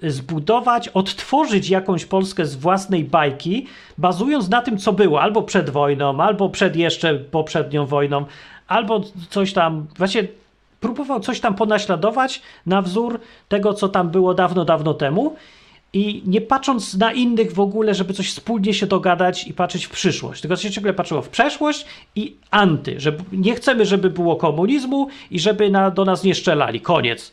zbudować, 0.03 0.89
odtworzyć 0.89 1.71
jakąś 1.71 2.05
Polskę 2.05 2.47
z 2.47 2.57
własnej 2.57 3.05
bajki, 3.05 3.67
bazując 3.99 4.49
na 4.49 4.63
tym, 4.63 4.79
co 4.79 4.93
było, 4.93 5.23
albo 5.23 5.43
przed 5.43 5.71
wojną, 5.71 6.21
albo 6.21 6.49
przed 6.49 6.77
jeszcze 6.77 7.15
poprzednią 7.15 7.87
wojną, 7.87 8.25
albo 8.69 9.01
coś 9.31 9.53
tam, 9.53 9.87
właśnie 9.99 10.29
próbował 10.81 11.21
coś 11.21 11.41
tam 11.41 11.55
ponaśladować 11.55 12.43
na 12.67 12.83
wzór 12.83 13.21
tego, 13.49 13.75
co 13.75 13.89
tam 13.89 14.11
było 14.11 14.35
dawno, 14.35 14.65
dawno 14.65 14.95
temu. 14.95 15.37
I 15.93 16.23
nie 16.27 16.41
patrząc 16.41 16.95
na 16.95 17.13
innych 17.13 17.53
w 17.53 17.61
ogóle, 17.61 17.95
żeby 17.95 18.15
coś 18.15 18.29
wspólnie 18.29 18.75
się 18.75 18.87
dogadać 18.87 19.47
i 19.49 19.55
patrzeć 19.55 19.87
w 19.87 19.91
przyszłość, 19.91 20.41
tylko 20.41 20.57
się 20.57 20.71
ciągle 20.71 20.95
patrzyło 20.95 21.23
w 21.23 21.29
przeszłość 21.29 21.87
i 22.17 22.37
anty, 22.51 23.01
że 23.01 23.13
nie 23.33 23.55
chcemy, 23.55 23.85
żeby 23.85 24.11
było 24.11 24.37
komunizmu 24.37 25.09
i 25.31 25.41
żeby 25.41 25.71
na, 25.71 25.91
do 25.91 26.05
nas 26.05 26.25
nie 26.25 26.35
strzelali, 26.35 26.81
koniec. 26.81 27.33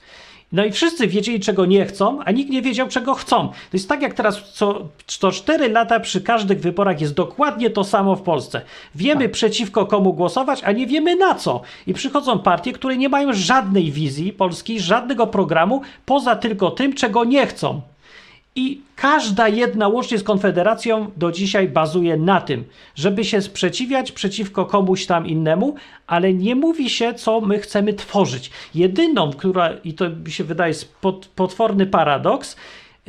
No 0.54 0.66
i 0.66 0.72
wszyscy 0.72 1.08
wiedzieli, 1.08 1.40
czego 1.40 1.66
nie 1.66 1.86
chcą, 1.86 2.20
a 2.26 2.32
nikt 2.32 2.52
nie 2.52 2.62
wiedział, 2.62 2.88
czego 2.88 3.14
chcą. 3.14 3.48
To 3.48 3.54
jest 3.74 3.90
tak, 3.90 4.02
jak 4.02 4.14
teraz 4.14 4.52
co, 4.54 4.88
co 5.08 5.32
4 5.32 5.70
lata 5.70 6.00
przy 6.00 6.22
każdych 6.22 6.60
wyborach 6.60 7.02
jest 7.02 7.14
dokładnie 7.14 7.70
to 7.70 7.84
samo 7.84 8.16
w 8.16 8.22
Polsce. 8.22 8.62
Wiemy 8.96 9.30
przeciwko 9.30 9.86
komu 9.86 10.14
głosować, 10.14 10.64
a 10.64 10.72
nie 10.72 10.88
wiemy 10.88 11.16
na 11.16 11.36
co. 11.36 11.62
I 11.88 11.94
przychodzą 11.94 12.40
partie, 12.40 12.74
które 12.74 12.98
nie 12.98 13.10
mają 13.10 13.34
żadnej 13.34 13.92
wizji 13.92 14.34
Polski, 14.34 14.80
żadnego 14.80 15.28
programu, 15.28 15.82
poza 16.06 16.36
tylko 16.36 16.72
tym, 16.72 16.94
czego 16.94 17.24
nie 17.24 17.48
chcą. 17.48 17.82
I 18.56 18.82
każda 18.96 19.48
jedna, 19.48 19.88
łącznie 19.88 20.18
z 20.18 20.24
Konfederacją, 20.24 21.12
do 21.18 21.32
dzisiaj 21.32 21.68
bazuje 21.68 22.18
na 22.18 22.42
tym, 22.42 22.64
żeby 22.96 23.26
się 23.26 23.42
sprzeciwiać 23.42 24.12
przeciwko 24.12 24.66
komuś 24.66 25.06
tam 25.06 25.28
innemu, 25.28 25.76
ale 26.08 26.34
nie 26.34 26.56
mówi 26.56 26.90
się, 26.90 27.14
co 27.14 27.42
my 27.42 27.60
chcemy 27.60 27.94
tworzyć. 27.94 28.52
Jedyną, 28.76 29.32
która, 29.32 29.70
i 29.84 29.94
to 29.94 30.10
mi 30.10 30.32
się 30.32 30.44
wydaje 30.44 30.74
pot, 31.02 31.28
potworny 31.36 31.86
paradoks, 31.86 32.56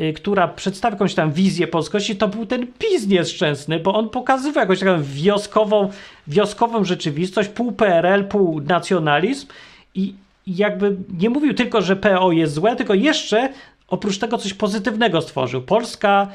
y, 0.00 0.12
która 0.12 0.48
przedstawia 0.48 0.94
jakąś 0.94 1.14
tam 1.14 1.32
wizję 1.32 1.66
polskości, 1.66 2.16
to 2.16 2.28
był 2.28 2.46
ten 2.46 2.66
PiS 2.66 3.06
nieszczęsny, 3.06 3.80
bo 3.80 3.94
on 3.94 4.10
pokazywał 4.10 4.60
jakąś 4.60 4.80
taką 4.80 5.02
wioskową, 5.02 5.90
wioskową 6.26 6.84
rzeczywistość, 6.84 7.48
pół 7.48 7.72
PRL, 7.72 8.24
pół 8.24 8.60
nacjonalizm 8.60 9.46
i 9.94 10.14
jakby 10.46 10.96
nie 11.18 11.30
mówił 11.30 11.54
tylko, 11.54 11.82
że 11.82 11.96
PO 11.96 12.32
jest 12.32 12.54
złe, 12.54 12.76
tylko 12.76 12.94
jeszcze 12.94 13.48
oprócz 13.88 14.18
tego 14.18 14.38
coś 14.38 14.54
pozytywnego 14.54 15.22
stworzył. 15.22 15.62
Polska 15.62 16.28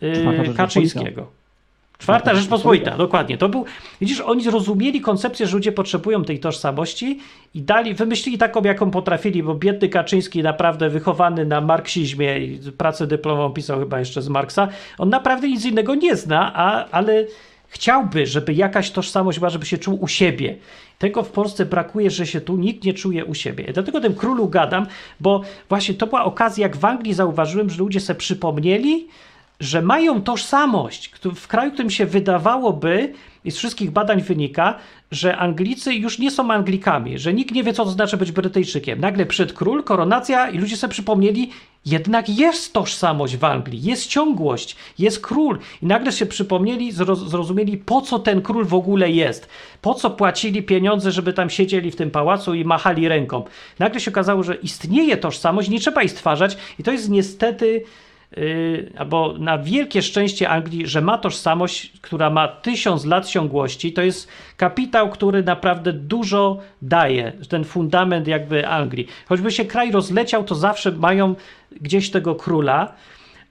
yy. 0.00 0.54
Kaczyńskiego. 0.56 1.26
Czwarta 1.98 2.34
Rzeczpospolita, 2.34 2.96
dokładnie. 2.96 3.38
To 3.38 3.48
był, 3.48 3.64
widzisz, 4.00 4.20
oni 4.20 4.42
zrozumieli 4.42 5.00
koncepcję, 5.00 5.46
że 5.46 5.56
ludzie 5.56 5.72
potrzebują 5.72 6.24
tej 6.24 6.40
tożsamości 6.40 7.20
i 7.54 7.62
dali, 7.62 7.94
wymyślili 7.94 8.38
taką, 8.38 8.62
jaką 8.62 8.90
potrafili, 8.90 9.42
bo 9.42 9.54
biedny 9.54 9.88
Kaczyński, 9.88 10.42
naprawdę 10.42 10.88
wychowany 10.88 11.44
na 11.44 11.60
marksizmie 11.60 12.38
i 12.38 12.58
pracę 12.78 13.06
dyplomową 13.06 13.54
pisał 13.54 13.78
chyba 13.78 13.98
jeszcze 13.98 14.22
z 14.22 14.28
Marksa, 14.28 14.68
on 14.98 15.08
naprawdę 15.08 15.48
nic 15.48 15.64
innego 15.64 15.94
nie 15.94 16.16
zna, 16.16 16.52
a, 16.54 16.88
ale 16.90 17.24
chciałby, 17.68 18.26
żeby 18.26 18.54
jakaś 18.54 18.90
tożsamość 18.90 19.38
była, 19.38 19.50
żeby 19.50 19.66
się 19.66 19.78
czuł 19.78 19.98
u 20.00 20.08
siebie. 20.08 20.56
Tego 20.98 21.22
w 21.22 21.30
Polsce 21.30 21.66
brakuje, 21.66 22.10
że 22.10 22.26
się 22.26 22.40
tu 22.40 22.56
nikt 22.56 22.84
nie 22.84 22.94
czuje 22.94 23.24
u 23.24 23.34
siebie. 23.34 23.64
I 23.64 23.72
dlatego 23.72 24.00
tym 24.00 24.14
królu 24.14 24.48
gadam, 24.48 24.86
bo 25.20 25.42
właśnie 25.68 25.94
to 25.94 26.06
była 26.06 26.24
okazja, 26.24 26.62
jak 26.62 26.76
w 26.76 26.84
Anglii 26.84 27.14
zauważyłem, 27.14 27.70
że 27.70 27.78
ludzie 27.78 28.00
sobie 28.00 28.18
przypomnieli, 28.18 29.08
że 29.60 29.82
mają 29.82 30.22
tożsamość 30.22 31.12
w 31.34 31.46
kraju, 31.46 31.72
którym 31.72 31.90
się 31.90 32.06
wydawałoby, 32.06 33.14
i 33.46 33.50
z 33.50 33.56
wszystkich 33.56 33.90
badań 33.90 34.22
wynika, 34.22 34.78
że 35.10 35.36
Anglicy 35.36 35.94
już 35.94 36.18
nie 36.18 36.30
są 36.30 36.50
Anglikami, 36.50 37.18
że 37.18 37.34
nikt 37.34 37.54
nie 37.54 37.64
wie, 37.64 37.72
co 37.72 37.84
to 37.84 37.90
znaczy 37.90 38.16
być 38.16 38.32
Brytyjczykiem. 38.32 39.00
Nagle 39.00 39.26
przed 39.26 39.52
król, 39.52 39.84
koronacja 39.84 40.50
i 40.50 40.58
ludzie 40.58 40.76
sobie 40.76 40.90
przypomnieli, 40.90 41.50
jednak 41.84 42.28
jest 42.28 42.72
tożsamość 42.72 43.36
w 43.36 43.44
Anglii, 43.44 43.82
jest 43.82 44.06
ciągłość, 44.06 44.76
jest 44.98 45.20
król. 45.20 45.58
I 45.82 45.86
nagle 45.86 46.12
się 46.12 46.26
przypomnieli, 46.26 46.92
zrozumieli, 47.26 47.76
po 47.76 48.00
co 48.00 48.18
ten 48.18 48.42
król 48.42 48.64
w 48.64 48.74
ogóle 48.74 49.10
jest. 49.10 49.48
Po 49.82 49.94
co 49.94 50.10
płacili 50.10 50.62
pieniądze, 50.62 51.12
żeby 51.12 51.32
tam 51.32 51.50
siedzieli 51.50 51.90
w 51.90 51.96
tym 51.96 52.10
pałacu 52.10 52.54
i 52.54 52.64
machali 52.64 53.08
ręką. 53.08 53.44
Nagle 53.78 54.00
się 54.00 54.10
okazało, 54.10 54.42
że 54.42 54.54
istnieje 54.54 55.16
tożsamość, 55.16 55.68
nie 55.68 55.80
trzeba 55.80 56.02
jej 56.02 56.08
stwarzać 56.08 56.56
i 56.78 56.82
to 56.82 56.92
jest 56.92 57.08
niestety 57.08 57.82
albo 58.98 59.34
na 59.38 59.58
wielkie 59.58 60.02
szczęście 60.02 60.48
Anglii, 60.48 60.86
że 60.86 61.00
ma 61.00 61.18
tożsamość, 61.18 61.92
która 62.00 62.30
ma 62.30 62.48
tysiąc 62.48 63.04
lat 63.04 63.26
ciągłości. 63.26 63.92
To 63.92 64.02
jest 64.02 64.28
kapitał, 64.56 65.10
który 65.10 65.42
naprawdę 65.42 65.92
dużo 65.92 66.58
daje, 66.82 67.32
ten 67.48 67.64
fundament 67.64 68.28
jakby 68.28 68.68
Anglii. 68.68 69.08
Choćby 69.28 69.50
się 69.50 69.64
kraj 69.64 69.92
rozleciał, 69.92 70.44
to 70.44 70.54
zawsze 70.54 70.92
mają 70.92 71.34
gdzieś 71.80 72.10
tego 72.10 72.34
króla. 72.34 72.92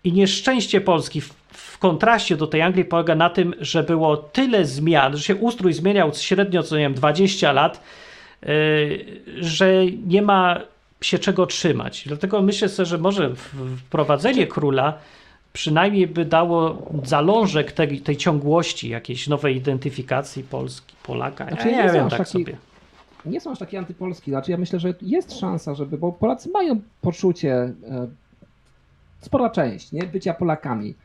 I 0.04 0.14
nieszczęście 0.14 0.82
Polski 0.82 1.22
w, 1.22 1.34
w 1.52 1.78
kontraście 1.78 2.38
do 2.38 2.48
tej 2.48 2.62
Anglii 2.62 2.86
polega 2.86 3.16
na 3.16 3.30
tym, 3.30 3.54
że 3.60 3.84
było 3.84 4.18
tyle 4.18 4.66
zmian, 4.66 5.18
że 5.18 5.24
się 5.24 5.36
ustrój 5.36 5.74
zmieniał 5.74 6.12
średnio 6.14 6.64
co 6.64 6.76
nie 6.76 6.82
wiem 6.82 6.94
20 6.94 7.52
lat, 7.52 7.84
yy, 8.42 8.50
że 9.40 9.86
nie 10.06 10.22
ma 10.22 10.60
się 11.06 11.20
czego 11.20 11.46
trzymać. 11.46 12.04
Dlatego 12.08 12.42
myślę 12.42 12.70
sobie, 12.70 12.86
że 12.86 12.98
może 12.98 13.36
wprowadzenie 13.78 14.48
króla 14.48 14.98
przynajmniej 15.54 16.08
by 16.08 16.26
dało 16.26 16.92
zalążek 17.04 17.72
tej, 17.72 18.02
tej 18.02 18.18
ciągłości, 18.18 18.90
jakiejś 18.90 19.28
nowej 19.28 19.56
identyfikacji 19.56 20.44
Polski, 20.44 20.96
Polaka. 21.04 21.48
Znaczy, 21.48 21.70
ja 21.70 21.78
nie, 21.78 21.84
nie 21.84 21.94
wiem, 21.94 22.10
tak 22.10 22.20
taki, 22.20 22.32
sobie. 22.32 22.58
Nie 23.26 23.42
są 23.42 23.52
aż 23.52 23.60
taki 23.60 23.78
antypolski. 23.78 24.32
Znaczy, 24.32 24.52
ja 24.52 24.58
myślę, 24.58 24.80
że 24.80 24.94
jest 25.02 25.40
szansa, 25.40 25.76
żeby, 25.76 25.98
bo 25.98 26.12
Polacy 26.12 26.50
mają 26.50 26.82
poczucie, 27.02 27.54
e, 27.54 28.08
spora 29.22 29.50
część, 29.50 29.92
nie, 29.92 30.04
bycia 30.04 30.34
Polakami. 30.34 30.96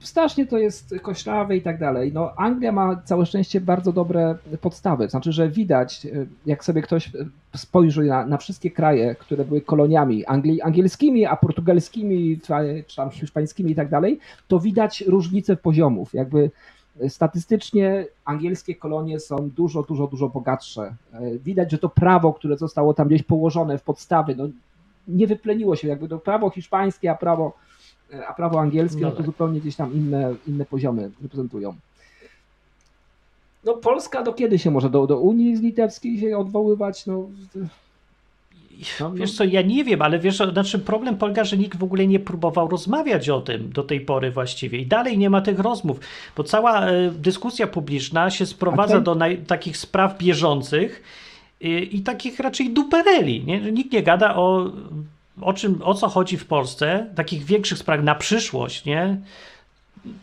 Strasznie 0.00 0.46
to 0.46 0.58
jest 0.58 0.94
koślawe 1.02 1.56
i 1.56 1.62
tak 1.62 1.78
dalej. 1.78 2.12
No, 2.12 2.32
Anglia 2.36 2.72
ma 2.72 2.96
całe 3.04 3.26
szczęście 3.26 3.60
bardzo 3.60 3.92
dobre 3.92 4.34
podstawy. 4.60 5.08
Znaczy, 5.08 5.32
że 5.32 5.48
widać, 5.48 6.06
e, 6.06 6.26
jak 6.46 6.64
sobie 6.64 6.82
ktoś 6.82 7.08
e, 7.08 7.10
spojrzy 7.56 8.02
na, 8.02 8.26
na 8.26 8.36
wszystkie 8.36 8.70
kraje, 8.70 9.14
które 9.14 9.44
były 9.44 9.60
koloniami 9.60 10.26
angli, 10.26 10.62
angielskimi, 10.62 11.26
a 11.26 11.36
portugalskimi, 11.36 12.40
czy 12.86 12.96
tam 12.96 13.10
hiszpańskimi 13.10 13.70
i 13.70 13.74
tak 13.74 13.88
dalej, 13.88 14.18
to 14.48 14.60
widać 14.60 15.00
różnice 15.00 15.56
poziomów. 15.56 16.14
Jakby 16.14 16.50
e, 17.00 17.10
statystycznie 17.10 18.06
angielskie 18.24 18.74
kolonie 18.74 19.20
są 19.20 19.50
dużo, 19.50 19.82
dużo, 19.82 20.06
dużo 20.06 20.28
bogatsze. 20.28 20.94
Widać, 21.44 21.70
że 21.70 21.78
to 21.78 21.88
prawo, 21.88 22.32
które 22.32 22.56
zostało 22.56 22.94
tam 22.94 23.08
gdzieś 23.08 23.22
położone 23.22 23.78
w 23.78 23.82
podstawy, 23.82 24.36
no, 24.36 24.48
nie 25.08 25.26
wypleniło 25.26 25.76
się. 25.76 25.88
Jakby 25.88 26.08
to 26.08 26.18
prawo 26.18 26.50
hiszpańskie, 26.50 27.10
a 27.10 27.14
prawo 27.14 27.52
a 28.28 28.34
prawo 28.34 28.60
angielskie, 28.60 29.00
no, 29.00 29.10
to 29.10 29.16
tak. 29.16 29.26
zupełnie 29.26 29.60
gdzieś 29.60 29.76
tam 29.76 29.94
inne, 29.94 30.34
inne 30.46 30.64
poziomy 30.64 31.10
reprezentują. 31.22 31.74
No 33.64 33.74
Polska 33.74 34.22
do 34.22 34.32
kiedy 34.32 34.58
się 34.58 34.70
może? 34.70 34.90
Do, 34.90 35.06
do 35.06 35.18
Unii 35.18 35.56
Litewskiej 35.56 36.18
się 36.18 36.38
odwoływać? 36.38 37.06
No, 37.06 37.28
no, 39.00 39.12
Wiesz 39.12 39.34
co, 39.36 39.44
ja 39.44 39.62
nie 39.62 39.84
wiem, 39.84 40.02
ale 40.02 40.18
wiesz, 40.18 40.36
znaczy 40.36 40.78
problem 40.78 41.16
polega, 41.16 41.44
że 41.44 41.56
nikt 41.56 41.78
w 41.78 41.84
ogóle 41.84 42.06
nie 42.06 42.20
próbował 42.20 42.68
rozmawiać 42.68 43.28
o 43.28 43.40
tym 43.40 43.72
do 43.72 43.82
tej 43.82 44.00
pory 44.00 44.30
właściwie 44.30 44.78
i 44.78 44.86
dalej 44.86 45.18
nie 45.18 45.30
ma 45.30 45.40
tych 45.40 45.58
rozmów, 45.58 46.00
bo 46.36 46.44
cała 46.44 46.86
e, 46.86 47.10
dyskusja 47.10 47.66
publiczna 47.66 48.30
się 48.30 48.46
sprowadza 48.46 48.94
ten... 48.94 49.04
do 49.04 49.16
takich 49.46 49.76
spraw 49.76 50.18
bieżących 50.18 51.02
i, 51.60 51.96
i 51.96 52.02
takich 52.02 52.40
raczej 52.40 52.70
dupereli, 52.70 53.44
nie? 53.44 53.72
Nikt 53.72 53.92
nie 53.92 54.02
gada 54.02 54.36
o 54.36 54.70
o, 55.40 55.52
czym, 55.52 55.82
o 55.82 55.94
co 55.94 56.08
chodzi 56.08 56.36
w 56.36 56.46
Polsce, 56.46 57.06
takich 57.14 57.44
większych 57.44 57.78
spraw 57.78 58.02
na 58.02 58.14
przyszłość, 58.14 58.84
nie? 58.84 59.20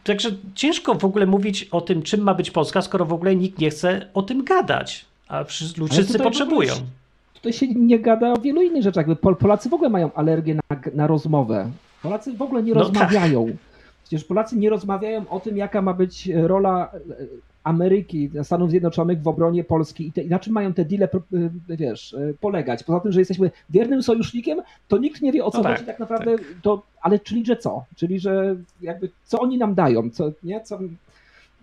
Także 0.03 0.29
ciężko 0.55 0.95
w 0.95 1.05
ogóle 1.05 1.25
mówić 1.25 1.63
o 1.63 1.81
tym, 1.81 2.01
czym 2.01 2.21
ma 2.21 2.33
być 2.33 2.51
Polska, 2.51 2.81
skoro 2.81 3.05
w 3.05 3.13
ogóle 3.13 3.35
nikt 3.35 3.59
nie 3.59 3.69
chce 3.69 4.07
o 4.13 4.21
tym 4.21 4.43
gadać, 4.43 5.05
a 5.27 5.43
wszyscy 5.43 6.19
potrzebują. 6.19 6.73
Tutaj 7.33 7.53
się 7.53 7.67
nie 7.67 7.99
gada 7.99 8.33
o 8.33 8.37
wielu 8.37 8.61
innych 8.61 8.83
rzeczach. 8.83 9.05
Polacy 9.39 9.69
w 9.69 9.73
ogóle 9.73 9.89
mają 9.89 10.13
alergię 10.13 10.55
na, 10.55 10.61
na 10.93 11.07
rozmowę. 11.07 11.71
Polacy 12.03 12.33
w 12.33 12.41
ogóle 12.41 12.63
nie 12.63 12.73
no 12.73 12.85
tak. 12.85 12.89
rozmawiają. 12.89 13.45
Tak. 13.45 13.55
Przecież 14.03 14.23
Polacy 14.23 14.57
nie 14.57 14.69
rozmawiają 14.69 15.29
o 15.29 15.39
tym, 15.39 15.57
jaka 15.57 15.81
ma 15.81 15.93
być 15.93 16.29
rola 16.33 16.91
Ameryki, 17.67 18.29
Stanów 18.43 18.69
Zjednoczonych 18.69 19.21
w 19.21 19.27
obronie 19.27 19.63
Polski 19.63 20.07
i, 20.07 20.11
te, 20.11 20.21
i 20.21 20.29
na 20.29 20.39
czym 20.39 20.53
mają 20.53 20.73
te 20.73 20.85
deale, 20.85 21.09
y, 21.33 21.49
wiesz, 21.69 22.13
y, 22.13 22.35
polegać. 22.41 22.83
Poza 22.83 22.99
tym, 22.99 23.11
że 23.11 23.19
jesteśmy 23.19 23.51
wiernym 23.69 24.03
sojusznikiem, 24.03 24.61
to 24.87 24.97
nikt 24.97 25.21
nie 25.21 25.31
wie 25.31 25.45
o 25.45 25.51
co 25.51 25.57
no 25.57 25.63
tak, 25.63 25.73
chodzi 25.73 25.85
tak 25.85 25.99
naprawdę, 25.99 26.37
tak. 26.37 26.47
to, 26.61 26.83
ale 27.01 27.19
czyli, 27.19 27.45
że 27.45 27.57
co? 27.57 27.85
Czyli, 27.95 28.19
że 28.19 28.55
jakby 28.81 29.09
co 29.23 29.39
oni 29.39 29.57
nam 29.57 29.75
dają, 29.75 30.09
co, 30.09 30.31
nie? 30.43 30.61
Co, 30.61 30.79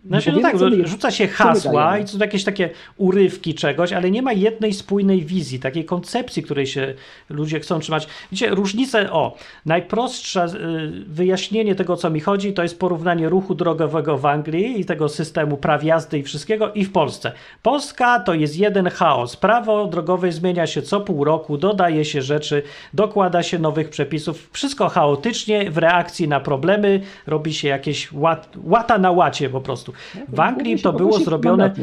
znaczy, 0.07 0.32
no 0.32 0.40
tak, 0.40 0.57
rzuca 0.84 1.11
się 1.11 1.28
hasła 1.28 1.98
i 1.98 2.09
są 2.09 2.18
jakieś 2.18 2.44
takie 2.44 2.70
urywki 2.96 3.55
czegoś, 3.55 3.92
ale 3.92 4.11
nie 4.11 4.22
ma 4.22 4.32
jednej 4.32 4.72
spójnej 4.72 5.24
wizji, 5.24 5.61
takiej 5.61 5.84
koncepcji, 5.84 6.42
której 6.42 6.66
się 6.66 6.94
ludzie 7.28 7.61
chcą 7.61 7.80
trzymać. 7.80 8.09
Widzicie, 8.30 8.50
różnice, 8.50 9.12
o, 9.12 9.36
najprostsze 9.66 10.46
y, 10.46 11.05
wyjaśnienie 11.07 11.74
tego, 11.74 11.96
co 11.96 12.11
mi 12.11 12.20
chodzi, 12.20 12.52
to 12.52 12.62
jest 12.62 12.78
porównanie 12.78 13.28
ruchu 13.28 13.55
drogowego 13.55 14.18
w 14.18 14.26
Anglii 14.26 14.80
i 14.80 14.84
tego 14.84 15.09
systemu 15.09 15.57
praw 15.57 15.84
jazdy 15.84 16.18
i 16.18 16.22
wszystkiego 16.22 16.72
i 16.72 16.84
w 16.84 16.92
Polsce. 16.92 17.32
Polska 17.62 18.20
to 18.20 18.34
jest 18.34 18.57
jeden 18.57 18.90
chaos. 18.90 19.36
Prawo 19.36 19.86
drogowe 19.86 20.32
zmienia 20.32 20.66
się 20.66 20.82
co 20.82 21.00
pół 21.00 21.24
roku, 21.24 21.59
dodaje 21.59 22.05
się 22.05 22.22
rzeczy, 22.22 22.62
dokłada 22.94 23.42
się 23.42 23.59
nowych 23.59 23.88
przepisów, 23.88 24.48
wszystko 24.52 24.88
chaotycznie, 24.88 25.70
w 25.70 25.78
reakcji 25.78 26.28
na 26.28 26.40
problemy 26.40 27.00
robi 27.26 27.55
się 27.55 27.68
jakieś 27.68 28.12
łat, 28.12 28.48
łata 28.64 28.98
na 28.98 29.11
łacie 29.11 29.50
po 29.50 29.61
prostu. 29.61 29.93
W 30.28 30.40
Anglii 30.40 30.78
to 30.78 30.92
było 30.92 31.18
zrobione 31.18 31.74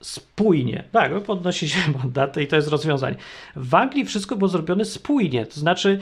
spójnie. 0.00 0.84
Tak, 0.92 1.22
podnosi 1.22 1.68
się 1.68 1.78
mandaty 1.98 2.42
i 2.42 2.46
to 2.46 2.56
jest 2.56 2.68
rozwiązanie. 2.68 3.16
W 3.56 3.74
Anglii 3.74 4.04
wszystko 4.04 4.36
było 4.36 4.48
zrobione 4.48 4.84
spójnie, 4.84 5.46
to 5.46 5.60
znaczy 5.60 6.00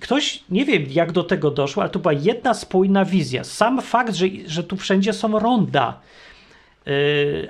ktoś, 0.00 0.44
nie 0.50 0.64
wiem 0.64 0.84
jak 0.90 1.12
do 1.12 1.24
tego 1.24 1.50
doszło, 1.50 1.82
ale 1.82 1.90
to 1.90 1.98
była 1.98 2.12
jedna 2.12 2.54
spójna 2.54 3.04
wizja. 3.04 3.44
Sam 3.44 3.82
fakt, 3.82 4.14
że, 4.14 4.26
że 4.46 4.64
tu 4.64 4.76
wszędzie 4.76 5.12
są 5.12 5.38
ronda, 5.38 6.00
yy, 6.86 6.92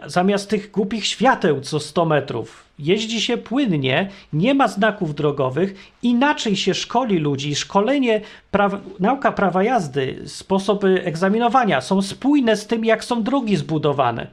zamiast 0.06 0.50
tych 0.50 0.70
głupich 0.70 1.06
świateł 1.06 1.60
co 1.60 1.80
100 1.80 2.04
metrów, 2.04 2.64
jeździ 2.82 3.20
się 3.20 3.36
płynnie, 3.36 4.08
nie 4.32 4.54
ma 4.54 4.68
znaków 4.68 5.14
drogowych, 5.14 5.74
inaczej 6.02 6.56
się 6.56 6.74
szkoli 6.74 7.18
ludzi. 7.18 7.54
Szkolenie, 7.54 8.20
prawa, 8.50 8.80
nauka 9.00 9.32
prawa 9.32 9.62
jazdy, 9.62 10.22
sposoby 10.26 11.04
egzaminowania 11.04 11.80
są 11.80 12.02
spójne 12.02 12.56
z 12.56 12.66
tym, 12.66 12.84
jak 12.84 13.04
są 13.04 13.22
drogi 13.22 13.56
zbudowane. 13.56 14.26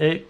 Y, 0.00 0.22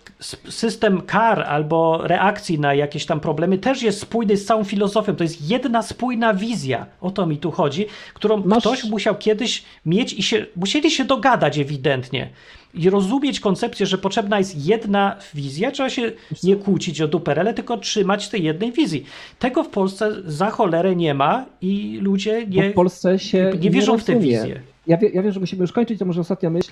system 0.48 1.00
kar 1.00 1.42
albo 1.42 2.00
reakcji 2.02 2.58
na 2.58 2.74
jakieś 2.74 3.06
tam 3.06 3.20
problemy 3.20 3.58
też 3.58 3.82
jest 3.82 4.00
spójny 4.00 4.36
z 4.36 4.44
całą 4.44 4.64
filozofią. 4.64 5.16
To 5.16 5.24
jest 5.24 5.50
jedna 5.50 5.82
spójna 5.82 6.34
wizja. 6.34 6.86
O 7.00 7.10
to 7.10 7.26
mi 7.26 7.38
tu 7.38 7.50
chodzi, 7.50 7.86
którą 8.14 8.42
Masz... 8.44 8.62
ktoś 8.62 8.84
musiał 8.84 9.14
kiedyś 9.14 9.64
mieć 9.86 10.12
i 10.12 10.22
się, 10.22 10.46
musieli 10.56 10.90
się 10.90 11.04
dogadać 11.04 11.58
ewidentnie 11.58 12.30
i 12.74 12.90
rozumieć 12.90 13.40
koncepcję, 13.40 13.86
że 13.86 13.98
potrzebna 13.98 14.38
jest 14.38 14.66
jedna 14.66 15.16
wizja, 15.34 15.70
trzeba 15.70 15.90
się 15.90 16.12
nie 16.42 16.56
kłócić 16.56 17.00
o 17.00 17.08
duperele, 17.08 17.54
tylko 17.54 17.78
trzymać 17.78 18.28
tej 18.28 18.42
jednej 18.42 18.72
wizji. 18.72 19.04
Tego 19.38 19.64
w 19.64 19.68
Polsce 19.68 20.12
za 20.24 20.50
cholerę 20.50 20.96
nie 20.96 21.14
ma 21.14 21.46
i 21.62 21.98
ludzie 22.02 22.46
nie, 22.46 22.70
w 22.70 22.74
Polsce 22.74 23.18
się 23.18 23.52
nie 23.60 23.70
wierzą 23.70 23.92
nie 23.92 23.98
w 23.98 24.04
tę 24.04 24.18
wizję. 24.18 24.60
Ja, 24.86 24.96
wie, 24.96 25.08
ja 25.08 25.22
wiem, 25.22 25.32
że 25.32 25.40
musimy 25.40 25.62
już 25.62 25.72
kończyć, 25.72 25.98
to 25.98 26.04
może 26.04 26.20
ostatnia 26.20 26.50
myśl. 26.50 26.70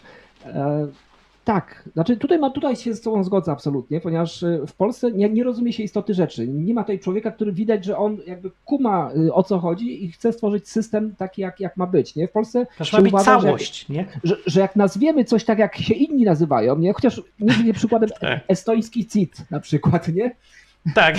Tak, 1.49 1.89
znaczy 1.95 2.17
tutaj, 2.17 2.39
ma, 2.39 2.51
tutaj 2.51 2.77
się 2.77 2.95
z 2.95 3.01
Tobą 3.01 3.25
zgodzę 3.25 3.53
absolutnie, 3.53 4.01
ponieważ 4.01 4.43
y, 4.43 4.61
w 4.67 4.73
Polsce 4.73 5.13
nie, 5.13 5.31
nie 5.31 5.45
rozumie 5.45 5.73
się 5.73 5.83
istoty 5.83 6.15
rzeczy. 6.15 6.49
Nie 6.49 6.75
ma 6.75 6.83
tutaj 6.83 6.99
człowieka, 6.99 7.31
który 7.31 7.53
widać, 7.53 7.85
że 7.85 7.97
on 7.97 8.19
jakby 8.27 8.51
kuma 8.65 9.11
y, 9.17 9.35
o 9.35 9.43
co 9.43 9.59
chodzi 9.59 10.05
i 10.05 10.13
chce 10.13 10.33
stworzyć 10.33 10.69
system 10.69 11.15
taki, 11.19 11.43
jak, 11.43 11.61
jak 11.61 11.77
ma 11.77 11.87
być. 11.87 12.15
Nie? 12.15 12.29
W 12.29 12.31
Polsce 12.31 12.67
Też 12.79 12.93
ma 12.93 13.01
być 13.01 13.13
uważa, 13.13 13.25
całość, 13.25 13.87
że, 13.87 13.95
nie? 13.95 14.07
Że, 14.25 14.37
że 14.47 14.61
jak 14.61 14.77
nazwiemy 14.77 15.25
coś 15.25 15.45
tak, 15.45 15.59
jak 15.59 15.77
się 15.77 15.95
inni 15.95 16.25
nazywają, 16.25 16.79
nie? 16.79 16.93
chociaż 16.93 17.23
nie 17.65 17.73
przykładem 17.73 18.09
tak. 18.21 18.41
estoński 18.49 19.07
CIT 19.07 19.51
na 19.51 19.61
przykład, 19.61 20.09
nie? 20.09 20.37
Tak, 20.95 21.17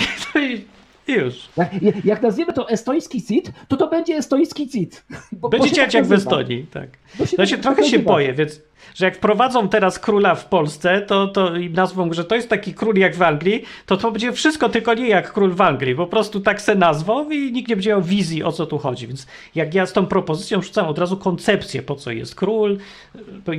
już. 1.16 1.48
Jak, 1.56 2.04
jak 2.04 2.22
nazwiemy 2.22 2.52
to 2.52 2.68
estoński 2.68 3.22
CIT, 3.22 3.52
to 3.68 3.76
to 3.76 3.88
będzie 3.88 4.14
estoński 4.14 4.68
CIT. 4.68 5.04
Bo, 5.32 5.48
będzie 5.48 5.70
bo 5.70 5.76
tak 5.76 5.94
jak 5.94 6.06
w 6.06 6.12
Estonii, 6.12 6.66
tak. 6.72 6.88
Bo 7.18 7.26
się, 7.26 7.36
no 7.38 7.46
się 7.46 7.58
trochę 7.58 7.84
się 7.84 7.98
boję, 7.98 8.34
więc 8.34 8.60
że 8.94 9.04
jak 9.04 9.16
wprowadzą 9.16 9.68
teraz 9.68 9.98
króla 9.98 10.34
w 10.34 10.44
Polsce, 10.44 11.00
to, 11.00 11.28
to 11.28 11.56
i 11.56 11.70
nazwą, 11.70 12.12
że 12.12 12.24
to 12.24 12.34
jest 12.34 12.48
taki 12.48 12.74
król 12.74 12.96
jak 12.96 13.16
w 13.16 13.22
Anglii, 13.22 13.64
to 13.86 13.96
to 13.96 14.12
będzie 14.12 14.32
wszystko 14.32 14.68
tylko 14.68 14.94
nie 14.94 15.08
jak 15.08 15.32
król 15.32 15.54
w 15.54 15.60
Anglii. 15.60 15.94
Po 15.94 16.06
prostu 16.06 16.40
tak 16.40 16.62
se 16.62 16.74
nazwą 16.74 17.30
i 17.30 17.52
nikt 17.52 17.68
nie 17.68 17.76
będzie 17.76 17.90
miał 17.90 18.02
wizji, 18.02 18.44
o 18.44 18.52
co 18.52 18.66
tu 18.66 18.78
chodzi. 18.78 19.06
Więc 19.06 19.26
jak 19.54 19.74
ja 19.74 19.86
z 19.86 19.92
tą 19.92 20.06
propozycją 20.06 20.62
rzucam 20.62 20.86
od 20.86 20.98
razu 20.98 21.16
koncepcję, 21.16 21.82
po 21.82 21.94
co 21.94 22.10
jest 22.10 22.34
król, 22.34 22.78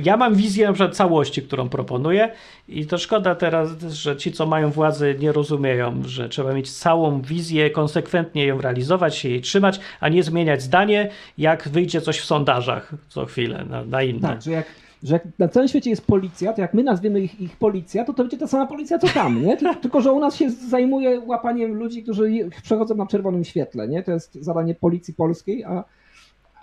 ja 0.02 0.16
mam 0.16 0.34
wizję 0.34 0.66
na 0.66 0.72
przykład 0.72 0.96
całości, 0.96 1.42
którą 1.42 1.68
proponuję 1.68 2.32
i 2.68 2.86
to 2.86 2.98
szkoda 2.98 3.34
teraz, 3.34 3.70
że 3.80 4.16
ci, 4.16 4.32
co 4.32 4.46
mają 4.46 4.70
władzę, 4.70 5.14
nie 5.14 5.32
rozumieją, 5.32 6.02
że 6.04 6.28
trzeba 6.28 6.54
mieć 6.54 6.72
całą 6.72 7.22
wizję, 7.22 7.70
konsekwentnie 7.70 8.46
ją 8.46 8.60
realizować, 8.60 9.16
się 9.16 9.28
jej 9.28 9.40
trzymać, 9.40 9.80
a 10.00 10.08
nie 10.08 10.22
zmieniać 10.22 10.62
zdanie, 10.62 11.10
jak 11.38 11.68
wyjdzie 11.68 12.00
coś 12.00 12.20
w 12.20 12.24
sondażach 12.24 12.92
co 13.08 13.26
chwilę 13.26 13.64
na, 13.70 13.84
na 13.84 14.02
inne. 14.02 14.28
Tak, 14.28 14.42
że 14.42 14.50
jak, 14.50 14.66
że 15.02 15.14
jak 15.14 15.22
na 15.38 15.48
całym 15.48 15.68
świecie 15.68 15.90
jest 15.90 16.06
policja, 16.06 16.52
to 16.52 16.60
jak 16.60 16.74
my 16.74 16.82
nazwiemy 16.82 17.20
ich, 17.20 17.40
ich 17.40 17.56
policja, 17.56 18.04
to 18.04 18.12
to 18.12 18.22
będzie 18.22 18.38
ta 18.38 18.46
sama 18.46 18.66
policja 18.66 18.98
co 18.98 19.08
tam, 19.08 19.42
nie? 19.42 19.56
Tylko, 19.82 20.00
że 20.00 20.12
u 20.12 20.20
nas 20.20 20.36
się 20.36 20.50
zajmuje 20.50 21.20
łapaniem 21.20 21.74
ludzi, 21.74 22.02
którzy 22.02 22.50
przechodzą 22.62 22.94
na 22.94 23.06
czerwonym 23.06 23.44
świetle, 23.44 23.88
nie? 23.88 24.02
To 24.02 24.12
jest 24.12 24.34
zadanie 24.34 24.74
policji 24.74 25.14
polskiej, 25.14 25.64
a, 25.64 25.84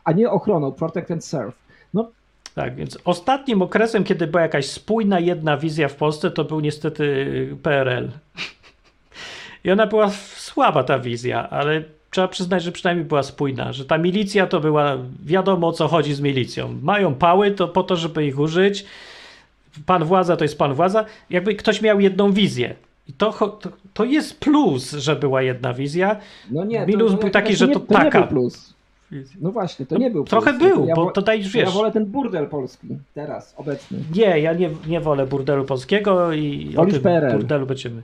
a 0.04 0.12
nie 0.12 0.30
ochroną, 0.30 0.72
protect 0.72 1.12
and 1.12 1.26
serve. 1.26 1.56
No 1.94 2.12
Tak, 2.56 2.76
więc 2.76 2.98
ostatnim 3.06 3.62
okresem, 3.62 4.04
kiedy 4.04 4.28
była 4.28 4.42
jakaś 4.42 4.66
spójna 4.66 5.20
jedna 5.20 5.58
wizja 5.58 5.88
w 5.88 5.96
Polsce, 5.96 6.32
to 6.32 6.44
był 6.44 6.60
niestety 6.60 7.26
PRL. 7.64 8.12
I 9.64 9.72
ona 9.72 9.88
była 9.88 10.10
słaba, 10.36 10.84
ta 10.84 11.00
wizja, 11.00 11.50
ale 11.50 11.84
trzeba 12.12 12.28
przyznać, 12.28 12.64
że 12.64 12.72
przynajmniej 12.72 13.06
była 13.06 13.24
spójna, 13.24 13.74
że 13.74 13.86
ta 13.86 13.98
milicja 13.98 14.48
to 14.48 14.60
była, 14.60 14.98
wiadomo 15.26 15.68
o 15.68 15.72
co 15.72 15.88
chodzi 15.88 16.14
z 16.14 16.22
milicją. 16.22 16.76
Mają 16.82 17.16
pały 17.16 17.52
to 17.52 17.68
po 17.68 17.84
to, 17.84 17.96
żeby 17.96 18.26
ich 18.26 18.40
użyć. 18.40 18.86
Pan 19.86 20.04
władza 20.04 20.38
to 20.38 20.44
jest 20.46 20.58
pan 20.58 20.74
władza. 20.74 21.06
Jakby 21.30 21.56
ktoś 21.56 21.82
miał 21.82 22.00
jedną 22.00 22.32
wizję. 22.32 22.76
I 23.08 23.14
to, 23.14 23.32
to, 23.34 23.70
to 23.94 24.04
jest 24.06 24.40
plus, 24.40 24.92
że 24.92 25.16
była 25.16 25.42
jedna 25.42 25.74
wizja. 25.74 26.16
No 26.52 26.66
nie, 26.66 26.86
Minus 26.86 27.12
to, 27.12 27.18
był 27.18 27.30
taki, 27.30 27.56
że 27.56 27.68
nie, 27.68 27.74
to 27.74 27.80
nie 27.80 27.86
taka. 27.86 28.20
był 28.20 28.28
plus. 28.30 28.74
No 29.42 29.52
właśnie, 29.52 29.86
to 29.86 29.98
nie 29.98 30.12
był 30.12 30.24
Trochę 30.26 30.54
plus. 30.54 30.74
był, 30.74 30.86
ja 30.86 30.96
bo 30.96 31.12
to 31.12 31.22
daj, 31.22 31.42
wiesz. 31.42 31.54
Ja 31.56 31.70
wolę 31.70 31.92
ten 31.92 32.06
burdel 32.06 32.48
polski, 32.48 32.88
teraz, 33.14 33.54
obecny. 33.58 33.98
Nie, 34.16 34.40
ja 34.40 34.54
nie, 34.54 34.70
nie 34.88 35.00
wolę 35.02 35.28
burdelu 35.28 35.66
polskiego 35.66 36.34
i 36.34 36.74
o 36.74 36.80
Wolisz 36.80 36.94
tym 36.94 37.04
PRL. 37.04 37.32
burdelu 37.32 37.66
będziemy. 37.66 38.02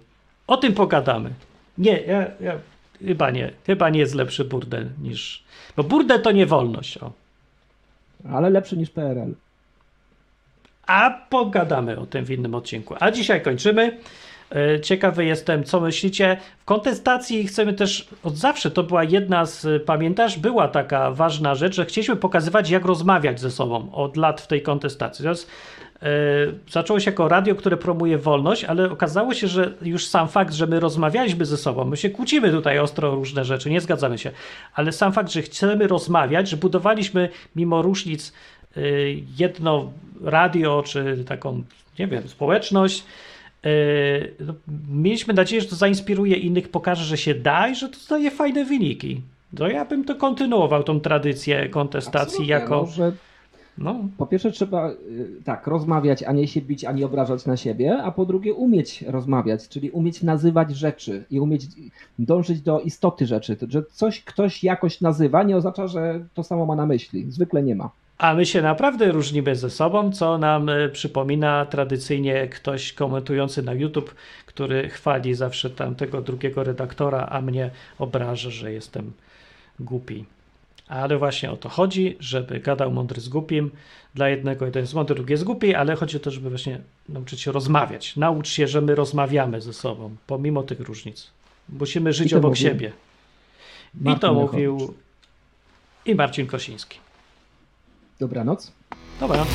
O 0.47 0.57
tym 0.57 0.73
pogadamy. 0.73 1.29
Nie, 1.77 2.01
ja, 2.01 2.25
ja 2.41 2.53
chyba 2.99 3.31
nie. 3.31 3.51
Chyba 3.65 3.89
nie 3.89 3.99
jest 3.99 4.15
lepszy 4.15 4.45
burdel 4.45 4.89
niż. 5.01 5.43
Bo 5.75 5.83
burdel 5.83 6.21
to 6.21 6.31
nie 6.31 6.45
wolność. 6.45 6.97
O. 6.97 7.11
Ale 8.31 8.49
lepszy 8.49 8.77
niż 8.77 8.89
PRL. 8.89 9.33
A 10.87 11.09
pogadamy 11.29 11.99
o 11.99 12.05
tym 12.05 12.25
w 12.25 12.31
innym 12.31 12.55
odcinku. 12.55 12.95
A 12.99 13.11
dzisiaj 13.11 13.41
kończymy. 13.41 13.99
E, 14.51 14.79
Ciekawy 14.81 15.25
jestem, 15.25 15.63
co 15.63 15.81
myślicie. 15.81 16.37
W 16.59 16.65
kontestacji 16.65 17.47
chcemy 17.47 17.73
też, 17.73 18.07
od 18.23 18.37
zawsze 18.37 18.71
to 18.71 18.83
była 18.83 19.03
jedna 19.03 19.45
z, 19.45 19.83
pamiętasz, 19.83 20.39
była 20.39 20.67
taka 20.67 21.11
ważna 21.11 21.55
rzecz, 21.55 21.75
że 21.75 21.85
chcieliśmy 21.85 22.15
pokazywać, 22.15 22.69
jak 22.69 22.85
rozmawiać 22.85 23.39
ze 23.39 23.51
sobą 23.51 23.91
od 23.91 24.17
lat 24.17 24.41
w 24.41 24.47
tej 24.47 24.61
kontestacji. 24.61 25.23
Teraz 25.23 25.47
e, 26.01 26.07
zaczęło 26.69 26.99
się 26.99 27.11
jako 27.11 27.27
radio, 27.27 27.55
które 27.55 27.77
promuje 27.77 28.17
wolność, 28.17 28.63
ale 28.63 28.91
okazało 28.91 29.33
się, 29.33 29.47
że 29.47 29.73
już 29.81 30.07
sam 30.07 30.27
fakt, 30.27 30.53
że 30.53 30.67
my 30.67 30.79
rozmawialiśmy 30.79 31.45
ze 31.45 31.57
sobą, 31.57 31.85
my 31.85 31.97
się 31.97 32.09
kłócimy 32.09 32.51
tutaj 32.51 32.79
ostro 32.79 33.11
o 33.11 33.15
różne 33.15 33.45
rzeczy, 33.45 33.69
nie 33.69 33.81
zgadzamy 33.81 34.17
się, 34.17 34.31
ale 34.73 34.91
sam 34.91 35.13
fakt, 35.13 35.31
że 35.31 35.41
chcemy 35.41 35.87
rozmawiać, 35.87 36.49
że 36.49 36.57
budowaliśmy 36.57 37.29
mimo 37.55 37.81
różnic 37.81 38.33
y, 38.77 39.17
jedno 39.37 39.91
radio, 40.23 40.83
czy 40.85 41.23
taką, 41.27 41.63
nie 41.99 42.07
wiem, 42.07 42.27
społeczność. 42.27 43.03
Y, 43.65 44.33
no, 44.39 44.53
Mieliśmy 44.89 45.33
nadzieję, 45.33 45.61
że 45.61 45.67
to 45.67 45.75
zainspiruje 45.75 46.35
innych, 46.35 46.69
pokaże, 46.69 47.03
że 47.03 47.17
się 47.17 47.35
da 47.35 47.67
i 47.67 47.75
że 47.75 47.89
to 47.89 47.97
daje 48.09 48.31
fajne 48.31 48.65
wyniki. 48.65 49.21
No 49.59 49.67
ja 49.67 49.85
bym 49.85 50.05
to 50.05 50.15
kontynuował, 50.15 50.83
tą 50.83 50.99
tradycję 50.99 51.69
kontestacji 51.69 52.53
Absolutnie, 52.53 52.53
jako... 52.53 52.87
No, 52.97 53.11
No, 53.77 53.95
po 54.17 54.27
pierwsze 54.27 54.51
trzeba 54.51 54.89
y, 54.89 54.95
tak 55.43 55.67
rozmawiać, 55.67 56.23
a 56.23 56.31
nie 56.31 56.47
się 56.47 56.61
bić, 56.61 56.85
ani 56.85 57.03
obrażać 57.03 57.45
na 57.45 57.57
siebie, 57.57 57.97
a 58.03 58.11
po 58.11 58.25
drugie 58.25 58.53
umieć 58.53 59.01
rozmawiać, 59.01 59.69
czyli 59.69 59.91
umieć 59.91 60.23
nazywać 60.23 60.75
rzeczy 60.75 61.23
i 61.31 61.39
umieć 61.39 61.65
dążyć 62.19 62.61
do 62.61 62.79
istoty 62.79 63.25
rzeczy. 63.25 63.55
To, 63.55 63.65
Że 63.69 63.83
coś 63.91 64.23
ktoś 64.23 64.63
jakoś 64.63 65.01
nazywa, 65.01 65.43
nie 65.43 65.57
oznacza, 65.57 65.87
że 65.87 66.25
to 66.33 66.43
samo 66.43 66.65
ma 66.65 66.75
na 66.75 66.85
myśli. 66.85 67.31
Zwykle 67.31 67.63
nie 67.63 67.75
ma. 67.75 67.89
A 68.17 68.33
my 68.33 68.45
się 68.45 68.61
naprawdę 68.61 69.11
różnimy 69.11 69.55
ze 69.55 69.69
sobą, 69.69 70.11
co 70.11 70.37
nam 70.37 70.69
e, 70.69 70.89
przypomina 70.89 71.65
tradycyjnie 71.65 72.47
ktoś 72.47 72.93
komentujący 72.93 73.63
na 73.63 73.73
YouTube, 73.73 74.15
który 74.45 74.89
chwali 74.89 75.33
zawsze 75.33 75.69
tamtego 75.69 76.21
drugiego 76.21 76.63
redaktora, 76.63 77.27
a 77.31 77.41
mnie 77.41 77.69
obraża, 77.99 78.49
że 78.49 78.71
jestem 78.71 79.13
głupi. 79.79 80.25
Ale 80.87 81.17
właśnie 81.17 81.51
o 81.51 81.57
to 81.57 81.69
chodzi, 81.69 82.17
żeby 82.19 82.59
gadał 82.59 82.91
mądry 82.91 83.21
z 83.21 83.29
głupim. 83.29 83.71
Dla 84.15 84.29
jednego 84.29 84.65
jeden 84.65 84.83
jest 84.83 84.93
mądry, 84.93 85.15
drugi 85.15 85.31
jest 85.31 85.43
głupi, 85.43 85.75
ale 85.75 85.95
chodzi 85.95 86.17
o 86.17 86.19
to, 86.19 86.31
żeby 86.31 86.49
właśnie 86.49 86.79
nauczyć 87.09 87.41
się 87.41 87.51
rozmawiać. 87.51 88.15
Naucz 88.15 88.47
się, 88.49 88.67
że 88.67 88.81
my 88.81 88.95
rozmawiamy 88.95 89.61
ze 89.61 89.73
sobą, 89.73 90.15
pomimo 90.27 90.63
tych 90.63 90.79
różnic. 90.79 91.31
Musimy 91.69 92.13
żyć 92.13 92.27
I 92.27 92.29
to 92.29 92.37
obok 92.37 92.51
mówił 92.51 92.67
siebie. 92.67 92.91
I 94.01 94.03
Martin 94.03 94.19
to 94.19 94.27
Lechowicz. 94.27 94.51
mówił 94.51 94.93
i 96.05 96.15
Marcin 96.15 96.47
Kosiński. 96.47 97.04
Dobranoc. 98.19 98.71
Dobra. 99.19 99.45